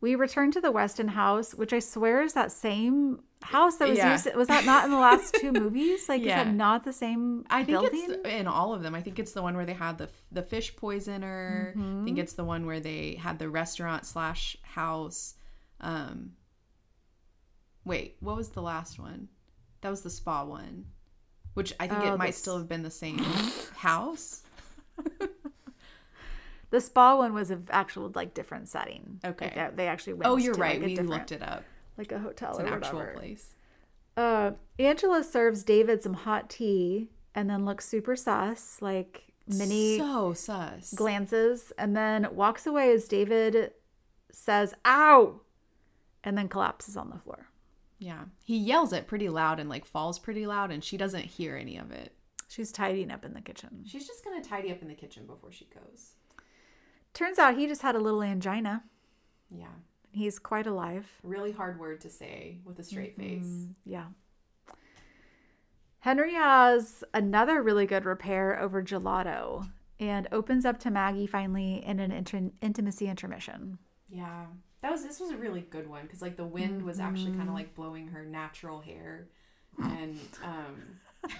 We 0.00 0.14
return 0.14 0.52
to 0.52 0.60
the 0.60 0.70
Weston 0.70 1.08
house, 1.08 1.54
which 1.54 1.72
I 1.72 1.80
swear 1.80 2.22
is 2.22 2.34
that 2.34 2.52
same 2.52 3.20
house 3.42 3.76
that 3.76 3.88
was 3.88 3.98
Yeah. 3.98 4.12
used. 4.12 4.34
Was 4.34 4.48
that 4.48 4.64
not 4.64 4.84
in 4.84 4.90
the 4.90 4.98
last 4.98 5.34
two 5.34 5.52
movies? 5.62 6.08
Like, 6.08 6.22
Yeah. 6.22 6.40
is 6.40 6.46
that 6.46 6.54
not 6.54 6.84
the 6.84 6.92
same 6.92 7.44
I 7.48 7.64
think 7.64 7.80
building? 7.80 8.06
it's 8.10 8.28
in 8.28 8.46
all 8.46 8.74
of 8.74 8.82
them. 8.82 8.94
I 8.94 9.02
think 9.02 9.18
it's 9.18 9.32
the 9.32 9.42
one 9.42 9.54
where 9.56 9.64
they 9.66 9.74
had 9.74 9.98
the 9.98 10.08
the 10.32 10.42
fish 10.42 10.74
poisoner. 10.76 11.72
I 11.76 12.04
think 12.04 12.18
it's 12.18 12.32
the 12.34 12.44
one 12.44 12.66
where 12.66 12.80
they 12.80 13.14
had 13.14 13.38
the 13.38 13.48
restaurant 13.48 14.04
slash 14.06 14.56
house. 14.62 15.34
Um, 15.80 16.32
wait, 17.84 18.16
what 18.20 18.36
was 18.36 18.50
the 18.50 18.62
last 18.62 18.98
one? 18.98 19.28
That 19.82 19.90
was 19.90 20.02
the 20.02 20.10
spa 20.10 20.44
one, 20.44 20.86
which 21.54 21.72
I 21.78 21.86
think 21.86 22.00
Oh, 22.04 22.14
it 22.14 22.18
might 22.18 22.26
this- 22.28 22.38
still 22.38 22.58
have 22.58 22.68
been 22.68 22.82
the 22.82 22.90
same 22.90 23.18
house. 23.76 24.42
The 26.70 26.80
spa 26.82 27.16
one 27.16 27.32
was 27.32 27.50
an 27.50 27.66
actual 27.70 28.12
like 28.14 28.34
different 28.34 28.68
setting. 28.68 29.20
Okay. 29.24 29.52
Like, 29.56 29.76
they 29.76 29.86
actually 29.88 30.12
went. 30.14 30.26
Oh, 30.30 30.36
you're 30.36 30.52
to, 30.54 30.60
right. 30.60 30.74
Like, 30.78 30.84
we 30.84 30.88
different- 30.96 31.10
looked 31.10 31.32
it 31.32 31.42
up. 31.42 31.64
Like 31.98 32.12
a 32.12 32.18
hotel 32.18 32.50
It's 32.50 32.58
or 32.60 32.62
an 32.66 32.70
whatever. 32.72 33.00
actual 33.10 33.20
place. 33.20 33.54
Uh, 34.16 34.52
Angela 34.78 35.22
serves 35.22 35.62
David 35.62 36.02
some 36.02 36.14
hot 36.14 36.48
tea 36.50 37.10
and 37.34 37.48
then 37.50 37.64
looks 37.64 37.86
super 37.86 38.16
sus, 38.16 38.80
like 38.80 39.24
mini 39.46 39.98
so 39.98 40.32
sus. 40.32 40.92
glances, 40.94 41.72
and 41.78 41.96
then 41.96 42.26
walks 42.34 42.66
away 42.66 42.92
as 42.92 43.06
David 43.06 43.72
says, 44.32 44.74
"Ow," 44.84 45.40
and 46.24 46.36
then 46.36 46.48
collapses 46.48 46.96
on 46.96 47.10
the 47.10 47.18
floor. 47.18 47.46
yeah, 48.00 48.24
he 48.44 48.56
yells 48.56 48.92
it 48.92 49.06
pretty 49.06 49.28
loud 49.28 49.58
and 49.60 49.68
like 49.68 49.84
falls 49.84 50.18
pretty 50.18 50.46
loud, 50.46 50.70
and 50.70 50.82
she 50.84 50.96
doesn't 50.96 51.24
hear 51.24 51.56
any 51.56 51.76
of 51.76 51.90
it. 51.92 52.12
She's 52.48 52.72
tidying 52.72 53.10
up 53.10 53.24
in 53.24 53.34
the 53.34 53.40
kitchen. 53.40 53.84
She's 53.86 54.06
just 54.06 54.24
gonna 54.24 54.42
tidy 54.42 54.70
up 54.72 54.82
in 54.82 54.88
the 54.88 54.94
kitchen 54.94 55.26
before 55.26 55.52
she 55.52 55.66
goes. 55.66 56.12
Turns 57.14 57.38
out 57.38 57.56
he 57.56 57.66
just 57.66 57.82
had 57.82 57.94
a 57.94 58.00
little 58.00 58.22
angina. 58.22 58.84
Yeah. 59.50 59.66
He's 60.10 60.38
quite 60.38 60.66
alive. 60.66 61.06
Really 61.22 61.52
hard 61.52 61.78
word 61.78 62.00
to 62.02 62.10
say 62.10 62.58
with 62.64 62.78
a 62.78 62.82
straight 62.84 63.16
face. 63.16 63.44
Mm, 63.44 63.74
yeah. 63.84 64.06
Henry 66.00 66.34
has 66.34 67.02
another 67.12 67.62
really 67.62 67.86
good 67.86 68.04
repair 68.04 68.58
over 68.58 68.82
gelato 68.82 69.68
and 70.00 70.28
opens 70.30 70.64
up 70.64 70.78
to 70.80 70.90
Maggie 70.90 71.26
finally 71.26 71.84
in 71.84 71.98
an 72.00 72.12
inter- 72.12 72.50
intimacy 72.62 73.08
intermission. 73.08 73.78
Yeah. 74.08 74.46
That 74.80 74.92
was 74.92 75.02
this 75.02 75.18
was 75.18 75.30
a 75.30 75.36
really 75.36 75.62
good 75.62 75.88
one 75.88 76.02
because 76.02 76.22
like 76.22 76.36
the 76.36 76.46
wind 76.46 76.82
was 76.82 77.00
actually 77.00 77.32
kind 77.32 77.48
of 77.48 77.54
like 77.54 77.74
blowing 77.74 78.06
her 78.08 78.24
natural 78.24 78.78
hair, 78.80 79.26
and 79.76 80.20
um, 80.44 81.00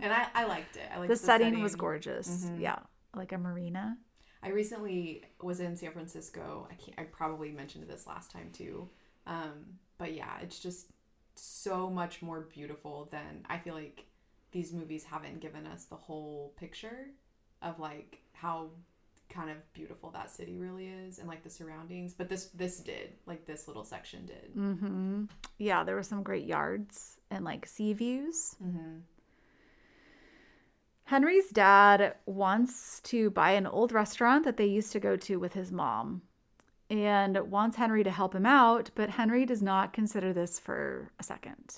and 0.00 0.12
I 0.12 0.28
I 0.32 0.44
liked 0.44 0.76
it. 0.76 0.88
I 0.94 0.98
liked 0.98 1.08
the, 1.10 1.16
setting, 1.16 1.60
was 1.60 1.74
gorgeous. 1.74 2.44
Mhm. 2.44 2.60
Yeah, 2.60 2.78
like 3.16 3.32
a 3.32 3.38
marina. 3.38 3.98
I 4.42 4.50
recently 4.50 5.22
was 5.42 5.60
in 5.60 5.76
San 5.76 5.92
Francisco. 5.92 6.68
I 6.70 6.74
can't. 6.74 6.98
I 6.98 7.02
probably 7.04 7.50
mentioned 7.50 7.88
this 7.88 8.06
last 8.06 8.30
time 8.30 8.50
too. 8.52 8.88
Um, 9.26 9.78
but 9.98 10.14
yeah, 10.14 10.38
it's 10.42 10.58
just 10.58 10.86
so 11.34 11.90
much 11.90 12.22
more 12.22 12.40
beautiful 12.40 13.08
than 13.10 13.44
I 13.48 13.58
feel 13.58 13.74
like 13.74 14.06
these 14.52 14.72
movies 14.72 15.04
haven't 15.04 15.40
given 15.40 15.66
us 15.66 15.84
the 15.84 15.96
whole 15.96 16.54
picture 16.56 17.08
of 17.62 17.78
like 17.78 18.20
how 18.32 18.70
kind 19.28 19.50
of 19.50 19.72
beautiful 19.74 20.10
that 20.10 20.30
city 20.30 20.56
really 20.56 20.86
is 20.86 21.18
and 21.18 21.28
like 21.28 21.42
the 21.42 21.50
surroundings. 21.50 22.14
But 22.14 22.28
this 22.28 22.46
this 22.46 22.78
did 22.78 23.14
like 23.26 23.46
this 23.46 23.68
little 23.68 23.84
section 23.84 24.26
did. 24.26 24.54
Mm-hmm. 24.56 25.24
Yeah, 25.58 25.84
there 25.84 25.94
were 25.94 26.02
some 26.02 26.22
great 26.22 26.46
yards 26.46 27.18
and 27.30 27.44
like 27.44 27.66
sea 27.66 27.92
views. 27.92 28.56
Mm-hmm. 28.64 28.98
Henry's 31.08 31.48
dad 31.48 32.16
wants 32.26 33.00
to 33.00 33.30
buy 33.30 33.52
an 33.52 33.66
old 33.66 33.92
restaurant 33.92 34.44
that 34.44 34.58
they 34.58 34.66
used 34.66 34.92
to 34.92 35.00
go 35.00 35.16
to 35.16 35.38
with 35.38 35.54
his 35.54 35.72
mom 35.72 36.20
and 36.90 37.38
wants 37.50 37.78
Henry 37.78 38.04
to 38.04 38.10
help 38.10 38.34
him 38.34 38.44
out, 38.44 38.90
but 38.94 39.08
Henry 39.08 39.46
does 39.46 39.62
not 39.62 39.94
consider 39.94 40.34
this 40.34 40.58
for 40.58 41.10
a 41.18 41.22
second. 41.22 41.76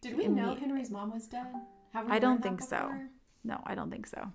Did 0.00 0.16
we 0.16 0.24
In 0.24 0.34
know 0.34 0.54
the- 0.54 0.60
Henry's 0.60 0.90
mom 0.90 1.12
was 1.12 1.26
dead? 1.26 1.52
I 1.94 2.18
don't 2.18 2.42
think 2.42 2.62
so. 2.62 2.90
No, 3.44 3.60
I 3.66 3.74
don't 3.74 3.90
think 3.90 4.06
so. 4.06 4.32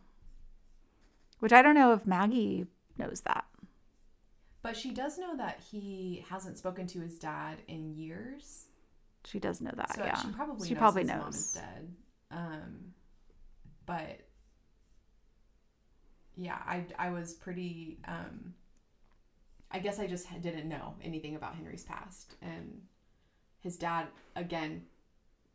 Which 1.39 1.51
I 1.51 1.63
don't 1.63 1.73
know 1.73 1.93
if 1.93 2.05
Maggie 2.05 2.67
knows 2.95 3.21
that. 3.21 3.45
But 4.61 4.77
she 4.77 4.91
does 4.91 5.17
know 5.17 5.35
that 5.37 5.63
he 5.71 6.23
hasn't 6.29 6.59
spoken 6.59 6.85
to 6.87 6.99
his 6.99 7.17
dad 7.17 7.57
in 7.67 7.89
years. 7.95 8.65
She 9.25 9.39
does 9.39 9.61
know 9.61 9.71
that, 9.75 9.95
So 9.95 10.03
yeah. 10.03 10.15
she 10.21 10.27
probably 10.27 10.67
She 10.67 10.75
knows 10.75 10.79
probably 10.79 11.01
his 11.05 11.11
mom 11.11 11.29
is 11.29 11.53
dead. 11.53 11.95
Um, 12.29 12.93
but 13.87 14.26
yeah, 16.37 16.57
I 16.65 16.85
I 16.97 17.09
was 17.09 17.33
pretty. 17.33 17.99
Um, 18.07 18.53
I 19.69 19.79
guess 19.79 19.99
I 19.99 20.07
just 20.07 20.27
didn't 20.41 20.69
know 20.69 20.95
anything 21.03 21.35
about 21.35 21.55
Henry's 21.55 21.83
past, 21.83 22.35
and 22.41 22.81
his 23.59 23.75
dad 23.77 24.07
again, 24.35 24.83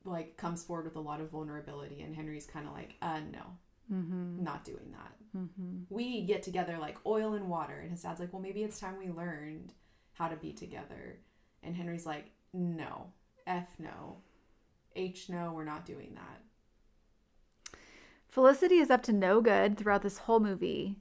like 0.05 0.37
comes 0.37 0.63
forward 0.65 0.85
with 0.85 0.97
a 0.97 1.01
lot 1.01 1.21
of 1.21 1.31
vulnerability, 1.31 2.03
and 2.03 2.15
Henry's 2.15 2.45
kind 2.47 2.67
of 2.67 2.75
like, 2.75 2.95
uh, 3.01 3.21
no, 3.33 3.57
Mm-hmm. 3.93 4.43
not 4.43 4.65
doing 4.65 4.93
that. 4.93 5.39
Mm-hmm. 5.39 5.85
We 5.91 6.23
get 6.23 6.43
together 6.43 6.77
like 6.79 6.97
oil 7.07 7.35
and 7.35 7.49
water, 7.49 7.79
and 7.81 7.91
his 7.91 8.03
dad's 8.03 8.21
like, 8.21 8.33
well, 8.33 8.43
maybe 8.43 8.63
it's 8.63 8.79
time 8.81 8.99
we 8.99 9.11
learned 9.11 9.73
how 10.15 10.29
to 10.29 10.37
be 10.37 10.53
together, 10.53 11.19
and 11.63 11.75
Henry's 11.75 12.07
like, 12.07 12.31
no, 12.53 13.07
f 13.47 13.69
no, 13.79 14.19
h 14.95 15.29
no, 15.31 15.53
we're 15.55 15.65
not 15.65 15.87
doing 15.87 16.13
that. 16.15 16.43
Felicity 18.33 18.77
is 18.79 18.89
up 18.91 19.03
to 19.03 19.13
no 19.13 19.43
good 19.43 19.77
throughout 19.77 20.01
this 20.01 20.17
whole 20.17 20.41
movie, 20.41 20.97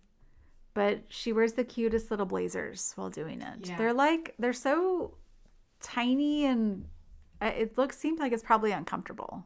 but 0.73 1.03
she 1.07 1.31
wears 1.31 1.53
the 1.53 1.63
cutest 1.63 2.11
little 2.11 2.25
blazers 2.25 2.91
while 2.97 3.09
doing 3.09 3.41
it. 3.41 3.69
Yeah. 3.69 3.77
They're 3.77 3.93
like 3.93 4.35
they're 4.37 4.51
so 4.51 5.15
tiny 5.79 6.43
and 6.43 6.87
uh, 7.41 7.45
it 7.55 7.77
looks 7.77 7.97
seems 7.97 8.19
like 8.19 8.33
it's 8.33 8.43
probably 8.43 8.73
uncomfortable. 8.73 9.45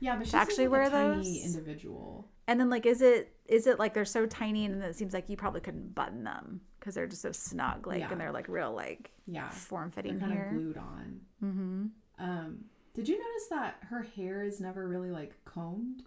Yeah, 0.00 0.16
but 0.16 0.26
she 0.26 0.36
actually 0.36 0.66
like 0.66 0.88
a 0.88 0.90
wear 0.90 0.90
tiny 0.90 1.42
those? 1.42 1.54
individual. 1.54 2.28
And 2.48 2.58
then 2.58 2.68
like 2.68 2.86
is 2.86 3.00
it 3.00 3.32
is 3.46 3.68
it 3.68 3.78
like 3.78 3.94
they're 3.94 4.04
so 4.04 4.26
tiny 4.26 4.64
and 4.64 4.82
it 4.82 4.96
seems 4.96 5.12
like 5.14 5.28
you 5.30 5.36
probably 5.36 5.60
couldn't 5.60 5.94
button 5.94 6.24
them 6.24 6.60
because 6.80 6.96
they're 6.96 7.06
just 7.06 7.22
so 7.22 7.30
snug 7.30 7.86
like 7.86 8.00
Yeah. 8.00 8.10
and 8.10 8.20
they're 8.20 8.32
like 8.32 8.48
real 8.48 8.72
like 8.72 9.12
Yeah, 9.28 9.48
form 9.48 9.92
they're 9.94 10.02
fitting 10.02 10.20
of 10.20 10.50
glued 10.50 10.76
on. 10.76 11.20
Mm-hmm. 11.40 11.84
Um, 12.18 12.64
did 12.94 13.08
you 13.08 13.14
notice 13.16 13.46
that 13.50 13.76
her 13.90 14.02
hair 14.16 14.42
is 14.42 14.58
never 14.60 14.88
really 14.88 15.12
like 15.12 15.36
combed? 15.44 16.02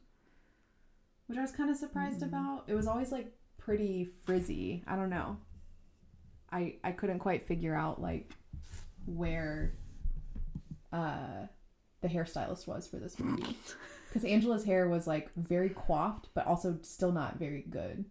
Which 1.28 1.38
I 1.38 1.42
was 1.42 1.52
kind 1.52 1.70
of 1.70 1.78
surprised 1.78 2.22
about. 2.22 2.66
It 2.68 2.76
was 2.76 2.88
always 2.88 3.12
like 3.12 3.34
pretty 3.58 4.10
frizzy. 4.26 4.84
I 4.88 4.96
don't 4.96 5.10
know. 5.10 5.38
I 6.52 6.76
I 6.84 6.92
couldn't 6.92 7.20
quite 7.20 7.48
figure 7.48 7.76
out 7.76 8.02
like 8.02 8.32
where 9.06 9.74
uh 10.94 11.48
the 12.02 12.08
hairstylist 12.08 12.68
was 12.68 12.88
for 12.88 12.98
this 12.98 13.20
movie. 13.20 13.58
Because 14.08 14.30
Angela's 14.32 14.64
hair 14.64 14.88
was 14.88 15.08
like 15.08 15.30
very 15.36 15.68
coiffed, 15.68 16.30
but 16.34 16.48
also 16.48 16.78
still 16.84 17.12
not 17.12 17.38
very 17.38 17.66
good. 17.70 18.06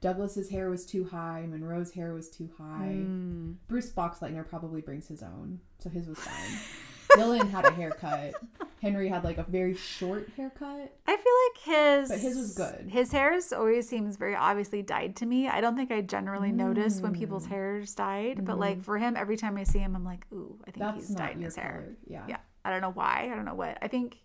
Douglas's 0.00 0.50
hair 0.50 0.68
was 0.68 0.84
too 0.84 1.04
high. 1.04 1.46
Monroe's 1.48 1.92
hair 1.92 2.12
was 2.12 2.28
too 2.28 2.50
high. 2.58 2.96
Mm. 2.98 3.58
Bruce 3.68 3.92
Boxleitner 3.92 4.44
probably 4.44 4.80
brings 4.80 5.06
his 5.06 5.22
own, 5.22 5.60
so 5.78 5.88
his 5.88 6.08
was 6.08 6.18
fine. 6.18 6.58
Dylan 7.16 7.48
had 7.48 7.64
a 7.64 7.70
haircut. 7.70 8.34
Henry 8.82 9.08
had 9.08 9.22
like 9.24 9.38
a 9.38 9.44
very 9.44 9.74
short 9.76 10.28
haircut. 10.36 10.92
I 11.06 11.16
feel 11.16 11.32
like 11.76 12.00
his 12.02 12.08
But 12.10 12.18
his 12.18 12.36
was 12.36 12.54
good. 12.54 12.90
His 12.90 13.12
hair 13.12 13.32
is 13.32 13.52
always 13.52 13.88
seems 13.88 14.16
very 14.16 14.34
obviously 14.34 14.82
dyed 14.82 15.14
to 15.16 15.26
me. 15.26 15.48
I 15.48 15.60
don't 15.60 15.76
think 15.76 15.90
I 15.92 16.00
generally 16.00 16.50
notice 16.52 17.00
when 17.00 17.12
people's 17.14 17.46
Mm. 17.46 17.50
hair's 17.50 17.94
dyed, 17.94 18.44
but 18.44 18.58
like 18.58 18.82
for 18.82 18.98
him, 18.98 19.16
every 19.16 19.36
time 19.36 19.56
I 19.56 19.62
see 19.62 19.78
him, 19.78 19.94
I'm 19.94 20.04
like, 20.04 20.26
ooh, 20.32 20.58
I 20.66 20.72
think 20.72 20.78
That's 20.78 21.06
he's 21.08 21.16
dyed 21.16 21.36
his 21.38 21.54
hair. 21.56 21.82
color. 21.84 21.96
Yeah. 22.08 22.24
Yeah, 22.28 22.38
I 22.64 22.70
don't 22.70 22.80
know 22.82 22.90
why. 22.90 23.30
I 23.32 23.34
don't 23.36 23.44
know 23.44 23.54
what. 23.54 23.78
I 23.80 23.86
think 23.88 24.18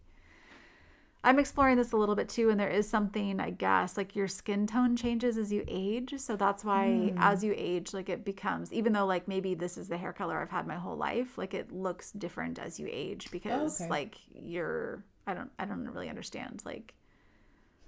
I'm 1.28 1.40
exploring 1.40 1.76
this 1.76 1.92
a 1.92 1.98
little 1.98 2.16
bit 2.16 2.30
too, 2.30 2.50
and 2.50 2.58
there 2.58 2.70
is 2.70 2.90
something 2.90 3.42
I 3.42 3.50
guess 3.50 3.98
like 3.98 4.16
your 4.16 4.30
skin 4.30 4.66
tone 4.66 4.96
changes 4.96 5.38
as 5.38 5.52
you 5.52 5.66
age, 5.68 6.14
so 6.20 6.38
that's 6.38 6.64
why 6.64 7.12
Hmm. 7.12 7.18
as 7.18 7.44
you 7.44 7.54
age, 7.58 7.94
like 7.94 8.08
it 8.08 8.24
becomes 8.24 8.72
even 8.72 8.94
though 8.94 9.06
like 9.06 9.28
maybe 9.28 9.54
this 9.54 9.78
is 9.78 9.90
the 9.90 9.98
hair 9.98 10.14
color 10.14 10.40
I've 10.42 10.50
had 10.52 10.66
my 10.66 10.76
whole 10.78 10.96
life, 10.96 11.38
like 11.38 11.54
it 11.54 11.70
looks 11.72 12.12
different 12.14 12.58
as 12.60 12.80
you 12.80 12.88
age 12.90 13.30
because 13.30 13.82
Oh, 13.82 13.84
okay. 13.84 13.90
like 13.90 14.18
you're 14.34 15.04
I 15.28 15.34
don't 15.34 15.52
I 15.60 15.66
don't 15.66 15.86
really 15.86 16.08
understand 16.08 16.62
like 16.66 16.94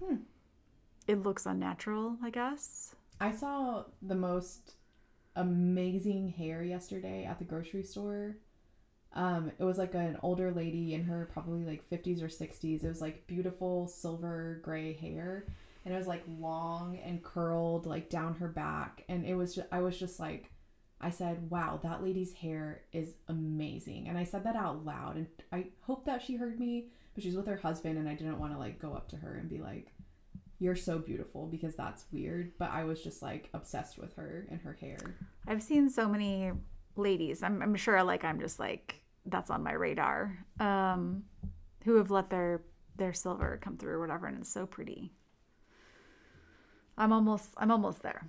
Hmm. 0.03 0.17
it 1.07 1.23
looks 1.23 1.45
unnatural, 1.45 2.17
I 2.21 2.31
guess. 2.31 2.93
I 3.21 3.31
saw 3.31 3.85
the 4.01 4.15
most 4.15 4.73
amazing 5.37 6.27
hair 6.29 6.61
yesterday 6.61 7.23
at 7.23 7.39
the 7.39 7.45
grocery 7.45 7.83
store. 7.83 8.35
Um, 9.13 9.51
it 9.57 9.63
was 9.63 9.77
like 9.77 9.95
an 9.95 10.17
older 10.21 10.51
lady 10.51 10.93
in 10.93 11.03
her 11.05 11.29
probably 11.33 11.65
like 11.65 11.89
50s 11.89 12.21
or 12.21 12.27
60s. 12.27 12.83
It 12.83 12.87
was 12.87 13.01
like 13.01 13.25
beautiful 13.27 13.87
silver 13.87 14.59
gray 14.63 14.93
hair 14.93 15.45
and 15.83 15.93
it 15.93 15.97
was 15.97 16.07
like 16.07 16.23
long 16.39 16.99
and 17.03 17.23
curled 17.23 17.85
like 17.85 18.09
down 18.09 18.35
her 18.35 18.47
back 18.47 19.03
and 19.09 19.25
it 19.25 19.33
was 19.33 19.55
just, 19.55 19.67
I 19.71 19.81
was 19.81 19.97
just 19.97 20.19
like 20.19 20.51
I 21.01 21.11
said, 21.11 21.49
"Wow, 21.49 21.79
that 21.83 22.03
lady's 22.03 22.33
hair 22.33 22.81
is 22.91 23.13
amazing." 23.27 24.07
And 24.09 24.17
I 24.17 24.25
said 24.25 24.43
that 24.43 24.55
out 24.55 24.85
loud 24.85 25.15
and 25.15 25.27
I 25.51 25.67
hope 25.81 26.05
that 26.05 26.21
she 26.21 26.35
heard 26.35 26.59
me, 26.59 26.89
but 27.13 27.23
she's 27.23 27.35
with 27.35 27.47
her 27.47 27.55
husband 27.57 27.97
and 27.97 28.09
I 28.09 28.15
didn't 28.15 28.39
want 28.39 28.53
to 28.53 28.59
like 28.59 28.79
go 28.79 28.93
up 28.93 29.07
to 29.09 29.15
her 29.17 29.35
and 29.35 29.49
be 29.49 29.59
like, 29.59 29.93
"You're 30.59 30.75
so 30.75 30.99
beautiful" 30.99 31.47
because 31.47 31.75
that's 31.75 32.05
weird, 32.11 32.51
but 32.57 32.71
I 32.71 32.83
was 32.83 33.01
just 33.01 33.21
like 33.21 33.49
obsessed 33.53 33.97
with 33.97 34.13
her 34.15 34.45
and 34.51 34.59
her 34.61 34.73
hair. 34.73 34.99
I've 35.47 35.63
seen 35.63 35.89
so 35.89 36.09
many 36.09 36.51
ladies. 36.99 37.41
I'm, 37.43 37.61
I'm 37.61 37.75
sure 37.75 38.01
like 38.03 38.23
I'm 38.23 38.39
just 38.39 38.59
like 38.59 39.01
that's 39.25 39.49
on 39.49 39.63
my 39.63 39.73
radar. 39.73 40.45
Um, 40.59 41.23
who 41.85 41.95
have 41.95 42.11
let 42.11 42.29
their 42.29 42.61
their 42.97 43.13
silver 43.13 43.59
come 43.61 43.77
through 43.77 43.93
or 43.93 43.99
whatever, 43.99 44.27
and 44.27 44.39
it's 44.39 44.51
so 44.51 44.65
pretty. 44.65 45.11
I'm 46.97 47.13
almost 47.13 47.49
I'm 47.57 47.71
almost 47.71 48.01
there. 48.03 48.27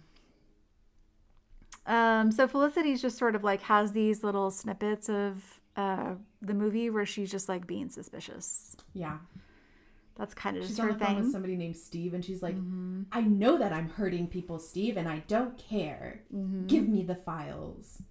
Um, 1.86 2.30
so 2.30 2.46
Felicity's 2.46 3.02
just 3.02 3.18
sort 3.18 3.34
of 3.34 3.42
like 3.42 3.62
has 3.62 3.92
these 3.92 4.22
little 4.22 4.50
snippets 4.50 5.08
of 5.08 5.60
uh 5.76 6.14
the 6.42 6.54
movie 6.54 6.90
where 6.90 7.06
she's 7.06 7.30
just 7.30 7.48
like 7.48 7.66
being 7.66 7.88
suspicious. 7.88 8.76
Yeah. 8.92 9.18
That's 10.16 10.34
kind 10.34 10.56
of 10.56 10.64
She's 10.64 10.70
just 10.76 10.80
on 10.80 10.88
her 10.88 10.92
the 10.92 11.04
phone 11.04 11.16
with 11.22 11.32
somebody 11.32 11.56
named 11.56 11.76
Steve 11.76 12.12
and 12.12 12.22
she's 12.24 12.42
like, 12.42 12.56
Mhm. 12.56 13.06
"I 13.10 13.22
know 13.22 13.56
that 13.56 13.72
I'm 13.72 13.88
hurting 13.88 14.26
people, 14.26 14.58
Steve, 14.58 14.96
and 14.98 15.08
I 15.08 15.20
don't 15.28 15.56
care. 15.56 16.22
Mhm. 16.34 16.66
Give 16.66 16.86
me 16.88 17.02
the 17.02 17.14
files." 17.14 18.02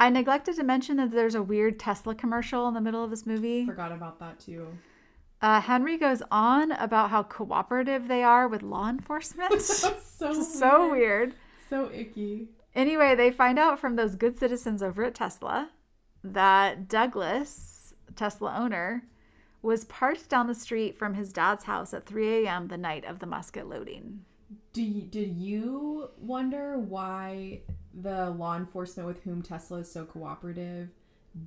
I 0.00 0.10
neglected 0.10 0.56
to 0.56 0.62
mention 0.62 0.96
that 0.98 1.10
there's 1.10 1.34
a 1.34 1.42
weird 1.42 1.78
Tesla 1.78 2.14
commercial 2.14 2.68
in 2.68 2.74
the 2.74 2.80
middle 2.80 3.02
of 3.02 3.10
this 3.10 3.26
movie. 3.26 3.66
Forgot 3.66 3.92
about 3.92 4.20
that 4.20 4.38
too. 4.38 4.68
Uh, 5.40 5.60
Henry 5.60 5.96
goes 5.96 6.22
on 6.30 6.72
about 6.72 7.10
how 7.10 7.22
cooperative 7.22 8.08
they 8.08 8.22
are 8.22 8.48
with 8.48 8.62
law 8.62 8.88
enforcement. 8.88 9.50
That's 9.50 10.02
so 10.02 10.42
so 10.42 10.90
weird. 10.90 11.34
So 11.68 11.90
icky. 11.92 12.48
Anyway, 12.74 13.14
they 13.14 13.30
find 13.30 13.58
out 13.58 13.78
from 13.78 13.96
those 13.96 14.14
good 14.14 14.38
citizens 14.38 14.82
over 14.82 15.04
at 15.04 15.14
Tesla 15.14 15.70
that 16.22 16.88
Douglas, 16.88 17.94
Tesla 18.14 18.54
owner, 18.56 19.04
was 19.62 19.84
parked 19.84 20.28
down 20.28 20.46
the 20.46 20.54
street 20.54 20.96
from 20.96 21.14
his 21.14 21.32
dad's 21.32 21.64
house 21.64 21.92
at 21.92 22.06
3 22.06 22.46
a.m. 22.46 22.68
the 22.68 22.76
night 22.76 23.04
of 23.04 23.18
the 23.18 23.26
musket 23.26 23.68
loading. 23.68 24.24
Do 24.72 24.82
you, 24.82 25.02
did 25.02 25.36
you 25.36 26.10
wonder 26.18 26.78
why 26.78 27.60
the 27.94 28.30
law 28.30 28.56
enforcement 28.56 29.06
with 29.06 29.22
whom 29.24 29.42
Tesla 29.42 29.78
is 29.78 29.90
so 29.90 30.04
cooperative 30.04 30.88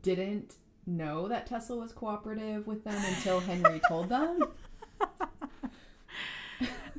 didn't 0.01 0.55
know 0.85 1.27
that 1.27 1.45
Tesla 1.47 1.77
was 1.77 1.91
cooperative 1.93 2.65
with 2.67 2.83
them 2.83 3.01
until 3.07 3.39
Henry 3.39 3.79
told 3.87 4.09
them? 4.09 4.39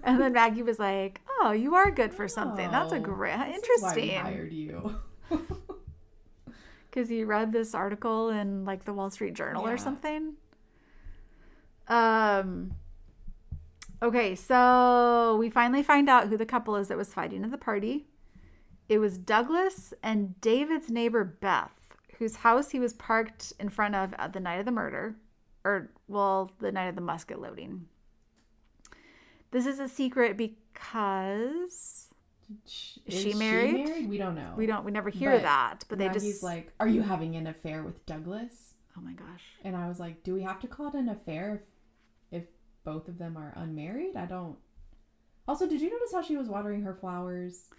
And 0.04 0.20
then 0.20 0.32
Maggie 0.32 0.64
was 0.64 0.80
like, 0.80 1.20
"Oh, 1.40 1.52
you 1.52 1.76
are 1.76 1.88
good 1.92 2.12
for 2.12 2.26
something. 2.26 2.68
That's 2.72 2.92
a 2.92 2.96
Oh, 2.96 3.00
great, 3.00 3.34
is 3.34 3.38
why 3.38 3.46
we 3.48 3.54
interesting." 3.54 4.20
hired 4.20 4.52
you. 4.52 4.96
Because 6.90 7.10
you 7.10 7.24
read 7.24 7.52
this 7.52 7.72
article 7.74 8.28
in 8.28 8.64
like 8.66 8.84
the 8.84 8.92
Wall 8.92 9.08
Street 9.10 9.32
Journal 9.34 9.64
Yeah. 9.64 9.72
or 9.72 9.78
something. 9.78 10.34
Um. 11.88 12.72
Okay, 14.02 14.34
so 14.34 15.36
we 15.38 15.48
finally 15.48 15.82
find 15.84 16.10
out 16.10 16.28
who 16.28 16.36
the 16.36 16.44
couple 16.44 16.74
is 16.76 16.88
that 16.88 16.98
was 16.98 17.14
fighting 17.14 17.44
at 17.44 17.50
the 17.52 17.56
party. 17.56 18.08
It 18.92 18.98
was 18.98 19.16
Douglas 19.16 19.94
and 20.02 20.38
David's 20.42 20.90
neighbor 20.90 21.24
Beth, 21.24 21.72
whose 22.18 22.36
house 22.36 22.72
he 22.72 22.78
was 22.78 22.92
parked 22.92 23.54
in 23.58 23.70
front 23.70 23.94
of 23.94 24.12
at 24.18 24.34
the 24.34 24.40
night 24.40 24.56
of 24.56 24.66
the 24.66 24.70
murder, 24.70 25.16
or 25.64 25.88
well, 26.08 26.50
the 26.58 26.70
night 26.70 26.88
of 26.88 26.94
the 26.94 27.00
musket 27.00 27.40
loading. 27.40 27.86
This 29.50 29.64
is 29.64 29.80
a 29.80 29.88
secret 29.88 30.36
because 30.36 32.08
Is 32.66 33.22
she 33.22 33.32
married? 33.32 33.86
married? 33.86 34.10
We 34.10 34.18
don't 34.18 34.34
know. 34.34 34.52
we 34.58 34.66
don't 34.66 34.84
we 34.84 34.92
never 34.92 35.08
hear 35.08 35.30
But 35.30 35.42
that, 35.42 35.84
but 35.88 35.98
they 35.98 36.10
just 36.10 36.42
like, 36.42 36.70
"Are 36.78 36.86
you 36.86 37.00
having 37.00 37.34
an 37.36 37.46
affair 37.46 37.82
with 37.82 38.04
Douglas?" 38.04 38.74
oh 38.98 39.00
my 39.00 39.14
gosh. 39.14 39.44
And 39.64 39.74
I 39.74 39.88
was 39.88 39.98
like, 39.98 40.22
"Do 40.22 40.34
we 40.34 40.42
have 40.42 40.60
to 40.60 40.68
call 40.68 40.88
it 40.88 40.94
an 40.94 41.08
affair 41.08 41.62
if, 42.30 42.42
if 42.42 42.48
both 42.84 43.08
of 43.08 43.16
them 43.16 43.38
are 43.38 43.54
unmarried?" 43.56 44.16
I 44.16 44.26
don't. 44.26 44.58
Also, 45.48 45.66
did 45.66 45.80
you 45.80 45.90
notice 45.90 46.12
how 46.12 46.20
she 46.20 46.36
was 46.36 46.48
watering 46.50 46.82
her 46.82 46.94
flowers? 46.94 47.70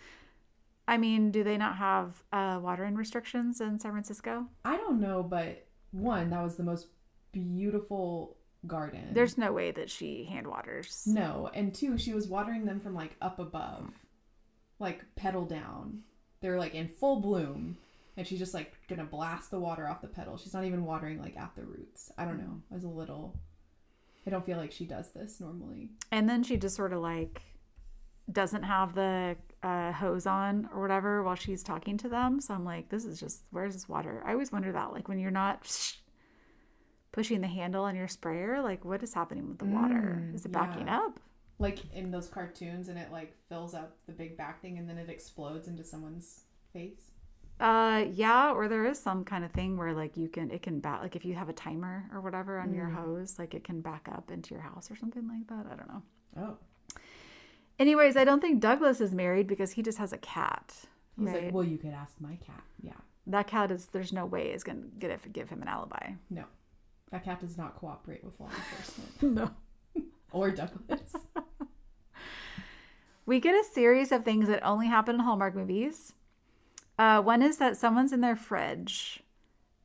I 0.94 0.98
mean, 0.98 1.32
do 1.32 1.44
they 1.44 1.58
not 1.58 1.78
have 1.78 2.22
uh, 2.32 2.60
watering 2.62 2.94
restrictions 2.94 3.60
in 3.60 3.80
San 3.80 3.90
Francisco? 3.94 4.46
I 4.64 4.78
don't 4.78 5.02
know, 5.02 5.24
but 5.24 5.66
one, 5.90 6.30
that 6.30 6.44
was 6.44 6.56
the 6.56 6.62
most 6.62 6.86
beautiful 7.32 8.38
garden. 8.68 9.08
There's 9.12 9.36
no 9.36 9.52
way 9.52 9.72
that 9.72 9.90
she 9.90 10.26
hand 10.26 10.46
waters. 10.46 11.02
no, 11.08 11.50
and 11.56 11.74
two, 11.74 11.98
she 11.98 12.14
was 12.14 12.28
watering 12.28 12.66
them 12.66 12.80
from 12.80 12.94
like 12.94 13.16
up 13.24 13.40
above, 13.40 13.90
like 14.78 15.02
petal 15.16 15.46
down. 15.46 16.04
They're 16.42 16.60
like 16.60 16.76
in 16.76 16.88
full 16.88 17.22
bloom, 17.22 17.76
and 18.16 18.28
she's 18.28 18.38
just 18.38 18.54
like 18.54 18.74
gonna 18.88 19.04
blast 19.04 19.50
the 19.50 19.60
water 19.60 19.88
off 19.88 20.02
the 20.02 20.08
petal. 20.08 20.38
She's 20.38 20.54
not 20.54 20.64
even 20.66 20.86
watering 20.86 21.20
like 21.20 21.36
at 21.38 21.56
the 21.56 21.64
roots. 21.64 22.12
I 22.20 22.26
don't 22.26 22.38
know. 22.38 22.62
I 22.72 22.76
was 22.76 22.84
a 22.84 22.88
little. 22.88 23.36
I 24.28 24.30
don't 24.30 24.46
feel 24.46 24.58
like 24.60 24.72
she 24.72 24.86
does 24.86 25.12
this 25.12 25.40
normally. 25.40 25.90
And 26.12 26.30
then 26.30 26.44
she 26.44 26.56
just 26.56 26.76
sort 26.76 26.94
of 26.94 27.02
like 27.02 27.42
doesn't 28.32 28.64
have 28.64 28.96
the 28.96 29.36
uh, 29.62 29.92
hose 29.92 30.26
on 30.26 30.70
or 30.74 30.82
whatever 30.82 31.24
while 31.24 31.36
she's 31.36 31.64
talking 31.64 31.98
to 31.98 32.10
them. 32.10 32.40
So 32.42 32.54
I'm 32.54 32.66
like, 32.66 32.90
this 32.90 33.06
is 33.06 33.20
just 33.20 33.44
where's 33.52 33.74
this 33.74 33.88
water? 33.90 34.24
I 34.26 34.32
always 34.34 34.52
wonder 34.52 34.72
that, 34.72 34.92
like 34.94 35.08
when 35.08 35.20
you're 35.20 35.32
not 35.32 35.68
pushing 37.12 37.42
the 37.42 37.48
handle 37.48 37.84
on 37.84 37.96
your 37.96 38.08
sprayer, 38.08 38.62
like 38.62 38.84
what 38.86 39.04
is 39.04 39.14
happening 39.14 39.48
with 39.48 39.60
the 39.60 39.66
water? 39.66 40.22
Mm, 40.24 40.36
Is 40.36 40.46
it 40.46 40.52
backing 40.52 40.88
yeah. 40.88 40.98
up? 41.00 41.20
Like 41.60 41.80
in 41.94 42.12
those 42.12 42.28
cartoons, 42.28 42.88
and 42.90 42.98
it 42.98 43.12
like 43.12 43.36
fills 43.50 43.74
up 43.74 43.98
the 44.08 44.12
big 44.12 44.36
back 44.38 44.62
thing, 44.62 44.78
and 44.80 44.90
then 44.90 44.98
it 44.98 45.10
explodes 45.10 45.68
into 45.68 45.84
someone's 45.84 46.42
face. 46.74 47.12
Uh, 47.60 48.06
yeah, 48.12 48.52
or 48.52 48.68
there 48.68 48.86
is 48.86 49.00
some 49.00 49.24
kind 49.24 49.46
of 49.46 49.52
thing 49.52 49.78
where 49.78 49.94
like 49.94 50.18
you 50.18 50.28
can 50.28 50.50
it 50.50 50.64
can 50.64 50.80
back 50.80 51.02
like 51.04 51.16
if 51.16 51.24
you 51.24 51.36
have 51.36 51.50
a 51.50 51.54
timer 51.54 52.10
or 52.12 52.20
whatever 52.20 52.60
on 52.60 52.74
your 52.74 52.88
Mm. 52.88 52.96
hose, 52.96 53.38
like 53.38 53.54
it 53.54 53.64
can 53.64 53.80
back 53.82 54.08
up 54.12 54.32
into 54.32 54.56
your 54.56 54.64
house 54.64 54.90
or 54.90 54.96
something 54.96 55.28
like 55.28 55.48
that. 55.48 55.72
I 55.72 55.76
don't 55.76 55.88
know. 55.88 56.02
Oh, 56.38 56.58
Anyways, 57.80 58.16
I 58.16 58.24
don't 58.24 58.40
think 58.40 58.60
Douglas 58.62 59.02
is 59.02 59.14
married 59.14 59.48
because 59.48 59.72
he 59.72 59.82
just 59.82 59.98
has 59.98 60.14
a 60.14 60.18
cat. 60.18 60.74
he's 61.18 61.28
right? 61.28 61.46
like, 61.46 61.54
well, 61.54 61.64
you 61.64 61.78
could 61.78 61.92
ask 61.92 62.14
my 62.20 62.36
cat. 62.46 62.64
Yeah, 62.82 62.94
that 63.28 63.48
cat 63.48 63.72
is 63.72 63.88
there's 63.88 64.14
no 64.14 64.26
way 64.26 64.52
is 64.52 64.64
gonna 64.64 64.82
get 65.00 65.10
it 65.12 65.34
give 65.34 65.50
him 65.50 65.62
an 65.62 65.68
alibi. 65.68 66.12
no, 66.30 66.44
that 67.12 67.24
cat 67.24 67.40
does 67.40 67.58
not 67.58 67.76
cooperate 67.76 68.24
with 68.24 68.40
law 68.40 68.50
enforcement 68.50 69.24
No. 69.96 70.04
or 70.32 70.52
Douglas. 70.52 71.14
We 73.26 73.40
get 73.40 73.56
a 73.56 73.64
series 73.64 74.12
of 74.12 74.26
things 74.26 74.48
that 74.50 74.62
only 74.66 74.88
happen 74.88 75.16
in 75.16 75.22
Hallmark 75.22 75.56
movies. 75.56 76.12
Uh, 77.00 77.22
one 77.22 77.42
is 77.42 77.58
that 77.58 77.78
someone's 77.78 78.12
in 78.12 78.20
their 78.20 78.36
fridge 78.36 79.23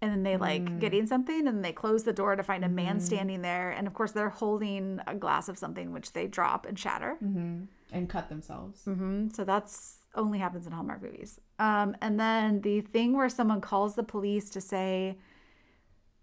and 0.00 0.12
then 0.12 0.22
they 0.22 0.36
like 0.36 0.78
getting 0.78 1.06
something 1.06 1.48
and 1.48 1.64
they 1.64 1.72
close 1.72 2.04
the 2.04 2.12
door 2.12 2.36
to 2.36 2.42
find 2.42 2.64
a 2.64 2.68
man 2.68 3.00
standing 3.00 3.42
there. 3.42 3.70
And 3.70 3.86
of 3.86 3.94
course, 3.94 4.12
they're 4.12 4.28
holding 4.28 5.00
a 5.06 5.14
glass 5.14 5.48
of 5.48 5.58
something 5.58 5.92
which 5.92 6.12
they 6.12 6.26
drop 6.28 6.66
and 6.66 6.78
shatter. 6.78 7.16
mm-hmm. 7.22 7.64
And 7.90 8.08
cut 8.08 8.28
themselves. 8.28 8.84
hmm 8.84 9.28
So 9.32 9.44
that's 9.44 9.98
only 10.14 10.38
happens 10.38 10.66
in 10.66 10.72
Hallmark 10.72 11.02
movies. 11.02 11.40
Um, 11.58 11.96
and 12.02 12.20
then 12.20 12.60
the 12.60 12.80
thing 12.82 13.16
where 13.16 13.28
someone 13.30 13.60
calls 13.60 13.94
the 13.94 14.02
police 14.02 14.50
to 14.50 14.60
say 14.60 15.16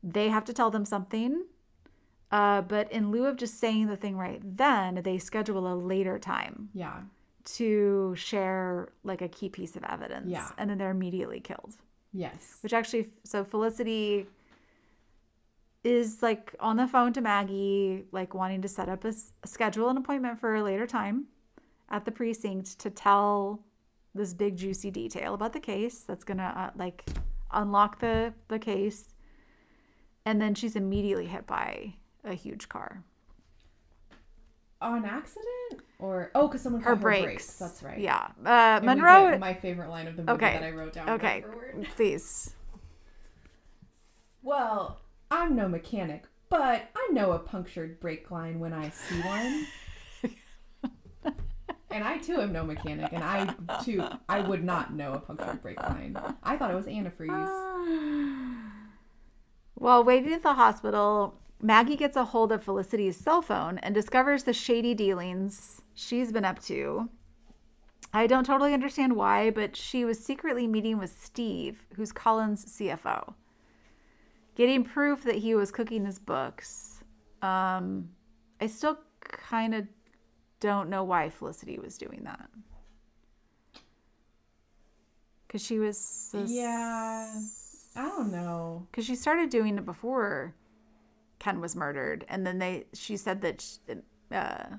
they 0.04 0.30
have 0.30 0.46
to 0.46 0.54
tell 0.54 0.70
them 0.70 0.86
something, 0.86 1.44
uh, 2.32 2.62
but 2.62 2.92
in 2.92 3.12
lieu 3.12 3.26
of 3.26 3.36
just 3.38 3.60
saying 3.60 3.88
the 3.88 3.98
thing 3.98 4.16
right 4.16 4.42
then, 4.44 5.02
they 5.04 5.18
schedule 5.18 5.72
a 5.72 5.76
later 5.76 6.20
time 6.20 6.70
Yeah, 6.74 7.02
to 7.56 8.14
share 8.16 8.90
like 9.04 9.22
a 9.22 9.28
key 9.28 9.50
piece 9.50 9.76
of 9.76 9.84
evidence. 9.84 10.30
Yeah. 10.30 10.50
And 10.58 10.70
then 10.70 10.78
they're 10.78 10.92
immediately 10.92 11.40
killed. 11.40 11.74
Yes, 12.16 12.58
Which 12.62 12.74
actually, 12.74 13.10
so 13.24 13.44
Felicity 13.44 14.28
is 15.84 16.24
like 16.24 16.56
on 16.60 16.78
the 16.78 16.88
phone 16.88 17.14
to 17.14 17.22
Maggie, 17.22 18.06
like 18.12 18.34
wanting 18.34 18.62
to 18.64 18.68
set 18.68 18.90
up 18.90 19.06
a 19.06 19.14
schedule 19.46 19.90
an 19.90 19.98
appointment 19.98 20.40
for 20.40 20.56
a 20.56 20.64
later 20.64 20.88
time 20.88 21.26
at 21.90 22.06
the 22.06 22.12
precinct 22.12 22.80
to 22.80 22.90
tell 22.90 23.64
this 24.16 24.34
big 24.34 24.58
juicy 24.58 24.90
detail 24.90 25.34
about 25.34 25.54
the 25.54 25.60
case 25.60 26.00
that's 26.00 26.24
gonna 26.24 26.54
uh, 26.56 26.72
like 26.76 27.06
unlock 27.52 28.00
the 28.00 28.34
the 28.48 28.58
case, 28.58 29.14
and 30.26 30.42
then 30.42 30.56
she's 30.56 30.76
immediately 30.76 31.28
hit 31.28 31.46
by 31.46 31.94
a 32.24 32.34
huge 32.34 32.68
car. 32.70 33.04
On 34.86 35.06
accident 35.06 35.82
or 36.00 36.32
oh, 36.36 36.48
because 36.48 36.62
someone 36.62 36.82
Her 36.82 36.92
called 36.92 37.00
her 37.00 37.04
brakes. 37.04 37.24
brakes. 37.26 37.60
That's 37.60 37.84
right. 37.84 37.98
Yeah, 38.00 38.28
uh, 38.46 38.50
And 38.50 38.86
Monroe. 38.86 39.38
my 39.38 39.54
favorite 39.54 39.90
line 39.90 40.08
of 40.08 40.16
the 40.16 40.24
movie 40.24 40.34
Okay. 40.34 40.54
that 40.54 40.64
I 40.64 40.72
wrote 40.72 40.94
down. 40.94 41.10
Okay, 41.10 41.44
word. 41.48 41.88
please. 41.96 42.56
Well, 44.42 45.00
I'm 45.32 45.56
no 45.56 45.68
mechanic, 45.68 46.26
but 46.50 46.84
I 46.96 47.10
know 47.12 47.32
a 47.32 47.40
punctured 47.40 48.00
brake 48.00 48.30
line 48.32 48.60
when 48.60 48.74
I 48.74 48.90
see 48.90 49.20
one. 49.22 49.68
and 51.92 52.04
I 52.04 52.18
too 52.20 52.40
am 52.42 52.54
no 52.54 52.64
mechanic, 52.64 53.12
and 53.12 53.24
I 53.24 53.54
too 53.84 54.04
I 54.30 54.42
would 54.42 54.64
not 54.64 54.94
know 54.94 55.14
a 55.14 55.20
punctured 55.20 55.62
brake 55.62 55.82
line. 55.82 56.16
I 56.44 56.58
thought 56.58 56.70
it 56.72 56.76
was 56.76 56.86
antifreeze. 56.86 58.62
Well, 59.78 60.06
waiting 60.06 60.32
at 60.32 60.42
the 60.42 60.54
hospital, 60.54 61.36
Maggie 61.62 61.96
gets 61.96 62.16
a 62.16 62.26
hold 62.26 62.52
of 62.52 62.64
Felicity's 62.64 63.18
cell 63.18 63.42
phone 63.42 63.78
and 63.80 63.96
discovers 63.96 64.44
the 64.44 64.54
shady 64.54 64.94
dealings 64.94 65.82
she's 65.94 66.32
been 66.32 66.46
up 66.46 66.60
to. 66.64 67.10
I 68.14 68.28
don't 68.28 68.46
totally 68.46 68.74
understand 68.74 69.16
why, 69.16 69.50
but 69.50 69.76
she 69.76 70.06
was 70.06 70.24
secretly 70.24 70.68
meeting 70.68 70.98
with 71.00 71.10
Steve, 71.22 71.86
who's 71.96 72.12
Colin's 72.12 72.66
CFO, 72.66 73.34
getting 74.56 74.84
proof 74.84 75.24
that 75.24 75.36
he 75.36 75.56
was 75.56 75.72
cooking 75.72 76.06
his 76.06 76.20
books. 76.20 77.04
Um, 77.42 78.10
I 78.62 78.68
still 78.68 79.00
kind 79.22 79.74
of 79.76 79.88
don't 80.60 80.90
know 80.90 81.04
why 81.04 81.30
Felicity 81.30 81.78
was 81.80 81.98
doing 81.98 82.22
that. 82.24 82.50
Because 85.48 85.64
she 85.64 85.80
was. 85.80 85.98
sus- 85.98 86.52
Yeah. 86.52 87.34
I 87.98 88.02
don't 88.02 88.30
know. 88.32 88.88
because 88.92 89.06
she 89.06 89.16
started 89.16 89.50
doing 89.50 89.78
it 89.78 89.86
before 89.86 90.54
Ken 91.40 91.62
was 91.62 91.76
murdered, 91.76 92.26
and 92.30 92.46
then 92.46 92.60
they 92.60 92.86
she 92.94 93.18
said 93.18 93.42
that 93.42 93.62
sh 93.62 93.78
uh, 94.32 94.78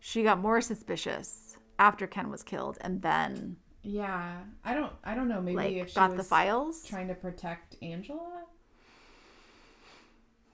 she 0.00 0.22
got 0.22 0.38
more 0.38 0.60
suspicious 0.60 1.56
after 1.78 2.06
Ken 2.06 2.30
was 2.30 2.42
killed, 2.42 2.78
and 2.80 3.02
then 3.02 3.56
Yeah, 3.82 4.38
I 4.64 4.74
don't. 4.74 4.92
I 5.04 5.14
don't 5.14 5.28
know. 5.28 5.40
Maybe 5.40 5.56
like 5.56 5.74
if 5.74 5.88
she 5.90 5.94
got 5.94 6.10
was 6.10 6.18
the 6.18 6.24
files. 6.24 6.84
trying 6.84 7.08
to 7.08 7.14
protect 7.14 7.76
Angela, 7.82 8.44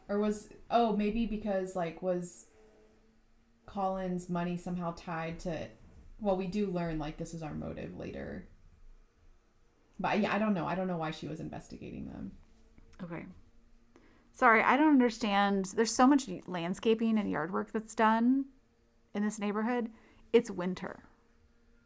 or 0.08 0.18
was 0.18 0.48
oh 0.70 0.96
maybe 0.96 1.26
because 1.26 1.76
like 1.76 2.02
was 2.02 2.46
Colin's 3.66 4.28
money 4.28 4.56
somehow 4.56 4.94
tied 4.96 5.38
to? 5.40 5.68
Well, 6.20 6.36
we 6.36 6.46
do 6.46 6.66
learn 6.66 6.98
like 6.98 7.16
this 7.16 7.32
is 7.34 7.42
our 7.42 7.54
motive 7.54 7.96
later. 7.96 8.46
But 9.98 10.20
yeah, 10.20 10.34
I 10.34 10.38
don't 10.38 10.54
know. 10.54 10.66
I 10.66 10.74
don't 10.74 10.86
know 10.88 10.96
why 10.96 11.10
she 11.10 11.28
was 11.28 11.40
investigating 11.40 12.06
them. 12.06 12.32
Okay. 13.02 13.26
Sorry, 14.40 14.62
I 14.62 14.78
don't 14.78 14.88
understand. 14.92 15.66
There's 15.76 15.94
so 15.94 16.06
much 16.06 16.26
landscaping 16.46 17.18
and 17.18 17.30
yard 17.30 17.52
work 17.52 17.72
that's 17.72 17.94
done 17.94 18.46
in 19.14 19.22
this 19.22 19.38
neighborhood. 19.38 19.90
It's 20.32 20.50
winter. 20.50 21.00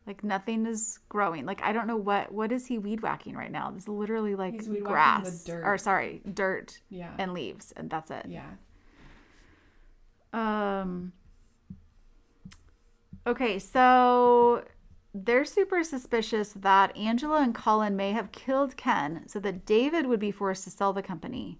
Like 0.07 0.23
nothing 0.23 0.65
is 0.65 1.01
growing. 1.09 1.47
Like 1.47 1.61
I 1.65 1.73
don't 1.73 1.89
know 1.89 1.97
what 1.97 2.31
what 2.31 2.53
is 2.53 2.67
he 2.67 2.79
weed 2.79 3.01
whacking 3.03 3.35
right 3.35 3.51
now? 3.51 3.73
This 3.73 3.83
is 3.85 3.89
literally 3.89 4.37
like 4.37 4.53
He's 4.55 4.69
weed 4.69 4.83
whacking 4.83 4.85
the 4.85 4.89
grass 4.91 5.43
dirt. 5.45 5.65
or 5.65 5.77
sorry, 5.79 6.23
dirt 6.33 6.79
Yeah. 6.91 7.11
and 7.19 7.33
leaves 7.35 7.73
and 7.77 7.91
that's 7.91 8.13
it. 8.13 8.27
yeah. 8.29 8.51
Um. 10.33 11.13
Okay, 13.27 13.59
so 13.59 14.63
they're 15.13 15.45
super 15.45 15.83
suspicious 15.83 16.53
that 16.53 16.97
Angela 16.97 17.41
and 17.43 17.53
Colin 17.55 17.97
may 17.97 18.13
have 18.13 18.31
killed 18.31 18.77
Ken 18.77 19.25
so 19.27 19.41
that 19.41 19.65
David 19.67 20.07
would 20.07 20.21
be 20.21 20.31
forced 20.31 20.63
to 20.65 20.71
sell 20.71 20.93
the 20.93 21.03
company, 21.03 21.59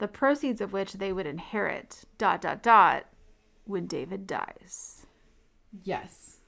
the 0.00 0.08
proceeds 0.08 0.60
of 0.60 0.72
which 0.72 0.94
they 0.94 1.12
would 1.12 1.26
inherit. 1.26 2.04
Dot 2.18 2.40
dot 2.40 2.62
dot. 2.62 3.04
When 3.64 3.86
David 3.86 4.26
dies. 4.26 5.06
Yes, 5.84 6.38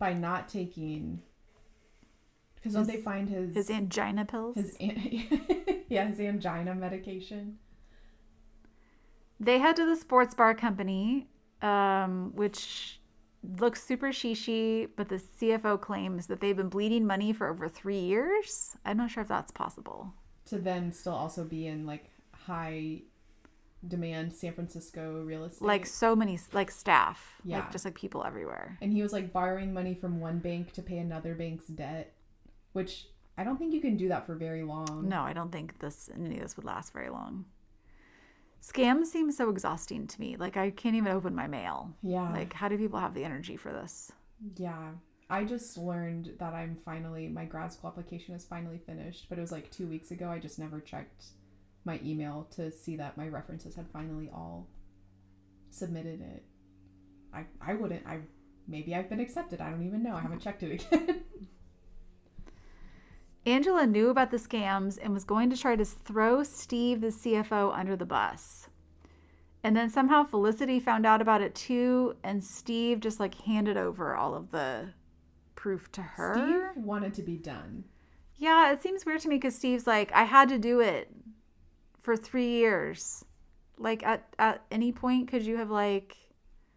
by 0.00 0.12
not 0.12 0.48
taking. 0.48 1.22
Because 2.56 2.74
don't 2.74 2.86
they 2.88 2.96
find 3.00 3.28
his 3.28 3.54
His 3.54 3.70
angina 3.70 4.24
pills. 4.24 4.56
his 4.56 4.76
an- 4.80 5.84
yeah 5.88 6.06
his 6.08 6.18
angina 6.20 6.74
medication? 6.74 7.58
They 9.38 9.58
head 9.58 9.76
to 9.76 9.84
the 9.86 9.96
sports 9.96 10.34
bar 10.34 10.54
company, 10.54 11.28
um, 11.60 12.32
which 12.34 13.00
looks 13.58 13.82
super 13.82 14.08
shishy, 14.08 14.88
but 14.96 15.08
the 15.08 15.16
CFO 15.40 15.80
claims 15.80 16.28
that 16.28 16.40
they've 16.40 16.56
been 16.56 16.68
bleeding 16.68 17.04
money 17.06 17.32
for 17.32 17.48
over 17.48 17.68
three 17.68 17.98
years. 17.98 18.76
I'm 18.84 18.96
not 18.98 19.10
sure 19.10 19.22
if 19.22 19.28
that's 19.28 19.50
possible. 19.50 20.14
to 20.46 20.58
then 20.58 20.92
still 20.92 21.14
also 21.14 21.44
be 21.44 21.66
in 21.66 21.84
like 21.86 22.10
high 22.46 23.02
demand 23.88 24.32
San 24.32 24.52
Francisco 24.52 25.22
real 25.24 25.44
estate. 25.44 25.66
Like 25.66 25.86
so 25.86 26.14
many, 26.14 26.38
like 26.52 26.70
staff, 26.70 27.40
Yeah. 27.44 27.58
like 27.58 27.72
just 27.72 27.84
like 27.84 27.94
people 27.94 28.24
everywhere. 28.24 28.78
and 28.80 28.92
he 28.92 29.02
was 29.02 29.12
like 29.12 29.32
borrowing 29.32 29.72
money 29.74 29.94
from 29.94 30.20
one 30.20 30.38
bank 30.38 30.72
to 30.74 30.82
pay 30.82 30.98
another 30.98 31.34
bank's 31.34 31.66
debt, 31.66 32.14
which 32.72 33.08
I 33.36 33.44
don't 33.44 33.56
think 33.56 33.72
you 33.74 33.80
can 33.80 33.96
do 33.96 34.08
that 34.08 34.26
for 34.26 34.34
very 34.34 34.62
long. 34.62 35.08
No, 35.08 35.22
I 35.22 35.32
don't 35.32 35.50
think 35.50 35.78
this 35.80 36.08
any 36.14 36.36
of 36.36 36.42
this 36.42 36.56
would 36.56 36.66
last 36.66 36.92
very 36.92 37.10
long. 37.10 37.44
Scams 38.62 39.06
seem 39.06 39.32
so 39.32 39.50
exhausting 39.50 40.06
to 40.06 40.20
me. 40.20 40.36
Like 40.36 40.56
I 40.56 40.70
can't 40.70 40.94
even 40.94 41.10
open 41.10 41.34
my 41.34 41.48
mail. 41.48 41.92
Yeah. 42.02 42.30
Like 42.32 42.52
how 42.52 42.68
do 42.68 42.78
people 42.78 43.00
have 43.00 43.14
the 43.14 43.24
energy 43.24 43.56
for 43.56 43.72
this? 43.72 44.12
Yeah. 44.56 44.90
I 45.28 45.44
just 45.44 45.76
learned 45.78 46.34
that 46.38 46.52
I'm 46.52 46.76
finally 46.84 47.26
my 47.26 47.44
grad 47.46 47.72
school 47.72 47.88
application 47.90 48.34
is 48.34 48.44
finally 48.44 48.78
finished, 48.78 49.26
but 49.28 49.38
it 49.38 49.40
was 49.40 49.50
like 49.50 49.70
2 49.72 49.86
weeks 49.88 50.10
ago. 50.12 50.28
I 50.28 50.38
just 50.38 50.58
never 50.58 50.78
checked 50.80 51.24
my 51.84 52.00
email 52.04 52.48
to 52.56 52.70
see 52.70 52.96
that 52.96 53.16
my 53.16 53.28
references 53.28 53.74
had 53.74 53.86
finally 53.92 54.30
all 54.32 54.68
submitted 55.70 56.20
it. 56.20 56.44
I 57.32 57.44
I 57.60 57.74
wouldn't 57.74 58.06
I 58.06 58.20
maybe 58.68 58.94
I've 58.94 59.08
been 59.08 59.20
accepted. 59.20 59.60
I 59.60 59.70
don't 59.70 59.86
even 59.86 60.02
know. 60.02 60.14
I 60.14 60.20
haven't 60.20 60.40
checked 60.42 60.62
it 60.62 60.82
again. 60.82 61.22
Angela 63.44 63.86
knew 63.86 64.08
about 64.08 64.30
the 64.30 64.36
scams 64.36 64.98
and 65.02 65.12
was 65.12 65.24
going 65.24 65.50
to 65.50 65.56
try 65.56 65.74
to 65.74 65.84
throw 65.84 66.44
Steve, 66.44 67.00
the 67.00 67.08
CFO, 67.08 67.76
under 67.76 67.96
the 67.96 68.06
bus. 68.06 68.68
And 69.64 69.76
then 69.76 69.90
somehow 69.90 70.22
Felicity 70.22 70.78
found 70.78 71.06
out 71.06 71.20
about 71.20 71.40
it 71.40 71.54
too, 71.54 72.16
and 72.22 72.42
Steve 72.42 73.00
just 73.00 73.18
like 73.18 73.34
handed 73.34 73.76
over 73.76 74.14
all 74.14 74.34
of 74.34 74.50
the 74.50 74.90
proof 75.56 75.90
to 75.92 76.02
her. 76.02 76.34
Steve 76.34 76.84
wanted 76.84 77.14
to 77.14 77.22
be 77.22 77.36
done. 77.36 77.84
Yeah, 78.36 78.72
it 78.72 78.82
seems 78.82 79.06
weird 79.06 79.20
to 79.20 79.28
me 79.28 79.36
because 79.36 79.54
Steve's 79.54 79.86
like, 79.86 80.12
I 80.12 80.24
had 80.24 80.48
to 80.48 80.58
do 80.58 80.80
it 80.80 81.08
for 82.02 82.16
three 82.16 82.50
years. 82.50 83.24
Like 83.78 84.02
at 84.04 84.34
at 84.38 84.62
any 84.70 84.92
point, 84.92 85.28
could 85.28 85.42
you 85.44 85.56
have 85.56 85.70
like 85.70 86.16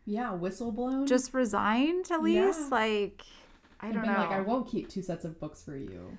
Yeah, 0.06 0.34
whistle 0.34 0.72
blown. 0.72 1.06
just 1.08 1.34
resigned 1.34 2.10
at 2.12 2.22
least? 2.24 2.60
Yeah. 2.62 2.68
Like, 2.72 3.24
I 3.82 3.92
don't 3.92 4.06
know. 4.06 4.14
like 4.14 4.32
I 4.32 4.42
won't 4.42 4.68
keep 4.68 4.90
two 4.90 5.02
sets 5.02 5.26
of 5.26 5.40
books 5.40 5.64
for 5.64 5.76
you. 5.76 6.18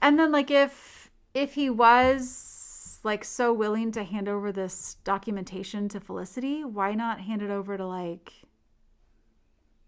And 0.00 0.18
then 0.18 0.32
like 0.32 0.50
if 0.50 1.10
if 1.34 1.54
he 1.54 1.70
was 1.70 3.00
like 3.04 3.24
so 3.24 3.52
willing 3.52 3.92
to 3.92 4.02
hand 4.04 4.28
over 4.28 4.50
this 4.50 4.96
documentation 5.04 5.88
to 5.90 6.00
Felicity, 6.00 6.64
why 6.64 6.94
not 6.94 7.20
hand 7.20 7.42
it 7.42 7.50
over 7.50 7.76
to 7.76 7.86
like 7.86 8.32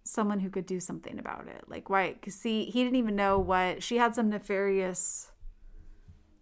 someone 0.04 0.40
who 0.40 0.50
could 0.50 0.66
do 0.66 0.78
something 0.80 1.18
about 1.18 1.46
it? 1.48 1.64
Like 1.68 1.88
why 1.90 2.14
cuz 2.22 2.34
see 2.34 2.66
he 2.66 2.82
didn't 2.84 2.96
even 2.96 3.16
know 3.16 3.38
what 3.38 3.82
she 3.82 3.96
had 3.96 4.14
some 4.14 4.28
nefarious 4.28 5.30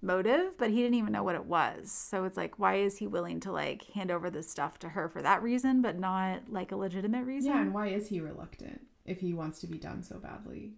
motive, 0.01 0.57
but 0.59 0.71
he 0.71 0.77
didn't 0.77 0.95
even 0.95 1.13
know 1.13 1.23
what 1.23 1.35
it 1.35 1.45
was. 1.45 1.91
So 1.91 2.25
it's 2.25 2.37
like 2.37 2.59
why 2.59 2.77
is 2.77 2.99
he 2.99 3.07
willing 3.07 3.41
to 3.41 3.53
like 3.53 3.85
hand 3.93 4.11
over 4.11 4.31
this 4.31 4.51
stuff 4.51 4.79
to 4.81 4.91
her 4.91 5.09
for 5.09 5.23
that 5.23 5.43
reason 5.43 5.83
but 5.83 5.99
not 5.99 6.43
like 6.49 6.73
a 6.73 6.77
legitimate 6.77 7.25
reason? 7.25 7.51
Yeah, 7.51 7.61
and 7.61 7.75
why 7.75 7.89
is 7.89 8.09
he 8.09 8.21
reluctant 8.21 8.83
if 9.05 9.21
he 9.21 9.35
wants 9.35 9.61
to 9.61 9.67
be 9.67 9.79
done 9.79 10.03
so 10.03 10.19
badly? 10.19 10.75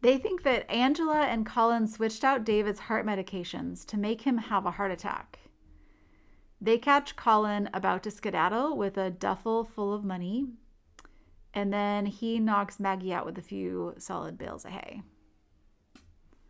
They 0.00 0.16
think 0.16 0.44
that 0.44 0.70
Angela 0.70 1.22
and 1.22 1.44
Colin 1.44 1.88
switched 1.88 2.22
out 2.22 2.44
David's 2.44 2.78
heart 2.80 3.04
medications 3.04 3.84
to 3.86 3.98
make 3.98 4.22
him 4.22 4.38
have 4.38 4.64
a 4.64 4.70
heart 4.72 4.92
attack. 4.92 5.40
They 6.60 6.78
catch 6.78 7.16
Colin 7.16 7.68
about 7.72 8.02
to 8.04 8.10
skedaddle 8.10 8.76
with 8.76 8.96
a 8.96 9.10
duffel 9.10 9.64
full 9.64 9.92
of 9.92 10.04
money, 10.04 10.46
and 11.52 11.72
then 11.72 12.06
he 12.06 12.38
knocks 12.38 12.78
Maggie 12.78 13.12
out 13.12 13.26
with 13.26 13.38
a 13.38 13.42
few 13.42 13.94
solid 13.98 14.38
bales 14.38 14.64
of 14.64 14.72
hay. 14.72 15.02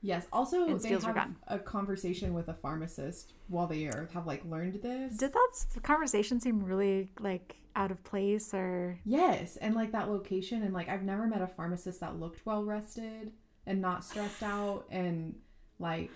Yes. 0.00 0.26
Also, 0.32 0.68
And 0.68 0.80
they 0.80 0.90
have 0.90 1.34
a 1.48 1.58
conversation 1.58 2.32
with 2.32 2.48
a 2.48 2.54
pharmacist 2.54 3.32
while 3.48 3.66
they 3.66 3.86
are 3.86 4.08
have 4.14 4.26
like 4.26 4.44
learned 4.44 4.80
this. 4.82 5.16
Did 5.16 5.32
that 5.32 5.82
conversation 5.82 6.40
seem 6.40 6.62
really 6.62 7.10
like 7.18 7.56
out 7.74 7.90
of 7.90 8.02
place 8.04 8.54
or 8.54 8.98
yes, 9.04 9.56
and 9.56 9.74
like 9.74 9.92
that 9.92 10.08
location, 10.08 10.62
and 10.62 10.72
like 10.72 10.88
I've 10.88 11.02
never 11.02 11.26
met 11.26 11.42
a 11.42 11.46
pharmacist 11.48 12.00
that 12.00 12.18
looked 12.18 12.46
well 12.46 12.64
rested 12.64 13.32
and 13.66 13.80
not 13.80 14.04
stressed 14.04 14.42
out, 14.42 14.84
and 14.90 15.34
like 15.78 16.10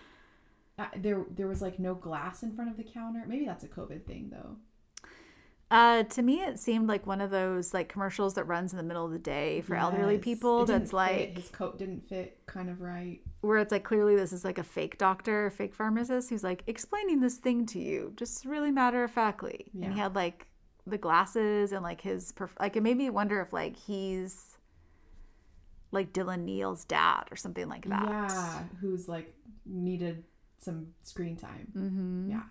uh, 0.78 0.86
there 0.96 1.24
there 1.30 1.48
was 1.48 1.60
like 1.60 1.78
no 1.78 1.94
glass 1.94 2.42
in 2.42 2.54
front 2.54 2.70
of 2.70 2.76
the 2.76 2.84
counter. 2.84 3.24
Maybe 3.26 3.46
that's 3.46 3.64
a 3.64 3.68
COVID 3.68 4.04
thing 4.04 4.30
though. 4.30 4.56
Uh 5.72 6.02
to 6.04 6.22
me 6.22 6.42
it 6.42 6.58
seemed 6.58 6.86
like 6.86 7.06
one 7.06 7.20
of 7.20 7.30
those 7.30 7.72
like 7.74 7.88
commercials 7.88 8.34
that 8.34 8.44
runs 8.44 8.72
in 8.72 8.76
the 8.76 8.82
middle 8.82 9.04
of 9.04 9.10
the 9.10 9.18
day 9.18 9.60
for 9.62 9.74
elderly 9.74 10.18
people 10.18 10.64
that's 10.66 10.90
fit. 10.90 10.96
like 10.96 11.36
his 11.36 11.48
coat 11.48 11.78
didn't 11.78 12.08
fit 12.08 12.38
kind 12.46 12.68
of 12.68 12.80
right. 12.80 13.20
where 13.40 13.58
it's 13.58 13.72
like 13.72 13.82
clearly 13.82 14.14
this 14.14 14.32
is 14.32 14.44
like 14.44 14.58
a 14.58 14.62
fake 14.62 14.98
doctor, 14.98 15.50
fake 15.50 15.74
pharmacist 15.74 16.30
who's 16.30 16.44
like 16.44 16.62
explaining 16.66 17.20
this 17.20 17.36
thing 17.36 17.66
to 17.66 17.78
you 17.78 18.12
just 18.16 18.44
really 18.44 18.70
matter 18.70 19.02
of 19.04 19.10
factly. 19.10 19.66
And 19.74 19.94
he 19.94 19.98
had 19.98 20.14
like 20.14 20.46
the 20.86 20.98
glasses 20.98 21.72
and 21.72 21.82
like 21.82 22.00
his 22.00 22.32
perf- 22.32 22.58
like 22.60 22.76
it 22.76 22.82
made 22.82 22.96
me 22.96 23.10
wonder 23.10 23.40
if 23.40 23.52
like 23.52 23.76
he's 23.76 24.58
like 25.90 26.12
Dylan 26.12 26.44
Neal's 26.44 26.84
dad 26.84 27.24
or 27.30 27.36
something 27.36 27.68
like 27.68 27.88
that. 27.88 28.08
Yeah, 28.08 28.62
who's 28.80 29.08
like 29.08 29.34
needed 29.64 30.24
some 30.58 30.88
screen 31.02 31.36
time. 31.36 31.68
Mm-hmm. 31.76 32.30
Yeah, 32.30 32.42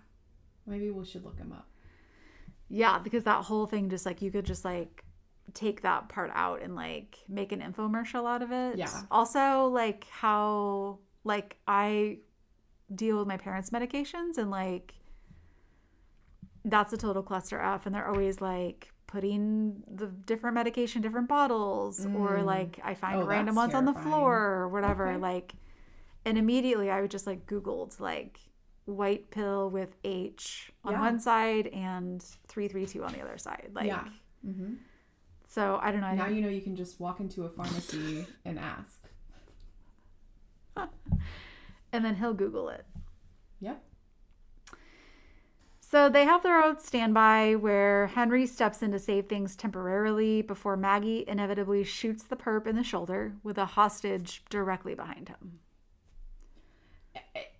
maybe 0.66 0.90
we 0.90 1.04
should 1.04 1.24
look 1.24 1.38
him 1.38 1.52
up. 1.52 1.68
Yeah, 2.74 2.98
because 2.98 3.24
that 3.24 3.44
whole 3.44 3.66
thing 3.66 3.90
just 3.90 4.06
like 4.06 4.22
you 4.22 4.30
could 4.30 4.46
just 4.46 4.64
like 4.64 5.04
take 5.52 5.82
that 5.82 6.08
part 6.08 6.30
out 6.34 6.62
and 6.62 6.74
like 6.74 7.18
make 7.28 7.52
an 7.52 7.60
infomercial 7.60 8.26
out 8.26 8.40
of 8.42 8.50
it. 8.50 8.78
Yeah. 8.78 9.02
Also, 9.10 9.66
like 9.66 10.06
how 10.10 10.98
like 11.24 11.58
I 11.68 12.18
deal 12.94 13.18
with 13.18 13.28
my 13.28 13.36
parents' 13.36 13.68
medications 13.70 14.38
and 14.38 14.50
like 14.50 14.94
that's 16.64 16.92
a 16.92 16.96
total 16.96 17.22
cluster 17.22 17.60
F 17.60 17.86
and 17.86 17.94
they're 17.94 18.08
always 18.08 18.40
like 18.40 18.92
putting 19.06 19.82
the 19.92 20.06
different 20.06 20.54
medication 20.54 21.02
different 21.02 21.28
bottles 21.28 22.06
or 22.06 22.38
Mm. 22.38 22.44
like 22.46 22.80
I 22.82 22.94
find 22.94 23.20
Oh, 23.20 23.26
random 23.26 23.54
ones 23.56 23.74
on 23.74 23.84
the 23.84 23.92
floor 23.92 24.38
or 24.38 24.68
whatever 24.68 25.08
Okay. 25.10 25.18
like 25.18 25.54
and 26.24 26.38
immediately 26.38 26.88
I 26.90 27.00
would 27.02 27.10
just 27.10 27.26
like 27.26 27.46
googled 27.46 28.00
like 28.00 28.38
white 28.86 29.30
pill 29.30 29.70
with 29.70 29.94
H 30.04 30.72
on 30.84 30.92
Yeah. 30.92 31.00
one 31.00 31.20
side 31.20 31.68
and 31.68 32.22
332 32.48 33.04
on 33.04 33.12
the 33.12 33.20
other 33.20 33.38
side 33.38 33.70
like 33.74 33.86
yeah. 33.86 34.04
Mm-hmm. 34.46 34.74
so 35.46 35.78
I 35.80 35.92
don't 35.92 36.00
know 36.00 36.08
I 36.08 36.14
Now 36.16 36.24
think- 36.24 36.36
you 36.36 36.42
know 36.42 36.48
you 36.48 36.60
can 36.62 36.74
just 36.76 36.98
walk 37.00 37.20
into 37.20 37.44
a 37.44 37.48
pharmacy 37.48 38.26
and 38.44 38.58
ask. 38.58 39.00
and 41.92 42.04
then 42.04 42.16
he'll 42.16 42.34
google 42.34 42.68
it 42.70 42.84
Yep. 43.60 43.80
So 45.80 46.08
they 46.08 46.24
have 46.24 46.42
their 46.42 46.60
own 46.60 46.80
standby 46.80 47.54
where 47.56 48.06
Henry 48.08 48.46
steps 48.46 48.82
in 48.82 48.90
to 48.92 48.98
save 48.98 49.26
things 49.28 49.54
temporarily 49.54 50.40
before 50.42 50.76
Maggie 50.76 51.24
inevitably 51.28 51.84
shoots 51.84 52.24
the 52.24 52.34
perp 52.34 52.66
in 52.66 52.74
the 52.76 52.82
shoulder 52.82 53.34
with 53.44 53.58
a 53.58 53.66
hostage 53.66 54.42
directly 54.48 54.94
behind 54.94 55.28
him. 55.28 55.60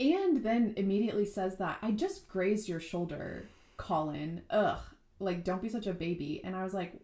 And 0.01 0.43
then 0.43 0.75
immediately 0.77 1.27
says 1.27 1.57
that 1.59 1.79
I 1.83 1.93
just 1.93 2.29
grazed 2.29 2.69
your 2.69 2.81
shoulder, 2.81 3.45
Colin. 3.77 4.43
Ugh. 4.51 4.81
Like, 5.21 5.45
don't 5.45 5.63
be 5.63 5.69
such 5.69 5.87
a 5.87 5.93
baby. 5.93 6.41
And 6.45 6.57
I 6.57 6.65
was 6.65 6.75
like, 6.75 6.95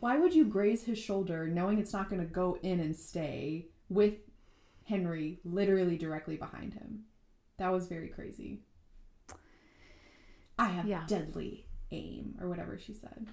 why 0.00 0.18
would 0.18 0.34
you 0.34 0.44
graze 0.46 0.84
his 0.84 0.98
shoulder 0.98 1.46
knowing 1.46 1.78
it's 1.78 1.92
not 1.92 2.08
going 2.08 2.20
to 2.26 2.32
go 2.32 2.58
in 2.62 2.80
and 2.80 2.96
stay 2.96 3.66
with 3.90 4.14
Henry 4.84 5.38
literally 5.44 5.98
directly 5.98 6.36
behind 6.36 6.74
him? 6.74 7.04
That 7.58 7.72
was 7.72 7.86
very 7.88 8.08
crazy. 8.08 8.60
I 10.58 10.66
have 10.68 10.86
Yeah. 10.86 11.04
deadly 11.06 11.66
aim, 11.90 12.36
or 12.40 12.48
whatever 12.48 12.78
she 12.78 12.94
said. 12.94 13.26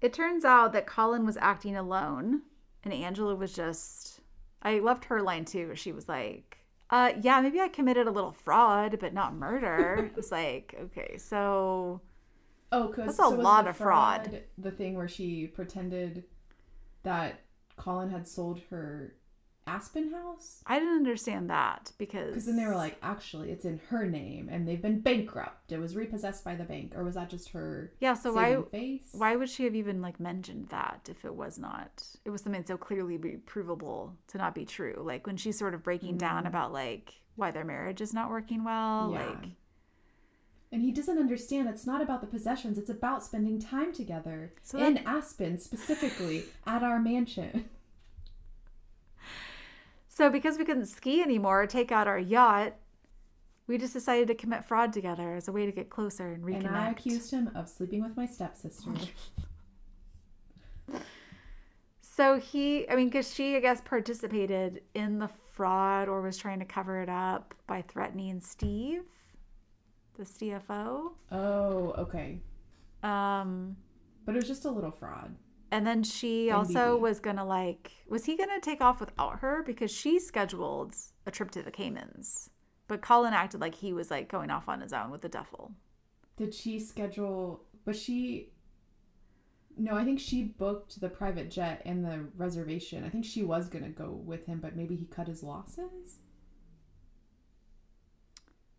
It 0.00 0.12
turns 0.12 0.44
out 0.44 0.72
that 0.72 0.86
Colin 0.86 1.26
was 1.26 1.36
acting 1.40 1.76
alone 1.76 2.42
and 2.82 2.92
Angela 2.94 3.34
was 3.34 3.52
just. 3.52 4.20
I 4.62 4.78
loved 4.78 5.04
her 5.06 5.22
line 5.22 5.44
too. 5.44 5.74
She 5.74 5.92
was 5.92 6.08
like, 6.08 6.58
uh, 6.90 7.12
yeah, 7.20 7.40
maybe 7.40 7.60
I 7.60 7.68
committed 7.68 8.06
a 8.06 8.10
little 8.10 8.32
fraud, 8.32 8.98
but 9.00 9.14
not 9.14 9.34
murder. 9.34 10.10
it's 10.16 10.32
like, 10.32 10.74
okay, 10.84 11.16
so 11.18 12.00
Oh, 12.72 12.88
because 12.88 13.16
That's 13.16 13.18
a 13.18 13.28
lot 13.28 13.66
of 13.66 13.76
fraud. 13.76 14.42
The 14.58 14.70
thing 14.70 14.94
where 14.94 15.08
she 15.08 15.46
pretended 15.48 16.24
that 17.02 17.40
Colin 17.76 18.10
had 18.10 18.28
sold 18.28 18.60
her 18.70 19.16
Aspen 19.74 20.10
house. 20.12 20.62
I 20.66 20.78
didn't 20.78 20.96
understand 20.96 21.48
that 21.50 21.92
because 21.98 22.28
Because 22.28 22.46
then 22.46 22.56
they 22.56 22.66
were 22.66 22.74
like, 22.74 22.96
actually, 23.02 23.50
it's 23.52 23.64
in 23.64 23.80
her 23.88 24.06
name, 24.06 24.48
and 24.50 24.66
they've 24.66 24.82
been 24.82 25.00
bankrupt. 25.00 25.70
It 25.72 25.78
was 25.78 25.94
repossessed 25.96 26.44
by 26.44 26.54
the 26.56 26.64
bank, 26.64 26.92
or 26.96 27.04
was 27.04 27.14
that 27.14 27.30
just 27.30 27.50
her 27.50 27.92
yeah. 28.00 28.14
So 28.14 28.32
why 28.32 28.60
face? 28.70 29.10
why 29.12 29.36
would 29.36 29.48
she 29.48 29.64
have 29.64 29.74
even 29.76 30.02
like 30.02 30.18
mentioned 30.18 30.68
that 30.70 31.08
if 31.10 31.24
it 31.24 31.34
was 31.34 31.58
not? 31.58 32.04
It 32.24 32.30
was 32.30 32.42
something 32.42 32.64
so 32.66 32.76
clearly 32.76 33.16
be 33.16 33.36
provable 33.36 34.16
to 34.28 34.38
not 34.38 34.54
be 34.54 34.64
true. 34.64 34.96
Like 35.04 35.26
when 35.26 35.36
she's 35.36 35.58
sort 35.58 35.74
of 35.74 35.82
breaking 35.82 36.16
down 36.18 36.44
Mhm. 36.44 36.48
about 36.48 36.72
like 36.72 37.20
why 37.36 37.50
their 37.52 37.64
marriage 37.64 38.00
is 38.00 38.12
not 38.12 38.28
working 38.30 38.64
well. 38.64 39.10
Yeah. 39.12 39.26
Like 39.28 39.44
And 40.72 40.82
he 40.82 40.92
doesn't 40.92 41.18
understand. 41.18 41.68
It's 41.68 41.86
not 41.86 42.00
about 42.02 42.20
the 42.20 42.26
possessions. 42.28 42.78
It's 42.78 42.90
about 42.90 43.24
spending 43.24 43.58
time 43.58 43.92
together 43.92 44.52
So 44.62 44.78
in 44.78 44.98
Aspen, 44.98 45.58
specifically 45.58 46.44
at 46.66 46.82
our 46.82 46.98
mansion. 47.00 47.68
so 50.20 50.28
because 50.28 50.58
we 50.58 50.66
couldn't 50.66 50.84
ski 50.84 51.22
anymore, 51.22 51.62
or 51.62 51.66
take 51.66 51.90
out 51.90 52.06
our 52.06 52.18
yacht. 52.18 52.74
We 53.66 53.78
just 53.78 53.94
decided 53.94 54.28
to 54.28 54.34
commit 54.34 54.66
fraud 54.66 54.92
together 54.92 55.34
as 55.34 55.48
a 55.48 55.52
way 55.52 55.64
to 55.64 55.72
get 55.72 55.88
closer 55.88 56.30
and 56.32 56.44
reconnect. 56.44 56.66
And 56.66 56.76
I 56.76 56.90
accused 56.90 57.30
him 57.30 57.50
of 57.54 57.70
sleeping 57.70 58.02
with 58.02 58.16
my 58.16 58.26
stepsister. 58.26 58.90
So 62.02 62.38
he, 62.38 62.86
I 62.90 62.96
mean, 62.96 63.08
because 63.08 63.32
she, 63.32 63.56
I 63.56 63.60
guess, 63.60 63.80
participated 63.80 64.82
in 64.94 65.20
the 65.20 65.28
fraud 65.52 66.06
or 66.06 66.20
was 66.20 66.36
trying 66.36 66.58
to 66.58 66.66
cover 66.66 67.00
it 67.00 67.08
up 67.08 67.54
by 67.66 67.80
threatening 67.80 68.40
Steve, 68.40 69.04
the 70.18 70.24
CFO. 70.24 71.12
oh, 71.32 71.94
okay. 71.96 72.40
Um, 73.02 73.74
But 74.26 74.34
it 74.34 74.38
was 74.38 74.48
just 74.48 74.66
a 74.66 74.70
little 74.70 74.90
fraud. 74.90 75.34
And 75.70 75.86
then 75.86 76.02
she 76.02 76.50
also 76.50 76.96
was 76.96 77.20
gonna 77.20 77.44
like, 77.44 77.92
was 78.08 78.24
he 78.24 78.36
gonna 78.36 78.60
take 78.60 78.80
off 78.80 79.00
without 79.00 79.40
her 79.40 79.62
because 79.64 79.90
she 79.90 80.18
scheduled 80.18 80.94
a 81.26 81.30
trip 81.30 81.50
to 81.52 81.62
the 81.62 81.70
Caymans, 81.70 82.50
but 82.88 83.02
Colin 83.02 83.34
acted 83.34 83.60
like 83.60 83.76
he 83.76 83.92
was 83.92 84.10
like 84.10 84.28
going 84.28 84.50
off 84.50 84.68
on 84.68 84.80
his 84.80 84.92
own 84.92 85.10
with 85.10 85.22
the 85.22 85.28
duffel. 85.28 85.72
Did 86.36 86.54
she 86.54 86.80
schedule? 86.80 87.64
Was 87.84 88.00
she? 88.00 88.52
No, 89.76 89.94
I 89.94 90.04
think 90.04 90.18
she 90.18 90.42
booked 90.42 91.00
the 91.00 91.08
private 91.08 91.50
jet 91.50 91.82
and 91.84 92.04
the 92.04 92.26
reservation. 92.36 93.04
I 93.04 93.08
think 93.08 93.24
she 93.24 93.44
was 93.44 93.68
gonna 93.68 93.90
go 93.90 94.10
with 94.10 94.46
him, 94.46 94.58
but 94.60 94.76
maybe 94.76 94.96
he 94.96 95.04
cut 95.04 95.28
his 95.28 95.42
losses. 95.42 96.18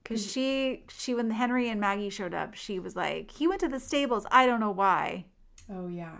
Cause 0.04 0.30
she, 0.30 0.84
she 0.90 1.14
when 1.14 1.32
Henry 1.32 1.70
and 1.70 1.80
Maggie 1.80 2.10
showed 2.10 2.34
up, 2.34 2.54
she 2.54 2.80
was 2.80 2.98
like, 2.98 3.32
he 3.32 3.48
went 3.48 3.62
to 3.62 3.70
the 3.70 3.80
stables. 3.80 4.26
I 4.30 4.46
don't 4.46 4.60
know 4.60 4.72
why. 4.72 5.26
Oh 5.70 5.88
yeah, 5.88 6.18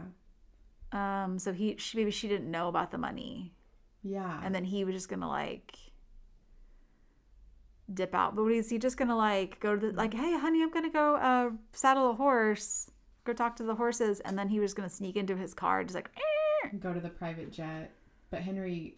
Um, 0.92 1.40
so 1.40 1.54
he, 1.54 1.76
she, 1.78 1.98
maybe 1.98 2.12
she 2.12 2.28
didn't 2.28 2.52
know 2.52 2.68
about 2.68 2.92
the 2.92 2.98
money, 2.98 3.54
yeah. 4.04 4.42
and 4.44 4.54
then 4.54 4.66
he 4.66 4.84
was 4.84 4.94
just 4.94 5.10
gonna 5.10 5.30
like 5.30 5.74
dip 7.94 8.14
out. 8.14 8.36
But 8.36 8.46
is 8.48 8.70
he 8.70 8.78
just 8.78 8.98
gonna 8.98 9.16
like 9.16 9.60
go 9.60 9.76
to 9.76 9.88
the 9.92 9.94
like, 9.94 10.14
hey, 10.14 10.38
honey, 10.38 10.62
I'm 10.62 10.72
gonna 10.72 10.90
go 10.90 11.16
uh 11.16 11.50
saddle 11.72 12.12
a 12.12 12.14
horse, 12.14 12.92
go 13.24 13.34
talk 13.34 13.56
to 13.58 13.64
the 13.64 13.76
horses, 13.76 14.20
and 14.22 14.38
then 14.38 14.50
he 14.50 14.60
was 14.60 14.74
gonna 14.74 14.90
sneak 14.90 15.16
into 15.16 15.38
his 15.38 15.54
car, 15.54 15.84
just 15.84 15.96
like, 15.96 16.10
"Eh." 16.16 16.70
go 16.80 16.94
to 16.94 17.00
the 17.00 17.10
private 17.10 17.52
jet, 17.52 17.92
but 18.30 18.42
Henry 18.42 18.98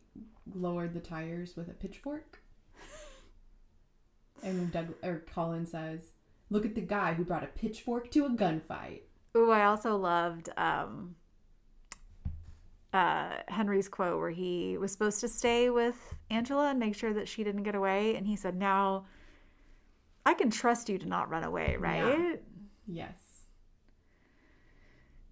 lowered 0.54 0.94
the 0.94 1.00
tires 1.00 1.56
with 1.56 1.70
a 1.70 1.74
pitchfork. 1.74 2.40
And 4.44 4.74
Doug 4.74 4.94
or 5.02 5.24
Colin 5.34 5.66
says, 5.66 6.12
"Look 6.50 6.66
at 6.66 6.76
the 6.76 6.82
guy 6.82 7.14
who 7.14 7.24
brought 7.24 7.46
a 7.46 7.48
pitchfork 7.48 8.12
to 8.12 8.26
a 8.26 8.30
gunfight." 8.30 9.04
Ooh, 9.38 9.52
I 9.52 9.64
also 9.64 9.96
loved 9.96 10.50
um 10.58 11.16
uh 12.94 13.38
Henry's 13.48 13.90
quote 13.90 14.20
where 14.20 14.30
he 14.30 14.78
was 14.78 14.92
supposed 14.92 15.20
to 15.22 15.28
stay 15.28 15.70
with 15.70 16.16
Angela 16.30 16.70
and 16.70 16.80
make 16.80 16.96
sure 16.96 17.14
that 17.14 17.28
she 17.28 17.44
didn't 17.44 17.64
get 17.64 17.76
away, 17.76 18.16
and 18.16 18.28
he 18.28 18.36
said, 18.36 18.56
"Now 18.56 19.06
I 20.26 20.34
can 20.34 20.50
trust 20.50 20.90
you 20.90 20.98
to 21.00 21.08
not 21.08 21.30
run 21.30 21.44
away, 21.44 21.76
right?" 21.80 22.42
Yes. 22.88 23.46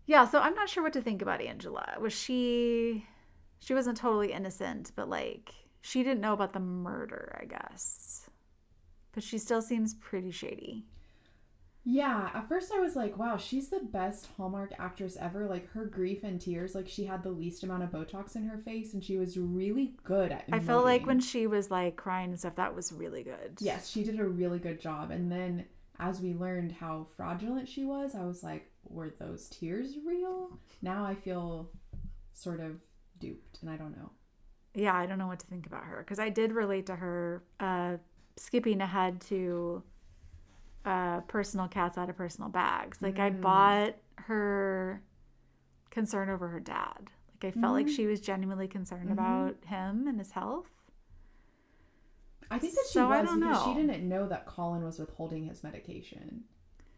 Yeah, 0.06 0.26
so 0.26 0.40
I'm 0.40 0.56
not 0.56 0.70
sure 0.70 0.84
what 0.84 0.94
to 0.94 1.02
think 1.02 1.22
about 1.22 1.42
Angela. 1.42 1.96
Was 2.00 2.14
she 2.14 3.06
she 3.60 3.74
wasn't 3.74 3.98
totally 3.98 4.34
innocent, 4.34 4.92
but 4.96 5.10
like 5.10 5.54
she 5.82 6.04
didn't 6.04 6.22
know 6.22 6.34
about 6.34 6.54
the 6.54 6.60
murder, 6.60 7.38
I 7.42 7.46
guess. 7.46 8.30
But 9.14 9.24
she 9.24 9.38
still 9.38 9.62
seems 9.62 9.94
pretty 9.94 10.32
shady. 10.32 10.86
Yeah, 11.84 12.30
at 12.34 12.48
first 12.48 12.72
I 12.72 12.80
was 12.80 12.96
like, 12.96 13.18
wow, 13.18 13.38
she's 13.38 13.70
the 13.70 13.80
best 13.80 14.28
Hallmark 14.38 14.72
actress 14.78 15.18
ever. 15.20 15.48
Like 15.48 15.68
her 15.72 15.86
grief 15.86 16.24
and 16.24 16.40
tears, 16.40 16.76
like 16.76 16.88
she 16.88 17.06
had 17.06 17.24
the 17.24 17.32
least 17.32 17.64
amount 17.64 17.84
of 17.84 17.90
Botox 17.90 18.36
in 18.36 18.44
her 18.44 18.60
face 18.60 18.94
and 18.94 19.04
she 19.04 19.18
was 19.18 19.38
really 19.38 19.96
good 20.04 20.32
at 20.32 20.46
I 20.52 20.60
felt 20.60 20.86
like 20.86 21.08
when 21.08 21.20
she 21.20 21.48
was 21.48 21.72
like 21.72 21.96
crying 21.96 22.30
and 22.30 22.40
stuff, 22.40 22.56
that 22.56 22.76
was 22.76 22.92
really 22.92 23.24
good. 23.24 23.58
Yes, 23.60 23.90
she 23.90 24.04
did 24.04 24.20
a 24.20 24.26
really 24.26 24.60
good 24.60 24.80
job. 24.80 25.10
And 25.10 25.32
then 25.32 25.66
as 26.00 26.22
we 26.22 26.34
learned 26.36 26.72
how 26.72 27.08
fraudulent 27.18 27.68
she 27.68 27.84
was, 27.84 28.14
I 28.14 28.26
was 28.26 28.44
like, 28.44 28.70
were 28.88 29.14
those 29.20 29.50
tears 29.50 29.96
real? 30.06 30.60
Now 30.84 31.04
I 31.04 31.16
feel 31.16 31.72
sort 32.34 32.60
of 32.60 32.80
duped 33.20 33.60
and 33.62 33.72
I 33.72 33.78
don't 33.78 33.98
know. 33.98 34.12
Yeah, 34.76 34.96
I 34.96 35.08
don't 35.08 35.18
know 35.18 35.28
what 35.28 35.40
to 35.40 35.48
think 35.48 35.66
about 35.66 35.86
her 35.86 35.98
because 35.98 36.20
I 36.20 36.30
did 36.30 36.52
relate 36.52 36.86
to 36.86 36.96
her 36.96 37.44
uh 37.60 37.98
skipping 38.38 38.82
ahead 38.82 39.20
to 39.22 39.84
uh 40.86 41.22
personal 41.22 41.68
cats 41.68 41.98
out 41.98 42.10
of 42.10 42.18
personal 42.18 42.50
bags. 42.50 43.02
Like 43.02 43.20
I 43.20 43.30
Mm. 43.30 43.42
bought 43.42 43.96
her 44.16 45.02
concern 45.90 46.30
over 46.30 46.48
her 46.50 46.60
dad. 46.60 47.10
Like 47.34 47.56
I 47.56 47.60
felt 47.60 47.74
like 47.74 47.88
Mhm. 47.88 47.96
she 47.96 48.08
was 48.08 48.20
genuinely 48.22 48.68
concerned 48.68 49.10
Mhm. 49.10 49.14
about 49.14 49.66
him 49.66 50.08
and 50.08 50.18
his 50.20 50.32
health. 50.32 50.70
I 52.50 52.60
think 52.60 52.74
that 52.74 52.86
she 52.88 52.94
So 52.94 53.08
I 53.12 53.22
was 53.22 53.34
because 53.34 53.64
she 53.64 53.74
didn't 53.74 54.08
know 54.10 54.28
that 54.28 54.46
Colin 54.46 54.84
was 54.84 55.00
withholding 55.00 55.46
his 55.46 55.64
medication. 55.64 56.44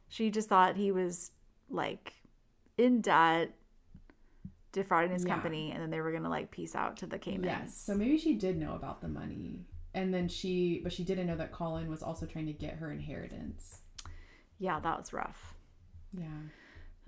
She 0.08 0.32
just 0.32 0.50
thought 0.50 0.76
he 0.78 0.92
was 0.92 1.32
like 1.70 2.14
in 2.78 3.02
debt, 3.02 3.56
defrauding 4.72 5.12
his 5.12 5.24
Yeah. 5.26 5.34
company, 5.34 5.72
and 5.72 5.82
then 5.82 5.90
they 5.92 6.02
were 6.02 6.12
gonna 6.12 6.30
like 6.30 6.50
peace 6.52 6.74
out 6.76 6.98
to 6.98 7.06
the 7.08 7.20
Caymans. 7.20 7.46
Yes. 7.46 7.78
So 7.78 7.96
maybe 7.96 8.18
she 8.18 8.34
did 8.36 8.58
know 8.58 8.76
about 8.76 9.02
the 9.02 9.08
money. 9.08 9.66
And 9.94 10.14
then 10.14 10.28
she, 10.28 10.80
but 10.84 10.92
she 10.92 11.04
didn't 11.04 11.28
know 11.28 11.36
that 11.38 11.52
Colin 11.52 11.90
was 11.90 12.02
also 12.02 12.26
trying 12.26 12.48
to 12.48 12.54
get 12.54 12.76
her 12.76 12.92
inheritance. 12.92 13.80
yeah, 14.60 14.80
that 14.80 14.98
was 14.98 15.14
rough. 15.14 15.54
Yeah. 16.18 16.26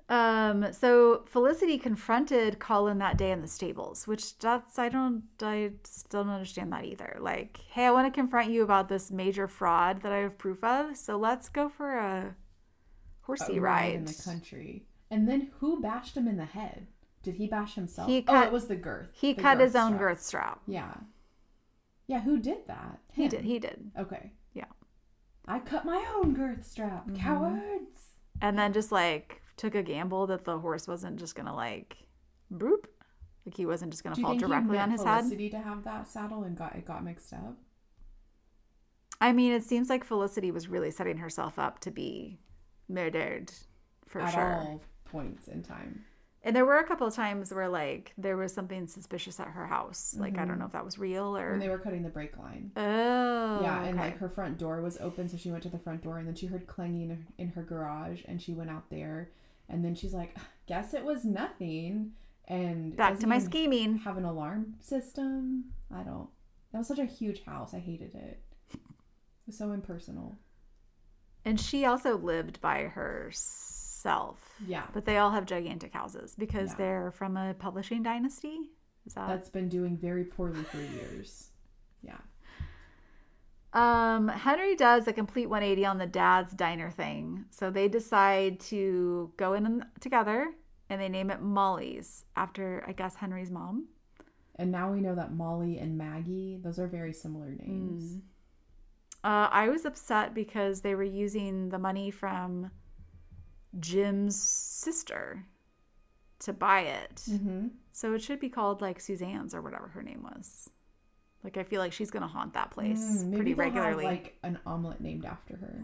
Um, 0.08 0.72
so 0.72 1.24
Felicity 1.26 1.80
confronted 1.80 2.60
Colin 2.60 3.00
that 3.00 3.18
day 3.18 3.32
in 3.32 3.42
the 3.42 3.48
stables, 3.48 4.06
which 4.06 4.38
that's 4.38 4.78
I 4.78 4.88
don't 4.90 5.24
I 5.42 5.72
still 5.84 6.24
don't 6.24 6.34
understand 6.34 6.72
that 6.74 6.86
either. 6.86 7.18
Like, 7.20 7.60
hey, 7.72 7.86
I 7.86 7.92
want 7.92 8.06
to 8.12 8.16
confront 8.16 8.52
you 8.52 8.62
about 8.62 8.88
this 8.88 9.10
major 9.10 9.48
fraud 9.48 10.04
that 10.04 10.12
I 10.12 10.18
have 10.18 10.38
proof 10.38 10.64
of. 10.64 10.96
So 10.96 11.18
let's 11.18 11.50
go 11.50 11.70
for 11.70 11.98
a 11.98 12.36
horsey 13.22 13.58
A 13.58 13.62
ride. 13.62 13.96
in 13.96 14.06
the 14.06 14.22
country. 14.24 14.86
And 15.10 15.28
then 15.28 15.50
who 15.60 15.82
bashed 15.82 16.16
him 16.16 16.28
in 16.28 16.38
the 16.38 16.46
head? 16.46 16.86
Did 17.24 17.36
he 17.36 17.48
bash 17.48 17.74
himself? 17.74 18.08
He 18.08 18.20
oh, 18.28 18.32
cut- 18.32 18.46
it 18.48 18.52
was 18.54 18.68
the 18.68 18.76
girth. 18.76 19.10
He 19.14 19.34
the 19.34 19.42
cut 19.42 19.60
his 19.60 19.76
own 19.76 19.94
strap. 19.94 20.00
girth 20.00 20.22
strap. 20.22 20.60
Yeah. 20.68 20.94
Yeah, 22.08 22.22
who 22.22 22.40
did 22.40 22.68
that? 22.68 23.00
He 23.14 23.28
did. 23.28 23.44
He 23.44 23.60
did. 23.60 23.92
Okay. 23.98 24.32
Yeah. 24.54 24.66
I 25.48 25.60
cut 25.60 25.86
my 25.86 26.04
own 26.16 26.34
girth 26.34 26.66
strap. 26.66 27.08
Mhm. 27.08 27.18
Cowards. 27.18 28.18
And 28.42 28.58
then 28.58 28.74
just 28.74 28.92
like 28.92 29.42
took 29.58 29.76
a 29.76 29.84
gamble 29.84 30.28
that 30.28 30.44
the 30.46 30.60
horse 30.60 30.88
wasn't 30.88 31.18
just 31.18 31.36
gonna 31.36 31.56
like 31.56 31.98
boop. 32.54 32.86
Like 33.46 33.56
he 33.56 33.66
wasn't 33.66 33.92
just 33.92 34.04
gonna 34.04 34.16
fall 34.16 34.36
directly 34.36 34.78
on 34.78 34.92
his 34.92 35.04
head. 35.04 35.20
Felicity 35.22 35.50
to 35.52 35.60
have 35.60 35.84
that 35.84 36.08
saddle 36.08 36.44
and 36.44 36.58
got 36.58 36.76
it 36.76 36.86
got 36.86 37.04
mixed 37.04 37.32
up? 37.34 37.58
I 39.22 39.32
mean, 39.32 39.54
it 39.54 39.64
seems 39.64 39.90
like 39.90 40.04
Felicity 40.04 40.52
was 40.52 40.68
really 40.68 40.92
setting 40.92 41.18
herself 41.18 41.58
up 41.58 41.80
to 41.80 41.92
be 41.92 42.40
murdered 42.90 43.52
for 44.06 44.22
At 44.22 44.34
sure. 44.34 44.56
all 44.56 44.82
points 45.06 45.48
in 45.48 45.64
time. 45.64 46.06
And 46.46 46.56
there 46.56 46.64
were 46.66 46.78
a 46.78 46.84
couple 46.88 47.08
of 47.08 47.14
times 47.16 47.52
where 47.52 47.68
like 47.68 48.14
there 48.18 48.38
was 48.38 48.54
something 48.54 48.86
suspicious 48.88 49.40
at 49.40 49.48
her 49.50 49.66
house. 49.66 50.16
Like 50.18 50.38
I 50.38 50.46
don't 50.46 50.56
Mhm. 50.56 50.60
know 50.60 50.66
if 50.68 50.72
that 50.74 50.86
was 50.86 51.00
real 51.00 51.36
or 51.36 51.50
When 51.52 51.60
they 51.60 51.70
were 51.70 51.80
cutting 51.80 52.04
the 52.04 52.10
brake 52.10 52.38
line. 52.38 52.72
oh 52.78 53.62
yeah, 53.62 53.84
and 53.84 53.98
okay. 53.98 54.10
like 54.10 54.18
her 54.20 54.30
front 54.30 54.58
door 54.60 54.80
was 54.82 54.98
open, 55.00 55.28
so 55.28 55.38
she 55.38 55.50
went 55.52 55.64
to 55.64 55.70
the 55.70 55.80
front 55.80 56.04
door, 56.04 56.20
and 56.20 56.28
then 56.28 56.36
she 56.36 56.46
heard 56.46 56.68
clanging 56.68 57.26
in 57.40 57.50
her, 57.50 57.64
garage, 57.64 58.22
and 58.28 58.40
she 58.42 58.54
went 58.54 58.70
out 58.70 58.90
there, 58.92 59.32
and 59.70 59.84
then 59.84 59.96
she's 59.96 60.14
like, 60.14 60.38
"Guess 60.68 60.94
it 60.94 61.04
was 61.04 61.26
nothing." 61.26 62.14
And 62.48 62.96
back 62.96 63.18
to 63.20 63.28
my 63.28 63.40
scheming. 63.40 63.98
Have 63.98 64.18
an 64.18 64.26
alarm 64.26 64.76
system. 64.80 65.74
I 65.92 66.04
don't. 66.04 66.30
That 66.72 66.78
was 66.78 66.88
such 66.88 67.00
a 67.00 67.06
huge 67.06 67.44
house. 67.44 67.74
I 67.74 67.80
hated 67.80 68.14
it. 68.14 68.44
It 68.72 68.80
was 69.48 69.58
so 69.58 69.72
impersonal. 69.72 70.38
And 71.44 71.60
she 71.60 71.86
also 71.86 72.16
lived 72.18 72.62
by 72.62 72.84
herself. 74.06 74.56
Yeah, 74.66 74.84
But 74.94 75.06
they 75.06 75.18
all 75.18 75.32
have 75.32 75.46
gigantic 75.46 75.94
houses 75.94 76.36
because 76.38 76.72
Yeah. 76.72 76.76
they're 76.78 77.12
from 77.12 77.38
a 77.38 77.54
publishing 77.54 78.04
dynasty. 78.04 78.72
Is 79.06 79.14
that 79.14 79.28
that's 79.28 79.50
been 79.50 79.70
doing 79.70 79.98
very 79.98 80.24
poorly 80.24 80.64
for 80.64 80.78
years. 80.78 81.52
Yeah. 82.02 82.18
Um, 83.74 84.30
Henry 84.30 84.76
does 84.76 85.08
a 85.08 85.14
complete 85.14 85.48
180 85.48 85.86
on 85.86 85.98
the 85.98 86.08
dad's 86.08 86.54
diner 86.54 86.90
thing. 86.90 87.46
So 87.52 87.70
they 87.70 87.88
decide 87.88 88.60
to 88.72 89.34
go 89.38 89.54
in 89.54 89.86
together 90.00 90.54
and 90.90 91.02
they 91.02 91.10
name 91.10 91.30
it 91.30 91.42
Molly's 91.42 92.26
after, 92.36 92.84
I 92.88 92.94
guess, 92.94 93.18
Henry's 93.18 93.52
mom. 93.52 93.90
And 94.56 94.72
now 94.72 94.92
we 94.92 95.02
know 95.02 95.14
that 95.16 95.34
Molly 95.34 95.78
and 95.80 95.98
Maggie, 95.98 96.58
those 96.64 96.80
are 96.80 96.88
very 96.88 97.12
similar 97.12 97.50
names. 97.50 98.16
Mm. 98.16 98.22
Uh, 99.26 99.50
I 99.52 99.68
was 99.70 99.86
upset 99.86 100.34
because 100.34 100.82
they 100.82 100.96
were 100.96 101.04
using 101.04 101.70
the 101.70 101.80
money 101.80 102.12
from 102.12 102.72
Jim's 103.80 104.40
sister 104.40 105.46
to 106.40 106.54
buy 106.54 106.82
it. 106.82 107.24
Mm-hmm. 107.30 107.68
So 107.92 108.14
it 108.14 108.22
should 108.22 108.40
be 108.40 108.50
called 108.50 108.82
like 108.82 109.00
Suzanne's 109.00 109.54
or 109.56 109.62
whatever 109.62 109.88
her 109.90 110.04
name 110.04 110.24
was. 110.24 110.70
Like 111.44 111.58
I 111.58 111.64
feel 111.64 111.80
like 111.80 111.94
she's 111.94 112.12
gonna 112.12 112.28
haunt 112.28 112.54
that 112.54 112.72
place 112.72 113.00
Mm, 113.00 113.26
maybe 113.26 113.38
pretty 113.38 113.54
regularly. 113.54 114.06
Have, 114.06 114.14
like 114.14 114.38
an 114.44 114.60
omelet 114.66 115.00
named 115.02 115.26
after 115.26 115.56
her. 115.58 115.84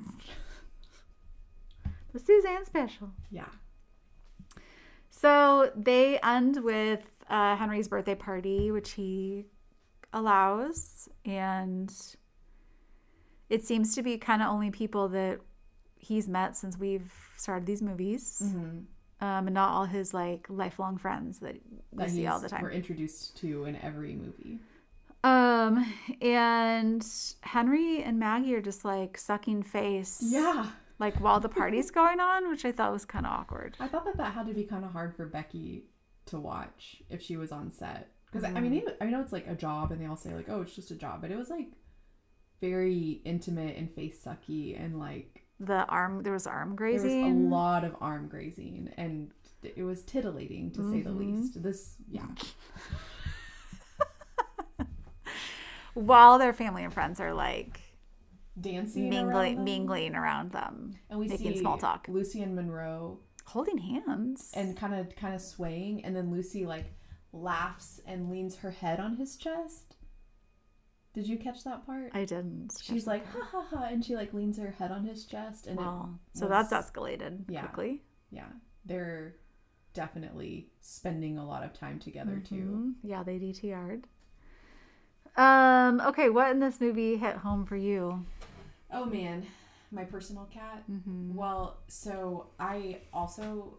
the 2.14 2.20
Suzanne 2.20 2.66
special. 2.66 3.12
Yeah. 3.30 3.46
So 5.10 5.72
they 5.76 6.20
end 6.20 6.64
with 6.64 7.24
uh, 7.30 7.56
Henry's 7.56 7.88
birthday 7.88 8.16
party, 8.16 8.72
which 8.72 8.92
he 8.92 9.46
allows, 10.14 11.08
and 11.26 11.94
it 13.50 13.64
seems 13.66 13.94
to 13.96 14.02
be 14.02 14.18
kind 14.18 14.42
of 14.42 14.48
only 14.48 14.72
people 14.72 15.08
that 15.10 15.40
he's 16.02 16.28
met 16.28 16.56
since 16.58 16.78
we've 16.78 17.12
started 17.38 17.66
these 17.66 17.82
movies, 17.82 18.42
Mm-hmm. 18.44 19.26
um, 19.26 19.48
and 19.48 19.54
not 19.54 19.72
all 19.74 19.86
his 19.86 20.14
like 20.14 20.46
lifelong 20.50 20.98
friends 20.98 21.40
that 21.40 21.56
we 21.92 22.04
That 22.04 22.10
see 22.12 22.28
all 22.28 22.40
the 22.40 22.50
time. 22.50 22.64
We're 22.64 22.72
introduced 22.72 23.38
to 23.38 23.66
in 23.66 23.76
every 23.78 24.16
movie. 24.16 24.60
Um, 25.24 25.86
and 26.22 27.06
Henry 27.42 28.02
and 28.02 28.20
Maggie 28.20 28.56
are 28.56 28.62
just 28.62 28.84
like 28.84 29.18
sucking 29.18 29.62
face, 29.64 30.20
Yeah. 30.26 30.66
like 30.98 31.20
while 31.22 31.40
the 31.40 31.50
party's 31.60 31.92
going 31.92 32.20
on, 32.20 32.50
which 32.50 32.66
I 32.66 32.72
thought 32.72 32.92
was 32.92 33.06
kind 33.06 33.26
of 33.28 33.32
awkward. 33.32 33.78
I 33.80 33.88
thought 33.88 34.06
that 34.06 34.18
that 34.18 34.34
had 34.34 34.48
to 34.48 34.54
be 34.54 34.64
kind 34.64 34.84
of 34.84 34.92
hard 34.92 35.16
for 35.16 35.26
Becky 35.28 35.86
to 36.28 36.40
watch 36.40 37.04
if 37.10 37.22
she 37.22 37.38
was 37.38 37.52
on 37.52 37.72
set. 37.72 38.10
Because 38.32 38.44
I 38.46 38.52
Mm. 38.54 38.70
mean, 38.70 38.84
I 39.02 39.06
know 39.06 39.22
it's 39.22 39.34
like 39.34 39.46
a 39.48 39.54
job, 39.56 39.92
and 39.92 40.02
they 40.02 40.06
all 40.06 40.16
say 40.16 40.34
like, 40.34 40.48
"Oh, 40.50 40.62
it's 40.62 40.74
just 40.74 40.90
a 40.90 40.96
job," 40.96 41.22
but 41.22 41.32
it 41.32 41.38
was 41.38 41.50
like 41.50 41.68
very 42.62 43.22
intimate 43.26 43.76
and 43.78 43.92
face 43.94 44.24
sucky, 44.24 44.80
and 44.80 44.98
like 45.00 45.44
The 45.64 45.86
arm, 45.86 46.24
there 46.24 46.34
was 46.34 46.48
arm 46.48 46.76
grazing. 46.76 47.22
there 47.22 47.30
was 47.30 47.36
a 47.36 47.38
lot 47.56 47.84
of 47.84 47.96
arm 48.02 48.28
grazing, 48.28 48.90
and 48.98 49.30
it 49.62 49.84
was 49.84 50.02
titillating 50.02 50.72
to 50.72 50.82
say 50.92 51.02
the 51.04 51.12
Mhm. 51.12 51.18
least. 51.20 51.62
This, 51.62 51.96
yeah, 52.10 52.26
while 55.94 56.40
their 56.40 56.54
family 56.54 56.84
and 56.84 56.94
friends 56.94 57.20
are 57.20 57.34
like 57.34 57.82
dancing, 58.60 59.10
mingling 59.10 59.64
mingling 59.64 60.16
around 60.16 60.52
them, 60.52 60.96
and 61.10 61.20
we 61.20 61.28
making 61.28 61.54
see 61.54 61.60
small 61.60 61.78
talk. 61.78 62.08
Lucy 62.10 62.42
and 62.42 62.56
Monroe 62.56 63.20
holding 63.46 63.78
hands. 63.78 64.52
and 64.56 64.76
kind 64.78 64.94
of 64.96 65.16
kind 65.16 65.36
of 65.36 65.42
swaying, 65.42 66.04
and 66.06 66.16
then 66.16 66.32
Lucy 66.32 66.66
like 66.66 66.94
laughs 67.34 68.00
and 68.06 68.30
leans 68.32 68.58
her 68.58 68.72
head 68.72 69.00
on 69.00 69.16
his 69.18 69.36
chest. 69.38 69.96
Did 71.14 71.28
you 71.28 71.38
catch 71.38 71.64
that 71.66 71.86
part? 71.86 72.12
I 72.14 72.24
didn't. 72.26 72.80
She's 72.82 73.06
like 73.06 73.26
ha 73.28 73.42
ha 73.52 73.66
ha, 73.70 73.84
and 73.92 74.04
she 74.04 74.16
like 74.16 74.34
leans 74.34 74.58
her 74.58 74.72
head 74.72 74.92
on 74.92 75.04
his 75.04 75.26
chest, 75.26 75.68
and 75.68 75.78
it, 75.80 75.84
well, 75.84 76.20
so 76.34 76.48
that's 76.48 76.72
escalated 76.72 77.44
Yeah. 77.50 77.62
quickly. 77.68 78.02
yeah, 78.32 78.48
they're 78.86 79.36
definitely 79.94 80.70
spending 80.80 81.38
a 81.38 81.46
lot 81.46 81.64
of 81.64 81.74
time 81.74 82.00
together 82.00 82.42
too. 82.48 82.56
Mhm. 82.56 82.94
Yeah, 83.04 83.24
they 83.24 83.40
DTR'd. 83.40 84.08
Um. 85.38 86.02
Okay, 86.02 86.30
what 86.30 86.52
in 86.52 86.60
this 86.60 86.80
movie 86.82 87.18
hit 87.18 87.36
home 87.38 87.66
for 87.66 87.76
you? 87.76 88.26
Oh 88.92 89.06
man, 89.06 89.46
my 89.92 90.04
personal 90.04 90.46
cat. 90.46 90.84
Mm-hmm. 90.90 91.34
Well, 91.36 91.78
so 91.88 92.48
I 92.60 93.00
also, 93.14 93.78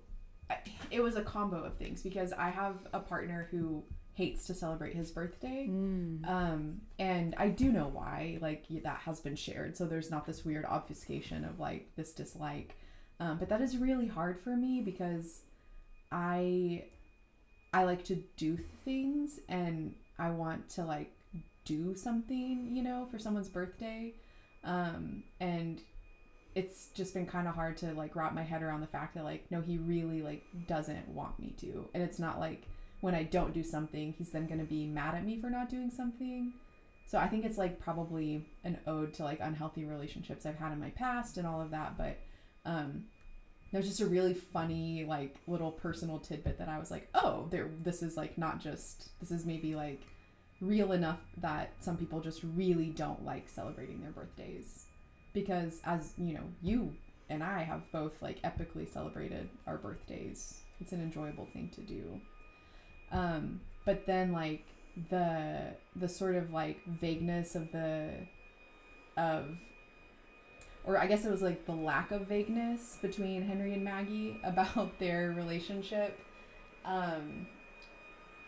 it 0.90 1.00
was 1.02 1.16
a 1.16 1.22
combo 1.22 1.62
of 1.64 1.76
things 1.76 2.02
because 2.02 2.32
I 2.32 2.48
have 2.50 2.76
a 2.94 3.00
partner 3.00 3.48
who 3.50 3.84
hates 4.14 4.46
to 4.46 4.54
celebrate 4.54 4.94
his 4.94 5.10
birthday. 5.10 5.66
Mm. 5.68 6.28
Um, 6.28 6.80
and 6.98 7.34
I 7.38 7.48
do 7.48 7.72
know 7.72 7.88
why, 7.88 8.38
like 8.40 8.64
that 8.82 8.98
has 9.04 9.20
been 9.20 9.36
shared. 9.36 9.76
So 9.76 9.86
there's 9.86 10.10
not 10.10 10.26
this 10.26 10.44
weird 10.44 10.64
obfuscation 10.66 11.44
of 11.44 11.58
like 11.58 11.88
this 11.96 12.12
dislike. 12.12 12.76
Um, 13.20 13.38
but 13.38 13.48
that 13.48 13.60
is 13.60 13.76
really 13.76 14.08
hard 14.08 14.40
for 14.40 14.56
me 14.56 14.80
because 14.80 15.42
I, 16.10 16.84
I 17.72 17.84
like 17.84 18.04
to 18.04 18.16
do 18.36 18.58
things 18.84 19.40
and 19.48 19.94
I 20.18 20.30
want 20.30 20.68
to 20.70 20.84
like 20.84 21.12
do 21.64 21.94
something, 21.94 22.70
you 22.74 22.82
know, 22.82 23.06
for 23.10 23.18
someone's 23.18 23.48
birthday. 23.48 24.14
Um, 24.64 25.22
and 25.40 25.80
it's 26.54 26.88
just 26.88 27.14
been 27.14 27.26
kind 27.26 27.48
of 27.48 27.54
hard 27.54 27.76
to 27.78 27.92
like 27.94 28.14
wrap 28.14 28.34
my 28.34 28.42
head 28.42 28.62
around 28.62 28.80
the 28.82 28.86
fact 28.86 29.14
that 29.14 29.24
like 29.24 29.50
no 29.50 29.62
he 29.62 29.78
really 29.78 30.20
like 30.20 30.44
doesn't 30.68 31.08
want 31.08 31.38
me 31.38 31.54
to 31.58 31.88
and 31.94 32.02
it's 32.02 32.18
not 32.18 32.38
like 32.38 32.64
when 33.02 33.14
i 33.14 33.22
don't 33.22 33.52
do 33.52 33.62
something 33.62 34.14
he's 34.16 34.30
then 34.30 34.46
going 34.46 34.58
to 34.58 34.64
be 34.64 34.86
mad 34.86 35.14
at 35.14 35.24
me 35.24 35.38
for 35.38 35.50
not 35.50 35.68
doing 35.68 35.90
something. 35.90 36.52
So 37.06 37.18
i 37.18 37.28
think 37.28 37.44
it's 37.44 37.58
like 37.58 37.78
probably 37.78 38.46
an 38.64 38.78
ode 38.86 39.12
to 39.14 39.24
like 39.24 39.40
unhealthy 39.40 39.84
relationships 39.84 40.46
i've 40.46 40.56
had 40.56 40.72
in 40.72 40.80
my 40.80 40.90
past 40.90 41.36
and 41.36 41.46
all 41.46 41.60
of 41.60 41.70
that 41.72 41.98
but 41.98 42.16
um 42.64 43.04
there's 43.70 43.88
just 43.88 44.00
a 44.00 44.06
really 44.06 44.32
funny 44.34 45.04
like 45.06 45.36
little 45.46 45.72
personal 45.72 46.18
tidbit 46.18 46.58
that 46.58 46.70
i 46.70 46.78
was 46.78 46.90
like 46.90 47.08
oh 47.14 47.46
there 47.50 47.68
this 47.82 48.02
is 48.02 48.16
like 48.16 48.38
not 48.38 48.60
just 48.60 49.10
this 49.20 49.30
is 49.30 49.44
maybe 49.44 49.74
like 49.74 50.00
real 50.62 50.92
enough 50.92 51.18
that 51.38 51.72
some 51.80 51.96
people 51.96 52.20
just 52.20 52.40
really 52.54 52.86
don't 52.86 53.24
like 53.24 53.48
celebrating 53.48 54.00
their 54.00 54.12
birthdays. 54.12 54.86
Because 55.34 55.80
as 55.84 56.12
you 56.16 56.34
know 56.34 56.44
you 56.62 56.94
and 57.28 57.42
i 57.42 57.62
have 57.62 57.82
both 57.92 58.12
like 58.22 58.40
epically 58.42 58.90
celebrated 58.90 59.48
our 59.66 59.76
birthdays. 59.76 60.60
It's 60.80 60.92
an 60.92 61.02
enjoyable 61.02 61.46
thing 61.52 61.70
to 61.74 61.80
do 61.80 62.20
um 63.12 63.60
but 63.84 64.06
then 64.06 64.32
like 64.32 64.64
the 65.10 65.58
the 65.96 66.08
sort 66.08 66.34
of 66.34 66.52
like 66.52 66.78
vagueness 66.86 67.54
of 67.54 67.70
the 67.72 68.10
of 69.16 69.44
or 70.84 70.98
i 70.98 71.06
guess 71.06 71.24
it 71.24 71.30
was 71.30 71.42
like 71.42 71.64
the 71.66 71.72
lack 71.72 72.10
of 72.10 72.22
vagueness 72.22 72.98
between 73.00 73.42
henry 73.42 73.72
and 73.74 73.84
maggie 73.84 74.38
about 74.44 74.98
their 74.98 75.32
relationship 75.32 76.18
um 76.84 77.46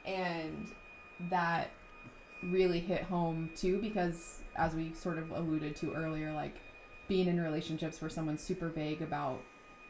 and 0.05 0.71
that 1.31 1.71
really 2.43 2.81
hit 2.81 3.03
home 3.03 3.49
too 3.57 3.79
because 3.81 4.41
as 4.57 4.75
we 4.75 4.93
sort 4.93 5.19
of 5.19 5.31
alluded 5.31 5.75
to 5.75 5.93
earlier 5.95 6.33
like 6.33 6.57
being 7.09 7.27
in 7.27 7.41
relationships 7.41 8.01
where 8.01 8.11
someone's 8.11 8.43
super 8.43 8.69
vague 8.69 9.03
about 9.03 9.41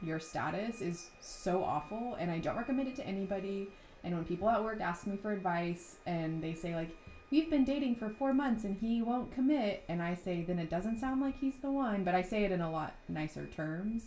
your 0.03 0.20
status 0.20 0.81
is 0.81 1.11
so 1.20 1.64
awful 1.64 2.16
and 2.18 2.31
I 2.31 2.39
don't 2.39 2.57
recommend 2.57 2.89
it 2.89 2.97
to 2.97 3.07
anybody. 3.07 3.68
And 4.05 4.15
when 4.15 4.25
people 4.25 4.49
at 4.49 4.63
work 4.63 4.81
ask 4.81 5.07
me 5.07 5.17
for 5.17 5.33
advice 5.33 5.97
and 6.07 6.43
they 6.43 6.55
say 6.55 6.75
like 6.75 6.97
we've 7.31 7.51
been 7.51 7.65
dating 7.65 7.97
for 7.97 8.11
4 8.11 8.33
months 8.33 8.65
and 8.65 8.77
he 8.77 9.03
won't 9.03 9.33
commit 9.33 9.83
and 9.89 10.03
I 10.03 10.15
say 10.15 10.43
then 10.43 10.59
it 10.59 10.71
doesn't 10.71 10.99
sound 10.99 11.21
like 11.21 11.39
he's 11.39 11.59
the 11.59 11.71
one, 11.71 12.05
but 12.05 12.15
I 12.15 12.23
say 12.23 12.45
it 12.45 12.53
in 12.53 12.61
a 12.61 12.71
lot 12.71 12.95
nicer 13.09 13.47
terms. 13.47 14.05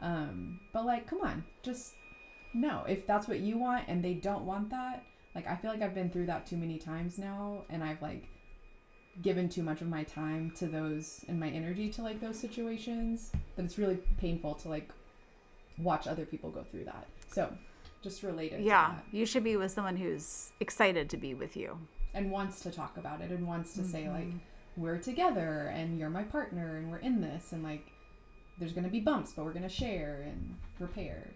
Um 0.00 0.60
but 0.72 0.86
like 0.86 1.06
come 1.06 1.20
on, 1.20 1.44
just 1.62 1.94
no. 2.54 2.84
If 2.88 3.06
that's 3.06 3.28
what 3.28 3.40
you 3.40 3.58
want 3.58 3.88
and 3.88 4.02
they 4.02 4.14
don't 4.14 4.46
want 4.46 4.70
that, 4.70 5.04
like 5.34 5.46
I 5.48 5.56
feel 5.56 5.70
like 5.70 5.82
I've 5.82 5.94
been 5.94 6.10
through 6.10 6.26
that 6.26 6.46
too 6.46 6.56
many 6.56 6.78
times 6.78 7.18
now 7.18 7.64
and 7.68 7.82
I've 7.82 8.00
like 8.00 8.28
given 9.20 9.48
too 9.48 9.62
much 9.62 9.82
of 9.82 9.88
my 9.88 10.04
time 10.04 10.50
to 10.56 10.66
those 10.66 11.24
and 11.28 11.38
my 11.38 11.48
energy 11.50 11.90
to 11.90 12.02
like 12.02 12.20
those 12.20 12.38
situations 12.38 13.30
that 13.56 13.64
it's 13.64 13.76
really 13.76 13.98
painful 14.18 14.54
to 14.54 14.68
like 14.68 14.90
watch 15.78 16.06
other 16.06 16.24
people 16.24 16.50
go 16.50 16.64
through 16.70 16.84
that. 16.84 17.06
So, 17.28 17.52
just 18.02 18.22
related 18.22 18.62
Yeah, 18.62 18.96
you 19.12 19.24
should 19.26 19.44
be 19.44 19.56
with 19.56 19.70
someone 19.72 19.96
who's 19.96 20.52
excited 20.60 21.08
to 21.10 21.16
be 21.16 21.34
with 21.34 21.56
you. 21.56 21.78
and 22.14 22.30
wants 22.30 22.60
to 22.60 22.70
talk 22.70 22.98
about 22.98 23.22
it 23.22 23.30
and 23.30 23.46
wants 23.46 23.72
to 23.72 23.82
say 23.82 24.06
like 24.10 24.26
Mhm. 24.26 24.40
we're 24.76 24.98
together 24.98 25.68
and 25.74 25.98
you're 25.98 26.10
my 26.10 26.22
partner 26.22 26.76
and 26.76 26.90
we're 26.90 26.98
in 26.98 27.22
this 27.22 27.52
and 27.52 27.62
like 27.62 27.90
there's 28.58 28.72
going 28.72 28.84
to 28.84 28.90
be 28.90 29.00
bumps 29.00 29.32
but 29.32 29.46
we're 29.46 29.52
going 29.54 29.62
to 29.62 29.68
share 29.70 30.20
and 30.20 30.56
repair. 30.78 31.30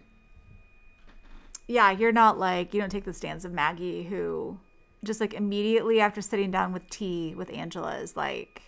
Yeah, 1.67 1.89
you're 1.91 2.11
not 2.11 2.37
like 2.37 2.73
you 2.75 2.79
don't 2.79 2.91
take 2.91 3.05
the 3.05 3.13
stance 3.13 3.43
of 3.43 3.51
Maggie 3.51 4.03
who 4.03 4.59
just 5.03 5.19
like 5.19 5.33
immediately 5.33 5.99
after 5.99 6.21
sitting 6.21 6.51
down 6.51 6.73
with 6.73 6.87
tea 6.91 7.33
with 7.35 7.49
Angela 7.51 7.97
is 7.97 8.15
like, 8.15 8.61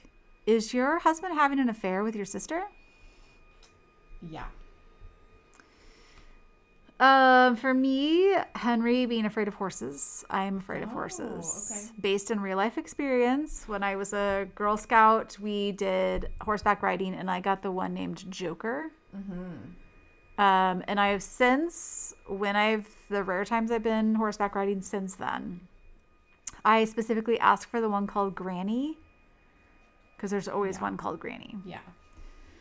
"Is 0.47 0.73
your 0.73 0.97
husband 0.99 1.35
having 1.35 1.59
an 1.59 1.69
affair 1.69 2.03
with 2.03 2.15
your 2.15 2.25
sister?" 2.25 2.63
Yeah. 4.21 4.45
Um, 6.99 7.55
for 7.55 7.73
me, 7.73 8.35
Henry 8.55 9.05
being 9.05 9.25
afraid 9.25 9.47
of 9.47 9.53
horses. 9.53 10.25
I'm 10.29 10.57
afraid 10.57 10.83
of 10.83 10.89
Oh, 10.89 10.93
horses. 10.93 11.71
okay. 11.71 12.01
Based 12.01 12.29
in 12.29 12.41
real 12.41 12.57
life 12.57 12.77
experience, 12.77 13.63
when 13.67 13.83
I 13.83 13.95
was 13.95 14.11
a 14.13 14.49
Girl 14.53 14.75
Scout, 14.75 15.37
we 15.39 15.71
did 15.71 16.29
horseback 16.41 16.83
riding, 16.83 17.13
and 17.13 17.31
I 17.31 17.39
got 17.39 17.61
the 17.61 17.71
one 17.71 17.93
named 17.93 18.29
Joker. 18.29 18.91
Mhm. 19.15 19.75
Um, 20.37 20.83
and 20.87 20.99
I 20.99 21.07
have 21.09 21.23
since, 21.23 22.13
when 22.27 22.55
I've 22.57 22.87
the 23.09 23.23
rare 23.23 23.45
times 23.45 23.71
I've 23.71 23.83
been 23.83 24.15
horseback 24.15 24.55
riding 24.55 24.81
since 24.81 25.15
then, 25.15 25.61
I 26.65 26.83
specifically 26.85 27.39
asked 27.39 27.67
for 27.67 27.79
the 27.79 27.89
one 27.89 28.07
called 28.07 28.35
Granny. 28.35 28.97
because 30.15 30.31
there's 30.31 30.49
always 30.49 30.75
Yeah. 30.75 30.81
one 30.81 30.97
called 30.97 31.17
Granny. 31.17 31.55
Yeah. 31.63 31.79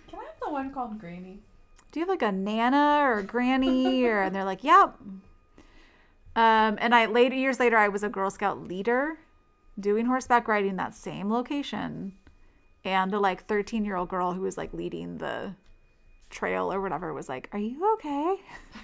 Can 0.06 0.20
I 0.20 0.24
have 0.26 0.38
the 0.40 0.48
one 0.48 0.72
called 0.72 0.96
Granny? 1.00 1.42
Do 1.90 2.00
you 2.00 2.06
have 2.06 2.08
like 2.10 2.22
a 2.22 2.32
Nana 2.32 3.00
or 3.02 3.18
a 3.18 3.22
Granny? 3.22 4.04
or 4.04 4.20
and 4.22 4.34
they're 4.34 4.44
like, 4.44 4.62
yep. 4.64 4.94
Um, 6.36 6.78
and 6.80 6.94
I 6.94 7.06
later 7.06 7.34
years 7.34 7.58
later, 7.58 7.76
I 7.76 7.88
was 7.88 8.02
a 8.02 8.08
Girl 8.08 8.30
Scout 8.30 8.62
leader, 8.68 9.18
doing 9.78 10.06
horseback 10.06 10.46
riding 10.46 10.76
that 10.76 10.94
same 10.94 11.30
location, 11.32 12.12
and 12.84 13.10
the 13.10 13.18
like 13.18 13.46
13 13.46 13.84
year 13.84 13.96
old 13.96 14.08
girl 14.08 14.32
who 14.34 14.42
was 14.42 14.56
like 14.56 14.72
leading 14.72 15.18
the 15.18 15.54
trail 16.30 16.72
or 16.72 16.80
whatever 16.80 17.12
was 17.12 17.28
like, 17.28 17.48
"Are 17.52 17.58
you 17.58 17.92
okay?" 17.94 18.36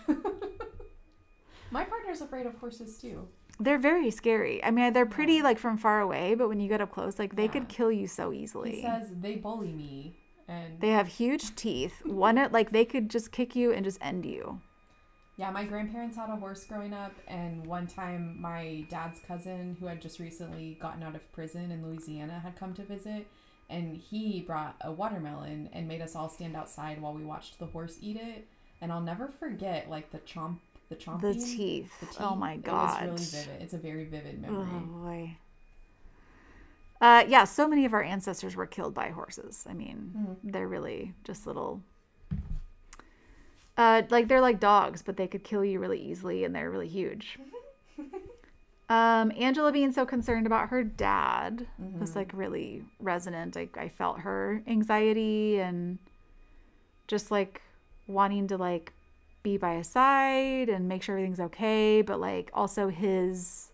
My 1.70 1.84
partner's 1.84 2.20
afraid 2.20 2.46
of 2.46 2.54
horses 2.56 2.98
too. 2.98 3.28
They're 3.60 3.78
very 3.78 4.10
scary. 4.10 4.62
I 4.64 4.70
mean, 4.72 4.92
they're 4.92 5.06
pretty 5.06 5.40
like 5.42 5.58
from 5.58 5.76
far 5.78 6.00
away, 6.00 6.34
but 6.34 6.48
when 6.48 6.58
you 6.58 6.68
get 6.68 6.80
up 6.80 6.90
close, 6.90 7.18
like 7.20 7.36
they 7.36 7.44
Yeah. 7.44 7.52
could 7.52 7.68
kill 7.68 7.92
you 7.92 8.08
so 8.08 8.32
easily. 8.32 8.76
He 8.76 8.82
says 8.82 9.10
they 9.20 9.36
bully 9.36 9.72
me, 9.72 10.16
and 10.48 10.80
They 10.80 10.90
have 10.90 11.08
huge 11.08 11.54
teeth. 11.56 12.04
One, 12.04 12.36
like 12.52 12.70
they 12.72 12.84
could 12.84 13.08
just 13.10 13.32
kick 13.32 13.54
you 13.56 13.72
and 13.72 13.84
just 13.84 13.98
end 14.00 14.24
you. 14.26 14.60
Yeah, 15.36 15.50
my 15.50 15.64
grandparents 15.64 16.16
had 16.16 16.30
a 16.30 16.36
horse 16.36 16.64
growing 16.64 16.92
up, 16.92 17.12
and 17.26 17.66
one 17.66 17.88
time 17.88 18.40
my 18.40 18.86
dad's 18.88 19.18
cousin, 19.26 19.76
who 19.80 19.86
had 19.86 20.00
just 20.00 20.20
recently 20.20 20.78
gotten 20.80 21.02
out 21.02 21.16
of 21.16 21.32
prison 21.32 21.72
in 21.72 21.84
Louisiana, 21.84 22.38
had 22.38 22.54
come 22.56 22.72
to 22.74 22.84
visit, 22.84 23.26
and 23.68 23.96
he 23.96 24.42
brought 24.42 24.76
a 24.82 24.92
watermelon 24.92 25.70
and 25.72 25.88
made 25.88 26.02
us 26.02 26.14
all 26.14 26.28
stand 26.28 26.54
outside 26.54 27.00
while 27.02 27.14
we 27.14 27.24
watched 27.24 27.58
the 27.58 27.66
horse 27.66 27.98
eat 28.00 28.16
it. 28.16 28.46
And 28.80 28.92
I'll 28.92 29.00
never 29.00 29.26
forget 29.28 29.88
like 29.90 30.10
the 30.12 30.18
chomp, 30.18 30.58
the 30.88 30.94
chomping, 30.94 31.22
The 31.22 31.34
teeth. 31.34 31.90
the 31.98 32.06
teeth. 32.06 32.16
Oh 32.20 32.30
teeth. 32.30 32.38
my 32.38 32.52
It 32.52 32.62
god. 32.62 33.10
was 33.10 33.32
really 33.34 33.44
vivid. 33.46 33.62
It's 33.62 33.72
a 33.72 33.78
very 33.78 34.04
vivid 34.04 34.40
memory. 34.40 34.66
Oh 34.70 34.80
boy. 35.02 35.36
Uh, 37.04 37.22
yeah, 37.28 37.44
so 37.44 37.68
many 37.68 37.84
of 37.84 37.92
our 37.92 38.02
ancestors 38.02 38.56
were 38.56 38.64
killed 38.66 38.94
by 38.94 39.10
horses. 39.10 39.66
I 39.68 39.74
mean, 39.74 40.14
Mhm. 40.16 40.52
they're 40.52 40.66
really 40.66 41.12
just 41.22 41.46
little. 41.46 41.82
Uh, 43.76 44.02
like 44.08 44.26
they're 44.26 44.40
like 44.40 44.58
dogs, 44.58 45.02
but 45.02 45.18
they 45.18 45.26
could 45.26 45.44
kill 45.44 45.62
you 45.62 45.78
really 45.80 46.00
easily, 46.00 46.44
and 46.44 46.54
they're 46.54 46.70
really 46.70 46.88
huge. 46.88 47.38
um, 48.88 49.32
Angela 49.36 49.70
being 49.70 49.92
so 49.92 50.06
concerned 50.06 50.46
about 50.46 50.70
her 50.70 50.82
dad 50.82 51.66
was 52.00 52.16
like 52.16 52.30
really 52.32 52.84
resonant. 52.98 53.54
I, 53.54 53.68
I 53.76 53.90
felt 53.90 54.20
her 54.20 54.62
anxiety 54.66 55.60
and 55.60 55.98
just 57.06 57.30
like 57.30 57.60
wanting 58.06 58.48
to 58.48 58.56
like 58.56 58.94
be 59.42 59.58
by 59.58 59.74
his 59.74 59.88
side 59.88 60.70
and 60.70 60.88
make 60.88 61.02
sure 61.02 61.16
everything's 61.16 61.40
okay, 61.40 62.00
but 62.00 62.18
like 62.18 62.50
also 62.54 62.88
his 62.88 63.72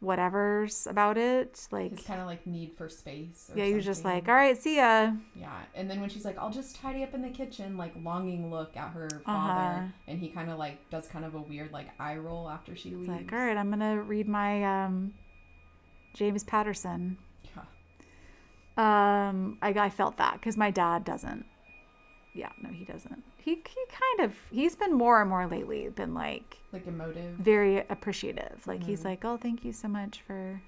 whatever's 0.00 0.86
about 0.86 1.16
it. 1.18 1.66
Like, 1.70 1.90
His 1.92 2.02
kind 2.06 2.20
of 2.20 2.26
like 2.26 2.46
need 2.46 2.72
for 2.76 2.88
space. 2.88 3.50
Or 3.52 3.58
yeah, 3.58 3.64
you're 3.66 3.80
just 3.80 4.04
like, 4.04 4.28
all 4.28 4.34
right, 4.34 4.60
see 4.60 4.76
ya. 4.76 5.12
Yeah, 5.34 5.52
and 5.74 5.88
then 5.90 6.00
when 6.00 6.08
she's 6.10 6.24
like, 6.24 6.38
"I'll 6.38 6.50
just 6.50 6.76
tidy 6.76 7.02
up 7.02 7.14
in 7.14 7.22
the 7.22 7.28
kitchen," 7.28 7.76
like 7.76 7.92
longing 8.02 8.50
look 8.50 8.76
at 8.76 8.90
her 8.90 9.08
father, 9.24 9.76
Uh-huh. 9.78 9.86
and 10.08 10.18
he 10.18 10.28
kind 10.28 10.50
of 10.50 10.58
like 10.58 10.88
does 10.90 11.06
kind 11.06 11.24
of 11.24 11.34
a 11.34 11.40
weird 11.40 11.70
like 11.72 11.88
eye 12.00 12.16
roll 12.16 12.48
after 12.48 12.74
she 12.74 12.90
leaves. 12.90 13.08
It's 13.08 13.08
like, 13.08 13.32
all 13.32 13.38
right, 13.38 13.56
I'm 13.56 13.70
gonna 13.70 14.00
read 14.02 14.26
my 14.28 14.84
um, 14.84 15.14
James 16.14 16.44
Patterson. 16.44 17.18
Yeah. 17.56 17.62
Um, 19.28 19.58
I, 19.60 19.70
I 19.70 19.90
felt 19.90 20.16
that 20.16 20.34
because 20.34 20.56
my 20.56 20.70
dad 20.70 21.04
doesn't. 21.04 21.44
Yeah, 22.32 22.50
no, 22.62 22.70
he 22.70 22.84
doesn't. 22.84 23.22
He 23.42 23.52
he 23.54 23.84
kind 23.88 24.20
of 24.30 24.36
he's 24.50 24.76
been 24.76 24.92
more 24.94 25.20
and 25.20 25.28
more 25.30 25.46
lately 25.46 25.88
been 25.88 26.14
like 26.14 26.58
like 26.72 26.86
emotive. 26.86 27.34
very 27.36 27.78
appreciative. 27.78 28.66
Like 28.66 28.82
he's 28.84 29.00
Mhm. 29.00 29.04
like, 29.06 29.24
oh, 29.24 29.36
thank 29.36 29.64
you 29.64 29.72
so 29.72 29.88
much 29.88 30.20
for 30.26 30.60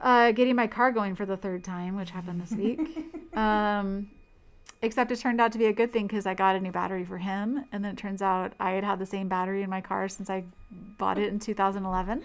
uh, 0.00 0.30
getting 0.32 0.54
my 0.54 0.66
car 0.68 0.92
going 0.92 1.14
for 1.16 1.26
the 1.26 1.36
third 1.36 1.64
time, 1.64 1.96
which 1.96 2.10
happened 2.10 2.40
this 2.40 2.52
week. 2.52 2.78
um, 3.36 4.08
except 4.80 5.10
it 5.10 5.16
turned 5.18 5.40
out 5.40 5.50
to 5.52 5.58
be 5.58 5.66
a 5.66 5.72
good 5.72 5.92
thing 5.92 6.06
because 6.06 6.24
I 6.24 6.34
got 6.34 6.54
a 6.54 6.60
new 6.60 6.70
battery 6.70 7.04
for 7.04 7.18
him, 7.18 7.64
and 7.72 7.84
then 7.84 7.92
it 7.94 7.98
turns 7.98 8.22
out 8.22 8.52
I 8.60 8.70
had 8.70 8.84
had 8.84 9.00
the 9.00 9.06
same 9.06 9.28
battery 9.28 9.62
in 9.62 9.68
my 9.70 9.80
car 9.80 10.08
since 10.08 10.30
I 10.30 10.44
bought 10.98 11.18
it 11.18 11.28
in 11.32 11.40
2011. 11.40 12.22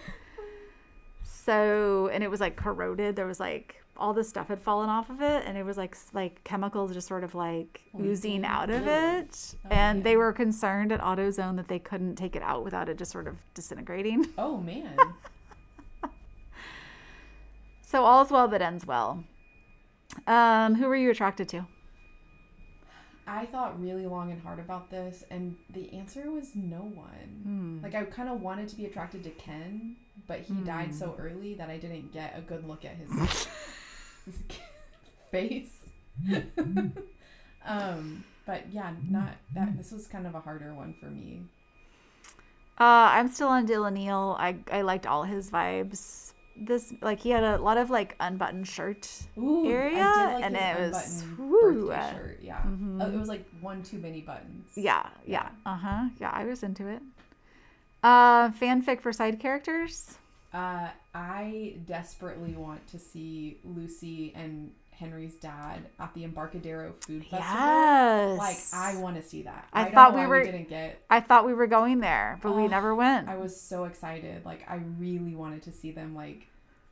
So, 1.23 2.09
and 2.13 2.23
it 2.23 2.29
was 2.29 2.39
like 2.39 2.55
corroded. 2.55 3.15
There 3.15 3.25
was 3.25 3.39
like 3.39 3.82
all 3.95 4.13
this 4.13 4.27
stuff 4.27 4.47
had 4.47 4.61
fallen 4.61 4.89
off 4.89 5.09
of 5.09 5.21
it, 5.21 5.43
and 5.45 5.57
it 5.57 5.63
was 5.63 5.77
like 5.77 5.95
like 6.13 6.43
chemicals 6.43 6.93
just 6.93 7.07
sort 7.07 7.23
of 7.23 7.35
like 7.35 7.81
oozing 7.99 8.31
Leaking. 8.41 8.45
out 8.45 8.69
of 8.69 8.87
it. 8.87 9.55
Oh, 9.65 9.69
and 9.69 10.03
they 10.03 10.17
were 10.17 10.33
concerned 10.33 10.91
at 10.91 10.99
AutoZone 11.01 11.55
that 11.57 11.67
they 11.67 11.79
couldn't 11.79 12.15
take 12.15 12.35
it 12.35 12.41
out 12.41 12.63
without 12.63 12.89
it 12.89 12.97
just 12.97 13.11
sort 13.11 13.27
of 13.27 13.35
disintegrating. 13.53 14.27
Oh 14.37 14.57
man. 14.57 14.97
So 17.81 18.05
all's 18.05 18.31
well 18.31 18.47
that 18.47 18.61
ends 18.63 18.87
well. 18.87 19.23
Um, 20.25 20.73
who 20.73 20.87
were 20.87 20.95
you 20.95 21.11
attracted 21.11 21.47
to? 21.49 21.67
I 23.27 23.45
thought 23.45 23.79
really 23.79 24.07
long 24.07 24.31
and 24.31 24.41
hard 24.41 24.57
about 24.57 24.89
this, 24.89 25.23
and 25.29 25.55
the 25.69 25.93
answer 25.93 26.31
was 26.31 26.55
no 26.55 26.79
one. 26.79 27.41
Hmm. 27.43 27.83
Like 27.83 27.93
I 27.93 28.03
kind 28.05 28.29
of 28.29 28.41
wanted 28.41 28.67
to 28.69 28.75
be 28.75 28.85
attracted 28.85 29.23
to 29.25 29.29
Ken, 29.29 29.95
but 30.27 30.39
he 30.39 30.55
died 30.55 30.93
so 30.93 31.15
early 31.19 31.53
that 31.53 31.69
I 31.69 31.77
didn't 31.77 32.11
get 32.11 32.33
a 32.35 32.41
good 32.41 32.67
look 32.67 32.83
at 32.83 32.95
his 32.95 33.11
face. 35.33 35.73
um, 37.65 38.23
but 38.45 38.71
yeah, 38.71 38.91
not 39.09 39.29
that. 39.55 39.75
This 39.77 39.91
was 39.91 40.07
kind 40.07 40.27
of 40.27 40.35
a 40.35 40.39
harder 40.39 40.73
one 40.73 40.93
for 40.99 41.07
me. 41.07 41.41
Uh, 42.79 43.09
I'm 43.17 43.27
still 43.29 43.47
on 43.49 43.67
Dylan 43.67 43.93
Neal. 43.93 44.35
I 44.39 44.57
I 44.71 44.81
liked 44.81 45.05
all 45.05 45.23
his 45.23 45.49
vibes. 45.49 46.33
This 46.55 46.93
like 47.01 47.19
he 47.19 47.31
had 47.31 47.43
a 47.43 47.57
lot 47.57 47.77
of 47.77 47.89
like 47.89 48.15
unbuttoned 48.19 48.67
shirt. 48.67 49.09
Ooh, 49.37 49.67
Area, 49.67 50.03
like 50.03 50.43
and 50.43 50.55
it 50.55 50.79
was- 50.79 51.25
woo, 51.37 51.91
shirt. 51.91 52.39
Yeah, 52.41 52.59
Uh, 52.99 53.05
it 53.07 53.17
was 53.19 53.27
like 53.27 53.45
one 53.61 53.81
too 53.81 53.97
many 53.97 54.21
buttons. 54.21 54.69
Yeah, 54.75 55.07
yeah, 55.25 55.49
uh 55.65 55.75
huh. 55.77 56.09
Yeah, 56.19 56.29
I 56.31 56.45
was 56.45 56.61
into 56.63 56.87
it. 56.87 57.01
Uh, 58.03 58.51
fanfic 58.51 59.01
for 59.01 59.11
side 59.13 59.39
characters. 59.39 60.17
Uh, 60.53 60.89
I 61.15 61.77
desperately 61.87 62.53
want 62.53 62.85
to 62.89 62.99
see 62.99 63.57
Lucy 63.63 64.31
and 64.35 64.71
Henry's 65.03 65.35
dad 65.35 65.81
at 65.99 66.13
the 66.13 66.23
Embarcadero 66.23 66.93
Food 67.01 67.23
Festival. 67.25 67.59
Yes. 67.59 68.37
Like 68.39 68.57
I 68.73 68.95
want 68.97 69.17
to 69.17 69.21
see 69.21 69.41
that. 69.43 69.67
I 69.73 69.83
don't 69.83 69.93
thought 69.93 70.15
we 70.15 70.25
were- 70.25 70.43
didn't 70.43 70.69
get. 70.69 71.03
I 71.09 71.19
thought 71.19 71.45
we 71.45 71.53
were 71.53 71.67
going 71.67 71.99
there, 71.99 72.39
but 72.41 72.55
we 72.55 72.63
Oh, 72.63 72.67
never 72.67 72.95
went. 72.95 73.27
I 73.27 73.35
was 73.35 73.59
so 73.59 73.83
excited. 73.83 74.45
Like 74.45 74.63
I 74.69 74.75
really 74.97 75.35
wanted 75.35 75.61
to 75.63 75.71
see 75.71 75.91
them 75.91 76.15
like 76.15 76.47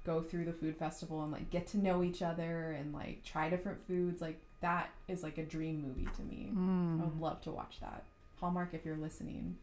go 0.06 0.22
through 0.22 0.46
the 0.46 0.54
food 0.54 0.76
festival 0.78 1.24
and 1.24 1.32
like 1.32 1.50
get 1.50 1.68
to 1.68 1.78
know 1.78 2.04
each 2.04 2.22
other 2.22 2.72
and 2.72 2.94
like 2.94 3.24
try 3.24 3.50
different 3.50 3.80
foods. 3.88 4.22
Like 4.22 4.40
that 4.62 4.90
is 5.08 5.24
like 5.24 5.38
a 5.38 5.44
dream 5.46 5.82
movie 5.82 6.08
to 6.18 6.22
me. 6.24 6.52
Mm. 6.54 7.02
I 7.02 7.06
would 7.06 7.20
love 7.22 7.42
to 7.44 7.52
watch 7.52 7.80
that. 7.82 8.04
Hallmark, 8.40 8.74
if 8.74 8.84
you're 8.86 8.98
listening. 8.98 9.58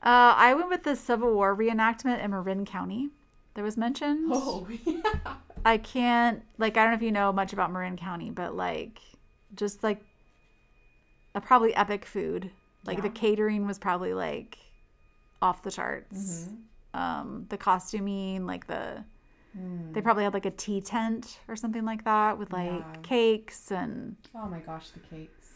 Uh, 0.00 0.32
I 0.36 0.54
went 0.54 0.68
with 0.70 0.84
the 0.84 0.94
Civil 0.96 1.34
War 1.34 1.54
reenactment 1.56 2.22
in 2.24 2.30
Marin 2.30 2.64
County. 2.64 3.10
That 3.54 3.62
was 3.64 3.76
mentioned. 3.76 4.30
Oh 4.32 4.66
yeah. 4.84 5.34
I 5.64 5.78
can't 5.78 6.42
like 6.58 6.76
I 6.76 6.82
don't 6.82 6.92
know 6.92 6.96
if 6.96 7.02
you 7.02 7.12
know 7.12 7.32
much 7.32 7.52
about 7.52 7.72
Marin 7.72 7.96
County, 7.96 8.30
but 8.30 8.54
like 8.54 9.00
just 9.54 9.82
like 9.82 10.00
a 11.34 11.40
probably 11.40 11.74
epic 11.74 12.04
food. 12.04 12.50
Like 12.84 13.02
the 13.02 13.10
catering 13.10 13.66
was 13.66 13.78
probably 13.78 14.14
like 14.14 14.58
off 15.42 15.62
the 15.62 15.70
charts. 15.70 16.46
Mhm. 16.48 16.98
Um, 16.98 17.46
the 17.48 17.58
costuming, 17.58 18.46
like 18.46 18.66
the 18.66 19.04
Mm. 19.58 19.94
they 19.94 20.02
probably 20.02 20.24
had 20.24 20.34
like 20.34 20.44
a 20.44 20.50
tea 20.50 20.80
tent 20.80 21.40
or 21.48 21.56
something 21.56 21.84
like 21.84 22.04
that 22.04 22.38
with 22.38 22.52
like 22.52 22.68
Yeah. 22.80 23.00
cakes 23.02 23.72
and 23.72 24.16
Oh 24.34 24.46
my 24.46 24.60
gosh, 24.60 24.90
the 24.90 25.00
cakes. 25.00 25.54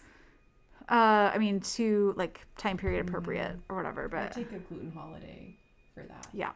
uh 0.89 1.31
I 1.35 1.39
mean 1.39 1.61
to 1.61 2.15
like 2.17 2.41
time 2.57 2.77
period 2.79 3.07
appropriate 3.07 3.53
Mm-hmm. 3.53 3.73
or 3.73 3.77
whatever, 3.77 4.09
But 4.09 4.21
I'd 4.25 4.33
take 4.33 4.53
a 4.53 4.59
gluten 4.59 4.91
holiday 4.93 5.57
for 5.95 6.03
that. 6.05 6.27
Yeah. 6.33 6.53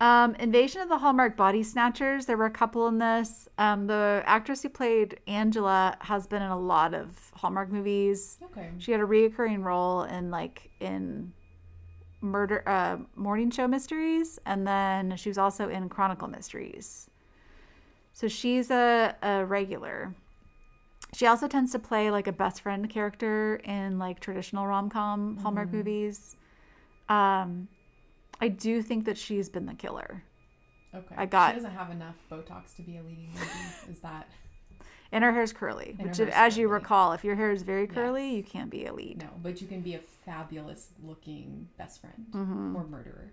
Um, 0.00 0.34
Invasion 0.36 0.80
of 0.80 0.88
the 0.88 0.96
Hallmark 0.96 1.36
Body 1.36 1.62
Snatchers. 1.62 2.24
There 2.24 2.38
were 2.38 2.46
a 2.46 2.50
couple 2.50 2.88
in 2.88 2.98
this. 2.98 3.48
Um, 3.58 3.86
the 3.86 4.22
actress 4.24 4.62
who 4.62 4.70
played 4.70 5.20
Angela 5.26 5.96
has 6.00 6.26
been 6.26 6.40
in 6.40 6.50
a 6.50 6.58
lot 6.58 6.94
of 6.94 7.30
Hallmark 7.34 7.70
movies. 7.70 8.38
Okay. 8.42 8.70
She 8.78 8.92
had 8.92 9.00
a 9.02 9.04
reoccurring 9.04 9.62
role 9.62 10.04
in 10.04 10.30
like 10.30 10.70
in 10.80 11.32
murder 12.22 12.62
uh, 12.66 12.96
morning 13.14 13.50
show 13.50 13.68
mysteries, 13.68 14.38
and 14.46 14.66
then 14.66 15.16
she 15.16 15.28
was 15.28 15.36
also 15.36 15.68
in 15.68 15.90
Chronicle 15.90 16.28
Mysteries. 16.28 17.10
So 18.14 18.26
she's 18.26 18.70
a, 18.70 19.14
a 19.22 19.44
regular. 19.44 20.14
She 21.12 21.26
also 21.26 21.46
tends 21.46 21.72
to 21.72 21.78
play 21.78 22.10
like 22.10 22.26
a 22.26 22.32
best 22.32 22.62
friend 22.62 22.88
character 22.88 23.56
in 23.64 23.98
like 23.98 24.20
traditional 24.20 24.66
rom 24.66 24.88
com 24.88 25.36
Hallmark 25.38 25.72
movies. 25.72 26.36
Um, 27.08 27.68
I 28.40 28.48
do 28.48 28.82
think 28.82 29.04
that 29.04 29.18
she's 29.18 29.48
been 29.48 29.66
the 29.66 29.74
killer. 29.74 30.22
Okay. 30.94 31.14
I 31.16 31.26
got- 31.26 31.50
She 31.50 31.56
doesn't 31.56 31.70
have 31.76 31.90
enough 31.90 32.16
Botox 32.30 32.74
to 32.76 32.82
be 32.82 32.96
a 32.96 33.02
leading 33.02 33.30
lady. 33.34 33.90
Is 33.90 34.00
that 34.00 34.28
And 35.12 35.24
her 35.24 35.32
hair's 35.32 35.52
curly, 35.52 35.96
And 35.98 36.08
which, 36.08 36.18
hair's 36.18 36.32
as 36.34 36.56
you 36.56 36.68
recall, 36.68 37.12
if 37.12 37.24
your 37.24 37.34
hair 37.34 37.50
is 37.50 37.62
very 37.62 37.86
curly, 37.88 38.28
Yes. 38.28 38.36
you 38.36 38.42
can't 38.44 38.70
be 38.70 38.86
a 38.86 38.92
lead. 38.92 39.18
no? 39.22 39.28
But 39.42 39.60
you 39.60 39.66
can 39.66 39.80
be 39.82 39.94
a 39.94 39.98
fabulous 39.98 40.92
looking 41.02 41.68
best 41.78 42.00
friend 42.00 42.26
Mm-hmm. 42.30 42.76
or 42.76 42.84
murderer. 42.86 43.32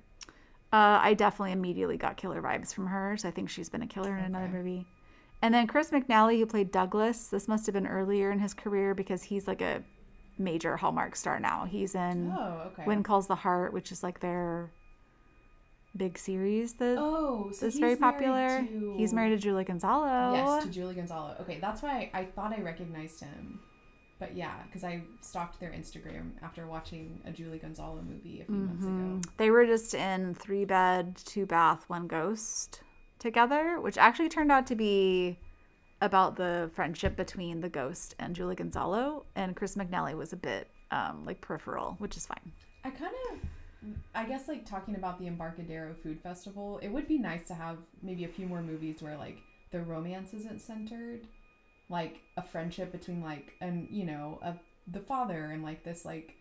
Uh, 0.73 0.99
I 1.01 1.13
definitely 1.13 1.51
immediately 1.53 1.95
got 1.97 2.17
killer 2.17 2.41
vibes 2.41 2.73
from 2.73 2.87
her, 2.87 3.15
so 3.17 3.27
I 3.27 3.31
think 3.31 3.49
she's 3.49 3.69
been 3.69 3.81
a 3.83 3.87
killer 3.87 4.17
in 4.17 4.25
another 4.25 4.47
movie. 4.49 4.85
And 5.41 5.53
then 5.53 5.67
Chris 5.67 5.91
McNally, 5.91 6.39
who 6.39 6.45
played 6.47 6.71
Douglas, 6.71 7.27
this 7.27 7.47
must 7.47 7.67
have 7.67 7.73
been 7.73 7.85
earlier 7.87 8.31
in 8.31 8.39
his 8.39 8.53
career 8.55 8.93
because 8.95 9.21
he's 9.23 9.47
like 9.47 9.61
a 9.61 9.83
major 10.39 10.77
Hallmark 10.77 11.15
star 11.15 11.39
now. 11.39 11.65
He's 11.65 11.93
in 11.95 12.33
Oh, 12.37 12.71
okay. 12.73 12.83
When 12.85 13.03
Calls 13.03 13.27
the 13.27 13.35
Heart, 13.35 13.71
which 13.71 13.91
is 13.91 14.01
like 14.03 14.19
their 14.19 14.71
big 15.97 16.17
series 16.17 16.73
that 16.73 16.97
oh, 16.99 17.51
so 17.53 17.65
is 17.65 17.79
very 17.79 17.95
popular. 17.95 18.65
to- 18.65 18.95
He's 18.97 19.13
married 19.13 19.31
to 19.31 19.37
Julie 19.37 19.63
Gonzalo. 19.63 20.33
Yes, 20.33 20.63
to 20.63 20.69
Julie 20.69 20.95
Gonzalo. 20.95 21.35
Okay, 21.41 21.59
that's 21.59 21.81
why 21.81 22.09
I, 22.13 22.19
I 22.19 22.25
thought 22.25 22.53
I 22.57 22.61
recognized 22.61 23.19
him. 23.21 23.59
But 24.19 24.35
yeah, 24.35 24.63
because 24.65 24.83
I 24.83 25.03
stalked 25.21 25.59
their 25.59 25.69
Instagram 25.71 26.31
after 26.41 26.65
watching 26.65 27.21
a 27.25 27.31
Julie 27.31 27.59
Gonzalo 27.59 28.01
movie 28.01 28.41
a 28.41 28.45
few 28.45 28.55
months 28.55 28.83
Mhm. 28.85 29.17
ago. 29.19 29.29
They 29.37 29.51
were 29.51 29.65
just 29.65 29.93
in 29.93 30.33
three 30.33 30.65
bed, 30.65 31.17
two 31.23 31.45
bath, 31.45 31.83
one 31.87 32.07
ghost 32.07 32.81
together, 33.19 33.79
which 33.79 33.97
actually 33.97 34.29
turned 34.29 34.51
out 34.51 34.65
to 34.67 34.75
be 34.75 35.37
about 36.01 36.35
the 36.35 36.69
friendship 36.73 37.15
between 37.15 37.61
the 37.61 37.69
ghost 37.69 38.15
and 38.19 38.35
Julie 38.35 38.55
Gonzalo. 38.55 39.25
And 39.35 39.55
Chris 39.55 39.75
McNally 39.75 40.15
was 40.15 40.33
a 40.33 40.37
bit 40.37 40.67
um, 40.89 41.23
like 41.25 41.41
peripheral, 41.41 41.95
which 41.99 42.15
is 42.17 42.25
fine. 42.25 42.51
I 42.83 42.89
kind 42.91 43.13
of, 43.31 43.39
I 44.15 44.25
guess, 44.25 44.47
like 44.47 44.65
talking 44.65 44.95
about 44.95 45.19
the 45.19 45.27
Embarcadero 45.27 45.93
Food 46.01 46.19
Festival, 46.21 46.79
it 46.81 46.89
would 46.89 47.07
be 47.07 47.17
nice 47.17 47.47
to 47.47 47.53
have 47.53 47.77
maybe 48.01 48.23
a 48.25 48.29
few 48.29 48.47
more 48.47 48.61
movies 48.61 49.01
where 49.01 49.17
like 49.17 49.37
the 49.71 49.81
romance 49.81 50.33
isn't 50.33 50.61
centered, 50.61 51.27
like 51.89 52.17
a 52.37 52.41
friendship 52.41 52.91
between 52.91 53.21
like 53.21 53.53
and 53.61 53.87
you 53.89 54.05
know 54.05 54.39
a 54.41 54.55
the 54.91 54.99
father 54.99 55.45
and 55.51 55.63
like 55.63 55.83
this 55.83 56.05
like 56.05 56.33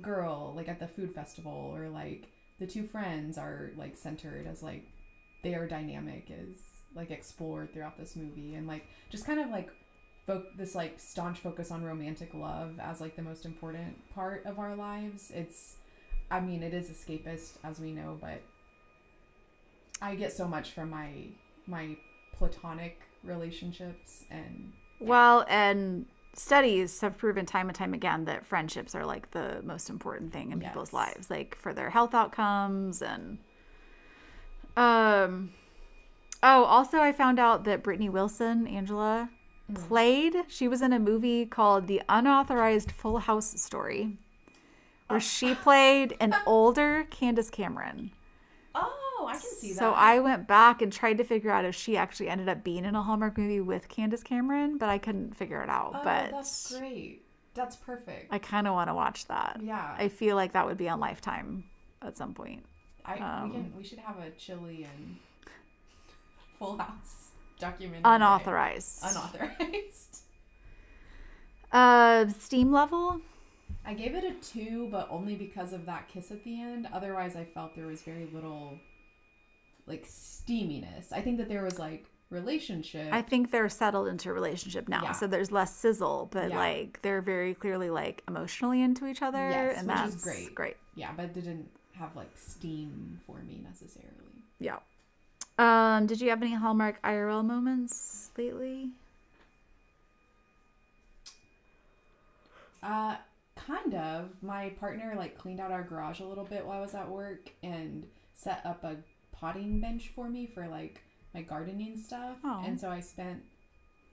girl 0.00 0.52
like 0.54 0.68
at 0.68 0.78
the 0.78 0.86
food 0.86 1.12
festival 1.14 1.72
or 1.74 1.88
like 1.88 2.26
the 2.58 2.66
two 2.66 2.84
friends 2.84 3.38
are 3.38 3.70
like 3.76 3.96
centered 3.96 4.46
as 4.46 4.62
like 4.62 4.86
their 5.42 5.66
dynamic 5.66 6.26
is 6.28 6.60
like 6.94 7.10
explored 7.10 7.72
throughout 7.72 7.98
this 7.98 8.16
movie 8.16 8.54
and 8.54 8.66
like 8.66 8.84
just 9.10 9.24
kind 9.24 9.40
of 9.40 9.48
like 9.50 9.70
fo- 10.26 10.44
this 10.56 10.74
like 10.74 10.98
staunch 10.98 11.38
focus 11.38 11.70
on 11.70 11.82
romantic 11.82 12.34
love 12.34 12.78
as 12.80 13.00
like 13.00 13.16
the 13.16 13.22
most 13.22 13.44
important 13.44 13.96
part 14.10 14.44
of 14.44 14.58
our 14.58 14.76
lives. 14.76 15.30
It's 15.34 15.76
i 16.30 16.40
mean 16.40 16.62
it 16.62 16.74
is 16.74 16.88
escapist 16.88 17.52
as 17.64 17.78
we 17.80 17.92
know 17.92 18.16
but 18.20 18.40
i 20.00 20.14
get 20.14 20.32
so 20.32 20.46
much 20.46 20.70
from 20.70 20.90
my 20.90 21.10
my 21.66 21.96
platonic 22.36 22.98
relationships 23.24 24.24
and 24.30 24.72
Well, 24.98 25.44
and 25.48 26.06
studies 26.34 27.00
have 27.00 27.18
proven 27.18 27.44
time 27.44 27.68
and 27.68 27.76
time 27.76 27.92
again 27.92 28.24
that 28.24 28.46
friendships 28.46 28.94
are 28.94 29.04
like 29.04 29.30
the 29.32 29.60
most 29.62 29.90
important 29.90 30.32
thing 30.32 30.52
in 30.52 30.60
people's 30.60 30.92
lives, 30.92 31.30
like 31.30 31.56
for 31.56 31.74
their 31.74 31.90
health 31.90 32.14
outcomes 32.14 33.02
and 33.02 33.38
um 34.76 35.50
oh, 36.42 36.64
also 36.64 36.98
I 36.98 37.12
found 37.12 37.38
out 37.38 37.64
that 37.64 37.82
Brittany 37.82 38.08
Wilson, 38.08 38.66
Angela, 38.66 39.28
played 39.74 40.34
she 40.48 40.68
was 40.68 40.80
in 40.80 40.92
a 40.92 40.98
movie 40.98 41.44
called 41.44 41.86
The 41.86 42.02
Unauthorized 42.08 42.90
Full 42.92 43.18
House 43.18 43.60
Story 43.60 44.16
where 45.10 45.20
she 45.20 45.54
played 45.54 46.16
an 46.20 46.34
older 46.46 47.06
Candace 47.10 47.50
Cameron. 47.50 48.12
oh 48.74 49.26
i 49.28 49.32
can 49.32 49.40
see 49.42 49.68
that. 49.72 49.78
So 49.78 49.92
I 49.92 50.18
went 50.20 50.46
back 50.48 50.80
and 50.82 50.92
tried 50.92 51.18
to 51.18 51.24
figure 51.24 51.50
out 51.50 51.64
if 51.64 51.74
she 51.74 51.96
actually 51.96 52.28
ended 52.28 52.48
up 52.48 52.64
being 52.64 52.84
in 52.84 52.94
a 52.94 53.02
Hallmark 53.02 53.36
movie 53.38 53.60
with 53.60 53.88
Candace 53.88 54.22
Cameron, 54.22 54.78
but 54.78 54.88
I 54.88 54.98
couldn't 54.98 55.36
figure 55.36 55.62
it 55.62 55.68
out. 55.68 55.92
oh 55.96 56.00
but 56.04 56.30
that's 56.30 56.76
great 56.78 57.22
that's 57.52 57.76
perfect 57.76 58.32
I 58.32 58.38
kind 58.38 58.66
of 58.68 58.74
want 58.74 58.88
to 58.88 58.94
watch 58.94 59.26
that. 59.26 59.60
yeah 59.62 59.94
I 59.98 60.08
feel 60.08 60.36
like 60.36 60.52
that 60.52 60.66
would 60.66 60.78
be 60.78 60.88
on 60.88 61.00
Lifetime 61.00 61.64
at 62.00 62.16
some 62.16 62.32
point. 62.34 62.64
I 63.04 63.16
Um, 63.18 63.48
we 63.48 63.54
can 63.56 63.72
we 63.78 63.84
should 63.84 63.98
have 63.98 64.18
a 64.18 64.30
chili 64.30 64.84
and 64.90 65.16
Full 66.58 66.78
House 66.78 67.30
documentary. 67.58 68.02
Unauthorized. 68.04 69.00
Unauthorized. 69.02 70.20
Uh, 71.72 72.26
steam 72.38 72.72
level. 72.72 73.20
I 73.90 73.94
gave 73.94 74.14
it 74.14 74.22
a 74.22 74.30
two, 74.34 74.86
but 74.92 75.08
only 75.10 75.34
because 75.34 75.72
of 75.72 75.84
that 75.86 76.06
kiss 76.06 76.30
at 76.30 76.44
the 76.44 76.60
end. 76.62 76.86
Otherwise, 76.92 77.34
I 77.34 77.42
felt 77.44 77.74
there 77.74 77.88
was 77.88 78.02
very 78.02 78.28
little 78.32 78.78
like 79.88 80.06
steaminess. 80.06 81.10
I 81.10 81.20
think 81.20 81.38
that 81.38 81.48
there 81.48 81.64
was 81.64 81.76
like 81.76 82.04
relationship. 82.30 83.08
I 83.12 83.20
think 83.20 83.50
they're 83.50 83.68
settled 83.68 84.06
into 84.06 84.30
a 84.30 84.32
relationship 84.32 84.88
now, 84.88 85.02
Yeah. 85.02 85.10
so 85.12 85.26
there's 85.26 85.50
less 85.50 85.74
sizzle, 85.74 86.28
but 86.30 86.50
Yeah. 86.50 86.56
like 86.56 87.02
they're 87.02 87.20
very 87.20 87.52
clearly 87.52 87.90
like 87.90 88.22
emotionally 88.28 88.80
into 88.80 89.08
each 89.08 89.22
other, 89.22 89.50
Yes, 89.50 89.78
and 89.78 89.88
which 89.88 89.96
that's 89.96 90.14
is 90.14 90.22
great. 90.22 90.54
Great. 90.54 90.76
yeah, 90.94 91.10
but 91.16 91.24
it 91.24 91.34
didn't 91.34 91.68
have 91.94 92.14
like 92.14 92.30
steam 92.36 93.18
for 93.26 93.38
me 93.42 93.60
necessarily. 93.64 94.14
Yeah. 94.60 94.78
Um, 95.58 96.06
did 96.06 96.20
you 96.20 96.30
have 96.30 96.40
any 96.40 96.54
Hallmark 96.54 97.02
IRL 97.02 97.42
moments 97.44 98.30
lately? 98.38 98.90
Uh, 102.84 103.16
kind 103.66 103.94
of. 103.94 104.30
My 104.42 104.70
partner 104.70 105.14
like 105.16 105.38
cleaned 105.38 105.60
out 105.60 105.70
our 105.70 105.82
garage 105.82 106.20
a 106.20 106.24
little 106.24 106.44
bit 106.44 106.64
while 106.64 106.78
I 106.78 106.80
was 106.80 106.94
at 106.94 107.08
work 107.08 107.50
and 107.62 108.06
set 108.34 108.60
up 108.64 108.84
a 108.84 108.96
potting 109.32 109.80
bench 109.80 110.12
for 110.14 110.28
me 110.28 110.46
for 110.46 110.66
like 110.68 111.02
my 111.34 111.42
gardening 111.42 111.96
stuff. 111.96 112.38
Aw. 112.44 112.64
And 112.64 112.80
so 112.80 112.90
I 112.90 113.00
spent 113.00 113.42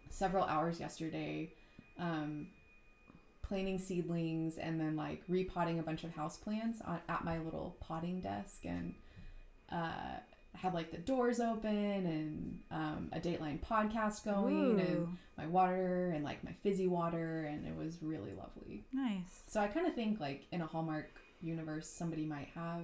several 0.09 0.43
hours 0.45 0.79
yesterday 0.79 1.53
um, 1.99 2.47
planting 3.41 3.79
seedlings 3.79 4.57
and 4.57 4.79
then 4.79 4.95
like 4.95 5.23
repotting 5.27 5.79
a 5.79 5.83
bunch 5.83 6.03
of 6.03 6.11
house 6.11 6.37
plants 6.37 6.81
on, 6.85 6.99
at 7.07 7.23
my 7.23 7.39
little 7.39 7.75
potting 7.79 8.21
desk 8.21 8.65
and 8.65 8.93
uh, 9.71 10.19
had 10.57 10.73
like 10.73 10.91
the 10.91 10.97
doors 10.97 11.39
open 11.39 11.69
and 12.05 12.59
um, 12.71 13.09
a 13.13 13.19
Dateline 13.19 13.59
podcast 13.61 14.25
going 14.25 14.79
and 14.79 15.17
my 15.37 15.45
water 15.47 16.11
and 16.15 16.23
like 16.23 16.43
my 16.43 16.51
fizzy 16.63 16.87
water 16.87 17.45
and 17.45 17.65
it 17.67 17.75
was 17.75 17.97
really 18.01 18.33
lovely. 18.33 18.85
nice. 18.91 19.43
So 19.47 19.59
I 19.59 19.67
kind 19.67 19.85
of 19.87 19.93
think 19.93 20.19
like 20.19 20.45
in 20.51 20.61
a 20.61 20.65
Hallmark 20.65 21.09
universe 21.41 21.87
somebody 21.87 22.25
might 22.25 22.47
have 22.55 22.81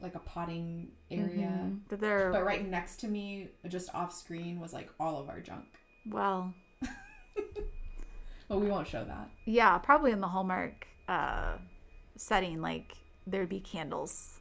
like 0.00 0.14
a 0.14 0.20
potting 0.20 0.92
area. 1.10 1.48
Mhm. 1.64 1.80
That 1.88 2.00
they're 2.00 2.30
But 2.32 2.44
right 2.44 2.66
next 2.68 2.96
to 3.00 3.08
me 3.08 3.48
just 3.68 3.92
off 3.94 4.12
screen 4.14 4.60
was 4.60 4.72
like 4.72 4.90
all 5.00 5.20
of 5.20 5.28
our 5.28 5.40
junk. 5.40 5.66
well, 6.08 6.54
But 8.48 8.60
we 8.60 8.68
won't 8.68 8.86
show 8.86 9.04
that. 9.04 9.30
yeah, 9.46 9.78
probably 9.78 10.12
in 10.12 10.20
the 10.20 10.28
Hallmark 10.28 10.86
uh 11.08 11.56
setting, 12.16 12.60
like 12.60 12.94
there'd 13.26 13.48
be 13.48 13.60
candles 13.60 14.38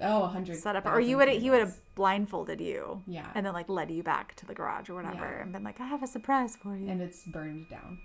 Oh, 0.00 0.24
a 0.24 0.28
hundred 0.28 0.56
set 0.58 0.76
up, 0.76 0.84
or 0.86 1.00
you 1.00 1.16
would 1.16 1.28
he 1.28 1.48
would 1.50 1.60
have 1.60 1.76
blindfolded 1.94 2.60
you 2.60 3.02
Yeah. 3.06 3.30
and 3.34 3.46
then 3.46 3.54
like 3.54 3.68
led 3.70 3.90
you 3.90 4.02
back 4.02 4.34
to 4.36 4.44
the 4.46 4.52
garage 4.54 4.90
or 4.90 4.94
whatever, 4.94 5.24
Yeah. 5.36 5.42
and 5.42 5.52
been 5.52 5.64
like, 5.64 5.80
I 5.80 5.86
have 5.86 6.02
a 6.02 6.06
surprise 6.06 6.54
for 6.56 6.76
you. 6.76 6.88
and 6.90 7.00
it's 7.00 7.24
burned 7.24 7.66
down. 7.70 7.98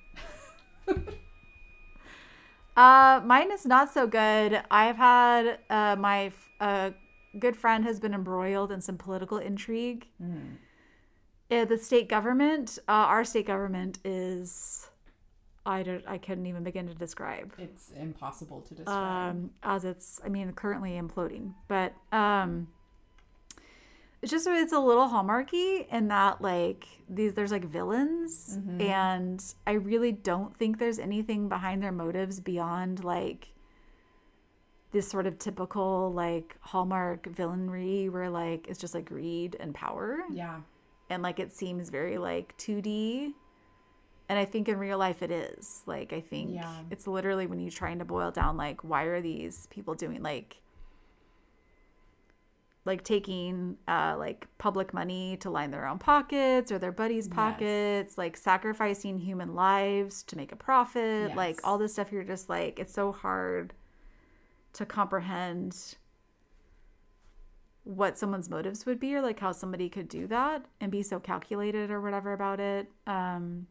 Uh, 2.77 3.19
mine 3.25 3.51
is 3.51 3.65
not 3.65 3.91
so 3.93 4.07
good. 4.07 4.61
I've 4.71 4.95
had 4.95 5.59
uh, 5.69 5.97
my 5.97 6.25
f- 6.27 6.49
uh, 6.61 6.91
good 7.37 7.57
friend 7.57 7.83
has 7.83 7.99
been 7.99 8.13
embroiled 8.13 8.71
in 8.71 8.79
some 8.79 8.97
political 8.97 9.37
intrigue. 9.39 10.07
Mm. 10.23 10.55
Uh, 11.51 11.65
the 11.65 11.77
state 11.77 12.07
government, 12.07 12.79
uh, 12.87 12.91
our 12.93 13.25
state 13.25 13.45
government 13.45 13.99
is, 14.05 14.87
I 15.65 15.83
don't, 15.83 16.03
I 16.07 16.17
couldn't 16.17 16.45
even 16.47 16.63
begin 16.63 16.87
to 16.87 16.93
describe. 16.95 17.53
It's 17.57 17.91
impossible 17.91 18.61
to 18.61 18.73
describe. 18.73 19.31
Um, 19.35 19.51
as 19.61 19.85
it's, 19.85 20.19
I 20.25 20.29
mean, 20.29 20.51
currently 20.53 20.91
imploding, 20.99 21.53
but 21.67 21.93
um, 22.11 22.67
it's 24.21 24.31
just 24.31 24.47
it's 24.47 24.73
a 24.73 24.79
little 24.79 25.07
hallmarky 25.07 25.87
in 25.91 26.07
that 26.09 26.41
like 26.41 26.85
these 27.09 27.33
there's 27.33 27.51
like 27.51 27.65
villains, 27.65 28.57
Mhm. 28.59 28.81
and 28.81 29.43
I 29.67 29.73
really 29.73 30.11
don't 30.11 30.55
think 30.57 30.79
there's 30.79 30.99
anything 30.99 31.49
behind 31.49 31.81
their 31.83 31.91
motives 31.91 32.39
beyond 32.39 33.03
like 33.03 33.47
this 34.91 35.07
sort 35.09 35.25
of 35.25 35.39
typical 35.39 36.11
like 36.13 36.57
hallmark 36.61 37.23
villainry 37.27 38.09
where 38.11 38.29
like 38.29 38.67
it's 38.67 38.79
just 38.79 38.93
like 38.93 39.05
greed 39.05 39.55
and 39.59 39.73
power 39.73 40.19
yeah. 40.31 40.59
and 41.09 41.23
like 41.23 41.39
it 41.39 41.51
seems 41.53 41.89
very 41.89 42.17
like 42.17 42.55
2D. 42.57 43.33
And 44.31 44.39
I 44.39 44.45
think 44.45 44.69
in 44.69 44.79
real 44.79 44.97
life 44.97 45.21
it 45.21 45.29
is. 45.29 45.83
Like 45.85 46.13
I 46.13 46.21
think 46.21 46.51
Yeah. 46.51 46.83
it's 46.89 47.05
literally 47.05 47.47
when 47.47 47.59
you're 47.59 47.69
trying 47.69 47.99
to 47.99 48.05
boil 48.05 48.31
down 48.31 48.55
like 48.55 48.81
why 48.81 49.03
are 49.03 49.19
these 49.19 49.65
people 49.65 49.93
doing 49.93 50.23
like 50.23 50.61
like 52.85 53.03
taking 53.03 53.75
uh 53.89 54.15
like 54.17 54.47
public 54.57 54.93
money 54.93 55.35
to 55.41 55.49
line 55.49 55.69
their 55.71 55.85
own 55.85 55.99
pockets 55.99 56.71
or 56.71 56.79
their 56.79 56.93
buddies' 56.93 57.27
Yes. 57.27 57.35
pockets, 57.35 58.17
like 58.17 58.37
sacrificing 58.37 59.17
human 59.19 59.53
lives 59.53 60.23
to 60.23 60.37
make 60.37 60.53
a 60.53 60.55
profit, 60.55 61.35
like 61.35 61.59
all 61.65 61.77
this 61.77 61.91
stuff 61.91 62.09
you're 62.13 62.23
just 62.23 62.47
like 62.47 62.79
it's 62.79 62.93
so 62.93 63.11
hard 63.11 63.73
to 64.71 64.85
comprehend 64.85 65.97
what 67.83 68.17
someone's 68.17 68.49
motives 68.49 68.85
would 68.85 68.97
be 69.01 69.13
or 69.13 69.21
like 69.21 69.41
how 69.41 69.51
somebody 69.51 69.89
could 69.89 70.07
do 70.07 70.25
that 70.27 70.65
and 70.79 70.89
be 70.89 71.03
so 71.03 71.19
calculated 71.19 71.91
or 71.91 71.99
whatever 71.99 72.31
about 72.31 72.61
it 72.61 72.87
um 73.07 73.67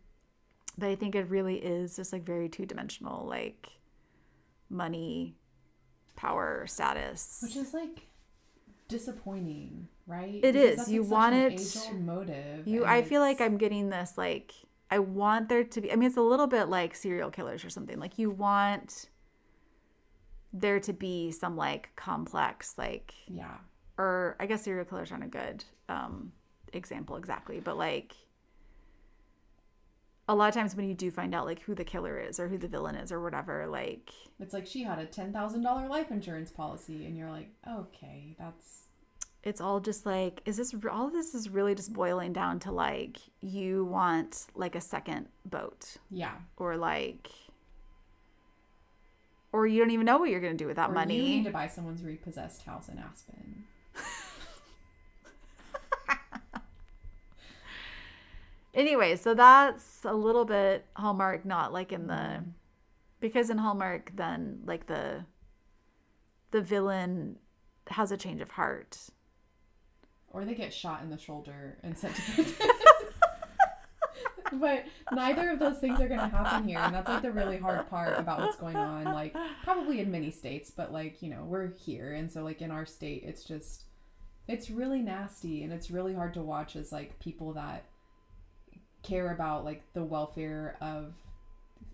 but 0.81 0.89
i 0.89 0.97
think 0.97 1.15
it 1.15 1.29
really 1.29 1.57
is 1.57 1.97
just 1.97 2.13
like 2.13 2.25
very 2.25 2.49
two-dimensional 2.49 3.27
like 3.27 3.69
money 4.69 5.37
power 6.17 6.67
status 6.67 7.39
Which 7.43 7.57
is 7.57 7.73
like 7.75 8.07
disappointing, 8.89 9.89
right? 10.07 10.41
It 10.43 10.53
Because 10.53 10.81
is. 10.81 10.89
You 10.93 11.03
such 11.05 11.11
want 11.11 11.35
it- 11.35 11.89
motive. 11.93 12.67
You, 12.67 12.85
I 12.85 13.03
feel 13.03 13.21
like 13.21 13.41
I'm 13.41 13.57
getting 13.57 13.89
this 13.91 14.19
like 14.19 14.53
I 14.91 14.99
want 14.99 15.49
there 15.49 15.63
to 15.65 15.81
be. 15.81 15.93
I 15.93 15.97
mean, 15.97 16.09
it's 16.09 16.17
a 16.17 16.21
little 16.23 16.49
bit 16.49 16.65
like 16.69 16.95
serial 16.97 17.31
killers 17.31 17.65
or 17.65 17.71
something. 17.71 17.99
Like 18.01 18.19
you 18.19 18.31
want 18.31 19.09
there 20.53 20.81
to 20.81 20.93
be 20.93 21.31
some 21.31 21.57
like 21.57 21.91
complex 21.97 22.75
like 22.77 23.15
yeah, 23.29 23.59
or 23.97 24.37
I 24.41 24.47
guess 24.47 24.63
serial 24.65 24.85
killers 24.85 25.13
aren't 25.13 25.25
a 25.25 25.29
good 25.29 25.65
um, 25.89 26.33
example 26.73 27.17
exactly, 27.17 27.61
but 27.61 27.77
like 27.79 28.15
a 30.31 30.35
lot 30.35 30.49
of 30.49 30.55
times 30.55 30.77
when 30.77 30.89
you 30.89 30.95
do 30.95 31.11
find 31.11 31.35
out 31.35 31.45
like 31.45 31.61
who 31.63 31.75
the 31.75 31.85
killer 31.85 32.19
is 32.19 32.39
or 32.39 32.49
who 32.49 32.57
the 32.57 32.69
villain 32.69 32.95
is 32.95 33.11
or 33.11 33.21
whatever, 33.21 33.67
like 33.67 34.13
it's 34.39 34.55
like 34.55 34.65
she 34.67 34.85
had 34.85 35.01
a 35.01 35.05
ten 35.05 35.33
thousand 35.33 35.63
dollar 35.63 35.89
life 35.89 36.11
insurance 36.11 36.53
policy, 36.53 37.05
and 37.05 37.17
you're 37.17 37.29
like, 37.29 37.51
okay, 37.69 38.37
that's 38.39 38.85
it's 39.43 39.61
all 39.61 39.81
just 39.81 40.07
like 40.07 40.41
is 40.45 40.57
this 40.57 40.73
all 40.91 41.09
of 41.09 41.13
this 41.13 41.35
is 41.35 41.49
really 41.49 41.75
just 41.75 41.93
boiling 41.93 42.33
down 42.33 42.61
to 42.61 42.71
like 42.71 43.19
you 43.41 43.85
want 43.87 44.47
like 44.55 44.75
a 44.77 44.81
second 44.81 45.27
boat 45.47 45.97
yeah. 46.11 46.35
or 46.59 46.77
like 46.77 47.31
or 49.53 49.67
you 49.67 49.81
don't 49.81 49.91
even 49.91 50.07
know 50.07 50.19
what 50.19 50.31
you're 50.31 50.41
going 50.41 50.57
to 50.57 50.63
do 50.63 50.69
with 50.69 50.77
that 50.77 50.91
Or 50.91 50.95
money. 50.95 51.17
You 51.17 51.37
need 51.39 51.45
to 51.45 51.51
buy 51.51 51.67
someone's 51.67 52.05
repossessed 52.05 52.63
house 52.63 52.89
in 52.89 52.99
Aspen. 52.99 53.65
Anyway, 58.75 59.17
so 59.17 59.35
that's 59.35 60.05
a 60.05 60.15
little 60.15 60.45
bit 60.45 60.87
Hallmark, 60.95 61.45
not 61.45 61.73
like 61.73 61.93
in 61.93 62.07
the 62.07 62.45
because 63.19 63.51
in 63.51 63.59
Hallmark, 63.59 64.13
then 64.15 64.61
like 64.65 64.87
the 64.87 65.25
the 66.51 66.61
villain 66.61 67.37
has 67.89 68.13
a 68.13 68.17
change 68.17 68.41
of 68.41 68.53
heart. 68.53 68.99
Or 70.29 70.45
they 70.45 70.55
get 70.55 70.73
shot 70.73 71.03
in 71.03 71.11
the 71.11 71.19
shoulder 71.19 71.79
and 71.83 71.97
sent 71.97 72.15
to 72.15 72.23
prison. 72.23 72.55
but 74.53 74.85
neither 75.13 75.51
of 75.51 75.59
those 75.59 75.79
things 75.79 76.01
are 76.01 76.09
going 76.09 76.21
to 76.21 76.29
happen 76.29 76.69
here. 76.69 76.79
And 76.79 76.95
that's 76.95 77.09
like 77.09 77.23
the 77.23 77.33
really 77.33 77.59
hard 77.59 77.89
part 77.89 78.19
about 78.19 78.41
what's 78.41 78.57
going 78.57 78.77
on. 78.77 79.05
Like, 79.05 79.35
probably 79.65 80.01
in 80.01 80.11
many 80.11 80.31
states, 80.31 80.71
but 80.71 80.93
like, 80.93 81.23
you 81.23 81.31
know, 81.31 81.45
we're 81.45 81.69
here. 81.69 82.15
And 82.15 82.31
so, 82.31 82.43
like, 82.43 82.63
in 82.63 82.71
our 82.71 82.87
state, 82.87 83.25
it's 83.27 83.45
just, 83.45 83.85
it's 84.47 84.71
really 84.71 85.01
nasty. 85.01 85.65
And 85.65 85.73
it's 85.73 85.91
really 85.91 86.15
hard 86.15 86.35
to 86.35 86.43
watch 86.43 86.77
as 86.77 86.93
like 86.93 87.19
people 87.19 87.53
that 87.55 87.85
care 89.03 89.33
about 89.33 89.65
like 89.65 89.83
the 89.95 90.05
welfare 90.05 90.77
of 90.81 91.15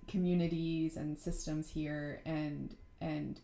communities 0.09 0.97
and 0.97 1.19
systems 1.19 1.71
here 1.71 2.21
and, 2.25 2.75
and, 3.01 3.41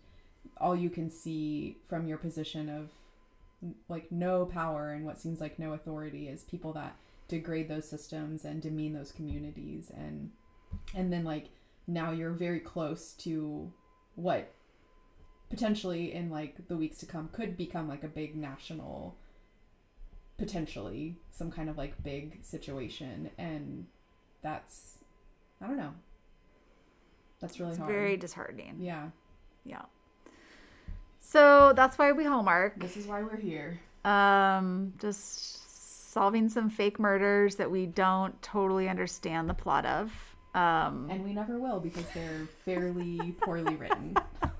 all 0.58 0.76
you 0.76 0.90
can 0.90 1.10
see 1.10 1.76
from 1.88 2.06
your 2.06 2.18
position 2.18 2.68
of 2.68 2.90
like 3.88 4.10
no 4.10 4.44
power 4.44 4.90
and 4.90 5.04
what 5.04 5.18
seems 5.18 5.40
like 5.40 5.58
no 5.58 5.72
authority 5.72 6.28
is 6.28 6.42
people 6.44 6.72
that 6.72 6.96
degrade 7.28 7.68
those 7.68 7.88
systems 7.88 8.44
and 8.44 8.62
demean 8.62 8.92
those 8.92 9.12
communities 9.12 9.90
and 9.96 10.30
and 10.94 11.12
then 11.12 11.24
like 11.24 11.46
now 11.86 12.10
you're 12.12 12.32
very 12.32 12.60
close 12.60 13.12
to 13.12 13.72
what 14.14 14.52
potentially 15.50 16.12
in 16.12 16.30
like 16.30 16.56
the 16.68 16.76
weeks 16.76 16.98
to 16.98 17.06
come 17.06 17.28
could 17.32 17.56
become 17.56 17.88
like 17.88 18.04
a 18.04 18.08
big 18.08 18.36
national 18.36 19.16
potentially 20.46 21.14
some 21.30 21.52
kind 21.52 21.68
of 21.70 21.78
like 21.78 21.92
big 22.02 22.38
situation 22.42 23.30
and 23.38 23.86
that's 24.42 24.98
i 25.60 25.68
don't 25.68 25.76
know 25.76 25.92
that's 27.40 27.60
really 27.60 27.70
It's 27.70 27.78
hard 27.78 27.92
very 27.92 28.16
disheartening. 28.16 28.76
yeah 28.80 29.10
Yeah. 29.64 29.82
So 31.20 31.72
that's 31.74 31.96
why 31.96 32.10
we 32.12 32.24
Hallmark. 32.24 32.78
this 32.80 32.96
is 32.96 33.06
why 33.06 33.22
we're 33.22 33.36
here 33.36 33.78
Um, 34.04 34.92
just 34.98 36.12
solving 36.12 36.48
some 36.48 36.68
fake 36.70 36.98
murders 36.98 37.54
that 37.56 37.70
we 37.70 37.86
don't 37.86 38.40
totally 38.42 38.88
understand 38.88 39.48
the 39.48 39.54
plot 39.54 39.86
of. 39.86 40.10
Um, 40.54 41.08
and 41.10 41.24
we 41.24 41.32
never 41.32 41.58
will 41.58 41.78
because 41.80 42.04
they're 42.14 42.46
fairly 42.64 43.34
poorly 43.42 43.76
written 43.76 44.14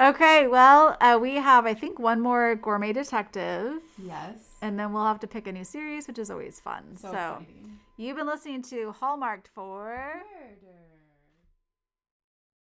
okay, 0.00 0.46
well, 0.48 0.96
uh, 1.00 1.18
we 1.20 1.34
have, 1.36 1.66
I 1.66 1.74
think, 1.74 1.98
one 1.98 2.20
more 2.20 2.54
gourmet 2.56 2.92
detective, 2.92 3.80
yes 4.02 4.34
and 4.62 4.78
then 4.78 4.92
we'll 4.92 5.04
have 5.06 5.20
to 5.20 5.26
pick 5.26 5.46
a 5.46 5.52
new 5.52 5.64
series, 5.64 6.06
which 6.06 6.18
is 6.18 6.30
always 6.30 6.60
fun. 6.60 6.96
so, 6.96 7.10
So, 7.12 7.44
you've 7.96 8.16
been 8.16 8.26
listening 8.26 8.62
to 8.64 8.92
Hallmarked 8.92 9.48
for. 9.54 10.20
murder 10.40 10.79